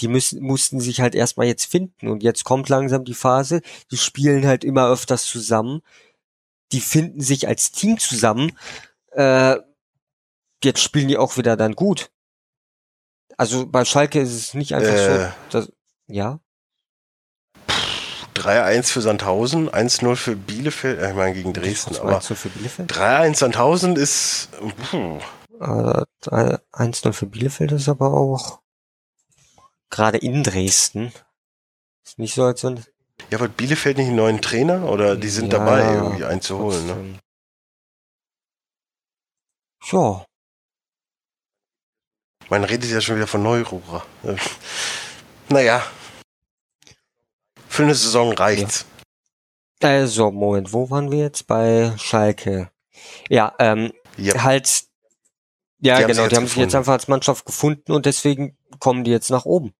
Die 0.01 0.09
müssen, 0.09 0.43
mussten 0.43 0.81
sich 0.81 1.01
halt 1.01 1.15
erstmal 1.15 1.47
jetzt 1.47 1.67
finden. 1.67 2.09
Und 2.09 2.25
jetzt 2.25 2.43
kommt 2.45 2.69
langsam 2.69 3.05
die 3.05 3.15
Phase. 3.15 3.61
Die 3.93 3.97
spielen 3.97 4.45
halt 4.45 4.65
immer 4.65 4.89
öfters 4.89 5.25
zusammen. 5.25 5.83
Die 6.73 6.81
finden 6.81 7.21
sich 7.21 7.47
als 7.47 7.71
Team 7.71 7.99
zusammen. 7.99 8.59
Äh, 9.13 9.57
jetzt 10.65 10.81
spielen 10.81 11.09
die 11.09 11.19
auch 11.19 11.37
wieder 11.37 11.57
dann 11.57 11.75
gut. 11.75 12.11
Also 13.37 13.67
bei 13.67 13.85
Schalke 13.85 14.21
ist 14.21 14.33
es 14.35 14.55
nicht 14.55 14.75
einfach 14.75 14.93
Äh. 14.93 15.27
so, 15.51 15.59
dass, 15.59 15.73
ja. 16.07 16.41
3-1 18.35 18.85
für 18.91 19.01
Sandhausen, 19.01 19.71
1-0 19.71 20.17
für 20.17 20.35
Bielefeld, 20.37 20.99
äh, 21.01 21.11
ich 21.11 21.15
meine 21.17 21.35
gegen 21.35 21.53
Dresden, 21.53 21.97
aber 21.97 22.13
meinst 22.13 22.31
du 22.31 22.35
für 22.35 22.49
Bielefeld? 22.49 22.91
3-1 22.93 23.37
Sandhausen 23.37 23.97
ist. 23.97 24.49
Puh. 24.91 25.21
Äh, 25.61 26.05
1-0 26.73 27.13
für 27.13 27.27
Bielefeld 27.27 27.73
ist 27.73 27.89
aber 27.89 28.13
auch 28.13 28.61
gerade 29.89 30.19
in 30.19 30.43
Dresden. 30.43 31.13
Ist 32.05 32.19
nicht 32.19 32.35
so, 32.35 32.43
als 32.45 32.65
wenn. 32.65 32.85
Ja, 33.31 33.39
wird 33.39 33.57
Bielefeld 33.57 33.97
nicht 33.99 34.09
einen 34.09 34.17
neuen 34.17 34.43
Trainer 34.43 34.89
oder 34.91 35.15
die 35.17 35.29
sind 35.29 35.53
Ja, 35.53 35.61
dabei, 35.61 35.95
irgendwie 35.95 36.25
einzuholen, 36.25 36.87
ne? 36.87 36.93
trotzdem. 36.93 37.19
Ja, 39.93 40.27
Man 42.51 42.65
redet 42.65 42.91
ja 42.91 43.01
schon 43.01 43.17
wieder 43.17 43.27
von 43.27 43.43
Neururer. 43.43 44.05
Äh, 44.23 44.37
Naja. 45.49 45.83
Für 47.69 47.83
eine 47.83 47.95
Saison 47.95 48.33
reicht's. 48.33 48.87
also, 49.83 50.31
Moment, 50.31 50.73
wo 50.73 50.91
waren 50.91 51.11
wir 51.11 51.19
jetzt? 51.19 51.47
Bei 51.47 51.93
Schalke. 51.99 52.71
Ja, 53.29 53.55
ähm, 53.59 53.93
Ja. 54.17 54.45
halt, 54.45 54.85
ja, 55.81 55.99
Die 55.99 56.07
genau, 56.07 56.29
die 56.29 56.37
haben 56.37 56.47
sich 56.47 56.57
jetzt 56.57 56.75
einfach 56.75 56.93
als 56.93 57.09
Mannschaft 57.09 57.45
gefunden 57.45 57.93
und 57.93 58.07
deswegen 58.07 58.57
kommen 58.79 59.05
die 59.05 59.11
jetzt 59.11 59.31
nach 59.31 59.45
oben. 59.45 59.75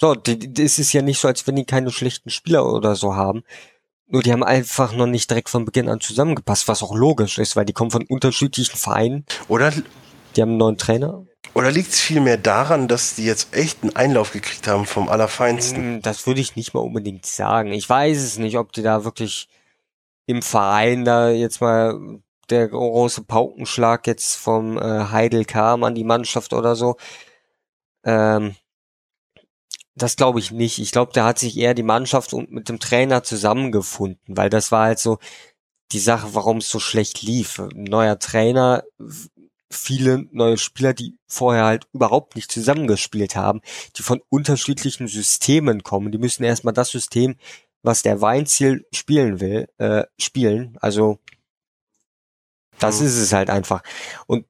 So, 0.00 0.14
es 0.14 0.78
ist 0.78 0.92
ja 0.92 1.02
nicht 1.02 1.18
so, 1.20 1.28
als 1.28 1.46
wenn 1.46 1.56
die 1.56 1.64
keine 1.64 1.90
schlechten 1.90 2.30
Spieler 2.30 2.66
oder 2.66 2.94
so 2.96 3.14
haben. 3.16 3.42
Nur 4.08 4.22
die 4.22 4.32
haben 4.32 4.44
einfach 4.44 4.92
noch 4.92 5.06
nicht 5.06 5.28
direkt 5.28 5.48
von 5.48 5.64
Beginn 5.64 5.88
an 5.88 6.00
zusammengepasst, 6.00 6.68
was 6.68 6.82
auch 6.82 6.94
logisch 6.94 7.38
ist, 7.38 7.56
weil 7.56 7.64
die 7.64 7.72
kommen 7.72 7.90
von 7.90 8.06
unterschiedlichen 8.06 8.76
Vereinen. 8.76 9.24
Oder, 9.48 9.72
Die 10.36 10.42
haben 10.42 10.50
einen 10.50 10.58
neuen 10.58 10.78
Trainer. 10.78 11.26
Oder 11.56 11.70
liegt 11.70 11.92
es 11.92 12.00
vielmehr 12.00 12.36
daran, 12.36 12.86
dass 12.86 13.14
die 13.14 13.24
jetzt 13.24 13.56
echt 13.56 13.82
einen 13.82 13.96
Einlauf 13.96 14.30
gekriegt 14.32 14.68
haben 14.68 14.84
vom 14.84 15.08
Allerfeinsten? 15.08 15.94
Hm, 15.94 16.02
Das 16.02 16.26
würde 16.26 16.42
ich 16.42 16.54
nicht 16.54 16.74
mal 16.74 16.80
unbedingt 16.80 17.24
sagen. 17.24 17.72
Ich 17.72 17.88
weiß 17.88 18.18
es 18.18 18.36
nicht, 18.36 18.58
ob 18.58 18.72
die 18.72 18.82
da 18.82 19.04
wirklich 19.04 19.48
im 20.26 20.42
Verein 20.42 21.06
da 21.06 21.30
jetzt 21.30 21.62
mal 21.62 22.20
der 22.50 22.68
große 22.68 23.22
Paukenschlag 23.22 24.06
jetzt 24.06 24.36
vom 24.36 24.76
äh, 24.76 25.06
Heidel 25.10 25.46
kam 25.46 25.82
an 25.82 25.94
die 25.94 26.04
Mannschaft 26.04 26.52
oder 26.52 26.76
so. 26.76 26.96
Ähm, 28.04 28.54
das 29.94 30.16
glaube 30.16 30.40
ich 30.40 30.50
nicht. 30.50 30.78
Ich 30.78 30.92
glaube, 30.92 31.12
da 31.14 31.24
hat 31.24 31.38
sich 31.38 31.56
eher 31.56 31.72
die 31.72 31.82
Mannschaft 31.82 32.34
und 32.34 32.50
mit 32.52 32.68
dem 32.68 32.80
Trainer 32.80 33.22
zusammengefunden, 33.22 34.20
weil 34.26 34.50
das 34.50 34.70
war 34.72 34.84
halt 34.84 34.98
so 34.98 35.18
die 35.92 36.00
Sache, 36.00 36.34
warum 36.34 36.58
es 36.58 36.68
so 36.68 36.80
schlecht 36.80 37.22
lief. 37.22 37.58
Ein 37.58 37.84
neuer 37.84 38.18
Trainer, 38.18 38.82
viele 39.70 40.26
neue 40.32 40.58
Spieler, 40.58 40.94
die 40.94 41.18
vorher 41.26 41.64
halt 41.64 41.86
überhaupt 41.92 42.36
nicht 42.36 42.50
zusammengespielt 42.52 43.36
haben, 43.36 43.60
die 43.96 44.02
von 44.02 44.20
unterschiedlichen 44.28 45.08
Systemen 45.08 45.82
kommen. 45.82 46.12
Die 46.12 46.18
müssen 46.18 46.44
erstmal 46.44 46.74
das 46.74 46.90
System, 46.90 47.36
was 47.82 48.02
der 48.02 48.20
Weinziel 48.20 48.86
spielen 48.92 49.40
will, 49.40 49.68
äh, 49.78 50.04
spielen. 50.18 50.76
Also 50.80 51.18
das 52.78 53.00
mhm. 53.00 53.06
ist 53.06 53.16
es 53.16 53.32
halt 53.32 53.50
einfach. 53.50 53.82
Und 54.26 54.46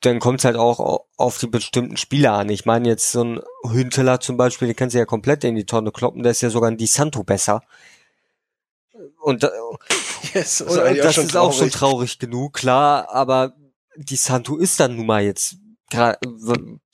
dann 0.00 0.20
kommt 0.20 0.40
es 0.40 0.44
halt 0.44 0.56
auch 0.56 1.04
auf 1.16 1.38
die 1.38 1.46
bestimmten 1.46 1.96
Spieler 1.96 2.34
an. 2.34 2.48
Ich 2.48 2.64
meine 2.64 2.88
jetzt 2.88 3.10
so 3.10 3.24
ein 3.24 3.40
Hünteler 3.64 4.20
zum 4.20 4.36
Beispiel, 4.36 4.68
den 4.68 4.76
kannst 4.76 4.94
du 4.94 4.98
ja 4.98 5.06
komplett 5.06 5.42
in 5.44 5.56
die 5.56 5.66
Tonne 5.66 5.90
kloppen, 5.90 6.22
der 6.22 6.32
ist 6.32 6.42
ja 6.42 6.50
sogar 6.50 6.70
ein 6.70 6.76
Di 6.76 6.86
Santo 6.86 7.24
besser. 7.24 7.62
Und, 9.20 9.42
yes, 10.34 10.58
das, 10.58 10.60
und 10.60 10.98
das 10.98 11.18
ist 11.18 11.36
auch 11.36 11.52
schon 11.52 11.70
traurig 11.70 12.18
genug, 12.18 12.52
klar, 12.54 13.08
aber 13.10 13.54
Di 13.96 14.16
Santo 14.16 14.56
ist 14.56 14.80
dann 14.80 14.96
nun 14.96 15.06
mal 15.06 15.22
jetzt 15.22 15.56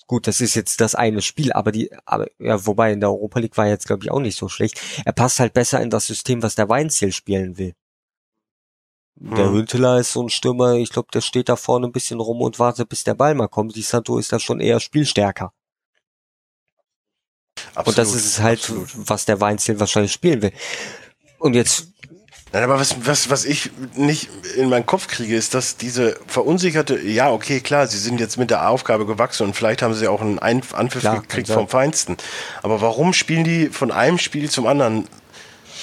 gut, 0.07 0.27
das 0.27 0.41
ist 0.41 0.55
jetzt 0.55 0.81
das 0.81 0.95
eine 0.95 1.23
Spiel, 1.23 1.53
aber 1.53 1.73
die, 1.73 1.91
aber 2.05 2.27
ja, 2.39 2.67
wobei 2.67 2.93
in 2.93 3.01
der 3.01 3.11
Europa 3.11 3.41
League 3.41 3.57
war 3.57 3.67
jetzt 3.67 3.87
glaube 3.87 4.05
ich 4.05 4.11
auch 4.11 4.21
nicht 4.21 4.37
so 4.37 4.49
schlecht. 4.49 4.81
Er 5.05 5.13
passt 5.13 5.41
halt 5.41 5.55
besser 5.55 5.81
in 5.81 5.91
das 5.91 6.07
System, 6.07 6.43
was 6.43 6.55
der 6.55 6.69
Weinziel 6.69 7.13
spielen 7.13 7.57
will. 7.57 7.75
Der 9.15 9.51
mhm. 9.51 9.55
Hünteler 9.55 9.99
ist 9.99 10.13
so 10.13 10.23
ein 10.23 10.31
Stürmer, 10.31 10.75
ich 10.75 10.91
glaube, 10.91 11.09
der 11.13 11.21
steht 11.21 11.49
da 11.49 11.57
vorne 11.57 11.87
ein 11.87 11.93
bisschen 11.93 12.19
rum 12.19 12.41
und 12.41 12.59
wartet, 12.59 12.89
bis 12.89 13.05
der 13.05 13.15
Ball 13.15 13.35
mal 13.35 13.49
kommt. 13.49 13.77
Die 13.77 13.83
Santo 13.83 14.19
ist 14.19 14.33
da 14.33 14.41
schon 14.41 14.59
eher 14.59 14.81
spielstärker. 14.81 15.53
Absolut, 17.75 17.87
und 17.87 17.99
das 17.99 18.15
ist 18.15 18.41
halt, 18.41 18.61
absolut. 18.61 18.91
was 18.95 19.25
der 19.25 19.41
Weinziel 19.41 19.79
wahrscheinlich 19.79 20.13
spielen 20.13 20.43
will. 20.43 20.53
Und 21.39 21.55
jetzt. 21.55 21.89
Nein, 22.53 22.65
aber 22.65 22.79
was, 22.79 23.07
was, 23.07 23.31
was 23.31 23.47
ich 23.47 23.71
nicht 23.95 24.29
in 24.57 24.69
meinen 24.69 24.85
Kopf 24.85 25.07
kriege, 25.07 25.35
ist, 25.35 25.55
dass 25.55 25.79
diese 25.79 26.19
verunsicherte, 26.27 27.01
ja, 27.01 27.31
okay, 27.31 27.61
klar, 27.61 27.87
sie 27.87 27.97
sind 27.97 28.21
jetzt 28.21 28.37
mit 28.37 28.51
der 28.51 28.69
Aufgabe 28.69 29.07
gewachsen 29.07 29.45
und 29.47 29.57
vielleicht 29.57 29.81
haben 29.81 29.95
sie 29.95 30.07
auch 30.07 30.21
einen 30.21 30.39
Anpfiff 30.39 31.01
klar, 31.01 31.23
gekriegt 31.23 31.49
vom 31.49 31.67
Feinsten. 31.67 32.19
Aber 32.63 32.83
warum 32.83 33.15
spielen 33.15 33.45
die 33.45 33.69
von 33.69 33.91
einem 33.91 34.19
Spiel 34.19 34.51
zum 34.51 34.67
anderen 34.67 35.09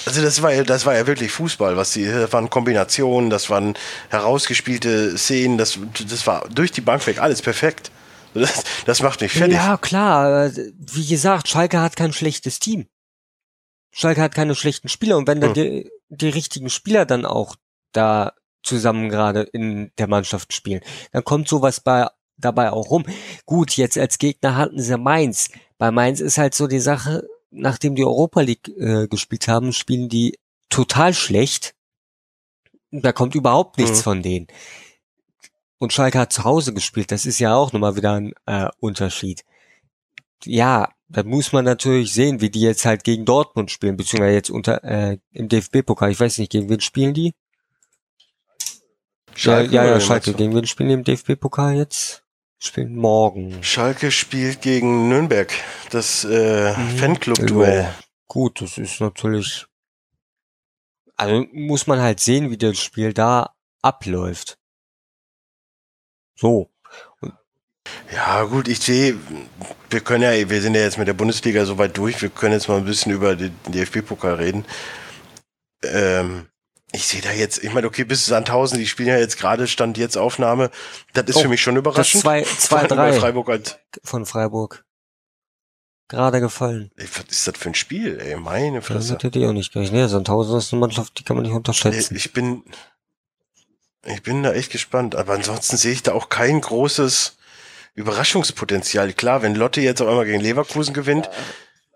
also 0.06 0.22
das 0.22 0.40
war 0.40 0.52
ja, 0.52 0.62
das 0.62 0.86
war 0.86 0.94
ja 0.94 1.06
wirklich 1.06 1.30
Fußball, 1.30 1.76
was 1.76 1.92
die, 1.92 2.06
das 2.06 2.32
waren 2.32 2.48
Kombinationen, 2.48 3.28
das 3.28 3.50
waren 3.50 3.74
herausgespielte 4.08 5.18
Szenen, 5.18 5.58
das, 5.58 5.78
das 6.08 6.26
war 6.26 6.48
durch 6.48 6.72
die 6.72 6.80
Bank 6.80 7.06
weg 7.06 7.20
alles 7.20 7.42
perfekt. 7.42 7.90
Das, 8.32 8.62
das 8.86 9.02
macht 9.02 9.20
mich 9.20 9.32
fertig. 9.32 9.56
Ja, 9.56 9.76
klar. 9.76 10.50
Wie 10.54 11.06
gesagt, 11.06 11.48
Schalke 11.48 11.80
hat 11.80 11.96
kein 11.96 12.12
schlechtes 12.12 12.60
Team. 12.60 12.86
Schalke 13.90 14.22
hat 14.22 14.34
keine 14.34 14.54
schlechten 14.54 14.88
Spieler 14.88 15.16
und 15.16 15.26
wenn 15.26 15.42
hm. 15.42 15.52
da 15.52 15.90
die, 16.10 16.28
richtigen 16.28 16.68
Spieler 16.70 17.06
dann 17.06 17.24
auch 17.24 17.56
da 17.92 18.34
zusammen 18.62 19.08
gerade 19.08 19.42
in 19.42 19.90
der 19.98 20.06
Mannschaft 20.06 20.52
spielen, 20.52 20.82
dann 21.12 21.24
kommt 21.24 21.48
sowas 21.48 21.80
bei 21.80 22.06
dabei 22.36 22.72
auch 22.72 22.90
rum. 22.90 23.04
Gut, 23.46 23.76
jetzt 23.76 23.98
als 23.98 24.18
Gegner 24.18 24.56
hatten 24.56 24.80
sie 24.80 24.98
Mainz. 24.98 25.50
Bei 25.78 25.90
Mainz 25.90 26.20
ist 26.20 26.38
halt 26.38 26.54
so 26.54 26.66
die 26.66 26.80
Sache, 26.80 27.26
nachdem 27.50 27.94
die 27.94 28.04
Europa 28.04 28.40
League 28.40 28.68
äh, 28.68 29.08
gespielt 29.08 29.48
haben, 29.48 29.72
spielen 29.72 30.08
die 30.08 30.38
total 30.68 31.14
schlecht. 31.14 31.74
Da 32.90 33.12
kommt 33.12 33.34
überhaupt 33.34 33.78
nichts 33.78 33.98
mhm. 33.98 34.02
von 34.04 34.22
denen. 34.22 34.46
Und 35.78 35.92
Schalke 35.92 36.18
hat 36.18 36.32
zu 36.32 36.44
Hause 36.44 36.74
gespielt. 36.74 37.10
Das 37.10 37.24
ist 37.24 37.38
ja 37.38 37.54
auch 37.54 37.72
nochmal 37.72 37.96
wieder 37.96 38.14
ein 38.14 38.32
äh, 38.46 38.68
Unterschied. 38.80 39.44
Ja, 40.44 40.90
da 41.08 41.22
muss 41.22 41.52
man 41.52 41.64
natürlich 41.64 42.12
sehen, 42.12 42.40
wie 42.40 42.50
die 42.50 42.60
jetzt 42.60 42.84
halt 42.84 43.04
gegen 43.04 43.24
Dortmund 43.24 43.70
spielen, 43.70 43.96
beziehungsweise 43.96 44.34
jetzt 44.34 44.50
unter 44.50 44.82
äh, 44.84 45.18
im 45.32 45.48
DFB-Pokal. 45.48 46.10
Ich 46.10 46.20
weiß 46.20 46.38
nicht, 46.38 46.52
gegen 46.52 46.68
wen 46.68 46.80
spielen 46.80 47.14
die? 47.14 47.34
Schalke, 49.34 49.74
ja, 49.74 49.84
ja, 49.84 49.90
ja 49.92 50.00
Schalke. 50.00 50.34
Gegen 50.34 50.54
wen 50.54 50.66
spielen 50.66 50.88
die 50.88 50.94
im 50.94 51.04
DFB-Pokal 51.04 51.76
jetzt? 51.76 52.24
spielen 52.60 52.94
morgen. 52.94 53.62
Schalke 53.62 54.12
spielt 54.12 54.60
gegen 54.60 55.08
Nürnberg, 55.08 55.52
das 55.90 56.24
äh, 56.24 56.76
mhm. 56.76 56.98
Fanclub-Duell. 56.98 57.84
Ja, 57.84 57.94
gut, 58.28 58.60
das 58.60 58.78
ist 58.78 59.00
natürlich. 59.00 59.66
Also 61.16 61.46
muss 61.52 61.86
man 61.86 62.00
halt 62.00 62.20
sehen, 62.20 62.50
wie 62.50 62.58
das 62.58 62.78
Spiel 62.78 63.12
da 63.12 63.54
abläuft. 63.82 64.58
So. 66.34 66.70
Ja, 68.12 68.44
gut, 68.44 68.68
ich 68.68 68.80
sehe, 68.80 69.16
wir 69.88 70.00
können 70.00 70.22
ja, 70.22 70.50
wir 70.50 70.62
sind 70.62 70.74
ja 70.74 70.82
jetzt 70.82 70.98
mit 70.98 71.08
der 71.08 71.14
Bundesliga 71.14 71.64
so 71.64 71.78
weit 71.78 71.96
durch, 71.96 72.20
wir 72.22 72.28
können 72.28 72.54
jetzt 72.54 72.68
mal 72.68 72.78
ein 72.78 72.84
bisschen 72.84 73.12
über 73.12 73.36
den 73.36 73.54
DFB-Pokal 73.68 74.34
reden. 74.34 74.64
Ähm, 75.82 76.46
ich 76.92 77.06
sehe 77.06 77.20
da 77.20 77.30
jetzt, 77.30 77.62
ich 77.62 77.72
meine, 77.72 77.86
okay, 77.86 78.04
bis 78.04 78.26
Sandhausen, 78.26 78.78
die 78.78 78.86
spielen 78.86 79.08
ja 79.08 79.18
jetzt 79.18 79.38
gerade, 79.38 79.68
stand 79.68 79.96
jetzt 79.96 80.18
Aufnahme. 80.18 80.70
Das 81.12 81.26
ist 81.26 81.36
oh, 81.36 81.42
für 81.42 81.48
mich 81.48 81.62
schon 81.62 81.76
überraschend. 81.76 82.16
Das 82.16 82.22
zwei, 82.22 82.42
zwei, 82.42 82.86
drei 82.86 83.12
Freiburg. 83.12 83.78
Von 84.02 84.26
Freiburg. 84.26 84.84
Gerade 86.08 86.40
gefallen. 86.40 86.90
Ey, 86.96 87.06
was 87.14 87.24
ist 87.30 87.46
das 87.46 87.54
für 87.56 87.68
ein 87.68 87.74
Spiel, 87.76 88.18
ey? 88.18 88.34
Meine 88.34 88.82
Fresse. 88.82 89.14
Das 89.14 89.22
hätte 89.22 89.38
ich 89.38 89.46
auch 89.46 89.52
nicht 89.52 89.72
gerechnet. 89.72 90.02
Nee, 90.02 90.08
Sandhausen 90.08 90.58
ist 90.58 90.72
eine 90.72 90.80
Mannschaft, 90.80 91.16
die 91.16 91.22
kann 91.22 91.36
man 91.36 91.44
nicht 91.44 91.54
unterschätzen. 91.54 92.16
Ich 92.16 92.32
bin, 92.32 92.64
ich 94.04 94.22
bin 94.24 94.42
da 94.42 94.52
echt 94.52 94.72
gespannt. 94.72 95.14
Aber 95.14 95.34
ansonsten 95.34 95.76
sehe 95.76 95.92
ich 95.92 96.02
da 96.02 96.12
auch 96.12 96.28
kein 96.28 96.60
großes 96.60 97.36
Überraschungspotenzial. 97.94 99.12
Klar, 99.12 99.42
wenn 99.42 99.54
Lotte 99.54 99.80
jetzt 99.80 100.00
auf 100.00 100.08
einmal 100.08 100.24
gegen 100.24 100.40
Leverkusen 100.40 100.94
gewinnt, 100.94 101.28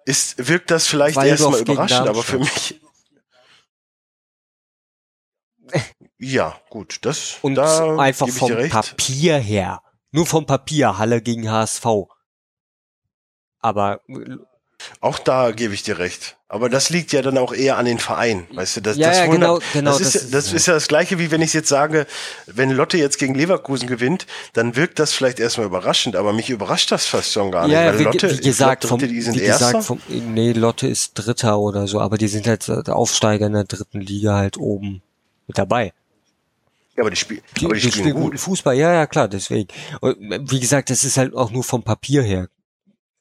ist, 0.05 0.49
wirkt 0.49 0.71
das 0.71 0.87
vielleicht 0.87 1.17
erstmal 1.17 1.61
überraschend, 1.61 2.09
aber 2.09 2.23
für 2.23 2.39
mich, 2.39 2.81
Ja, 6.19 6.59
gut, 6.71 6.99
das 7.03 7.39
und 7.43 7.55
da 7.57 7.97
einfach 7.97 8.29
vom 8.29 8.51
Papier 8.69 9.39
her. 9.39 9.83
Nur 10.11 10.27
vom 10.27 10.47
Papier 10.47 10.97
Halle 10.97 11.21
gegen 11.21 11.51
HSV. 11.51 11.85
Aber 13.61 14.01
auch 15.01 15.19
da 15.19 15.51
gebe 15.53 15.75
ich 15.75 15.83
dir 15.83 15.99
recht. 15.99 16.37
Aber 16.49 16.69
das 16.69 16.89
liegt 16.89 17.13
ja 17.13 17.21
dann 17.21 17.37
auch 17.37 17.53
eher 17.53 17.79
an 17.79 17.85
den 17.85 17.99
Verein, 17.99 18.47
weißt 18.53 18.77
du? 18.77 18.81
Das, 18.81 18.97
ja, 18.97 19.09
das, 19.09 19.19
ja, 19.19 19.27
genau, 19.27 19.59
genau, 19.73 19.91
das, 19.91 20.01
ist, 20.01 20.15
das, 20.15 20.31
das 20.31 20.53
ist 20.53 20.67
ja 20.67 20.75
das 20.75 20.87
Gleiche, 20.87 21.19
wie 21.19 21.33
wenn 21.33 21.43
ich 21.43 21.53
jetzt 21.53 21.69
sage, 21.69 22.07
wenn 22.47 22.71
Lotte 22.71 22.97
jetzt 22.97 23.19
gegen 23.19 23.35
Leverkusen 23.35 23.89
gewinnt, 23.89 24.27
dann 24.53 24.77
wirkt 24.77 25.01
das 25.01 25.13
vielleicht 25.13 25.41
erstmal 25.41 25.67
überraschend, 25.67 26.15
aber 26.15 26.33
mich 26.33 26.51
überrascht 26.51 26.93
das 26.93 27.07
fast 27.07 27.33
schon 27.33 27.51
gar 27.51 27.67
nicht. 27.67 27.75
Ja, 27.75 27.87
weil 27.87 27.99
wie, 27.99 28.05
Lotte, 28.05 28.39
wie 28.39 28.41
gesagt, 28.41 28.85
vom, 28.85 29.01
die 29.01 29.21
sind 29.21 29.35
wie 29.35 29.41
gesagt, 29.41 29.85
vom, 29.85 30.01
nee, 30.09 30.53
Lotte 30.53 30.87
ist 30.87 31.15
Dritter 31.15 31.59
oder 31.59 31.89
so, 31.89 32.01
aber 32.01 32.19
die 32.19 32.29
sind 32.29 32.47
halt 32.47 32.69
Aufsteiger 32.89 33.47
in 33.47 33.55
der 33.55 33.65
dritten 33.65 34.01
Liga 34.01 34.37
halt 34.37 34.57
oben 34.57 35.03
mit 35.49 35.59
dabei. 35.59 35.93
Ja, 36.97 37.03
aber 37.03 37.11
die, 37.11 37.17
Spiel, 37.17 37.43
die, 37.59 37.65
aber 37.65 37.75
die, 37.75 37.81
die 37.81 37.91
spielen, 37.91 38.11
spielen 38.11 38.23
gut. 38.23 38.39
Fußball, 38.39 38.77
ja, 38.77 38.93
ja, 38.93 39.07
klar, 39.07 39.27
deswegen. 39.27 39.69
Und 40.01 40.17
wie 40.53 40.61
gesagt, 40.61 40.91
das 40.91 41.03
ist 41.03 41.17
halt 41.17 41.35
auch 41.35 41.51
nur 41.51 41.65
vom 41.65 41.83
Papier 41.83 42.23
her. 42.23 42.49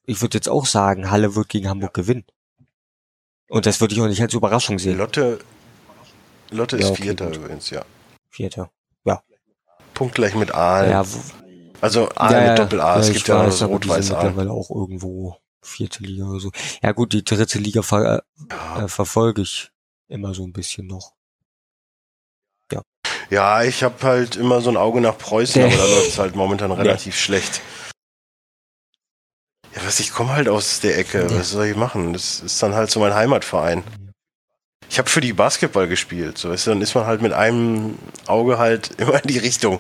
Ich 0.06 0.22
würde 0.22 0.38
jetzt 0.38 0.50
auch 0.50 0.66
sagen, 0.66 1.10
Halle 1.10 1.36
wird 1.36 1.50
gegen 1.50 1.70
Hamburg 1.70 1.98
ja. 1.98 2.02
gewinnen. 2.02 2.26
Und 3.50 3.66
das 3.66 3.80
würde 3.82 3.94
ich 3.94 4.02
auch 4.02 4.08
nicht 4.08 4.22
als 4.22 4.34
Überraschung 4.34 4.80
sehen. 4.80 4.98
Lotte, 4.98 5.40
Lotte 6.50 6.78
ist 6.78 6.86
ja, 6.86 6.92
okay, 6.92 7.04
Vierter 7.04 7.26
gut. 7.28 7.36
übrigens, 7.38 7.70
ja. 7.70 7.86
Vierter, 8.30 8.72
ja. 9.06 9.22
Punktgleich 9.94 10.36
mit 10.36 10.54
Aal. 10.54 10.90
Ja, 10.90 11.06
also 11.82 12.10
Aal 12.16 12.34
ja, 12.34 12.50
mit 12.50 12.60
Doppel-A. 12.60 13.00
Es 13.00 13.12
gibt 13.12 13.28
ja 13.28 13.46
das 13.46 13.62
rot-weiß 13.62 14.12
Aal. 14.12 14.24
mittlerweile 14.24 14.52
auch 14.52 14.70
irgendwo 14.70 15.38
vierte 15.62 16.04
Liga 16.04 16.26
oder 16.26 16.40
so. 16.40 16.52
Ja 16.82 16.92
gut, 16.92 17.14
die 17.14 17.24
dritte 17.24 17.60
Liga 17.60 17.82
ver 17.82 18.24
äh, 18.78 18.88
verfolge 18.88 19.44
ich 19.44 19.72
immer 20.08 20.34
so 20.34 20.44
ein 20.44 20.54
bisschen 20.54 20.88
noch. 20.88 21.14
Ja, 23.30 23.64
ich 23.64 23.84
habe 23.84 23.96
halt 24.04 24.36
immer 24.36 24.62
so 24.62 24.70
ein 24.70 24.78
Auge 24.78 25.02
nach 25.02 25.18
Preußen, 25.18 25.64
aber 25.64 25.76
da 25.76 25.86
läuft 25.86 26.10
es 26.10 26.20
halt 26.20 26.36
momentan 26.36 26.72
relativ 26.72 27.18
schlecht. 27.18 27.62
Ja, 29.76 29.82
was, 29.86 30.00
ich 30.00 30.12
komme 30.12 30.34
halt 30.34 30.48
aus 30.48 30.80
der 30.80 30.98
Ecke. 30.98 31.28
Was 31.32 31.50
soll 31.52 31.66
ich 31.66 31.76
machen? 31.76 32.14
Das 32.14 32.42
ist 32.42 32.62
dann 32.62 32.76
halt 32.76 32.92
so 32.92 33.00
mein 33.00 33.14
Heimatverein. 33.14 33.84
Ich 34.90 35.00
habe 35.00 35.10
für 35.10 35.22
die 35.22 35.34
Basketball 35.34 35.88
gespielt. 35.88 36.38
So, 36.38 36.50
weißt 36.50 36.68
du, 36.68 36.72
dann 36.72 36.82
ist 36.82 36.94
man 36.94 37.06
halt 37.08 37.22
mit 37.22 37.34
einem 37.34 37.98
Auge 38.28 38.60
halt 38.60 38.92
immer 39.00 39.22
in 39.22 39.28
die 39.28 39.40
Richtung. 39.40 39.80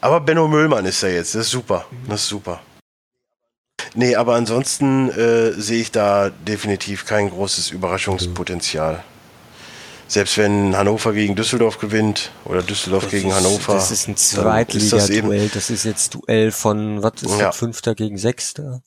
Aber 0.00 0.20
Benno 0.20 0.46
Müllmann 0.48 0.84
ist 0.84 1.02
ja 1.02 1.08
jetzt. 1.08 1.34
Das 1.34 1.46
ist 1.46 1.50
super. 1.50 1.86
Das 2.06 2.22
ist 2.22 2.28
super. 2.28 2.60
Nee, 3.94 4.16
aber 4.16 4.34
ansonsten 4.34 5.08
äh, 5.10 5.52
sehe 5.52 5.80
ich 5.80 5.90
da 5.90 6.30
definitiv 6.30 7.06
kein 7.06 7.30
großes 7.30 7.70
Überraschungspotenzial. 7.70 9.02
Selbst 10.08 10.38
wenn 10.38 10.74
Hannover 10.74 11.12
gegen 11.12 11.36
Düsseldorf 11.36 11.78
gewinnt 11.78 12.30
oder 12.46 12.62
Düsseldorf 12.62 13.04
das 13.04 13.12
gegen 13.12 13.28
ist, 13.28 13.36
Hannover. 13.36 13.74
Das 13.74 13.90
ist 13.90 14.08
ein 14.08 14.16
Zweitliga-Duell. 14.16 15.44
Das, 15.44 15.52
das, 15.52 15.70
ist 15.70 15.84
jetzt 15.84 16.14
Duell 16.14 16.50
von, 16.50 17.02
was 17.02 17.22
ist 17.22 17.38
ja. 17.38 17.46
das, 17.48 17.56
Fünfter 17.58 17.94
gegen 17.94 18.16
Sechster? 18.16 18.82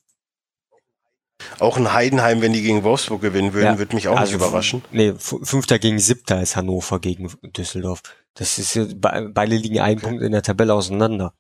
Auch 1.60 1.78
ein 1.78 1.94
Heidenheim, 1.94 2.42
wenn 2.42 2.54
die 2.54 2.64
gegen 2.64 2.84
Wolfsburg 2.84 3.22
gewinnen 3.22 3.54
würden, 3.54 3.66
ja. 3.66 3.78
würde 3.78 3.96
mich 3.96 4.08
auch 4.08 4.18
also 4.18 4.34
nicht 4.34 4.42
überraschen. 4.42 4.84
Nee, 4.92 5.14
Fünfter 5.18 5.78
gegen 5.78 6.00
Siebter 6.00 6.42
ist 6.42 6.56
Hannover 6.56 7.00
gegen 7.00 7.32
Düsseldorf. 7.44 8.02
Das 8.34 8.58
ist 8.58 8.96
beide 9.00 9.56
liegen 9.56 9.80
einen 9.80 10.00
Punkt 10.00 10.24
in 10.24 10.32
der 10.32 10.42
Tabelle 10.42 10.74
auseinander. 10.74 11.34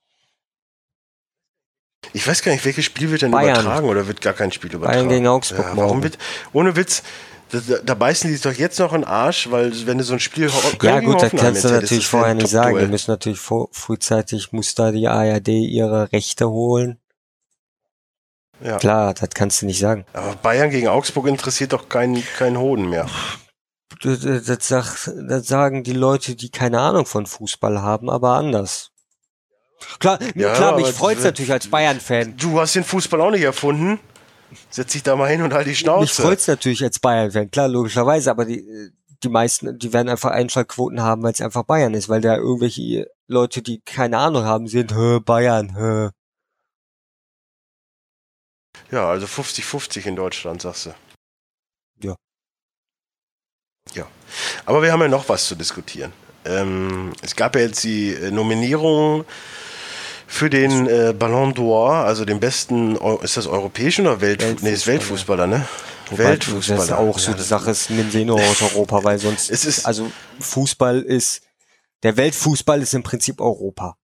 Ich 2.13 2.27
weiß 2.27 2.41
gar 2.41 2.51
nicht, 2.51 2.65
welches 2.65 2.85
Spiel 2.85 3.09
wird 3.11 3.21
denn 3.21 3.31
Bayern. 3.31 3.61
übertragen 3.61 3.87
oder 3.87 4.07
wird 4.07 4.21
gar 4.21 4.33
kein 4.33 4.51
Spiel 4.51 4.73
übertragen? 4.73 4.99
Bayern 4.99 5.09
gegen 5.09 5.27
Augsburg 5.27 5.65
Ja, 5.65 5.77
warum 5.77 6.03
wird, 6.03 6.17
ohne 6.51 6.75
Witz, 6.75 7.03
da, 7.51 7.77
da- 7.83 7.93
beißen 7.93 8.29
die 8.29 8.35
sich 8.35 8.43
doch 8.43 8.53
jetzt 8.53 8.79
noch 8.79 8.93
in 8.93 9.01
den 9.01 9.07
Arsch, 9.07 9.51
weil 9.51 9.85
wenn 9.85 9.97
du 9.97 10.03
so 10.03 10.13
ein 10.13 10.19
Spiel 10.19 10.49
Ja 10.81 10.99
gut, 10.99 11.21
das 11.21 11.31
kannst 11.31 11.63
du 11.63 11.69
natürlich 11.69 12.07
vorher 12.07 12.33
nicht 12.33 12.47
sagen. 12.47 12.69
Top-Duell. 12.69 12.87
müssen 12.87 13.11
natürlich 13.11 13.39
vor, 13.39 13.69
frühzeitig, 13.71 14.51
muss 14.51 14.75
da 14.75 14.91
die 14.91 15.07
ARD 15.07 15.49
ihre 15.49 16.11
Rechte 16.11 16.49
holen. 16.49 16.99
Ja. 18.63 18.77
Klar, 18.77 19.13
das 19.13 19.29
kannst 19.31 19.61
du 19.61 19.65
nicht 19.65 19.79
sagen. 19.79 20.05
Aber 20.13 20.35
Bayern 20.35 20.69
gegen 20.69 20.87
Augsburg 20.87 21.27
interessiert 21.27 21.73
doch 21.73 21.89
keinen 21.89 22.23
keinen 22.37 22.57
Hoden 22.57 22.89
mehr. 22.89 23.07
Das, 24.01 24.19
das, 24.45 24.57
das, 24.57 25.47
sagen 25.47 25.83
die 25.83 25.93
Leute, 25.93 26.35
die 26.35 26.49
keine 26.49 26.79
Ahnung 26.79 27.05
von 27.05 27.25
Fußball 27.25 27.81
haben, 27.81 28.09
aber 28.09 28.31
anders. 28.31 28.91
Klar, 29.99 30.19
Ja, 30.35 30.53
klar, 30.53 30.75
mich 30.75 30.87
freut's 30.87 31.23
natürlich 31.23 31.51
als 31.51 31.67
Bayern-Fan. 31.67 32.37
Du 32.37 32.59
hast 32.59 32.75
den 32.75 32.83
Fußball 32.83 33.19
auch 33.21 33.31
nicht 33.31 33.43
erfunden. 33.43 33.99
Setz 34.69 34.93
dich 34.93 35.03
da 35.03 35.15
mal 35.15 35.29
hin 35.29 35.41
und 35.41 35.53
halt 35.53 35.67
die 35.67 35.75
Schnauze. 35.75 36.01
Mich 36.01 36.13
freut's 36.13 36.47
natürlich 36.47 36.83
als 36.83 36.99
Bayern-Fan, 36.99 37.51
klar, 37.51 37.67
logischerweise, 37.67 38.31
aber 38.31 38.45
die, 38.45 38.91
die 39.23 39.29
meisten, 39.29 39.77
die 39.77 39.93
werden 39.93 40.09
einfach 40.09 40.31
Einschaltquoten 40.31 41.01
haben, 41.01 41.23
weil 41.23 41.33
es 41.33 41.41
einfach 41.41 41.63
Bayern 41.63 41.93
ist, 41.93 42.09
weil 42.09 42.21
da 42.21 42.35
irgendwelche 42.35 43.07
Leute, 43.27 43.61
die 43.61 43.81
keine 43.81 44.17
Ahnung 44.17 44.43
haben, 44.43 44.67
sind, 44.67 44.93
hä, 44.95 45.19
Bayern, 45.19 45.75
hä. 45.75 46.09
Ja, 48.91 49.09
also 49.09 49.25
50-50 49.25 50.05
in 50.05 50.15
Deutschland, 50.15 50.61
sagst 50.61 50.87
du. 50.87 50.93
Ja. 52.01 52.15
Ja. 53.93 54.07
Aber 54.65 54.81
wir 54.81 54.91
haben 54.91 55.01
ja 55.01 55.07
noch 55.07 55.29
was 55.29 55.47
zu 55.47 55.55
diskutieren. 55.55 56.11
Ähm, 56.43 57.13
es 57.21 57.35
gab 57.35 57.55
ja 57.55 57.61
jetzt 57.61 57.83
die 57.83 58.13
äh, 58.13 58.31
Nominierung 58.31 59.25
für 60.31 60.49
den 60.49 60.87
äh, 60.87 61.13
Ballon 61.17 61.53
d'Or, 61.53 62.03
also 62.05 62.23
den 62.23 62.39
besten, 62.39 62.95
ist 63.21 63.35
das 63.35 63.47
europäischen 63.47 64.07
oder 64.07 64.21
Welt 64.21 64.39
nee, 64.61 64.71
ist 64.71 64.87
Weltfußballer. 64.87 64.87
Weltfußballer, 64.87 65.47
ne? 65.47 65.67
Wobei, 66.09 66.23
Weltfußballer. 66.23 66.79
Das 66.79 66.85
ist 66.89 66.93
auch 66.93 67.19
so 67.19 67.31
Ja, 67.31 67.37
die 67.37 67.43
Sache, 67.43 67.71
es 67.71 67.89
nimmt 67.89 68.11
sie 68.13 68.23
nur 68.25 68.39
aus 68.39 68.61
Europa, 68.61 69.03
weil 69.03 69.19
sonst, 69.19 69.49
Es 69.49 69.65
ist- 69.65 69.85
also 69.85 70.09
Fußball 70.39 71.01
ist, 71.01 71.41
der 72.03 72.15
Weltfußball 72.15 72.81
ist 72.81 72.93
im 72.93 73.03
Prinzip 73.03 73.41
Europa. 73.41 73.97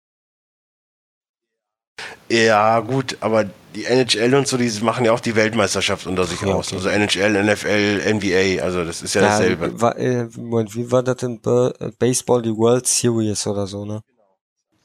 Ja, 2.28 2.80
gut, 2.80 3.18
aber 3.22 3.46
die 3.76 3.86
NHL 3.86 4.34
und 4.34 4.48
so, 4.48 4.58
die 4.58 4.70
machen 4.82 5.06
ja 5.06 5.12
auch 5.12 5.20
die 5.20 5.36
Weltmeisterschaft 5.36 6.08
unter 6.08 6.26
sich 6.26 6.42
Ja, 6.42 6.48
aus. 6.56 6.68
okay. 6.68 6.78
Also 6.78 6.90
NHL, 6.90 7.36
NFL, 7.44 8.02
NBA, 8.04 8.64
also 8.64 8.84
das 8.84 9.04
ist 9.04 9.14
ja 9.14 9.22
dasselbe. 9.22 9.80
War, 9.80 9.96
äh, 9.98 10.28
Moment, 10.36 10.76
wie 10.76 10.92
war 10.92 11.04
das 11.04 11.18
denn? 11.18 11.40
Äh, 11.46 11.92
Baseball, 12.00 12.42
die 12.42 12.50
World 12.56 12.88
Series 12.88 13.46
oder 13.46 13.68
so, 13.68 13.86
ne? 13.86 14.02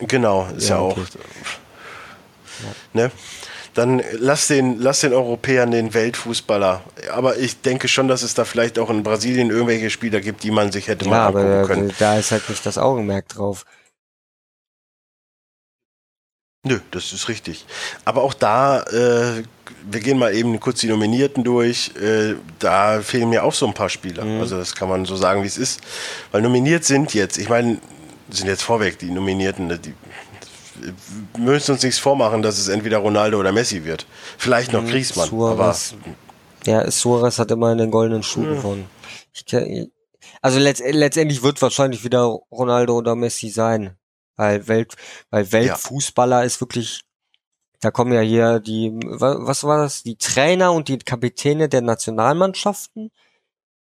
Genau, 0.09 0.49
ist 0.57 0.69
ja, 0.69 0.77
Ja, 0.77 0.81
auch. 0.83 0.97
okay. 0.97 1.05
Ne? 2.93 3.11
Dann 3.75 4.03
lass 4.19 4.49
den, 4.49 4.81
lass 4.81 5.01
den 5.01 5.13
Europäern 5.13 5.71
den 5.71 5.95
Weltfußballer. 5.95 6.83
Aber 7.13 7.39
ich 7.39 7.61
denke 7.61 7.87
schon, 7.87 8.09
dass 8.09 8.23
es 8.23 8.35
da 8.35 8.45
vielleicht 8.45 8.79
auch 8.79 8.91
in 8.91 9.03
Brasilien 9.05 9.51
irgendwelche 9.51 9.91
Spieler 9.91 10.21
gibt, 10.21 10.43
die 10.43 10.51
man 10.51 10.73
sich 10.73 10.89
hätte 10.89 11.09
mal 11.09 11.17
Ja, 11.17 11.27
angucken 11.29 11.47
aber 11.53 11.67
können. 11.67 11.93
da 11.99 12.19
ist 12.19 12.33
halt 12.33 12.49
nicht 12.51 12.67
das 12.67 12.79
Augenmerk 12.79 13.29
drauf. 13.29 13.65
Nö, 16.67 16.79
das 16.91 17.13
ist 17.15 17.29
richtig. 17.29 17.65
Aber 18.05 18.23
auch 18.23 18.35
da, 18.35 18.83
äh, 18.83 19.45
wir 19.89 20.01
gehen 20.01 20.19
mal 20.19 20.35
eben 20.35 20.61
kurz 20.61 20.81
die 20.81 20.89
Nominierten 20.89 21.43
durch. 21.43 21.93
Äh, 21.97 22.35
da 22.59 23.01
fehlen 23.01 23.31
mir 23.31 23.45
auch 23.45 23.55
so 23.55 23.67
ein 23.67 23.73
paar 23.73 23.89
Spieler. 23.89 24.25
Mhm. 24.25 24.41
Also 24.41 24.59
das 24.59 24.75
kann 24.75 24.89
man 24.91 25.07
so 25.07 25.17
sagen, 25.17 25.43
wie 25.43 25.47
es 25.47 25.57
ist. 25.57 25.81
Weil 26.33 26.43
nominiert 26.43 26.85
sind 26.85 27.15
jetzt, 27.15 27.39
ich 27.39 27.49
meine, 27.49 27.79
sind 28.33 28.47
jetzt 28.49 28.63
vorweg 28.63 28.99
die 28.99 29.11
Nominierten, 29.11 29.67
ne, 29.67 29.79
die 29.79 29.95
wir 31.35 31.43
müssen 31.53 31.73
uns 31.73 31.83
nichts 31.83 31.99
vormachen, 31.99 32.41
dass 32.43 32.59
es 32.59 32.69
entweder 32.69 32.99
Ronaldo 32.99 33.39
oder 33.39 33.53
Messi 33.53 33.85
wird. 33.85 34.07
Vielleicht 34.39 34.73
noch 34.73 34.85
Griezmann, 34.87 35.29
aber 35.29 35.75
Suarez. 35.75 35.95
Ja, 36.65 36.91
Suarez 36.91 37.39
hat 37.39 37.51
immer 37.51 37.75
den 37.77 37.91
goldenen 37.91 38.23
Schuh 38.23 38.45
gewonnen. 38.45 38.89
Ich, 39.33 39.45
also 40.41 40.59
letzt, 40.59 40.83
letztendlich 40.87 41.43
wird 41.43 41.61
wahrscheinlich 41.61 42.03
wieder 42.05 42.23
Ronaldo 42.51 42.97
oder 42.97 43.15
Messi 43.15 43.51
sein. 43.51 43.97
Weil 44.37 44.69
Welt, 44.69 44.95
weil 45.29 45.53
Weltfußballer 45.53 46.45
ist 46.45 46.63
wirklich, 46.63 47.03
da 47.81 47.91
kommen 47.91 48.13
ja 48.15 48.21
hier 48.21 48.59
die, 48.59 48.91
wa- 49.05 49.37
was 49.41 49.65
war 49.65 49.83
das? 49.83 50.03
Die 50.03 50.17
Trainer 50.17 50.73
und 50.73 50.89
die 50.89 50.99
Kapitäne 50.99 51.69
der 51.69 51.83
Nationalmannschaften, 51.83 53.11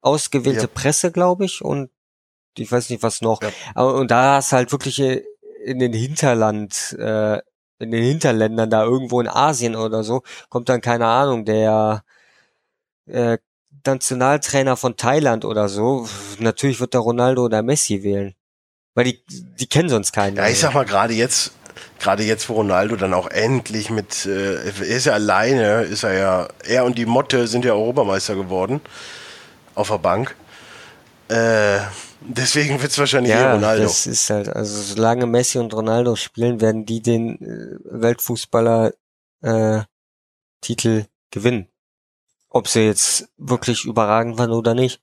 ausgewählte 0.01 0.61
Ja. 0.61 0.67
Presse, 0.67 1.11
glaube 1.11 1.45
ich, 1.45 1.63
und 1.63 1.89
ich 2.57 2.71
weiß 2.71 2.89
nicht 2.89 3.03
was 3.03 3.21
noch. 3.21 3.41
Ja. 3.41 3.83
Und 3.83 4.11
da 4.11 4.35
hast 4.35 4.51
halt 4.51 4.71
wirklich 4.71 4.99
äh, 4.99 5.23
in 5.63 5.79
den 5.79 5.93
Hinterland, 5.93 6.95
äh, 6.99 7.39
in 7.79 7.91
den 7.91 8.03
Hinterländern, 8.03 8.69
da 8.69 8.83
irgendwo 8.83 9.19
in 9.21 9.27
Asien 9.27 9.75
oder 9.75 10.03
so, 10.03 10.23
kommt 10.49 10.69
dann, 10.69 10.81
keine 10.81 11.07
Ahnung, 11.07 11.45
der 11.45 12.03
äh, 13.07 13.37
Nationaltrainer 13.85 14.77
von 14.77 14.97
Thailand 14.97 15.45
oder 15.45 15.69
so. 15.69 16.07
Natürlich 16.39 16.79
wird 16.79 16.93
der 16.93 17.01
Ronaldo 17.01 17.45
oder 17.45 17.61
Messi 17.61 18.03
wählen. 18.03 18.33
Weil 18.93 19.05
die, 19.05 19.23
die 19.27 19.67
kennen 19.67 19.89
sonst 19.89 20.13
keinen. 20.13 20.37
Ja, 20.37 20.47
ich 20.47 20.59
sag 20.59 20.73
mal, 20.73 20.85
gerade 20.85 21.13
jetzt, 21.13 21.51
gerade 21.99 22.23
jetzt, 22.23 22.47
wo 22.49 22.53
Ronaldo 22.53 22.95
dann 22.95 23.13
auch 23.13 23.27
endlich 23.27 23.89
mit, 23.89 24.25
äh, 24.25 24.55
er 24.55 24.81
ist 24.81 25.05
ja 25.05 25.13
alleine, 25.13 25.83
ist 25.83 26.03
er 26.03 26.13
ja, 26.13 26.47
er 26.63 26.85
und 26.85 26.97
die 26.97 27.05
Motte 27.05 27.47
sind 27.47 27.65
ja 27.65 27.73
Europameister 27.73 28.35
geworden. 28.35 28.81
Auf 29.75 29.89
der 29.89 29.97
Bank. 29.97 30.35
Äh, 31.27 31.79
deswegen 32.27 32.81
wird's 32.81 32.97
wahrscheinlich 32.97 33.31
eh 33.31 33.35
ja, 33.35 33.53
Ronaldo. 33.53 33.83
das 33.83 34.07
ist 34.07 34.29
halt, 34.29 34.49
also 34.49 34.81
solange 34.81 35.25
Messi 35.25 35.57
und 35.59 35.73
Ronaldo 35.73 36.15
spielen, 36.15 36.61
werden 36.61 36.85
die 36.85 37.01
den 37.01 37.41
äh, 37.41 37.77
Weltfußballer 38.01 38.93
äh, 39.41 39.81
Titel 40.61 41.05
gewinnen. 41.31 41.67
Ob 42.49 42.67
sie 42.67 42.81
jetzt 42.81 43.27
wirklich 43.37 43.85
überragend 43.85 44.37
waren 44.37 44.51
oder 44.51 44.73
nicht. 44.73 45.01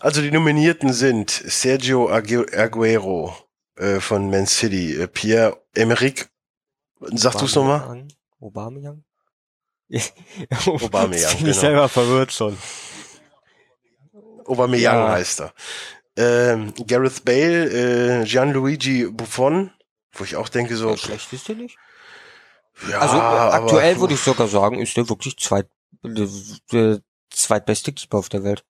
Also 0.00 0.20
die 0.20 0.30
Nominierten 0.30 0.92
sind 0.92 1.30
Sergio 1.30 2.10
Agu- 2.10 2.52
Aguero 2.54 3.34
äh, 3.76 4.00
von 4.00 4.30
Man 4.30 4.46
City, 4.46 4.94
äh, 5.00 5.08
Pierre 5.08 5.62
Emerick, 5.74 6.28
sag 7.00 7.38
du's 7.38 7.54
nochmal? 7.54 8.06
Aubameyang? 8.40 9.04
Aubameyang, 10.66 11.30
bin 11.38 11.46
ich 11.48 11.52
genau. 11.54 11.60
selber 11.60 11.88
verwirrt 11.88 12.32
schon. 12.32 12.58
Aubameyang 14.46 14.98
Ja. 15.06 15.12
heißt 15.12 15.40
er. 15.42 15.52
Ähm, 16.16 16.74
Gareth 16.86 17.24
Bale, 17.24 18.20
äh, 18.22 18.24
Gianluigi 18.24 19.06
Buffon, 19.10 19.70
wo 20.12 20.24
ich 20.24 20.36
auch 20.36 20.48
denke 20.48 20.76
so, 20.76 20.90
Ja, 20.90 20.96
schlecht 20.96 21.32
ist 21.32 21.48
der 21.48 21.56
nicht. 21.56 21.78
ja, 22.88 22.98
Also 22.98 23.16
äh, 23.16 23.20
aber- 23.20 23.54
aktuell 23.54 23.98
würde 24.00 24.14
ich 24.14 24.20
sogar 24.20 24.48
sagen, 24.48 24.78
ist 24.80 24.96
der 24.96 25.08
wirklich 25.08 25.38
zweit, 25.38 25.68
der, 26.02 26.28
der 26.72 27.00
zweitbeste 27.30 27.92
Keeper 27.92 28.18
auf 28.18 28.28
der 28.28 28.44
Welt. 28.44 28.64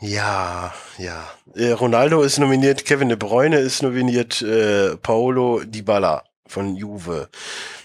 Ja, 0.00 0.74
ja. 0.98 1.28
Äh, 1.54 1.72
Ronaldo 1.72 2.22
ist 2.22 2.38
nominiert, 2.38 2.84
Kevin 2.84 3.08
De 3.08 3.16
Bruyne 3.16 3.58
ist 3.58 3.82
nominiert, 3.82 4.42
äh, 4.42 4.96
Paolo 4.96 5.62
Dybala 5.64 6.24
von 6.48 6.74
Juve, 6.74 7.28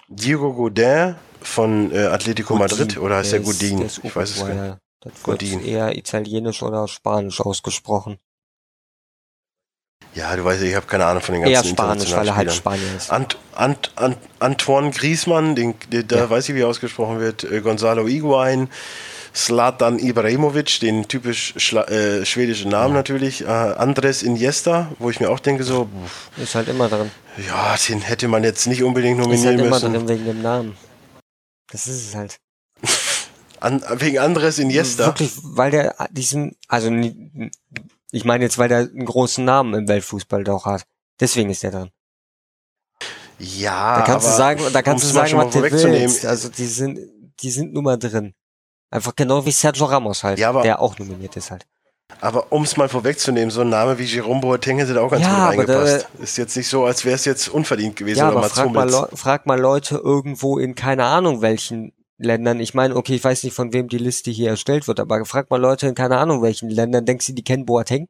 Diego 0.09 0.53
Godin 0.53 1.15
von 1.41 1.91
äh, 1.91 2.05
Atletico 2.05 2.55
Madrid 2.55 2.97
oder 2.97 3.17
heißt 3.17 3.33
der, 3.33 3.41
ist- 3.41 3.45
Godin? 3.45 3.77
der 3.77 3.87
ist 3.87 3.99
ich 4.03 4.15
weiß 4.15 4.29
es 4.29 4.45
gar 4.45 4.53
nicht. 4.53 4.77
Das 5.01 5.13
wird 5.13 5.23
Godin. 5.23 5.63
eher 5.65 5.95
italienisch 5.97 6.63
oder 6.63 6.87
spanisch 6.87 7.39
ausgesprochen. 7.41 8.17
Ja, 10.13 10.35
du 10.35 10.43
weißt, 10.43 10.63
ich 10.63 10.73
habe 10.75 10.87
keine 10.87 11.05
Ahnung 11.05 11.21
von 11.21 11.33
den 11.35 11.43
ganzen 11.43 11.53
Eher 11.53 11.63
spanisch, 11.63 12.11
weil 12.11 12.27
er 12.27 12.35
halt 12.35 12.51
Spanier 12.51 12.95
ist. 12.95 13.11
Ant, 13.11 13.37
Ant, 13.53 13.91
Ant, 13.95 14.17
Antoine 14.39 14.89
Griezmann, 14.91 15.55
den, 15.55 15.75
den, 15.91 16.07
da 16.07 16.17
Ja. 16.17 16.29
weiß 16.29 16.49
ich, 16.49 16.55
wie 16.55 16.61
er 16.61 16.67
ausgesprochen 16.67 17.19
wird, 17.19 17.43
äh, 17.43 17.61
Gonzalo 17.61 18.07
Higuain, 18.07 18.69
Zlatan 19.33 19.99
Ibrahimovic, 19.99 20.79
den 20.79 21.07
typisch 21.07 21.53
schla 21.57 21.83
äh, 21.85 22.25
schwedischen 22.25 22.71
Namen 22.71 22.93
natürlich, 22.93 23.41
äh, 23.43 23.47
Andres 23.47 24.23
Iniesta, 24.23 24.91
wo 24.99 25.09
ich 25.09 25.19
mir 25.19 25.29
auch 25.29 25.39
denke 25.39 25.63
so, 25.63 25.89
Ist 26.37 26.55
halt 26.55 26.67
immer 26.69 26.89
drin. 26.89 27.11
ja, 27.47 27.75
den 27.87 28.01
hätte 28.01 28.27
man 28.27 28.43
jetzt 28.43 28.67
nicht 28.67 28.83
unbedingt 28.83 29.19
Ist 29.19 29.25
nominieren 29.25 29.57
halt 29.57 29.59
immer 29.59 29.69
müssen. 29.75 29.93
drin 29.93 30.07
wegen 30.07 30.25
dem 30.25 30.41
Namen. 30.41 30.77
Das 31.71 31.87
ist 31.87 32.07
es 32.09 32.15
halt. 32.15 32.37
An, 33.59 33.83
wegen 33.95 34.19
Andres 34.19 34.59
Iniesta. 34.59 35.07
Wirklich, 35.07 35.31
weil 35.41 35.71
der 35.71 35.95
diesen, 36.11 36.55
also 36.67 36.91
ich 38.11 38.23
meine 38.25 38.43
jetzt, 38.43 38.57
weil 38.57 38.69
der 38.69 38.79
einen 38.79 39.05
großen 39.05 39.43
Namen 39.43 39.73
im 39.73 39.87
Weltfußball 39.87 40.43
doch 40.43 40.65
hat. 40.65 40.85
Deswegen 41.19 41.49
ist 41.49 41.63
der 41.63 41.71
drin. 41.71 41.89
Ja, 43.39 43.97
Da 43.99 44.05
kannst 44.05 44.25
du 44.25 44.29
aber 44.29 44.37
sagen, 44.37 44.61
da 44.73 44.81
kannst 44.81 45.03
du 45.05 45.09
sagen, 45.09 45.37
was 45.37 45.53
du 45.53 45.61
willst. 45.61 46.25
Also 46.25 46.49
die 46.49 46.65
sind, 46.65 46.99
die 47.39 47.51
sind 47.51 47.73
nun 47.73 47.83
mal 47.83 47.97
drin. 47.97 48.33
Einfach 48.89 49.15
genau 49.15 49.45
wie 49.45 49.51
Sergio 49.51 49.85
Ramos 49.85 50.23
halt, 50.23 50.39
Ja, 50.39 50.49
aber- 50.49 50.61
der 50.63 50.81
auch 50.81 50.97
nominiert 50.97 51.35
ist 51.35 51.51
halt. 51.51 51.65
Aber 52.21 52.51
um 52.53 52.63
es 52.63 52.77
mal 52.77 52.87
vorwegzunehmen, 52.87 53.51
so 53.51 53.61
ein 53.61 53.69
Name 53.69 53.99
wie 53.99 54.05
Jerome 54.05 54.39
Boateng 54.39 54.77
hätte 54.79 54.93
da 54.93 55.01
auch 55.01 55.11
ganz 55.11 55.23
Ja, 55.23 55.49
gut 55.51 55.59
reingepasst. 55.69 56.07
Ist 56.19 56.37
jetzt 56.37 56.55
nicht 56.55 56.67
so, 56.69 56.85
als 56.85 57.03
wäre 57.03 57.15
es 57.15 57.25
jetzt 57.25 57.49
unverdient 57.49 57.97
gewesen 57.97 58.19
Ja, 58.19 58.29
aber 58.29 58.43
frag 58.43 58.71
mal, 58.71 58.89
frag 59.13 59.45
mal 59.45 59.59
Leute 59.59 59.97
irgendwo 59.97 60.57
in 60.57 60.73
keine 60.73 61.03
Ahnung 61.03 61.41
welchen 61.41 61.91
Ländern. 62.17 62.61
Ich 62.61 62.73
meine, 62.73 62.95
okay, 62.95 63.13
ich 63.15 63.23
weiß 63.23 63.43
nicht, 63.43 63.53
von 63.53 63.73
wem 63.73 63.89
die 63.89 63.97
Liste 63.97 64.31
hier 64.31 64.49
erstellt 64.51 64.87
wird, 64.87 65.01
aber 65.01 65.23
frag 65.25 65.49
mal 65.49 65.59
Leute 65.59 65.87
in 65.87 65.95
keine 65.95 66.17
Ahnung 66.17 66.41
welchen 66.41 66.69
Ländern. 66.69 67.05
Denkst 67.05 67.27
du, 67.27 67.33
die 67.33 67.43
kennen 67.43 67.65
Boateng? 67.65 68.07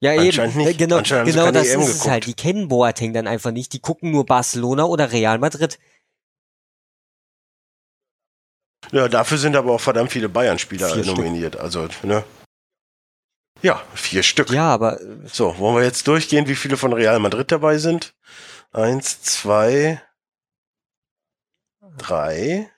Ja, 0.00 0.12
eben. 0.20 0.56
Nicht. 0.56 0.78
Genau, 0.78 1.00
genau 1.02 1.50
das 1.50 1.68
EM 1.68 1.80
ist 1.80 1.86
es 1.88 1.92
geguckt. 1.94 2.10
halt. 2.10 2.26
Die 2.26 2.34
kennen 2.34 2.68
Boateng 2.68 3.12
dann 3.12 3.26
einfach 3.26 3.52
nicht. 3.52 3.72
Die 3.72 3.80
gucken 3.80 4.10
nur 4.10 4.26
Barcelona 4.26 4.84
oder 4.84 5.12
Real 5.12 5.38
Madrid. 5.38 5.78
Ja, 8.92 9.08
dafür 9.08 9.38
sind 9.38 9.56
aber 9.56 9.72
auch 9.72 9.80
verdammt 9.80 10.12
viele 10.12 10.28
Bayern-Spieler 10.28 10.88
Stück. 10.90 11.06
nominiert. 11.06 11.56
Also, 11.56 11.88
ne? 12.02 12.24
Ja, 13.62 13.82
vier 13.94 14.22
Stück. 14.22 14.50
Ja, 14.50 14.68
aber 14.72 15.00
äh, 15.00 15.06
So, 15.26 15.58
wollen 15.58 15.76
wir 15.76 15.84
jetzt 15.84 16.06
durchgehen, 16.06 16.46
wie 16.48 16.54
viele 16.56 16.76
von 16.76 16.92
Real 16.92 17.18
Madrid 17.18 17.50
dabei 17.50 17.78
sind? 17.78 18.14
Eins, 18.72 19.22
zwei, 19.22 20.02
drei, 21.96 22.70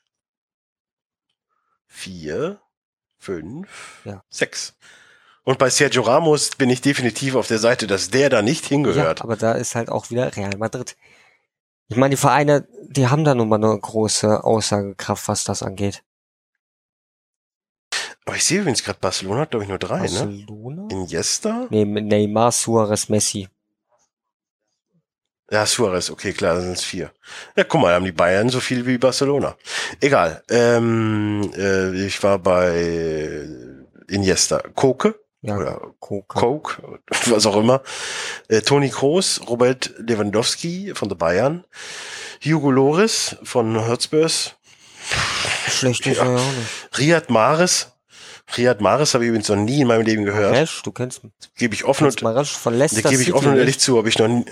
vier, 1.87 2.61
fünf, 3.19 4.03
Ja. 4.05 4.23
sechs. 4.29 4.75
Und 5.43 5.59
bei 5.59 5.71
Sergio 5.71 6.03
Ramos 6.03 6.51
bin 6.51 6.71
ich 6.71 6.81
definitiv 6.81 7.37
auf 7.37 7.47
der 7.47 7.59
Seite, 7.59 7.87
dass 7.87 8.11
der 8.11 8.29
da 8.31 8.43
nicht 8.43 8.65
ja, 8.65 8.69
hingehört. 8.71 9.23
aber 9.23 9.37
da 9.37 9.53
ist 9.53 9.75
halt 9.75 9.89
auch 9.89 10.11
wieder 10.11 10.35
Real 10.37 10.57
Madrid. 10.59 10.97
Ich 11.89 11.97
meine, 11.97 12.15
die 12.15 12.21
Vereine, 12.21 12.67
die 12.89 13.07
haben 13.07 13.25
da 13.25 13.35
nun 13.35 13.49
mal 13.49 13.63
eine 13.63 13.79
große 13.79 14.43
Aussagekraft, 14.43 15.29
was 15.29 15.45
das 15.45 15.63
angeht. 15.63 16.03
Aber 18.25 18.37
ich 18.37 18.45
sehe 18.45 18.61
übrigens 18.61 18.83
gerade, 18.83 18.99
Barcelona 18.99 19.43
hat, 19.43 19.51
glaube 19.51 19.65
ich, 19.65 19.69
nur 19.69 19.79
drei, 19.79 20.01
ne? 20.01 20.03
Barcelona? 20.03 20.89
Iniesta? 20.91 21.67
Nee, 21.71 21.85
Neymar, 21.85 22.51
Suarez, 22.51 23.09
Messi. 23.09 23.49
Ja, 25.49 25.65
Suarez, 25.65 26.11
okay, 26.11 26.33
klar, 26.33 26.61
sind 26.61 26.73
es 26.73 26.83
vier. 26.83 27.13
Ja, 27.55 27.63
guck 27.63 27.81
mal, 27.81 27.95
haben 27.95 28.05
die 28.05 28.11
Bayern 28.11 28.49
so 28.49 28.59
viel 28.59 28.85
wie 28.85 28.99
Barcelona. 28.99 29.57
Egal. 30.01 30.43
Ähm, 30.51 31.53
äh, 31.57 32.05
ich 32.05 32.21
war 32.25 32.41
bei 32.41 33.47
Iniesta. 34.09 34.59
Koke 34.75 35.15
Ja, 35.47 35.57
oder 35.57 35.81
Coca. 36.01 36.41
Coke, 36.41 36.99
was 37.27 37.47
auch 37.47 37.57
immer. 37.57 37.83
Äh, 38.49 38.61
Toni 38.63 38.91
Kroos, 38.91 39.41
Robert 39.49 39.93
Lewandowski 39.99 40.93
von 40.95 41.09
den 41.09 41.17
Bayern, 41.19 41.65
Hugo 42.45 42.71
Loris 42.71 43.37
von 43.43 43.87
Hotspurs, 43.89 44.55
Schlecht 45.69 46.07
ist 46.07 46.17
Ja. 46.19 46.25
ja 46.25 46.37
auch 46.37 46.53
nicht. 46.53 46.69
Riyad 46.99 47.31
Mahrez. 47.31 47.93
Riyad 48.57 48.81
Mahrez 48.81 49.15
habe 49.15 49.25
ich 49.25 49.29
übrigens 49.29 49.49
noch 49.49 49.57
nie 49.57 49.81
in 49.81 49.89
meinem 49.89 50.03
Leben 50.05 50.25
gehört. 50.25 50.55
Rash, 50.55 50.83
du 50.83 50.93
kennst, 50.93 51.21
Gebe 51.57 51.75
ich 51.75 51.85
offen 51.85 52.07
und 52.07 52.23
mal 52.23 52.33
Rash 52.37 52.57
von 52.57 52.75
Leicester 52.75 53.09
gebe 53.11 53.23
ich 53.23 53.33
offen 53.33 53.49
und 53.53 53.57
ehrlich 53.59 53.79
zu, 53.81 53.97
habe 53.99 54.09
ich 54.09 54.19
noch 54.19 54.29
nie, 54.29 54.45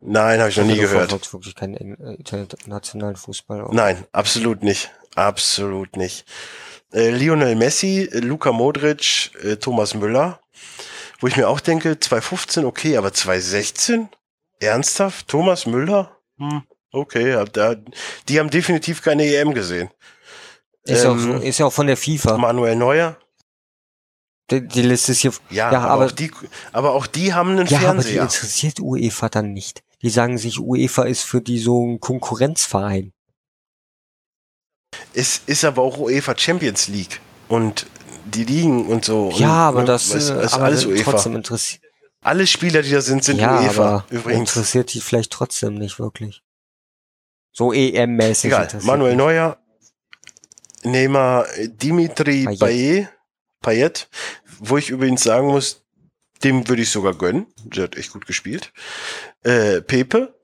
nein, 0.00 0.40
habe 0.40 0.48
ich 0.50 0.56
noch 0.56 0.64
nie 0.64 0.76
Du 0.76 0.80
gehört. 0.82 1.10
verfolgst 1.10 1.32
wirklich 1.32 1.54
keinen 1.54 1.74
internationalen 1.74 3.16
Fußball. 3.16 3.66
Nein, 3.72 4.04
absolut 4.12 4.62
nicht. 4.62 4.90
Absolut 5.14 5.96
nicht. 5.96 6.24
Äh, 6.92 7.10
Lionel 7.10 7.56
Messi, 7.56 8.08
äh, 8.12 8.18
Luka 8.18 8.52
Modric, 8.52 9.30
äh, 9.42 9.56
Thomas 9.56 9.94
Müller. 9.94 10.40
Wo 11.20 11.26
ich 11.26 11.36
mir 11.36 11.48
auch 11.48 11.60
denke, 11.60 11.98
2015 11.98 12.64
okay, 12.64 12.96
aber 12.96 13.12
2016? 13.12 14.08
Ernsthaft? 14.60 15.28
Thomas 15.28 15.66
Müller? 15.66 16.16
Hm, 16.38 16.62
okay, 16.92 17.44
da, 17.52 17.76
die 18.28 18.38
haben 18.38 18.50
definitiv 18.50 19.02
keine 19.02 19.24
EM 19.24 19.54
gesehen. 19.54 19.90
Ist, 20.84 21.04
Ähm, 21.04 21.36
auch, 21.36 21.42
ist 21.42 21.58
ja 21.58 21.66
auch 21.66 21.72
von 21.72 21.86
der 21.86 21.96
FIFA. 21.96 22.36
Manuel 22.38 22.76
Neuer? 22.76 23.16
Die, 24.50 24.66
die 24.66 24.82
Liste 24.82 25.12
ist 25.12 25.20
hier. 25.22 25.32
Ja, 25.50 25.72
Ja, 25.72 25.80
aber, 25.80 25.90
aber- 25.90 26.06
auch 26.06 26.10
die, 26.10 26.30
aber 26.72 26.92
auch 26.92 27.06
die 27.06 27.32
haben 27.32 27.50
einen 27.52 27.66
Ja, 27.66 27.78
aber 27.78 28.02
die 28.02 28.02
Fernseher. 28.12 28.22
interessiert 28.22 28.80
UEFA 28.80 29.28
dann 29.30 29.52
nicht. 29.54 29.82
Die 30.02 30.10
sagen 30.10 30.36
sich, 30.36 30.60
UEFA 30.60 31.04
ist 31.04 31.22
für 31.22 31.40
die 31.40 31.58
so 31.58 31.82
ein 31.86 31.98
Konkurrenzverein. 32.00 33.12
Es 35.14 35.42
ist 35.46 35.64
aber 35.64 35.82
auch 35.82 35.98
UEFA 35.98 36.36
Champions 36.36 36.88
League 36.88 37.20
und 37.48 37.86
die 38.24 38.44
Ligen 38.44 38.86
und 38.86 39.04
so. 39.04 39.30
ja, 39.36 39.68
und, 39.68 39.74
aber 39.76 39.80
ne, 39.80 39.86
das 39.86 40.14
ist, 40.14 40.30
ist 40.30 40.54
alles 40.54 40.86
UEFA. 40.86 41.12
trotzdem 41.12 41.36
interessiert. 41.36 41.82
Alle 42.20 42.46
Spieler, 42.46 42.82
die 42.82 42.90
da 42.90 43.00
sind, 43.00 43.22
sind 43.22 43.38
Ja, 43.38 43.60
UEFA. 43.60 44.06
Übrigens. 44.10 44.50
interessiert 44.50 44.92
die 44.94 45.00
vielleicht 45.00 45.30
trotzdem 45.30 45.74
nicht 45.74 45.98
wirklich. 45.98 46.42
So 47.52 47.72
EM-mäßig. 47.72 48.46
Egal, 48.46 48.68
Manuel. 48.82 49.14
Neuer, 49.14 49.58
Neymar, 50.82 51.46
Dimitri 51.66 52.44
Payet. 52.58 53.08
Payet, 53.60 54.08
wo 54.58 54.76
ich 54.76 54.90
übrigens 54.90 55.22
sagen 55.22 55.48
muss, 55.48 55.84
dem 56.42 56.68
würde 56.68 56.82
ich 56.82 56.90
sogar 56.90 57.14
gönnen. 57.14 57.46
Der 57.64 57.84
hat 57.84 57.96
echt 57.96 58.12
gut 58.12 58.26
gespielt. 58.26 58.72
Äh, 59.42 59.82
Pepe, 59.82 60.34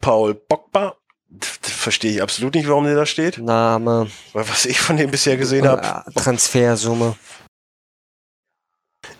Paul 0.00 0.34
Pogba, 0.34 0.96
verstehe 1.40 2.12
ich 2.12 2.22
absolut 2.22 2.54
nicht, 2.54 2.68
warum 2.68 2.84
der 2.84 2.94
da 2.94 3.06
steht. 3.06 3.38
Name, 3.38 4.10
Weil 4.32 4.48
was 4.48 4.66
ich 4.66 4.80
von 4.80 4.96
dem 4.96 5.10
bisher 5.10 5.36
gesehen 5.36 5.66
habe, 5.66 6.04
Transfersumme. 6.14 7.16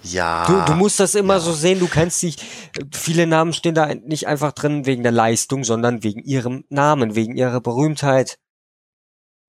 ja. 0.02 0.46
Du, 0.46 0.72
du 0.72 0.78
musst 0.78 1.00
das 1.00 1.14
immer 1.14 1.34
ja. 1.34 1.40
so 1.40 1.52
sehen, 1.52 1.78
du 1.80 1.88
kannst 1.88 2.22
dich, 2.22 2.36
viele 2.92 3.26
Namen 3.26 3.52
stehen 3.52 3.74
da 3.74 3.94
nicht 3.94 4.26
einfach 4.26 4.52
drin 4.52 4.86
wegen 4.86 5.02
der 5.02 5.12
Leistung, 5.12 5.64
sondern 5.64 6.02
wegen 6.02 6.22
ihrem 6.22 6.64
Namen, 6.68 7.14
wegen 7.14 7.36
ihrer 7.36 7.60
Berühmtheit. 7.60 8.38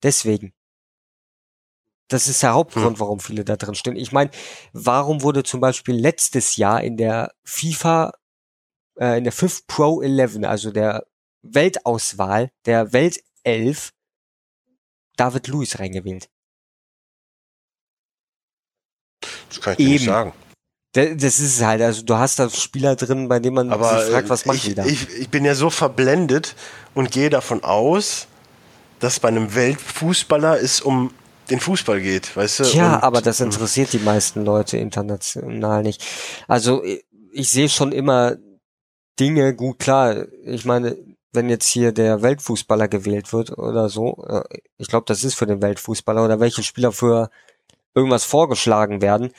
Deswegen. 0.03 0.53
Das 2.09 2.27
ist 2.27 2.43
der 2.43 2.53
Hauptgrund, 2.53 2.97
Hm. 2.97 2.99
warum 2.99 3.19
viele 3.21 3.45
da 3.45 3.55
drin 3.55 3.75
stehen. 3.75 3.95
Ich 3.95 4.11
meine, 4.11 4.31
warum 4.73 5.21
wurde 5.21 5.43
zum 5.43 5.61
Beispiel 5.61 5.95
letztes 5.95 6.57
Jahr 6.57 6.81
in 6.81 6.97
der 6.97 7.31
FIFA, 7.45 8.11
äh, 8.99 9.17
in 9.17 9.23
der 9.23 9.31
FIF 9.31 9.65
Pro 9.67 10.01
11, 10.01 10.43
also 10.43 10.71
der 10.71 11.05
Weltauswahl, 11.43 12.51
der 12.65 12.93
Weltelf, 12.93 13.91
David 15.17 15.47
Lewis 15.47 15.79
reingewählt? 15.79 16.29
das 19.49 19.61
kann 19.61 19.73
ich 19.73 19.77
dir 19.77 19.89
nicht 19.89 20.01
eben. 20.01 20.05
sagen. 20.11 20.33
Da- 20.93 21.13
Das 21.13 21.39
ist 21.39 21.61
halt, 21.61 21.81
also 21.81 22.03
du 22.03 22.15
hast 22.15 22.39
da 22.39 22.49
Spieler 22.49 22.95
drin, 22.95 23.27
bei 23.29 23.39
denen 23.39 23.55
man 23.55 23.71
Aber 23.71 24.01
sich 24.01 24.11
fragt, 24.11 24.29
was 24.29 24.43
äh, 24.43 24.47
machen 24.47 24.57
ich, 24.57 24.63
die 24.63 24.75
da? 24.75 24.85
Ich, 24.85 25.09
ich 25.19 25.29
bin 25.29 25.45
ja 25.45 25.55
so 25.55 25.69
verblendet 25.69 26.55
und 26.93 27.11
gehe 27.11 27.29
davon 27.29 27.63
aus, 27.63 28.27
dass 28.99 29.19
bei 29.19 29.29
einem 29.29 29.55
Weltfußballer 29.55 30.59
es 30.61 30.81
um 30.81 31.13
den 31.49 31.59
Fußball 31.59 32.01
geht, 32.01 32.35
weißt 32.35 32.59
du? 32.59 32.63
Tja, 32.65 32.95
und, 32.95 33.03
aber 33.03 33.21
das 33.21 33.39
interessiert 33.39 33.93
die 33.93 33.99
meisten 33.99 34.43
Leute 34.45 34.77
international 34.77 35.83
nicht. 35.83 36.03
Also 36.47 36.83
ich, 36.83 37.03
ich 37.31 37.49
sehe 37.49 37.69
schon 37.69 37.91
immer 37.91 38.37
Dinge, 39.19 39.55
gut 39.55 39.79
klar, 39.79 40.25
ich 40.45 40.65
meine, 40.65 40.97
wenn 41.33 41.49
jetzt 41.49 41.67
hier 41.67 41.91
der 41.91 42.21
Weltfußballer 42.21 42.87
gewählt 42.87 43.33
wird 43.33 43.57
oder 43.57 43.89
so, 43.89 44.25
äh, 44.27 44.43
ich 44.77 44.87
glaube, 44.87 45.05
das 45.07 45.23
ist 45.23 45.35
für 45.35 45.45
den 45.45 45.61
Weltfußballer 45.61 46.23
oder 46.25 46.39
welche 46.39 46.63
Spieler 46.63 46.91
für 46.91 47.29
irgendwas 47.95 48.25
vorgeschlagen 48.25 49.01
werden. 49.01 49.31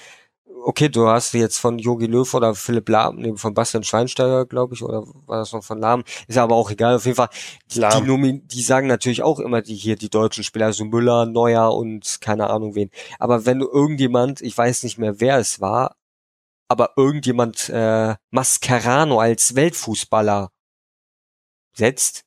Okay, 0.64 0.89
du 0.89 1.09
hast 1.09 1.32
jetzt 1.35 1.59
von 1.59 1.78
Jogi 1.78 2.06
Löw 2.06 2.32
oder 2.35 2.55
Philipp 2.55 2.89
Lahm, 2.89 3.16
nee, 3.16 3.32
von 3.36 3.52
Bastian 3.52 3.82
Schweinsteiger, 3.82 4.47
glaube 4.47 4.74
ich, 4.74 4.82
oder 4.82 5.02
war 5.27 5.39
das 5.39 5.52
noch 5.52 5.64
von 5.64 5.81
Lahm? 5.81 6.05
Ist 6.28 6.39
aber 6.39 6.55
auch 6.55 6.70
egal. 6.70 6.94
Auf 6.97 7.05
jeden 7.05 7.16
Fall, 7.16 7.31
die, 7.74 7.81
die, 7.81 8.43
die 8.47 8.62
sagen 8.62 8.86
natürlich 8.86 9.23
auch 9.23 9.40
immer 9.40 9.60
die 9.62 9.74
hier, 9.74 9.97
die 9.97 10.10
deutschen 10.10 10.44
Spieler, 10.44 10.66
also 10.66 10.85
Müller, 10.85 11.27
Neuer 11.27 11.74
und 11.74 12.20
keine 12.20 12.48
Ahnung 12.51 12.77
wen. 12.77 12.90
Aber 13.19 13.44
wenn 13.44 13.59
du 13.59 13.69
irgendjemand, 13.69 14.40
ich 14.40 14.56
weiß 14.56 14.85
nicht 14.85 14.98
mehr, 14.98 15.20
wer 15.20 15.39
es 15.39 15.60
war, 15.60 15.97
aber 16.69 16.93
irgendjemand 16.97 17.69
äh, 17.70 18.14
Mascherano 18.31 19.20
als 19.20 19.56
Weltfußballer 19.56 20.51
setzt, 21.73 22.24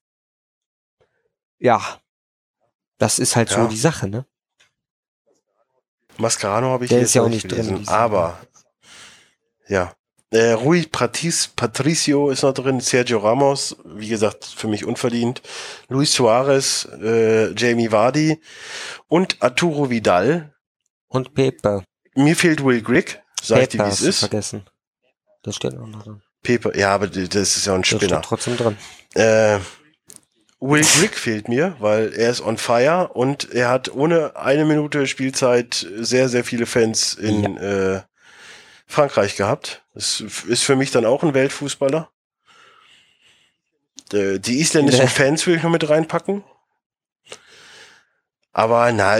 ja, 1.59 1.99
das 2.97 3.19
ist 3.19 3.35
halt 3.35 3.49
Ja. 3.51 3.63
so 3.63 3.67
die 3.67 3.77
Sache, 3.77 4.07
ne? 4.07 4.25
Mascarano 6.17 6.67
habe 6.69 6.85
ich 6.85 6.89
Der 6.89 6.99
jetzt 6.99 7.09
ist 7.09 7.13
ja 7.15 7.23
auch 7.23 7.29
nicht 7.29 7.43
drin, 7.43 7.57
gelesen, 7.57 7.77
diesen- 7.79 7.93
aber 7.93 8.39
ja. 9.67 9.93
Äh, 10.31 10.51
Rui 10.53 10.85
Patis, 10.85 11.47
Patricio 11.49 12.29
ist 12.29 12.41
noch 12.43 12.53
drin, 12.53 12.79
Sergio 12.81 13.19
Ramos, 13.19 13.77
wie 13.85 14.09
gesagt, 14.09 14.43
für 14.43 14.67
mich 14.67 14.83
unverdient, 14.83 15.41
Luis 15.87 16.13
Suarez, 16.13 16.85
äh, 17.01 17.53
Jamie 17.53 17.91
Vardy 17.91 18.41
und 19.07 19.41
Arturo 19.41 19.89
Vidal. 19.89 20.53
Und 21.07 21.33
Pepe. 21.35 21.83
Mir 22.15 22.35
fehlt 22.35 22.63
Will 22.65 22.81
Grigg, 22.81 23.21
sag 23.41 23.61
ich 23.61 23.69
dir, 23.69 23.77
Pepe 23.77 23.89
wie 23.89 23.93
es 23.93 24.01
ist. 24.01 24.19
vergessen. 24.19 24.65
Der 25.45 25.51
steht 25.51 25.77
auch 25.77 25.87
noch 25.87 26.03
drin. 26.03 26.21
Pepe, 26.41 26.77
ja, 26.77 26.93
aber 26.93 27.07
das 27.07 27.55
ist 27.57 27.65
ja 27.65 27.75
ein 27.75 27.83
Spinner. 27.83 28.07
steht 28.07 28.21
trotzdem 28.23 28.57
drin. 28.57 28.77
Äh, 29.15 29.59
Will 30.59 30.83
Grigg 30.83 31.15
fehlt 31.15 31.47
mir, 31.47 31.75
weil 31.79 32.13
er 32.13 32.29
ist 32.31 32.41
on 32.41 32.57
fire 32.57 33.09
und 33.13 33.51
er 33.51 33.69
hat 33.69 33.93
ohne 33.93 34.35
eine 34.35 34.65
Minute 34.65 35.05
Spielzeit 35.05 35.85
sehr, 35.97 36.29
sehr 36.29 36.43
viele 36.43 36.65
Fans 36.65 37.13
in 37.13 37.57
äh, 37.57 38.01
Frankreich 38.87 39.35
gehabt. 39.35 39.83
Das 39.93 40.21
ist 40.47 40.63
für 40.63 40.75
mich 40.75 40.91
dann 40.91 41.05
auch 41.05 41.23
ein 41.23 41.33
Weltfußballer. 41.33 42.09
Äh, 44.13 44.39
Die 44.39 44.59
isländischen 44.59 45.01
Nee. 45.05 45.07
Fans 45.07 45.45
will 45.45 45.55
ich 45.57 45.63
noch 45.63 45.69
mit 45.71 45.87
reinpacken. 45.89 46.43
Aber 48.53 48.91
na, 48.93 49.17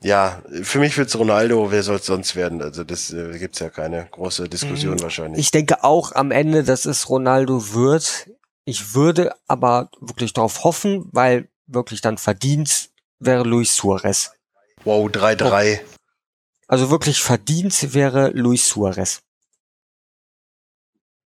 ja, 0.00 0.42
für 0.62 0.78
mich 0.78 0.96
wird's 0.98 1.18
Ronaldo, 1.18 1.70
wer 1.72 1.82
soll 1.82 1.96
es 1.96 2.06
sonst 2.06 2.36
werden? 2.36 2.60
Also 2.60 2.84
das 2.84 3.10
äh, 3.12 3.38
gibt's 3.38 3.58
ja 3.60 3.70
keine 3.70 4.06
große 4.10 4.48
Diskussion 4.48 4.94
Mhm. 4.96 5.02
wahrscheinlich. 5.02 5.40
Ich 5.40 5.50
denke 5.50 5.82
auch 5.82 6.12
am 6.12 6.30
Ende, 6.30 6.62
dass 6.62 6.84
es 6.84 7.08
Ronaldo 7.08 7.72
wird. 7.72 8.28
Ich 8.64 8.94
würde 8.94 9.34
aber 9.46 9.90
wirklich 10.00 10.32
darauf 10.32 10.64
hoffen, 10.64 11.08
weil 11.12 11.48
wirklich 11.66 12.00
dann 12.00 12.18
verdient 12.18 12.90
wäre 13.18 13.42
Luis 13.44 13.74
Suarez. 13.76 14.32
wow, 14.84 15.06
3-3. 15.10 15.80
Also 16.66 16.90
wirklich 16.90 17.22
verdient 17.22 17.94
wäre 17.94 18.30
Luis 18.30 18.66
Suarez. 18.68 19.20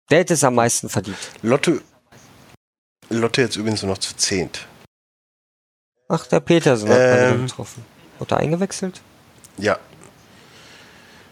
Der 0.10 0.20
hätte 0.20 0.34
es 0.36 0.44
am 0.44 0.56
meisten 0.56 0.88
verdient. 0.90 1.18
Lotte, 1.42 1.82
Lotte 3.10 3.42
jetzt 3.42 3.56
übrigens 3.56 3.82
nur 3.82 3.92
noch 3.92 3.98
zu 3.98 4.16
zehnt. 4.16 4.68
Ach, 6.08 6.26
der 6.28 6.40
Petersen 6.40 6.90
hat 6.90 6.98
Ähm. 7.00 7.48
getroffen. 7.48 7.86
Wurde 8.20 8.38
eingewechselt? 8.38 9.02
Ja. 9.58 9.80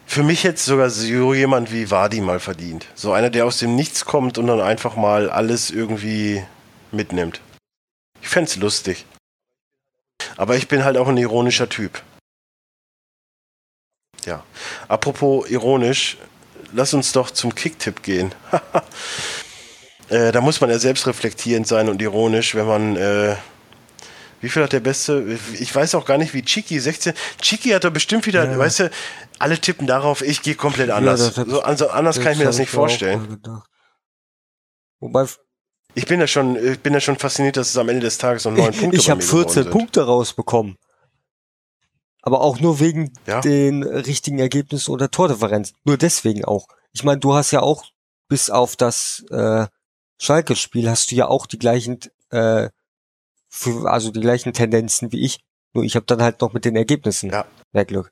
Für 0.05 0.23
mich 0.23 0.43
hätte 0.43 0.61
sogar 0.61 0.89
so 0.89 1.33
jemand 1.33 1.71
wie 1.71 1.89
Wadi 1.89 2.21
mal 2.21 2.39
verdient. 2.39 2.85
So 2.93 3.13
einer, 3.13 3.29
der 3.29 3.45
aus 3.45 3.57
dem 3.57 3.75
Nichts 3.75 4.05
kommt 4.05 4.37
und 4.37 4.47
dann 4.47 4.61
einfach 4.61 4.95
mal 4.95 5.29
alles 5.29 5.71
irgendwie 5.71 6.43
mitnimmt. 6.91 7.41
Ich 8.21 8.29
fänd's 8.29 8.55
lustig. 8.57 9.05
Aber 10.37 10.55
ich 10.55 10.67
bin 10.67 10.83
halt 10.83 10.97
auch 10.97 11.07
ein 11.07 11.17
ironischer 11.17 11.69
Typ. 11.69 12.01
Ja. 14.25 14.43
Apropos 14.87 15.49
ironisch, 15.49 16.17
lass 16.71 16.93
uns 16.93 17.11
doch 17.11 17.31
zum 17.31 17.55
Kicktipp 17.55 18.03
gehen. 18.03 18.33
äh, 20.09 20.31
da 20.31 20.41
muss 20.41 20.61
man 20.61 20.69
ja 20.69 20.79
selbst 20.79 21.07
reflektierend 21.07 21.67
sein 21.67 21.89
und 21.89 22.01
ironisch, 22.01 22.55
wenn 22.55 22.67
man. 22.67 22.95
Äh, 22.95 23.35
wie 24.43 24.49
viel 24.49 24.61
hat 24.61 24.73
der 24.73 24.79
Beste? 24.81 25.39
Ich 25.59 25.73
weiß 25.73 25.95
auch 25.95 26.05
gar 26.05 26.17
nicht, 26.17 26.33
wie 26.33 26.43
Chiki 26.43 26.79
16. 26.79 27.13
Chiki 27.41 27.69
hat 27.69 27.83
doch 27.85 27.91
bestimmt 27.91 28.25
wieder, 28.27 28.43
Ja. 28.49 28.57
weißt 28.57 28.79
du, 28.81 28.91
alle 29.39 29.57
tippen 29.59 29.87
darauf, 29.87 30.21
ich 30.21 30.41
gehe 30.41 30.55
komplett 30.55 30.89
anders. 30.89 31.37
hab- 31.37 31.49
so, 31.49 31.61
also 31.61 31.89
anders 31.89 32.19
kann 32.19 32.33
ich 32.33 32.37
mir 32.39 32.45
das 32.45 32.57
nicht 32.59 32.69
vorstellen. 32.71 33.41
Wobei, 34.99 35.25
Ich 35.95 36.07
bin 36.07 36.19
ja 36.19 36.27
schon, 36.27 36.55
ich 36.55 36.79
bin 36.79 36.93
ja 36.93 36.99
schon 36.99 37.17
fasziniert, 37.17 37.55
dass 37.57 37.69
es 37.69 37.77
am 37.77 37.87
Ende 37.89 38.01
des 38.01 38.17
Tages 38.17 38.45
noch 38.45 38.51
neun 38.53 38.73
Punkte 38.73 38.97
ich 38.97 39.09
habe 39.09 39.21
mir 39.21 39.27
geworden 39.27 39.43
14 39.49 39.63
sind. 39.63 39.71
Punkte 39.71 40.01
rausbekommen. 40.05 40.77
Aber 42.21 42.41
auch 42.41 42.59
nur 42.59 42.79
wegen 42.79 43.13
Ja. 43.27 43.41
den 43.41 43.83
richtigen 43.83 44.39
Ergebnissen 44.39 44.91
oder 44.91 45.11
Tordifferenz. 45.11 45.73
Nur 45.83 45.97
deswegen 45.97 46.45
auch. 46.45 46.67
Ich 46.93 47.03
meine, 47.03 47.19
du 47.19 47.33
hast 47.33 47.51
ja 47.51 47.61
auch 47.61 47.83
bis 48.29 48.49
auf 48.49 48.75
das 48.75 49.23
äh, 49.29 49.67
Schalke-Spiel 50.19 50.89
hast 50.89 51.11
du 51.11 51.15
ja 51.15 51.27
auch 51.27 51.45
die 51.45 51.59
gleichen, 51.59 51.99
äh, 52.31 52.69
für, 53.55 53.89
also 53.89 54.09
die 54.11 54.19
gleichen 54.19 54.51
Tendenzen 54.53 55.11
wie 55.11 55.23
ich. 55.23 55.39
Nur 55.73 55.83
ich 55.83 55.95
habe 55.95 56.05
dann 56.07 56.21
halt 56.21 56.41
noch 56.41 56.53
mit 56.53 56.65
den 56.65 56.75
Ergebnissen 56.75 57.29
Ja. 57.29 57.45
mehr 57.71 57.85
Glück. 57.85 58.11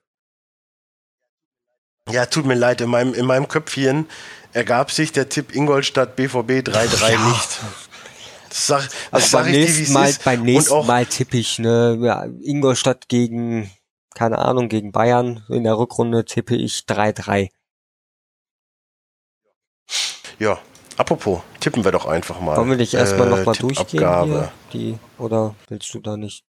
Ja, 2.09 2.25
tut 2.25 2.45
mir 2.45 2.55
leid, 2.55 2.81
in 2.81 2.89
meinem, 2.89 3.13
in 3.13 3.25
meinem 3.25 3.47
Köpfchen 3.47 4.07
ergab 4.53 4.91
sich 4.91 5.11
der 5.11 5.29
Tipp 5.29 5.55
Ingolstadt 5.55 6.15
BVB 6.15 6.61
3-3 6.67 7.11
Ja. 7.13 7.27
nicht. 7.29 7.59
Das 8.49 8.67
sag, 8.67 8.81
das 8.89 8.93
Also 9.11 9.27
sag 9.27 9.43
beim 9.45 9.53
ich 9.53 9.59
dir, 9.59 9.65
nächsten 9.65 9.83
es 9.83 9.89
Mal, 9.89 10.09
ist. 10.09 10.23
beim 10.23 10.43
nächsten 10.43 10.73
auch, 10.73 10.85
Mal 10.85 11.05
tippe 11.05 11.37
ich 11.37 11.57
ne 11.59 11.97
ja, 12.01 12.25
Ingolstadt 12.41 13.07
gegen 13.07 13.71
keine 14.13 14.39
Ahnung 14.39 14.67
gegen 14.67 14.91
Bayern 14.91 15.43
in 15.49 15.63
der 15.63 15.77
Rückrunde 15.77 16.25
tippe 16.25 16.55
ich 16.55 16.79
3-3. 16.87 17.49
ja, 20.39 20.59
apropos, 21.01 21.41
tippen 21.59 21.83
wir 21.83 21.91
doch 21.91 22.05
einfach 22.05 22.39
mal. 22.39 22.55
Wollen 22.57 22.69
wir 22.69 22.77
nicht 22.77 22.93
erstmal 22.93 23.27
Äh, 23.27 23.31
noch 23.31 23.45
mal 23.45 23.53
durchgehen 23.55 24.23
hier, 24.25 24.51
die 24.73 24.97
oder 25.17 25.55
willst 25.67 25.93
du 25.93 25.99
da 25.99 26.15
nicht 26.17 26.45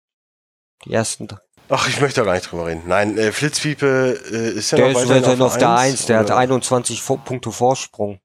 die 0.85 0.93
ersten? 0.93 1.27
drei? 1.29 1.39
Ach, 1.73 1.89
ich 1.89 2.01
möchte 2.01 2.21
da 2.21 2.25
gar 2.27 2.35
nicht 2.35 2.51
drüber 2.51 2.67
reden. 2.67 2.83
Nein, 2.87 3.17
äh, 3.17 3.31
Flitzpiepe 3.33 4.21
äh, 4.33 4.51
ist 4.59 4.73
ja 4.73 4.77
Der 4.79 4.87
noch 4.93 5.01
ist 5.01 5.09
weiterhin 5.09 5.23
weiterhin 5.23 5.43
auf 5.43 5.57
der 5.57 5.71
1, 5.71 5.81
Eins, 5.93 6.07
der 6.07 6.19
hat 6.19 6.27
oder? 6.27 6.37
21 6.37 7.01
Vo- 7.01 7.17
Punkte 7.25 7.53
Vorsprung. 7.53 8.21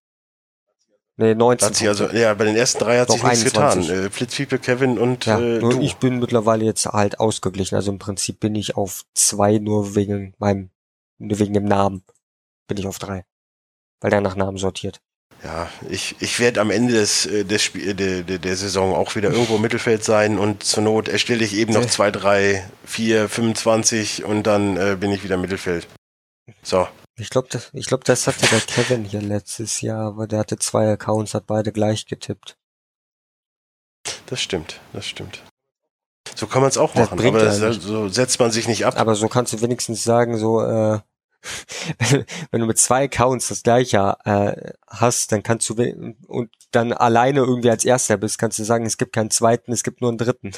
Nee, 1.17 1.33
19. 1.33 1.67
Hat 1.69 1.75
sich 1.75 1.87
also, 1.87 2.09
ja, 2.09 2.33
bei 2.33 2.43
den 2.43 2.57
ersten 2.57 2.79
drei 2.79 2.99
hat 2.99 3.09
sich 3.09 3.23
nichts 3.23 3.55
21. 3.55 3.87
getan. 3.87 4.05
Äh, 4.05 4.09
Flitzpiepe, 4.09 4.59
Kevin 4.59 4.97
und 4.97 5.25
ja, 5.27 5.39
äh, 5.39 5.59
nur 5.59 5.71
du. 5.71 5.79
ich 5.81 5.95
bin 5.97 6.19
mittlerweile 6.19 6.65
jetzt 6.65 6.85
halt 6.87 7.19
ausgeglichen. 7.21 7.75
Also 7.75 7.91
im 7.91 7.99
Prinzip 7.99 8.39
bin 8.41 8.53
ich 8.55 8.75
auf 8.75 9.05
zwei 9.13 9.59
nur 9.59 9.95
wegen 9.95 10.33
meinem, 10.39 10.71
nur 11.19 11.39
wegen 11.39 11.53
dem 11.53 11.65
Namen. 11.65 12.03
Bin 12.67 12.77
ich 12.77 12.87
auf 12.87 12.99
drei. 12.99 13.25
Weil 14.01 14.09
der 14.11 14.19
nach 14.21 14.35
Namen 14.35 14.57
sortiert. 14.57 15.01
Ja, 15.45 15.69
ich, 15.91 16.15
ich 16.21 16.39
werde 16.39 16.59
am 16.59 16.71
Ende 16.71 16.93
des, 16.93 17.27
äh, 17.27 17.45
des 17.45 17.61
Spiel, 17.61 17.93
der, 17.93 18.23
der, 18.23 18.39
der 18.39 18.55
Saison 18.55 18.95
auch 18.95 19.15
wieder 19.15 19.29
irgendwo 19.29 19.57
im 19.57 19.61
Mittelfeld 19.61 20.03
sein 20.03 20.39
und 20.39 20.63
zur 20.63 20.81
Not 20.81 21.07
erstelle 21.07 21.45
ich 21.45 21.53
eben 21.53 21.71
noch 21.71 21.83
Ja. 21.83 21.87
2, 21.87 22.09
3, 22.09 22.69
4, 22.85 23.29
25 23.29 24.23
und 24.25 24.41
dann 24.47 24.75
äh, 24.75 24.97
bin 24.99 25.11
ich 25.11 25.23
wieder 25.23 25.35
im 25.35 25.41
Mittelfeld. 25.41 25.87
So, 26.63 26.87
Ich 27.19 27.29
glaube, 27.29 27.47
das, 27.51 27.69
ich 27.73 27.85
glaub, 27.85 28.03
das 28.05 28.25
hatte 28.25 28.47
der 28.47 28.59
Kevin 28.59 29.05
hier 29.05 29.21
letztes 29.21 29.81
Jahr, 29.81 30.07
aber 30.07 30.25
der 30.25 30.39
hatte 30.39 30.57
zwei 30.57 30.91
Accounts, 30.91 31.35
hat 31.35 31.45
beide 31.45 31.71
gleich 31.71 32.07
getippt. 32.07 32.57
das 34.25 34.41
stimmt, 34.41 34.79
das 34.93 35.05
stimmt. 35.05 35.43
So 36.33 36.47
kann 36.47 36.61
man 36.61 36.69
es 36.69 36.77
auch 36.79 36.91
Das 36.95 37.11
machen, 37.11 37.23
aber 37.23 37.37
das, 37.39 37.59
so 37.59 38.09
setzt 38.09 38.39
man 38.39 38.49
sich 38.49 38.67
nicht 38.67 38.83
ab. 38.83 38.97
Aber 38.97 39.13
so 39.13 39.27
kannst 39.27 39.53
du 39.53 39.61
wenigstens 39.61 40.03
sagen, 40.03 40.39
so, 40.39 40.63
äh, 40.63 40.99
wenn, 42.51 42.61
du 42.61 42.65
mit 42.67 42.77
zwei 42.77 43.05
Accounts 43.05 43.47
das 43.49 43.63
gleiche 43.63 44.15
äh, 44.25 44.71
hast, 44.87 45.31
dann 45.31 45.43
kannst 45.43 45.69
du 45.69 45.75
und 46.27 46.49
dann 46.71 46.93
alleine 46.93 47.39
irgendwie 47.41 47.69
als 47.69 47.85
Erster 47.85 48.17
bist, 48.17 48.37
kannst 48.39 48.59
du 48.59 48.63
sagen, 48.63 48.85
es 48.85 48.97
gibt 48.97 49.13
keinen 49.13 49.31
zweiten, 49.31 49.71
es 49.71 49.83
gibt 49.83 50.01
nur 50.01 50.09
einen 50.09 50.17
dritten. 50.17 50.51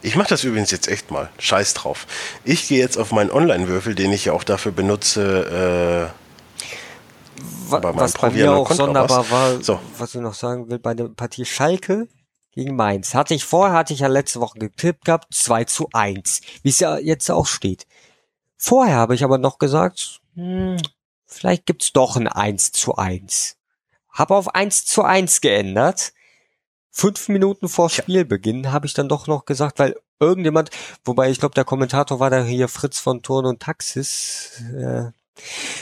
Ich 0.00 0.16
mache 0.16 0.28
das 0.28 0.44
übrigens 0.44 0.70
jetzt 0.70 0.88
echt 0.88 1.10
mal. 1.10 1.28
Scheiß 1.38 1.74
drauf. 1.74 2.06
Ich 2.44 2.68
gehe 2.68 2.78
jetzt 2.78 2.96
auf 2.96 3.12
meinen 3.12 3.30
Online-Würfel, 3.30 3.94
den 3.94 4.12
ich 4.12 4.24
ja 4.26 4.32
auch 4.32 4.44
dafür 4.44 4.72
benutze. 4.72 6.10
Äh, 6.10 6.22
Wa- 7.68 7.78
Bei 7.80 7.96
was 7.96 8.12
bei 8.12 8.30
mir 8.30 8.52
auch 8.52 8.68
Konto 8.68 8.84
sonderbar 8.84 9.28
war, 9.30 9.62
So. 9.62 9.80
was 9.98 10.14
ich 10.14 10.20
noch 10.20 10.34
sagen 10.34 10.68
will, 10.70 10.78
bei 10.78 10.94
der 10.94 11.08
Partie 11.08 11.44
Schalke 11.44 12.06
gegen 12.52 12.76
Mainz. 12.76 13.14
Hatte 13.14 13.34
ich 13.34 13.44
vorher, 13.44 13.74
hatte 13.76 13.92
ich 13.92 14.00
ja 14.00 14.08
letzte 14.08 14.40
Woche 14.40 14.58
getippt 14.58 15.04
gehabt, 15.04 15.34
2 15.34 15.64
zu 15.64 15.88
1, 15.92 16.40
wie 16.62 16.68
es 16.68 16.78
ja 16.80 16.98
jetzt 16.98 17.30
auch 17.30 17.46
steht. 17.46 17.86
Vorher 18.56 18.96
habe 18.96 19.14
ich 19.14 19.24
aber 19.24 19.38
noch 19.38 19.58
gesagt, 19.58 20.20
hm, 20.34 20.76
vielleicht 21.26 21.66
gibt's 21.66 21.92
doch 21.92 22.16
ein 22.16 22.28
1 22.28 22.72
zu 22.72 22.96
1. 22.96 23.56
Habe 24.10 24.36
auf 24.36 24.54
1 24.54 24.84
zu 24.84 25.02
1 25.02 25.40
geändert. 25.40 26.12
Fünf 26.90 27.28
Minuten 27.28 27.68
vor 27.68 27.88
Spielbeginn 27.88 28.70
habe 28.70 28.86
ich 28.86 28.92
dann 28.92 29.08
doch 29.08 29.26
noch 29.26 29.46
gesagt, 29.46 29.78
weil 29.78 29.96
irgendjemand, 30.20 30.70
wobei 31.04 31.30
ich 31.30 31.40
glaube, 31.40 31.54
der 31.54 31.64
Kommentator 31.64 32.20
war 32.20 32.30
da 32.30 32.44
hier 32.44 32.68
Fritz 32.68 32.98
von 33.00 33.22
Turn 33.22 33.46
und 33.46 33.60
Taxis, 33.60 34.62
äh, 34.76 35.10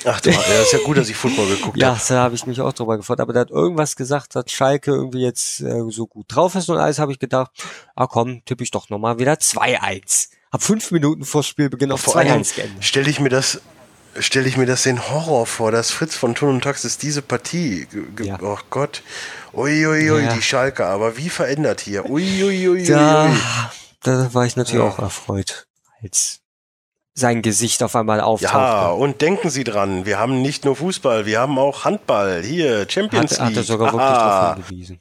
ach, 0.04 0.20
du, 0.20 0.30
ja, 0.30 0.38
ist 0.62 0.72
ja 0.72 0.78
gut, 0.84 0.96
dass 0.96 1.08
ich 1.08 1.16
Football 1.16 1.48
geguckt 1.48 1.76
ja, 1.78 1.88
habe. 1.94 2.00
da 2.08 2.22
habe 2.22 2.34
ich 2.34 2.46
mich 2.46 2.60
auch 2.60 2.72
drüber 2.72 2.96
gefreut. 2.96 3.20
Aber 3.20 3.32
der 3.32 3.40
hat 3.42 3.50
irgendwas 3.50 3.96
gesagt, 3.96 4.34
dass 4.34 4.44
Schalke 4.50 4.90
irgendwie 4.92 5.22
jetzt 5.22 5.60
äh, 5.60 5.82
so 5.90 6.06
gut 6.06 6.26
drauf 6.28 6.54
ist 6.54 6.68
und 6.68 6.78
alles, 6.78 6.98
habe 6.98 7.12
ich 7.12 7.18
gedacht, 7.18 7.50
ah 7.96 8.06
komm, 8.06 8.44
tippe 8.44 8.62
ich 8.64 8.70
doch 8.70 8.88
nochmal 8.90 9.18
wieder 9.18 9.34
2-1. 9.34 10.28
Hab 10.52 10.62
fünf 10.62 10.90
Minuten 10.90 11.24
vor 11.24 11.42
Spielbeginn 11.42 11.92
auf 11.92 12.00
Vor 12.00 12.16
allem 12.16 12.42
2-1 12.42 12.54
geändert. 12.56 12.84
stelle 12.84 13.08
ich 13.10 13.20
mir 13.20 13.28
das 13.28 13.60
stelle 14.18 14.48
ich 14.48 14.56
mir 14.56 14.66
das 14.66 14.82
den 14.82 15.08
Horror 15.08 15.46
vor, 15.46 15.70
dass 15.70 15.92
Fritz 15.92 16.16
von 16.16 16.34
Thun 16.34 16.48
und 16.56 16.64
Taxis 16.64 16.98
diese 16.98 17.22
Partie, 17.22 17.86
Ja. 18.20 18.38
oh 18.42 18.58
Gott, 18.68 19.04
uiuiui, 19.54 20.24
Ja. 20.24 20.34
die 20.34 20.42
Schalke, 20.42 20.84
aber 20.86 21.16
wie 21.16 21.28
verändert 21.28 21.80
hier, 21.80 22.10
uiuiui. 22.10 22.84
Da, 22.86 23.32
da 24.02 24.34
war 24.34 24.44
ich 24.46 24.56
natürlich 24.56 24.82
Ja. 24.84 24.90
auch 24.90 24.98
erfreut, 24.98 25.68
als 26.02 26.39
sein 27.14 27.42
Gesicht 27.42 27.82
auf 27.82 27.96
einmal 27.96 28.20
auftauchte. 28.20 28.56
Ja, 28.56 28.88
und 28.90 29.20
denken 29.20 29.50
Sie 29.50 29.64
dran, 29.64 30.06
wir 30.06 30.18
haben 30.18 30.42
nicht 30.42 30.64
nur 30.64 30.76
Fußball, 30.76 31.26
wir 31.26 31.40
haben 31.40 31.58
auch 31.58 31.84
Handball, 31.84 32.42
hier, 32.42 32.86
Champions 32.88 33.32
hat, 33.32 33.40
hat 33.40 33.48
League. 33.48 33.56
er 33.58 33.62
sogar 33.64 33.92
wirklich 33.92 34.02
Aha. 34.08 34.40
darauf 34.54 34.56
hingewiesen. 34.68 35.00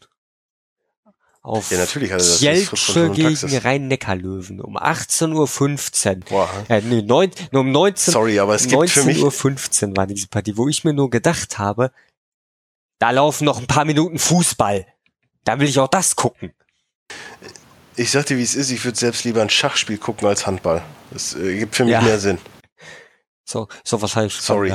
Auf 1.41 1.71
Ja, 1.71 1.77
natürlich 1.77 2.11
hat 2.11 2.19
er 2.21 2.25
das. 2.27 2.95
Und 2.97 3.13
gegen. 3.13 3.57
Rhein-Neckar-Löwen 3.57 4.59
um 4.59 4.77
18.15 4.77 6.17
Uhr. 6.17 6.19
Boah, 6.29 6.49
Äh, 6.67 6.81
nee, 6.81 7.01
neun, 7.01 7.31
nur 7.51 7.61
um 7.61 7.71
19, 7.71 8.11
sorry, 8.11 8.39
aber 8.39 8.55
es 8.55 8.67
gibt 8.67 8.89
für 8.89 9.03
mich, 9.03 9.19
19.15 9.19 9.89
Uhr 9.91 9.97
war 9.97 10.05
diese 10.07 10.27
Partie, 10.27 10.57
wo 10.57 10.67
ich 10.67 10.83
mir 10.83 10.93
nur 10.93 11.09
gedacht 11.09 11.57
habe, 11.57 11.91
da 12.99 13.11
laufen 13.11 13.45
noch 13.45 13.59
ein 13.59 13.67
paar 13.67 13.85
Minuten 13.85 14.19
Fußball. 14.19 14.85
Da 15.45 15.59
will 15.59 15.69
ich 15.69 15.79
auch 15.79 15.87
das 15.87 16.17
gucken. 16.17 16.51
Ich 17.99 18.11
sag 18.11 18.25
dir, 18.27 18.37
wie 18.37 18.43
es 18.43 18.55
ist, 18.55 18.71
ich 18.71 18.83
würde 18.85 18.97
selbst 18.97 19.23
lieber 19.25 19.41
ein 19.41 19.49
Schachspiel 19.49 19.97
gucken 19.97 20.27
als 20.27 20.47
Handball. 20.47 20.83
Das 21.11 21.35
äh, 21.35 21.57
gibt 21.59 21.75
für 21.75 21.83
mich 21.85 21.93
Ja. 21.93 22.01
mehr 22.01 22.19
Sinn. 22.19 22.37
So, 23.45 23.67
so 23.83 24.01
was 24.01 24.15
heißt 24.15 24.41
Sorry. 24.41 24.73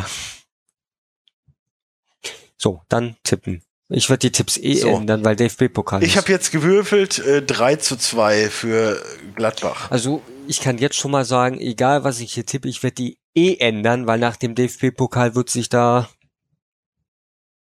So, 2.57 2.83
dann 2.89 3.17
tippen. 3.25 3.63
Ich 3.91 4.09
werde 4.09 4.21
die 4.21 4.33
Tipps 4.33 4.57
eh 4.57 4.75
So. 4.77 4.89
ändern, 4.89 5.25
weil 5.25 5.37
DFB-Pokal 5.37 6.03
Ich 6.03 6.17
habe 6.17 6.33
jetzt 6.33 6.51
gewürfelt 6.51 7.19
äh, 7.19 7.43
3 7.43 7.77
zu 7.77 7.97
2 7.97 8.49
für 8.49 9.05
Gladbach. 9.35 9.91
Also, 9.91 10.23
ich 10.49 10.61
kann 10.61 10.79
jetzt 10.79 10.97
schon 10.97 11.11
mal 11.11 11.25
sagen, 11.25 11.61
egal 11.61 12.03
was 12.05 12.21
ich 12.21 12.33
hier 12.33 12.47
tippe, 12.47 12.69
ich 12.69 12.83
werde 12.83 12.95
die 12.95 13.19
eh 13.35 13.57
ändern, 13.57 14.07
weil 14.07 14.19
nach 14.19 14.37
dem 14.37 14.55
DFB-Pokal 14.55 15.35
wird 15.35 15.51
sich 15.51 15.69
da, 15.69 16.09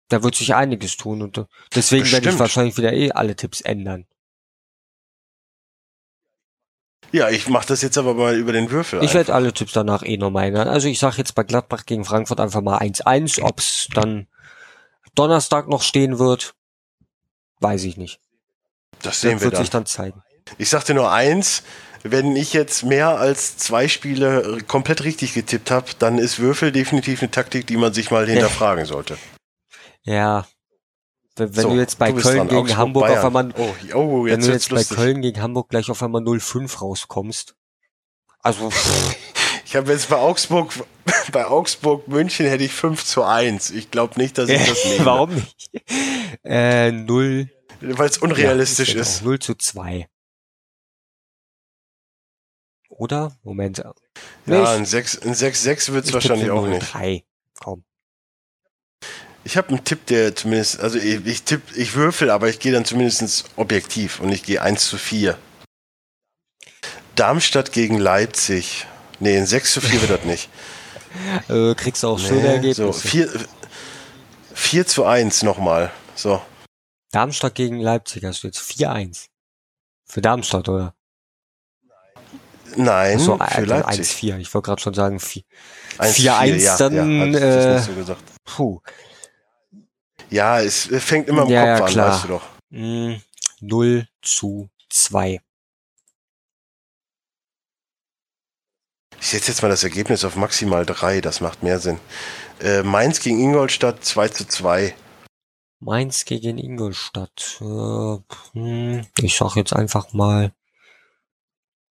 da 0.08 0.24
wird 0.24 0.36
sich 0.36 0.56
einiges 0.56 0.96
tun 0.96 1.22
und 1.22 1.38
äh, 1.38 1.46
deswegen 1.76 2.06
werde 2.06 2.16
ich 2.18 2.22
Bestimmt. 2.24 2.40
wahrscheinlich 2.40 2.78
wieder 2.78 2.94
eh 2.94 3.12
alle 3.12 3.36
Tipps 3.36 3.62
ändern. 3.62 4.06
Ja, 7.14 7.30
ich 7.30 7.48
mache 7.48 7.68
das 7.68 7.84
jetzt 7.84 7.98
aber 8.00 8.16
mal 8.16 8.36
über 8.36 8.52
den 8.54 8.72
Würfel. 8.72 9.04
Ich 9.04 9.14
werde 9.14 9.34
alle 9.36 9.54
Tipps 9.54 9.72
danach 9.74 10.02
eh 10.04 10.18
nochmal 10.18 10.48
ändern. 10.48 10.68
Also 10.68 10.88
ich 10.88 10.98
sage 10.98 11.18
jetzt 11.18 11.36
bei 11.36 11.44
Gladbach 11.44 11.86
gegen 11.86 12.06
Frankfurt 12.06 12.40
einfach 12.40 12.62
mal 12.62 12.80
1-1. 12.80 13.42
Ob's 13.44 13.88
dann 13.94 14.28
Donnerstag 15.14 15.68
noch 15.70 15.84
stehen 15.84 16.18
wird, 16.18 16.56
weiß 17.60 17.84
ich 17.84 17.98
nicht. 17.98 18.20
das 19.04 19.22
sehen 19.22 19.34
Das 19.34 19.42
wir 19.42 19.46
wird 19.46 19.54
dann. 19.54 19.62
sich 19.62 19.70
dann 19.70 19.86
zeigen. 19.86 20.24
Ich 20.58 20.70
sagte 20.70 20.96
nur 20.96 21.12
eins, 21.12 21.62
wenn 22.02 22.36
ich 22.36 22.52
jetzt 22.52 22.84
mehr 22.84 23.10
als 23.20 23.58
zwei 23.58 23.88
Spiele 23.88 24.58
komplett 24.68 25.04
richtig 25.04 25.36
getippt 25.36 25.70
habe, 25.70 25.92
dann 26.00 26.18
ist 26.18 26.40
Würfel 26.40 26.72
definitiv 26.72 27.22
eine 27.22 27.30
Taktik, 27.30 27.68
die 27.68 27.78
man 27.78 27.94
sich 27.94 28.10
mal 28.10 28.28
hinterfragen 28.28 28.86
sollte. 28.86 29.18
Ja. 30.02 30.48
Wenn, 31.36 31.56
wenn 31.56 31.64
So, 31.64 31.70
du 31.72 31.76
jetzt 31.78 31.98
bei 31.98 32.12
du 32.12 32.22
Köln 32.22 32.38
dran. 32.38 32.48
gegen 32.48 32.60
Augsburg, 32.60 32.78
Hamburg 32.78 33.04
Bayern. 33.08 33.18
auf 33.20 33.26
einmal, 33.26 33.54
Oh, 33.58 33.96
oh 33.96 34.26
wenn 34.26 34.32
jetzt 34.40 34.48
du 34.48 34.52
wird's 34.52 34.66
jetzt 34.66 34.70
bei 34.70 34.76
lustig. 34.78 34.98
Köln 34.98 35.22
gegen 35.22 35.42
Hamburg 35.42 35.70
gleich 35.70 35.90
auf 35.90 36.04
einmal 36.04 36.22
0-5 36.22 36.80
rauskommst. 36.80 37.56
Also, 38.40 38.70
Ich 39.66 39.76
habe 39.76 39.92
jetzt 39.92 40.10
bei 40.10 40.18
Augsburg, 40.18 40.72
bei 41.32 41.46
Augsburg 41.48 42.08
München 42.08 42.46
hätte 42.46 42.64
ich 42.64 42.74
5 42.74 43.04
zu 43.04 43.24
1. 43.24 43.72
Ich 43.72 43.90
glaube 43.90 44.20
nicht, 44.20 44.38
dass 44.38 44.48
ich 44.50 44.64
das 44.64 44.86
nehme. 44.86 45.06
warum 45.06 45.34
nicht? 45.34 45.84
Äh, 46.44 46.92
0. 46.92 47.50
Weil 47.82 48.08
es 48.10 48.20
unrealistisch 48.20 48.94
ja, 48.94 49.02
ist. 49.02 49.24
0 49.24 49.40
zu 49.40 49.56
2. 49.56 50.08
Oder? 52.90 53.36
Moment. 53.44 53.84
Nee, 54.46 54.54
Ja, 54.56 54.64
ich- 54.64 54.70
ein 54.70 54.86
6, 54.86 55.20
ein 55.24 55.34
6-6 55.34 55.92
wird 55.94 56.04
es 56.04 56.10
ich 56.10 56.14
wahrscheinlich 56.14 56.52
auch 56.52 56.68
nicht. 56.68 56.84
0-3. 56.94 57.24
Komm. 57.60 57.84
Ich 59.46 59.58
habe 59.58 59.70
einen 59.70 59.84
Tipp, 59.84 60.06
der 60.06 60.36
zumindest, 60.36 60.80
also 60.80 60.98
ich, 60.98 61.26
ich 61.26 61.44
tipp, 61.44 61.62
ich 61.76 61.96
würfel, 61.96 62.30
aber 62.30 62.50
ich 62.50 62.60
gehe 62.60 62.72
dann 62.72 62.86
zumindest 62.86 63.46
objektiv 63.58 64.20
und 64.20 64.32
ich 64.32 64.44
gehe 64.44 64.62
1 64.62 64.88
zu 64.88 64.98
4. 64.98 65.38
Darmstadt 67.16 67.72
gegen 67.72 67.98
Leipzig. 67.98 68.88
Nee, 69.20 69.38
ein 69.38 69.46
6 69.46 69.74
zu 69.74 69.82
4 69.82 70.02
wird 70.02 70.12
das 70.12 70.24
nicht. 70.26 70.50
Äh, 71.48 71.76
kriegst 71.76 72.02
du 72.02 72.08
auch 72.08 72.18
schöne 72.18 72.42
Nee, 72.42 72.48
Ergebnisse. 72.48 72.86
so, 72.86 72.92
4, 72.92 73.30
4 74.56 74.88
zu 74.88 75.06
1 75.06 75.44
nochmal. 75.44 75.92
So. 76.16 76.42
Darmstadt 77.12 77.54
gegen 77.54 77.80
Leipzig 77.80 78.24
hast 78.24 78.42
du 78.42 78.48
jetzt 78.48 78.60
4-1. 78.60 79.28
Für 80.08 80.22
Darmstadt, 80.22 80.70
oder? 80.70 80.96
Nein, 82.76 83.20
so, 83.20 83.38
für 83.38 83.66
Leipzig. 83.66 84.08
1-4. 84.08 84.38
Ich 84.40 84.52
wollte 84.56 84.66
gerade 84.66 84.82
schon 84.82 84.96
sagen 84.96 85.20
4. 85.20 85.44
1 86.00 86.18
4-1 86.18 86.56
ja, 86.56 86.78
dann, 86.78 87.34
ja, 87.34 87.40
äh, 87.76 87.80
so 87.80 87.94
gesagt. 87.94 88.24
Puh. 88.46 88.82
Ja, 90.34 90.60
es 90.60 90.88
fängt 90.88 91.28
immer 91.28 91.44
im 91.44 91.50
Ja, 91.50 91.78
Kopf 91.78 91.92
ja, 91.92 92.06
an, 92.06 92.12
weißt 92.12 92.24
du 92.24 92.28
doch. 92.30 92.44
Mm, 92.72 93.22
0 93.62 94.08
zu 94.24 94.68
2. 94.90 95.40
Ich 99.20 99.28
setze 99.28 99.52
jetzt 99.52 99.62
mal 99.62 99.70
das 99.70 99.84
Ergebnis 99.84 100.26
auf 100.26 100.36
maximal 100.36 100.88
3, 100.88 101.22
das 101.22 101.40
macht 101.40 101.62
mehr 101.62 101.78
Sinn. 101.78 102.00
Äh, 102.60 102.82
Mainz 102.82 103.20
gegen 103.20 103.40
Ingolstadt 103.40 104.04
2 104.04 104.30
zu 104.30 104.48
2. 104.48 104.96
Mainz 105.80 106.26
gegen 106.26 106.58
Ingolstadt. 106.58 107.60
Äh, 107.62 108.18
hm, 108.54 109.06
ich 109.20 109.38
sag 109.38 109.56
jetzt 109.56 109.74
einfach 109.74 110.14
mal 110.14 110.52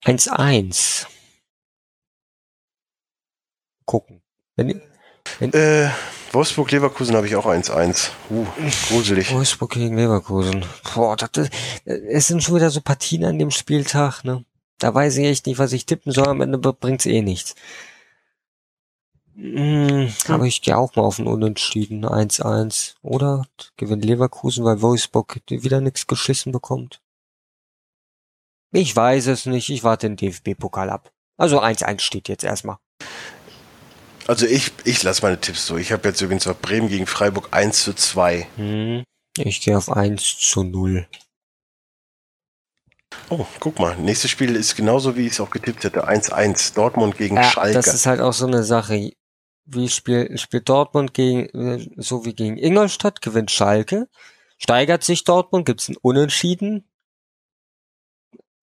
1-1. 0.05 1.07
Gucken. 3.87 4.21
Wenn, 4.57 4.83
Äh, 5.53 5.91
Wolfsburg-Leverkusen 6.33 7.15
habe 7.17 7.27
ich 7.27 7.37
auch 7.37 7.47
1-1. 7.47 8.11
Uh, 8.31 8.47
gruselig. 8.89 9.33
Wolfsburg 9.35 9.73
gegen 9.73 9.97
Leverkusen. 9.97 10.65
Boah, 10.95 11.17
das, 11.17 11.31
ist- 11.37 11.53
es 11.85 12.27
sind 12.27 12.43
schon 12.43 12.57
wieder 12.57 12.71
so 12.71 12.81
Partien 12.81 13.25
an 13.25 13.39
dem 13.39 13.51
Spieltag, 13.51 14.25
ne? 14.25 14.45
Da 14.79 14.95
weiß 14.95 15.17
ich 15.19 15.27
echt 15.27 15.47
nicht, 15.47 15.59
was 15.59 15.73
ich 15.73 15.87
tippen 15.87 16.11
soll. 16.13 16.27
Am 16.29 16.41
Ende 16.41 16.59
bringt's 16.59 17.07
eh 17.07 17.23
nichts. 17.23 17.55
Hm, 19.37 20.13
aber 20.29 20.45
ich 20.45 20.61
gehe 20.63 20.77
auch 20.77 20.95
mal 20.97 21.03
auf 21.03 21.19
ein 21.19 21.27
Unentschieden. 21.27 22.05
1-1. 22.05 22.95
Oder 23.03 23.47
gewinnt 23.77 24.05
Leverkusen, 24.05 24.65
weil 24.65 24.83
Wolfsburg 24.83 25.41
wieder 25.49 25.81
nichts 25.81 26.07
geschissen 26.07 26.51
bekommt. 26.53 27.01
Ich 28.73 28.95
weiß 28.95 29.27
es 29.29 29.47
nicht. 29.47 29.69
Ich 29.69 29.85
warte 29.85 30.09
den 30.09 30.17
DFB-Pokal 30.17 30.91
ab. 30.91 31.13
Also 31.37 31.61
1-1 31.63 32.01
steht 32.01 32.29
jetzt 32.29 32.45
erstmal. 32.45 32.79
Also 34.33 34.47
ich, 34.47 34.73
ich 34.85 35.03
lasse 35.03 35.21
meine 35.21 35.39
Tipps 35.39 35.67
so. 35.67 35.77
Ich 35.77 35.93
habe 35.93 36.09
jetzt 36.09 36.23
übrigens 36.23 36.47
auf 36.47 36.59
Bremen 36.59 36.89
gegen 36.89 37.07
Freiburg 37.07 37.49
1 37.51 37.85
zu 37.85 37.93
2. 37.93 38.49
Hm, 38.57 39.05
ich 39.37 39.61
gehe 39.61 39.77
auf 39.77 39.93
1 39.93 40.39
zu 40.39 40.63
0. 40.63 41.07
Oh, 43.29 43.45
guck 43.61 43.79
mal. 43.79 43.95
Nächstes 43.99 44.31
Spiel 44.31 44.57
ist 44.57 44.75
genauso, 44.75 45.17
wie 45.17 45.27
ich 45.27 45.33
es 45.33 45.41
auch 45.41 45.51
getippt 45.51 45.85
hätte. 45.85 46.09
1-1. 46.09 46.73
Dortmund 46.73 47.19
gegen 47.19 47.37
Ja, 47.37 47.45
Schalke. 47.45 47.75
das 47.75 47.89
ist 47.93 48.07
halt 48.07 48.23
auch 48.23 48.33
so 48.33 48.47
eine 48.47 48.65
Sache. 48.65 49.11
Wie 49.67 49.89
spielt, 49.91 50.41
spielt 50.41 50.67
Dortmund 50.67 51.13
gegen, 51.13 51.45
äh, 51.51 51.87
so 51.99 52.25
wie 52.25 52.33
gegen 52.33 52.57
Ingolstadt, 52.57 53.21
gewinnt 53.21 53.51
Schalke, 53.51 54.09
steigert 54.57 55.05
sich 55.05 55.25
Dortmund, 55.25 55.67
gibt's 55.67 55.91
ein 55.91 55.99
Unentschieden. 56.01 56.89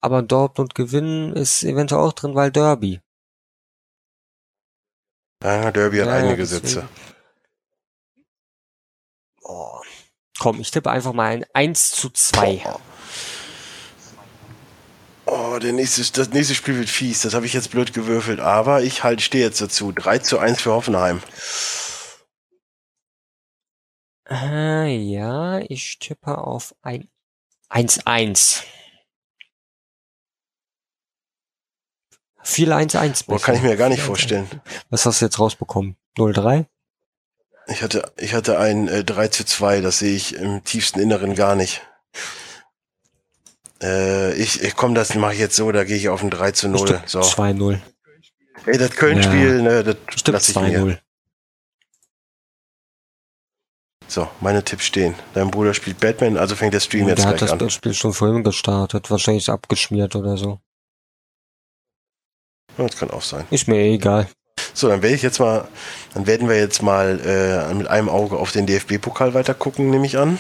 Aber 0.01 0.23
Dortmund 0.23 0.73
gewinnen 0.73 1.33
ist 1.33 1.63
eventuell 1.63 2.01
auch 2.01 2.13
drin, 2.13 2.33
weil 2.33 2.51
Derby. 2.51 3.01
Ja, 5.43 5.71
Derby 5.71 5.99
hat 5.99 6.07
Ja, 6.07 6.13
einige 6.13 6.37
deswegen. 6.37 6.67
Sätze. 6.67 6.89
Oh. 9.41 9.79
Komm, 10.39 10.59
ich 10.59 10.71
tippe 10.71 10.89
einfach 10.89 11.13
mal 11.13 11.31
ein 11.31 11.45
1 11.53 11.91
zu 11.91 12.09
2. 12.09 12.63
Oh, 15.25 15.59
der 15.59 15.73
nächste, 15.73 16.01
das 16.11 16.29
nächste 16.29 16.55
Spiel 16.55 16.77
wird 16.77 16.89
fies. 16.89 17.21
Das 17.21 17.33
habe 17.33 17.45
ich 17.45 17.53
jetzt 17.53 17.71
blöd 17.71 17.93
gewürfelt. 17.93 18.39
Aber 18.39 18.81
ich 18.81 19.03
halt 19.03 19.21
stehe 19.21 19.45
jetzt 19.45 19.61
dazu. 19.61 19.91
3 19.91 20.19
zu 20.19 20.39
1 20.39 20.61
für 20.61 20.71
Hoffenheim. 20.71 21.21
Äh, 24.29 24.95
ja, 24.97 25.59
ich 25.59 25.99
tippe 25.99 26.37
auf 26.37 26.75
ein 26.81 27.09
1-1. 27.69 28.63
Viel 32.49 32.73
1-1. 32.73 33.25
Boah, 33.27 33.39
kann 33.39 33.55
ich 33.55 33.61
mir 33.61 33.75
gar 33.77 33.89
nicht 33.89 33.99
Viel 33.99 34.05
1-1. 34.05 34.07
vorstellen. 34.07 34.61
Was 34.89 35.05
hast 35.05 35.21
du 35.21 35.25
jetzt 35.25 35.39
rausbekommen? 35.39 35.95
0-3? 36.17 36.65
Ich 37.67 37.83
hatte, 37.83 38.11
ich 38.17 38.33
hatte 38.33 38.57
ein 38.57 38.87
äh, 38.87 39.03
3 39.03 39.27
zu 39.27 39.45
2. 39.45 39.81
Das 39.81 39.99
sehe 39.99 40.15
ich 40.15 40.35
im 40.35 40.63
tiefsten 40.63 40.99
Inneren 40.99 41.35
gar 41.35 41.55
nicht. 41.55 41.81
Äh, 43.83 44.33
ich, 44.33 44.63
ich 44.63 44.75
komm, 44.75 44.95
das 44.95 45.13
mache 45.15 45.33
ich 45.33 45.39
jetzt 45.39 45.55
so. 45.55 45.71
Da 45.71 45.83
gehe 45.83 45.95
ich 45.95 46.09
auf 46.09 46.23
ein 46.23 46.31
3 46.31 46.51
zu 46.51 46.67
Ich 46.67 46.73
0. 46.73 46.87
tippe 46.87 47.03
So. 47.05 47.19
2-0. 47.21 47.79
Ey, 48.65 48.77
das 48.77 48.91
Köln-Spiel, 48.95 49.61
ne, 49.61 49.83
das 49.83 50.55
mir. 50.55 50.79
2-0. 50.85 50.97
So, 54.07 54.27
meine 54.41 54.63
Tipps 54.63 54.85
stehen. 54.85 55.13
Dein 55.35 55.51
Bruder 55.51 55.75
spielt 55.75 55.99
Batman, 55.99 56.35
also 56.35 56.55
fängt 56.55 56.73
der 56.73 56.79
Stream 56.79 57.07
jetzt 57.07 57.19
Der 57.19 57.27
hat 57.27 57.37
gleich 57.37 57.51
das 57.51 57.61
an. 57.61 57.69
Spiel 57.69 57.93
schon 57.93 58.13
vorhin 58.13 58.43
gestartet. 58.43 59.11
Wahrscheinlich 59.11 59.43
ist 59.43 59.49
abgeschmiert 59.49 60.15
oder 60.15 60.35
so. 60.35 60.59
Das 62.87 62.97
kann 62.97 63.11
auch 63.11 63.21
sein. 63.21 63.45
Ist 63.51 63.67
mir 63.67 63.77
eh 63.77 63.95
egal. 63.95 64.27
So, 64.73 64.87
dann 64.87 65.01
werde 65.01 65.15
ich 65.15 65.21
jetzt 65.21 65.39
mal, 65.39 65.67
dann 66.13 66.27
werden 66.27 66.47
wir 66.47 66.57
jetzt 66.57 66.81
mal 66.81 67.19
äh, 67.19 67.73
mit 67.73 67.87
einem 67.87 68.09
Auge 68.09 68.37
auf 68.37 68.51
den 68.51 68.65
DFB-Pokal 68.65 69.33
weiter 69.33 69.53
gucken, 69.53 69.89
nehme 69.89 70.05
ich 70.05 70.17
an. 70.17 70.39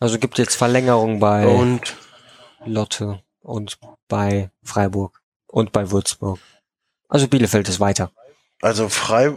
Also 0.00 0.18
gibt 0.18 0.38
jetzt 0.38 0.56
Verlängerung 0.56 1.20
bei 1.20 1.46
Und 1.46 1.96
Lotte 2.64 3.22
und 3.40 3.78
bei 4.08 4.50
Freiburg 4.62 5.20
und 5.46 5.72
bei 5.72 5.90
Würzburg. 5.90 6.38
Also 7.08 7.28
Bielefeld 7.28 7.68
ist 7.68 7.80
weiter. 7.80 8.10
also 8.60 8.88
Frei, 8.88 9.36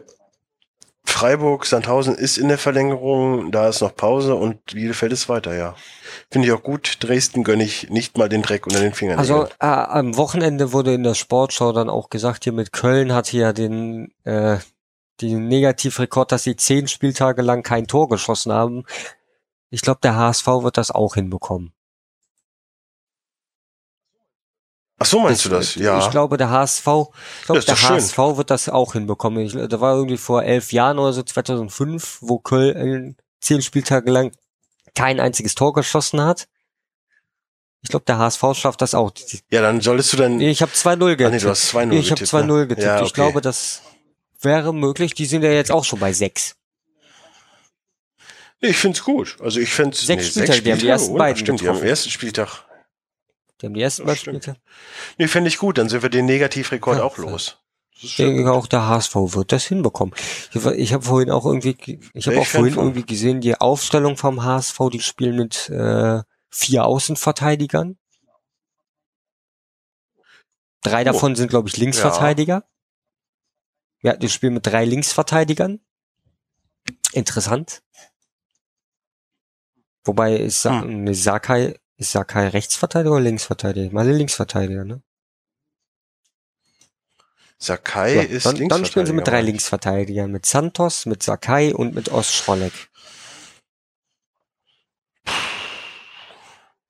Freiburg, 1.09 1.65
Sandhausen 1.65 2.15
ist 2.15 2.37
in 2.37 2.47
der 2.47 2.57
Verlängerung, 2.57 3.51
da 3.51 3.67
ist 3.67 3.81
noch 3.81 3.95
Pause 3.95 4.35
und 4.35 4.63
Bielefeld 4.65 5.11
ist 5.11 5.27
weiter, 5.27 5.55
ja. 5.55 5.75
Finde 6.31 6.47
ich 6.47 6.53
auch 6.53 6.63
gut. 6.63 6.97
Dresden 7.01 7.43
gönne 7.43 7.63
ich 7.63 7.89
nicht 7.89 8.17
mal 8.17 8.29
den 8.29 8.41
Dreck 8.41 8.65
unter 8.67 8.79
den 8.79 8.93
Fingern. 8.93 9.19
Also 9.19 9.45
äh, 9.59 9.65
am 9.65 10.15
Wochenende 10.15 10.71
wurde 10.71 10.93
in 10.93 11.03
der 11.03 11.15
Sportschau 11.15 11.73
dann 11.73 11.89
auch 11.89 12.09
gesagt, 12.09 12.43
hier 12.43 12.53
mit 12.53 12.71
Köln 12.71 13.13
hat 13.13 13.27
hier 13.27 13.51
den, 13.51 14.13
äh, 14.23 14.57
den 15.19 15.47
Negativrekord, 15.47 16.31
dass 16.31 16.43
sie 16.43 16.55
zehn 16.55 16.87
Spieltage 16.87 17.41
lang 17.41 17.63
kein 17.63 17.87
Tor 17.87 18.07
geschossen 18.07 18.53
haben. 18.53 18.85
Ich 19.71 19.81
glaube, 19.81 19.99
der 20.01 20.15
HSV 20.15 20.47
wird 20.47 20.77
das 20.77 20.91
auch 20.91 21.15
hinbekommen. 21.15 21.73
Ach 25.01 25.05
so 25.05 25.19
meinst 25.21 25.45
du 25.45 25.49
das? 25.49 25.75
Ja. 25.75 25.99
Ich 25.99 26.11
glaube, 26.11 26.35
der 26.37 26.49
HSV, 26.49 26.85
ich 27.39 27.45
glaube, 27.45 27.61
der 27.61 27.75
schön. 27.75 27.89
HSV 27.95 28.17
wird 28.17 28.49
das 28.51 28.67
auch 28.69 28.93
hinbekommen. 28.93 29.45
Ich, 29.45 29.53
da 29.53 29.79
war 29.81 29.95
irgendwie 29.95 30.17
vor 30.17 30.43
elf 30.43 30.71
Jahren 30.73 30.99
oder 30.99 31.13
so, 31.13 31.23
2005, 31.23 32.17
wo 32.21 32.37
Köln 32.39 33.15
zehn 33.39 33.61
Spieltage 33.61 34.11
lang 34.11 34.31
kein 34.95 35.19
einziges 35.21 35.55
Tor 35.55 35.73
geschossen 35.73 36.21
hat. 36.21 36.47
Ich 37.81 37.89
glaube, 37.89 38.03
der 38.05 38.17
HSV 38.17 38.43
schafft 38.55 38.81
das 38.81 38.93
auch. 38.93 39.11
ja, 39.51 39.61
dann 39.61 39.79
solltest 39.79 40.11
du 40.11 40.17
dann. 40.17 40.41
Ich 40.41 40.61
habe 40.61 40.71
2-0 40.73 40.89
Ah, 40.91 40.95
nee, 40.97 41.15
getippt. 41.15 41.43
du 41.45 41.49
hast 41.49 41.73
2-0 41.73 41.91
ich 41.93 42.11
habe 42.11 42.19
getippt, 42.19 42.29
2-0 42.33 42.43
ne? 42.45 42.67
getippt. 42.67 42.85
Ja, 42.85 42.95
Ich 42.97 43.01
okay. 43.03 43.13
glaube, 43.13 43.39
das 43.39 43.81
wäre 44.41 44.73
möglich. 44.73 45.13
Die 45.13 45.25
sind 45.25 45.43
ja 45.43 45.51
jetzt 45.51 45.71
auch 45.71 45.85
schon 45.85 45.99
bei 45.99 46.11
sechs. 46.11 46.55
Nee, 48.61 48.69
ich 48.71 48.77
find's 48.77 49.01
gut. 49.01 49.37
Also 49.39 49.61
ich 49.61 49.69
finde 49.69 49.95
Sechs 49.95 50.27
Spieltage, 50.27 50.61
die 50.61 50.71
haben 50.73 50.79
die 50.79 50.87
ersten 50.89 51.13
oh, 51.13 51.17
beiden 51.17 51.37
Stimmt, 51.37 51.61
die 51.61 51.67
haben 51.67 51.75
getroffen. 51.75 51.83
am 51.85 51.89
ersten 51.89 52.09
Spieltag. 52.09 52.65
Die 53.61 53.65
haben 53.65 53.73
die 53.73 53.81
ersten 53.81 54.05
beiden. 54.05 54.41
Spiele. 54.41 54.57
Nee, 55.17 55.27
fände 55.27 55.49
ich 55.49 55.57
gut, 55.57 55.77
dann 55.77 55.89
sind 55.89 56.01
wir 56.01 56.09
den 56.09 56.25
Negativrekord 56.25 56.97
Ja, 56.97 57.03
auch 57.03 57.17
los. 57.17 57.57
Ich 58.01 58.15
denke 58.15 58.49
auch, 58.51 58.67
der 58.67 58.87
HSV 58.87 59.13
wird 59.15 59.51
das 59.51 59.65
hinbekommen. 59.65 60.15
Ich, 60.53 60.65
ich 60.65 60.93
habe 60.93 61.03
vorhin 61.03 61.29
auch 61.31 61.45
irgendwie, 61.45 61.99
ich 62.13 62.27
habe 62.27 62.39
auch 62.39 62.45
vorhin 62.45 62.75
irgendwie 62.75 63.03
gesehen, 63.03 63.41
die 63.41 63.59
Aufstellung 63.59 64.15
vom 64.15 64.43
HSV, 64.43 64.77
die 64.93 65.01
spielen 65.01 65.35
mit 65.35 65.69
äh, 65.69 66.21
vier 66.49 66.85
Außenverteidigern. 66.85 67.97
Drei 70.81 71.03
davon 71.03 71.35
sind, 71.35 71.49
glaube 71.49 71.67
ich, 71.67 71.75
Linksverteidiger. 71.75 72.63
Ja, 74.01 74.15
die 74.15 74.29
spielen 74.29 74.53
mit 74.53 74.65
drei 74.65 74.85
Linksverteidigern. 74.85 75.81
Interessant. 77.11 77.83
Wobei 80.05 80.37
ist 80.37 80.63
Hm. 80.63 81.03
ne, 81.03 81.13
Sakai, 81.13 81.77
ist 81.99 82.11
Sakai 82.13 82.47
Rechtsverteidiger 82.47 83.11
oder 83.11 83.21
Linksverteidiger? 83.21 83.93
Meine 83.93 84.13
Linksverteidiger, 84.13 84.85
ne? 84.85 85.01
Sakai 87.57 88.15
Ja, 88.15 88.21
ist 88.21 88.45
dann, 88.45 88.69
dann 88.69 88.85
spielen 88.85 89.05
sie 89.05 89.11
mit 89.11 89.27
drei 89.27 89.41
Linksverteidiger. 89.41 90.23
Linksverteidigern. 90.23 90.31
Mit 90.31 90.45
Santos, 90.45 91.05
mit 91.05 91.21
Sakai 91.21 91.73
und 91.75 91.93
mit 91.93 92.09
Ostscholek. 92.09 92.71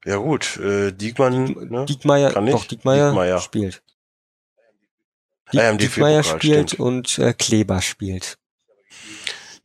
Ja 0.06 0.18
gut, 0.18 0.58
äh, 0.58 0.92
Diekmann, 0.92 1.46
ne? 1.70 1.86
Diekmeyer, 1.86 2.32
Kann 2.32 2.46
nicht. 2.46 2.54
doch, 2.54 2.66
Diekmeyer, 2.66 3.10
Diekmeyer. 3.10 3.40
spielt. 3.40 3.82
Ah 5.48 5.52
Diek, 5.52 5.80
Diekmeyer 5.80 6.22
DFB-Pokal, 6.22 6.40
spielt 6.40 6.70
stimmt. 6.70 6.80
und 6.80 7.20
äh, 7.20 7.34
Kleber 7.34 7.82
spielt. 7.82 8.38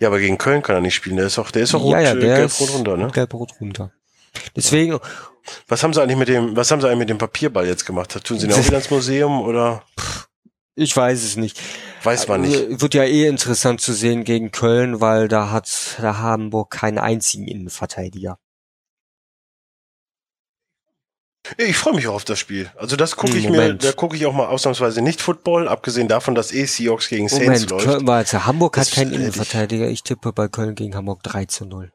Ja, 0.01 0.09
aber 0.09 0.19
gegen 0.19 0.39
Köln 0.39 0.63
kann 0.63 0.77
er 0.77 0.81
nicht 0.81 0.95
spielen. 0.95 1.17
Der 1.17 1.27
ist 1.27 1.39
auch, 1.39 1.51
der 1.51 1.63
ist 1.63 1.75
auch 1.75 1.85
ja, 1.91 1.99
rot, 1.99 2.05
ja, 2.05 2.13
äh, 2.13 2.19
der 2.19 2.37
gelb 2.37 2.47
ist 2.47 2.61
rot 2.61 2.71
runter, 2.73 2.97
ne? 2.97 3.11
gelb-rot 3.13 3.53
runter. 3.61 3.93
Deswegen, 4.57 4.99
Was 5.69 5.83
haben 5.83 5.93
sie 5.93 6.03
eigentlich 6.03 6.17
mit 6.17 6.29
dem, 6.29 6.57
was 6.57 6.71
haben 6.71 6.81
sie 6.81 6.87
eigentlich 6.87 7.01
mit 7.01 7.11
dem 7.11 7.19
Papierball 7.19 7.67
jetzt 7.67 7.85
gemacht? 7.85 8.11
Tun 8.25 8.39
sie 8.39 8.47
ihn 8.47 8.53
auch 8.53 8.59
wieder 8.67 8.79
ins 8.79 8.91
Museum 8.91 9.43
oder 9.43 9.83
ich 10.77 10.97
weiß 10.97 11.23
es 11.23 11.37
nicht. 11.37 11.61
weiß 12.03 12.27
man 12.29 12.41
nicht? 12.43 12.57
Äh, 12.57 12.81
Wird 12.81 12.95
ja 12.95 13.05
eh 13.05 13.27
interessant 13.27 13.81
zu 13.81 13.93
sehen 13.93 14.25
gegen 14.25 14.51
Köln, 14.51 15.01
weil 15.01 15.29
da 15.29 15.51
hat 15.51 15.97
da 16.01 16.19
Hamburg 16.19 16.71
keinen 16.71 16.99
einzigen 16.99 17.47
Innenverteidiger. 17.47 18.39
Ich 21.59 21.77
freue 21.77 21.95
mich 21.95 22.09
auch 22.09 22.15
auf 22.15 22.25
das 22.25 22.39
Spiel. 22.39 22.71
Also 22.75 22.97
das 22.97 23.17
gucke 23.17 23.37
ich 23.37 23.45
mir, 23.45 23.51
Moment. 23.51 23.85
da 23.85 23.93
gucke 23.93 24.17
ich 24.17 24.25
auch 24.25 24.33
mal 24.33 24.47
ausnahmsweise 24.47 25.03
nicht 25.03 25.21
Football, 25.21 25.69
abgesehen 25.69 26.09
davon, 26.09 26.35
dass 26.35 26.53
eh 26.53 26.65
Seahawks 26.65 27.09
gegen 27.09 27.29
Saints 27.29 27.45
Moment, 27.45 27.71
läuft. 27.71 27.85
Köln, 27.85 28.07
warte, 28.07 28.47
Hamburg 28.47 28.79
hat 28.79 28.91
keinen 28.91 29.13
Innenverteidiger. 29.13 29.89
Ich 29.89 30.03
tippe 30.03 30.33
bei 30.33 30.49
Köln 30.49 30.75
gegen 30.75 30.95
Hamburg 30.97 31.23
3 31.23 31.45
zu 31.45 31.67
0. 31.67 31.93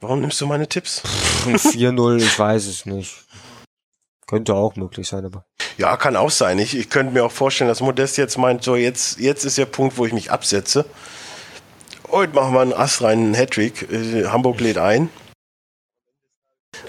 Warum 0.00 0.20
nimmst 0.20 0.40
du 0.40 0.46
meine 0.46 0.66
Tipps? 0.66 1.02
4-0, 1.56 2.18
ich 2.18 2.38
weiß 2.38 2.66
es 2.66 2.86
nicht. 2.86 3.24
Könnte 4.26 4.54
auch 4.54 4.76
möglich 4.76 5.08
sein, 5.08 5.24
aber. 5.24 5.46
Ja, 5.78 5.96
kann 5.96 6.16
auch 6.16 6.30
sein. 6.30 6.58
Ich, 6.58 6.76
ich 6.76 6.90
könnte 6.90 7.12
mir 7.12 7.24
auch 7.24 7.32
vorstellen, 7.32 7.68
dass 7.68 7.80
Modest 7.80 8.18
jetzt 8.18 8.36
meint, 8.36 8.62
so 8.64 8.76
jetzt, 8.76 9.18
jetzt 9.18 9.44
ist 9.44 9.56
der 9.58 9.66
Punkt, 9.66 9.96
wo 9.96 10.04
ich 10.06 10.12
mich 10.12 10.30
absetze. 10.30 10.84
Heute 12.10 12.34
machen 12.34 12.52
wir 12.54 12.60
einen 12.60 12.72
astreinen 12.72 13.34
Hattrick. 13.34 13.90
Äh, 13.90 14.26
Hamburg 14.26 14.60
lädt 14.60 14.78
ein. 14.78 15.08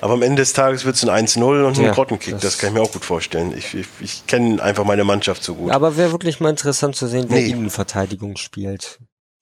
Aber 0.01 0.13
am 0.13 0.21
Ende 0.21 0.41
des 0.41 0.53
Tages 0.53 0.85
wird 0.85 0.95
es 0.95 1.07
ein 1.07 1.27
1-0 1.27 1.65
und 1.65 1.77
ein 1.77 1.83
Ja, 1.85 1.91
Grottenkick. 1.93 2.33
Das, 2.33 2.41
das- 2.41 2.57
kann 2.57 2.69
ich 2.69 2.73
mir 2.75 2.81
auch 2.81 2.91
gut 2.91 3.05
vorstellen. 3.05 3.57
Ich, 3.57 3.73
ich, 3.73 3.87
ich 4.01 4.27
kenne 4.27 4.61
einfach 4.61 4.83
meine 4.83 5.03
Mannschaft 5.03 5.43
so 5.43 5.55
gut. 5.55 5.71
Aber 5.71 5.97
wäre 5.97 6.11
wirklich 6.11 6.39
mal 6.39 6.49
interessant 6.49 6.95
zu 6.95 7.07
sehen, 7.07 7.25
wer 7.29 7.39
Nee. 7.39 7.49
Innenverteidigung 7.49 8.35
spielt. 8.37 8.99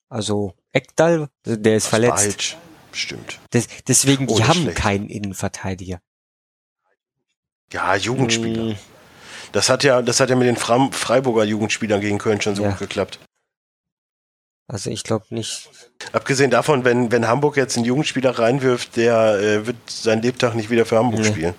Also, 0.08 0.54
Ekdal, 0.72 1.28
der 1.44 1.76
ist 1.76 1.88
verletzt. 1.88 2.22
Falsch. 2.22 2.56
Stimmt. 2.92 3.38
Des, 3.52 3.68
deswegen, 3.86 4.26
die 4.26 4.34
Oh, 4.34 4.38
nicht 4.38 4.48
haben 4.48 4.62
schlecht. 4.62 4.78
keinen 4.78 5.08
Innenverteidiger. 5.08 6.00
Ja, 7.72 7.94
Jugendspieler. 7.94 8.74
Mm, 8.74 8.76
Das 9.52 9.68
hat 9.70 9.84
ja, 9.84 10.02
das 10.02 10.20
hat 10.20 10.30
ja 10.30 10.36
mit 10.36 10.46
den 10.48 10.56
Fram 10.56 10.92
Freiburger 10.92 11.44
Jugendspielern 11.44 12.00
gegen 12.00 12.18
Köln 12.18 12.40
schon 12.40 12.54
so 12.56 12.62
Ja. 12.62 12.70
gut 12.70 12.78
geklappt. 12.80 13.18
Also 14.70 14.90
ich 14.90 15.02
glaube 15.04 15.24
nicht. 15.30 15.68
Abgesehen 16.12 16.50
davon, 16.50 16.84
wenn, 16.84 17.10
wenn 17.10 17.26
Hamburg 17.26 17.56
jetzt 17.56 17.76
einen 17.76 17.86
Jugendspieler 17.86 18.38
reinwirft, 18.38 18.96
der 18.96 19.38
äh, 19.40 19.66
wird 19.66 19.76
seinen 19.88 20.20
Lebtag 20.22 20.54
nicht 20.54 20.68
wieder 20.68 20.84
für 20.84 20.98
Hamburg 20.98 21.20
Nee. 21.20 21.26
spielen. 21.26 21.54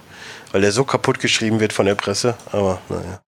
Weil 0.51 0.61
der 0.61 0.71
so 0.71 0.83
kaputt 0.83 1.19
geschrieben 1.19 1.59
wird 1.59 1.73
von 1.73 1.85
der 1.87 1.95
Presse. 1.95 2.35
Aber 2.51 2.79
naja. 2.89 3.21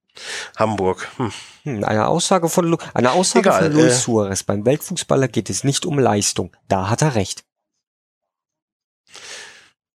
Hamburg. 0.57 1.07
Hm. 1.17 1.31
Hm, 1.63 1.83
eine 1.83 2.07
Aussage 2.07 2.49
von 2.49 2.65
Lu 2.65 2.77
eine 2.93 3.11
Aussage 3.11 3.49
Egal, 3.49 3.63
von 3.71 3.73
Luis 3.73 3.93
äh, 3.93 3.97
Suarez. 3.97 4.43
Beim 4.43 4.65
Weltfußballer 4.65 5.27
geht 5.27 5.49
es 5.49 5.63
nicht 5.63 5.85
um 5.85 5.97
Leistung. 5.97 6.55
Da 6.67 6.89
hat 6.89 7.01
er 7.01 7.15
recht. 7.15 7.43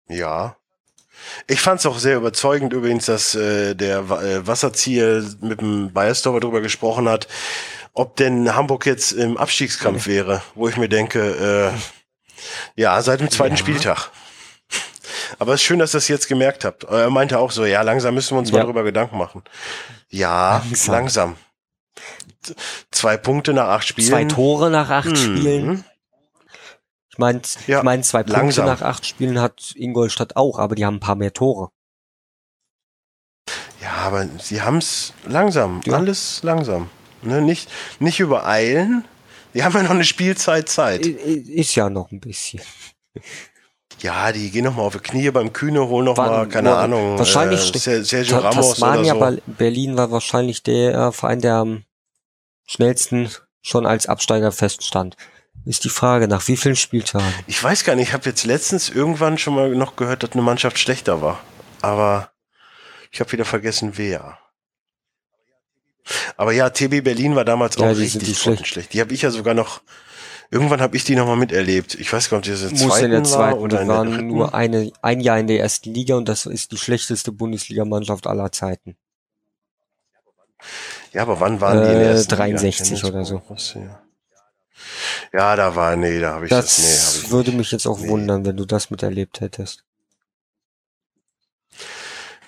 Ja. 0.09 0.57
Ich 1.49 1.61
fand 1.61 1.81
es 1.81 1.87
auch 1.87 1.99
sehr 1.99 2.17
überzeugend 2.17 2.73
übrigens, 2.73 3.07
dass 3.07 3.35
äh, 3.35 3.75
der 3.75 3.99
äh, 3.99 4.47
Wasserzieher 4.47 5.25
mit 5.41 5.61
dem 5.61 5.93
Bayersdorfer 5.93 6.41
darüber 6.41 6.61
gesprochen 6.61 7.09
hat, 7.09 7.27
ob 7.95 8.17
denn 8.17 8.55
Hamburg 8.55 8.87
jetzt 8.87 9.13
im 9.13 9.37
Abstiegskampf 9.37 10.07
wäre, 10.07 10.43
wo 10.55 10.69
ich 10.69 10.77
mir 10.77 10.89
denke, 10.89 11.73
äh, 11.75 12.81
ja, 12.81 13.01
seit 13.03 13.21
dem 13.21 13.31
zweiten 13.31 13.55
Ja. 13.55 13.59
Spieltag. 13.59 14.11
Aber 15.39 15.55
es 15.55 15.61
ist 15.61 15.67
schön, 15.67 15.79
dass 15.81 15.95
ihr 15.95 15.99
das 15.99 16.09
jetzt 16.09 16.29
gemerkt 16.29 16.65
habt. 16.65 16.85
Er 16.85 17.11
meinte 17.11 17.39
auch 17.39 17.51
so, 17.51 17.65
ja, 17.65 17.83
langsam 17.83 18.15
müssen 18.15 18.35
wir 18.37 18.39
uns 18.39 18.53
mal 18.53 18.59
Ja. 18.59 18.65
darüber 18.65 18.85
Gedanken 18.85 19.19
machen. 19.19 19.43
Ja, 20.09 20.59
Langsam. 20.69 20.95
langsam. 20.95 21.37
Zwei 22.93 23.17
Punkte 23.17 23.53
nach 23.53 23.69
acht 23.69 23.89
Spielen. 23.89 24.09
Zwei 24.09 24.25
Tore 24.25 24.71
nach 24.71 24.91
acht 24.91 25.09
Mhm. 25.09 25.17
Spielen. 25.17 25.85
Ich 27.17 27.19
meine, 27.19 27.41
Ja, 27.67 27.79
ich 27.79 27.83
mein, 27.83 28.03
zwei 28.03 28.23
Punkte 28.23 28.39
langsam. 28.43 28.67
nach 28.67 28.83
acht 28.83 29.07
Spielen 29.07 29.41
hat 29.41 29.73
Ingolstadt 29.75 30.37
auch, 30.37 30.59
aber 30.59 30.75
die 30.75 30.85
haben 30.85 30.97
ein 30.97 31.01
paar 31.01 31.15
mehr 31.15 31.33
Tore. 31.33 31.71
Ja, 33.81 33.91
aber 34.05 34.27
sie 34.39 34.61
haben 34.61 34.77
es 34.79 35.15
langsam, 35.27 35.81
Ja. 35.87 35.95
alles 35.95 36.43
langsam. 36.43 36.91
Ne, 37.23 37.41
nicht, 37.41 37.71
nicht 38.01 38.21
übereilen. 38.21 39.07
Die 39.55 39.65
haben 39.65 39.75
ja 39.75 39.83
noch 39.85 39.91
eine 39.93 40.05
Spielzeit 40.05 40.69
Zeit. 40.69 41.07
Ist 41.07 41.75
ja 41.75 41.89
noch 41.89 42.11
ein 42.11 42.21
bisschen. 42.21 42.61
Ja, 44.03 44.31
die 44.31 44.51
gehen 44.51 44.65
noch 44.65 44.77
mal 44.77 44.83
auf 44.83 44.93
die 44.93 44.99
Knie 44.99 45.31
beim 45.31 45.55
Kühne, 45.55 45.89
holen 45.89 46.05
noch 46.05 46.19
War- 46.19 46.29
mal, 46.29 46.49
keine 46.49 46.69
war- 46.73 46.83
Ahnung, 46.83 47.19
wahrscheinlich 47.19 47.75
äh, 47.87 48.03
Sergio 48.05 48.37
Ta 48.43 48.51
Ramos 48.51 48.69
Tasmania 48.73 49.15
oder 49.15 49.33
so. 49.33 49.39
Berlin 49.47 49.97
war 49.97 50.11
wahrscheinlich 50.11 50.63
der 50.63 51.13
Verein, 51.13 51.41
der 51.41 51.55
am 51.55 51.85
schnellsten 52.67 53.31
schon 53.63 53.87
als 53.87 54.07
Absteiger 54.07 54.53
feststand. 54.53 55.17
Ist 55.67 55.83
die 55.85 55.89
Frage, 55.91 56.29
nach 56.29 56.47
wie 56.49 56.57
vielen 56.57 56.77
Spieltagen? 56.77 57.27
Ich 57.49 57.63
weiß 57.63 57.83
gar 57.85 57.97
nicht, 57.97 58.09
ich 58.09 58.15
habe 58.15 58.25
jetzt 58.29 58.45
letztens 58.45 58.89
irgendwann 58.89 59.37
schon 59.37 59.55
mal 59.55 59.69
noch 59.75 59.97
gehört, 59.97 60.23
dass 60.23 60.31
eine 60.33 60.43
Mannschaft 60.43 60.79
schlechter 60.79 61.21
war. 61.23 61.41
Aber 61.83 62.31
ich 63.11 63.19
habe 63.21 63.33
wieder 63.33 63.45
vergessen, 63.45 63.93
wer. 63.97 64.39
Aber 66.37 66.53
ja, 66.53 66.71
TB 66.71 67.03
Berlin 67.03 67.35
war 67.35 67.45
damals 67.45 67.77
Ja, 67.77 67.91
auch 67.91 67.97
richtig 67.97 68.23
die 68.29 68.35
schlecht. 68.37 68.67
schlecht. 68.69 68.93
Die 68.93 69.01
habe 69.01 69.13
ich 69.13 69.23
ja 69.23 69.31
sogar 69.33 69.55
noch, 69.55 69.81
irgendwann 70.53 70.81
habe 70.81 70.97
ich 70.97 71.03
die 71.03 71.17
noch 71.17 71.27
mal 71.27 71.35
miterlebt. 71.37 71.97
Ich 71.97 72.13
weiß 72.13 72.31
gar 72.31 72.39
nicht, 72.39 72.49
ob 72.49 72.55
das 72.71 72.81
Muss 72.81 72.99
in 73.01 73.11
der 73.11 73.25
zweiten, 73.25 73.55
war 73.57 73.61
oder 73.61 73.81
in 73.81 73.89
der 73.89 74.05
dritten. 74.05 74.27
nur 74.29 74.55
eine, 74.55 74.93
ein 75.03 75.19
Jahr 75.21 75.41
in 75.41 75.49
der 75.49 75.59
ersten 75.59 75.93
Liga 75.93 76.15
und 76.15 76.29
das 76.29 76.47
ist 76.47 76.71
die 76.71 76.77
schlechteste 76.79 77.33
Bundesligamannschaft 77.33 78.29
aller 78.29 78.53
Zeiten. 78.53 78.97
Ja, 81.13 81.23
aber 81.23 81.41
wann 81.41 81.61
waren 81.61 81.83
die 81.83 81.93
in 81.93 81.99
der 81.99 82.09
Äh, 82.11 82.13
ersten 82.13 82.35
63 82.37 82.91
Liga? 83.03 83.09
oder 83.09 83.25
so. 83.25 83.43
Ja. 83.75 84.01
Ja, 85.33 85.57
da 85.57 85.75
war, 85.75 85.97
nee, 85.97 86.21
da 86.21 86.35
habe 86.35 86.47
ich 86.47 86.51
das, 86.51 86.77
Das 86.77 86.79
nee, 86.79 87.19
hab 87.19 87.25
ich 87.27 87.31
würde 87.31 87.51
nicht. 87.51 87.59
mich 87.59 87.71
jetzt 87.73 87.87
auch 87.87 87.99
Nee. 87.99 88.09
wundern, 88.09 88.45
wenn 88.47 88.57
du 88.57 88.65
das 88.65 88.91
miterlebt 88.91 89.41
hättest. 89.41 89.85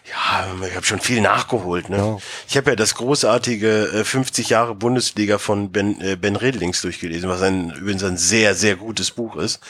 Ja, 0.04 0.46
ich 0.66 0.74
habe 0.74 0.86
schon 0.86 1.00
viel 1.00 1.20
nachgeholt, 1.20 1.90
ne? 1.90 1.96
Ja. 1.98 2.18
Ich 2.48 2.56
habe 2.56 2.70
ja 2.70 2.76
das 2.76 2.94
großartige 2.94 3.88
äh, 3.88 4.04
50 4.04 4.48
Jahre 4.48 4.74
Bundesliga 4.74 5.36
von 5.38 5.70
Ben, 5.70 6.00
äh, 6.00 6.16
ben 6.16 6.36
Redlings 6.36 6.80
durchgelesen, 6.80 7.28
was 7.28 7.42
ein, 7.42 7.70
übrigens 7.72 8.04
ein 8.04 8.16
sehr, 8.16 8.54
sehr 8.54 8.76
gutes 8.76 9.10
Buch 9.10 9.36
ist. 9.36 9.60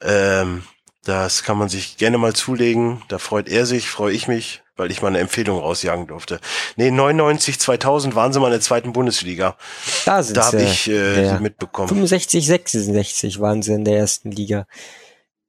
Ähm, 0.00 0.62
das 1.04 1.42
kann 1.42 1.58
man 1.58 1.68
sich 1.68 1.96
gerne 1.98 2.16
mal 2.16 2.32
zulegen. 2.32 3.02
Da 3.08 3.18
freut 3.18 3.48
er 3.48 3.66
sich, 3.66 3.88
freue 3.90 4.14
ich 4.14 4.26
mich, 4.26 4.61
weil 4.76 4.90
ich 4.90 5.02
mal 5.02 5.08
eine 5.08 5.18
Empfehlung 5.18 5.58
rausjagen 5.58 6.06
durfte. 6.06 6.40
Nee, 6.76 6.90
99, 6.90 7.58
2000 7.60 8.14
waren 8.14 8.32
sie 8.32 8.40
mal 8.40 8.46
in 8.46 8.52
der 8.52 8.60
zweiten 8.60 8.92
Bundesliga. 8.92 9.56
Da 10.04 10.22
sind 10.22 10.36
Da 10.36 10.46
habe 10.46 10.62
ich 10.62 10.88
äh, 10.88 11.28
sie 11.36 11.42
mitbekommen. 11.42 11.88
65, 11.88 12.46
66 12.46 13.40
waren 13.40 13.62
sie 13.62 13.72
in 13.74 13.84
der 13.84 13.98
ersten 13.98 14.30
Liga. 14.30 14.66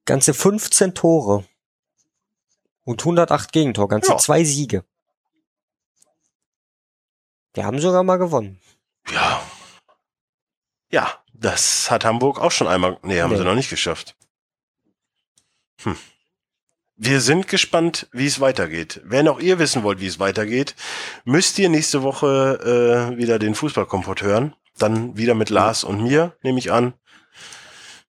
Ganze 0.04 0.34
15 0.34 0.94
Tore. 0.94 1.44
Und 2.84 3.00
108 3.00 3.50
Gegentor, 3.52 3.88
ganze 3.88 4.10
Ja. 4.10 4.18
zwei 4.18 4.44
Siege. 4.44 4.84
Wir 7.54 7.64
haben 7.64 7.78
sogar 7.80 8.02
mal 8.02 8.16
gewonnen. 8.18 8.60
Ja. 9.10 9.42
Ja, 10.90 11.22
das 11.32 11.90
hat 11.90 12.04
Hamburg 12.04 12.38
auch 12.40 12.50
schon 12.52 12.66
einmal. 12.68 12.98
Nee, 13.02 13.20
haben 13.22 13.30
Nee. 13.30 13.38
sie 13.38 13.44
noch 13.44 13.54
nicht 13.54 13.70
geschafft. 13.70 14.16
Hm. 15.82 15.96
Wir 16.96 17.20
sind 17.20 17.48
gespannt, 17.48 18.08
wie 18.12 18.26
es 18.26 18.40
weitergeht. 18.40 19.00
Wenn 19.04 19.26
auch 19.26 19.40
ihr 19.40 19.58
wissen 19.58 19.82
wollt, 19.82 20.00
wie 20.00 20.06
es 20.06 20.20
weitergeht, 20.20 20.76
müsst 21.24 21.58
ihr 21.58 21.68
nächste 21.68 22.02
Woche 22.02 23.10
äh, 23.12 23.16
wieder 23.18 23.38
den 23.40 23.56
Fußballkompott 23.56 24.22
hören. 24.22 24.54
Dann 24.78 25.16
wieder 25.16 25.34
mit 25.34 25.50
Lars 25.50 25.82
und 25.82 26.02
mir, 26.02 26.36
nehme 26.42 26.58
ich 26.58 26.70
an. 26.70 26.94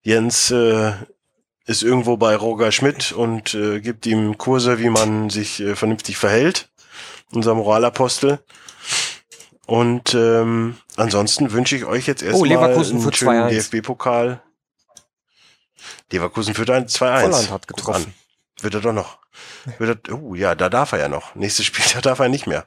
Jens 0.03 0.52
äh, 0.52 0.94
ist 1.66 1.82
irgendwo 1.82 2.18
bei 2.18 2.36
Roger 2.36 2.72
Schmidt 2.72 3.12
und 3.12 3.56
äh, 3.56 3.80
gibt 3.82 4.06
ihm 4.06 4.38
Kurse, 4.38 4.78
wie 4.80 4.90
man 4.90 5.32
sich 5.32 5.60
äh, 5.62 5.76
vernünftig 5.76 6.18
verhält. 6.18 6.70
Unser 7.32 7.56
Moralapostel. 7.56 8.40
Und 9.66 10.14
ähm, 10.14 10.78
ansonsten 10.95 11.52
wünsche 11.52 11.76
ich 11.76 11.86
euch 11.86 12.06
jetzt 12.06 12.22
erstmal 12.22 12.56
Oh, 12.56 12.60
einen 12.60 13.14
schönen 13.14 13.49
2-1. 13.49 13.49
DFB-Pokal. 13.49 14.44
Leverkusen 16.12 16.53
führt 16.53 16.70
ein 16.70 16.86
2-1. 16.86 17.22
Volland 17.22 17.49
hat 17.52 17.68
getroffen. 17.68 18.14
Wird 18.66 18.74
er 18.74 18.82
doch 18.82 18.94
noch. 18.94 19.20
Wird 19.78 20.08
das, 20.08 20.16
oh 20.16 20.34
ja, 20.34 20.56
da 20.56 20.70
darf 20.70 20.92
er 20.92 20.98
ja 21.00 21.08
noch. 21.08 21.36
Nächstes 21.36 21.66
Spiel, 21.68 21.86
da 21.94 22.02
darf 22.02 22.18
er 22.20 22.30
nicht 22.30 22.48
mehr. 22.48 22.66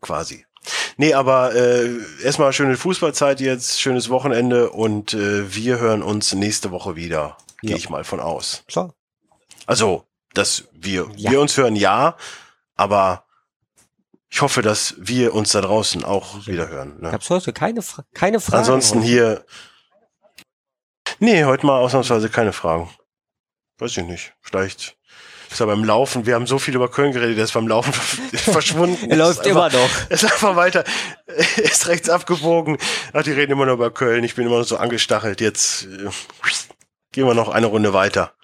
Quasi. 0.00 0.46
Nee, 0.96 1.12
aber 1.14 1.54
äh, 1.54 1.98
erstmal 2.22 2.52
schöne 2.52 2.76
Fußballzeit 2.76 3.40
jetzt, 3.40 3.78
schönes 3.80 4.08
Wochenende 4.08 4.70
und 4.70 5.12
äh, 5.14 5.54
wir 5.54 5.78
hören 5.78 6.02
uns 6.02 6.32
nächste 6.32 6.70
Woche 6.70 6.96
wieder. 6.96 7.36
Gehe 7.60 7.72
Ja. 7.72 7.76
ich 7.76 7.90
mal 7.90 8.04
von 8.04 8.20
aus. 8.20 8.64
Klar. 8.68 8.94
Also, 9.66 10.06
dass 10.34 10.64
wir, 10.72 11.08
Ja. 11.16 11.30
wir 11.30 11.40
uns 11.40 11.56
hören, 11.56 11.76
ja, 11.76 12.16
aber 12.74 13.24
ich 14.30 14.40
hoffe, 14.40 14.62
dass 14.62 14.94
wir 14.98 15.34
uns 15.34 15.52
da 15.52 15.60
draußen 15.60 16.04
auch 16.04 16.46
wieder 16.46 16.68
hören. 16.68 17.00
Ne? 17.00 17.10
Gab's 17.10 17.28
heute 17.28 17.52
keine, 17.52 17.82
Fra 17.82 18.04
keine 18.14 18.40
Fragen? 18.40 18.58
Ansonsten 18.60 18.98
heute? 19.00 19.06
hier. 19.08 19.44
Nee, 21.18 21.44
heute 21.44 21.66
mal 21.66 21.78
ausnahmsweise 21.78 22.28
keine 22.30 22.52
Fragen. 22.52 22.88
Weiß 23.82 23.96
ich 23.96 24.04
nicht. 24.04 24.32
Vielleicht 24.40 24.96
ist 25.50 25.58
er 25.58 25.66
beim 25.66 25.82
Laufen. 25.82 26.24
Wir 26.24 26.36
haben 26.36 26.46
so 26.46 26.60
viel 26.60 26.76
über 26.76 26.88
Köln 26.88 27.10
geredet, 27.10 27.36
der 27.36 27.46
ist 27.46 27.54
beim 27.54 27.66
Laufen 27.66 27.92
verschwunden. 28.32 29.10
Er 29.10 29.16
läuft 29.16 29.44
immer 29.44 29.70
noch. 29.70 29.90
Er 30.08 30.12
ist 30.12 30.24
einfach 30.24 30.54
weiter. 30.54 30.84
Er 31.26 31.64
ist 31.64 31.88
rechts 31.88 32.08
abgebogen. 32.08 32.78
Ach, 33.12 33.24
die 33.24 33.32
reden 33.32 33.50
immer 33.50 33.64
nur 33.66 33.74
über 33.74 33.90
Köln. 33.90 34.22
Ich 34.22 34.36
bin 34.36 34.46
immer 34.46 34.60
noch 34.60 34.66
so 34.66 34.76
angestachelt. 34.76 35.40
Jetzt 35.40 35.82
äh, 35.82 36.10
gehen 37.10 37.26
wir 37.26 37.34
noch 37.34 37.48
eine 37.48 37.66
Runde 37.66 37.92
weiter. 37.92 38.34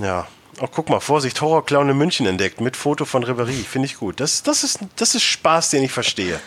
Ja. 0.00 0.26
Oh, 0.58 0.66
guck 0.66 0.88
mal, 0.88 0.98
Vorsicht, 0.98 1.40
Horrorclown 1.40 1.90
in 1.90 1.96
München 1.96 2.26
entdeckt 2.26 2.60
mit 2.60 2.76
Foto 2.76 3.04
von 3.04 3.22
Reverie. 3.22 3.62
Finde 3.62 3.86
ich 3.86 3.98
gut. 3.98 4.18
Das, 4.18 4.42
das, 4.42 4.64
ist, 4.64 4.80
das 4.96 5.14
ist 5.14 5.22
Spaß, 5.22 5.70
den 5.70 5.84
ich 5.84 5.92
verstehe. 5.92 6.40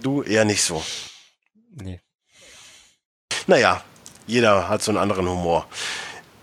Du 0.00 0.22
eher 0.22 0.46
nicht 0.46 0.62
so. 0.62 0.82
Nee. 1.74 2.00
Naja, 3.46 3.84
jeder 4.26 4.68
hat 4.68 4.82
so 4.82 4.90
einen 4.90 4.98
anderen 4.98 5.28
Humor. 5.28 5.66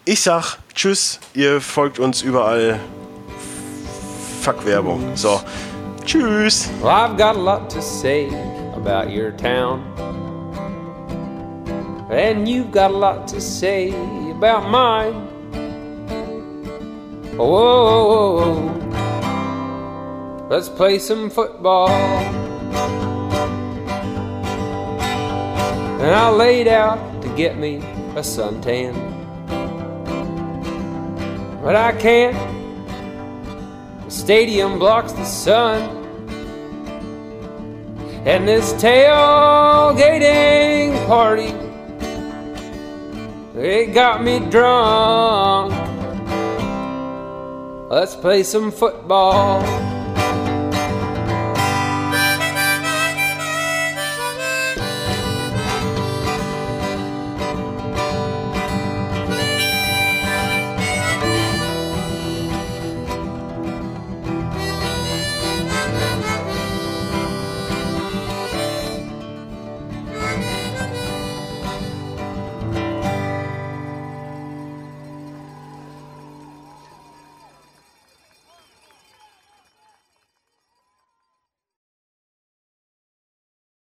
Ich 0.05 0.21
sag 0.21 0.57
Tschüss, 0.73 1.19
ihr 1.33 1.61
folgt 1.61 1.99
uns 1.99 2.21
überall. 2.21 2.79
Fuck 4.41 4.65
Werbung. 4.65 5.15
So. 5.15 5.41
Tschüss. 6.05 6.69
Well, 6.81 6.91
I've 6.91 7.17
got 7.17 7.35
a 7.35 7.39
lot 7.39 7.69
to 7.69 7.81
say 7.81 8.29
about 8.75 9.11
your 9.11 9.31
town. 9.35 9.83
And 12.09 12.47
you've 12.47 12.71
got 12.71 12.91
a 12.91 12.97
lot 12.97 13.27
to 13.27 13.39
say 13.39 13.93
about 14.31 14.69
mine. 14.69 15.13
Whoa, 17.37 17.45
whoa, 17.45 18.35
whoa. 18.35 18.79
let's 20.49 20.67
play 20.67 20.97
some 20.97 21.29
football. 21.29 21.89
And 26.01 26.15
I 26.15 26.29
laid 26.29 26.67
out 26.67 26.97
to 27.21 27.29
get 27.35 27.57
me 27.57 27.77
a 28.15 28.21
suntan. 28.21 28.93
But 31.61 31.75
I 31.75 31.91
can't. 31.93 32.35
The 34.05 34.11
stadium 34.11 34.79
blocks 34.79 35.11
the 35.13 35.25
sun. 35.25 35.97
And 38.25 38.47
this 38.47 38.73
tailgating 38.73 40.07
party, 41.07 41.53
it 43.57 43.93
got 43.93 44.21
me 44.23 44.39
drunk. 44.49 45.73
Let's 47.89 48.15
play 48.15 48.43
some 48.43 48.71
football. 48.71 49.98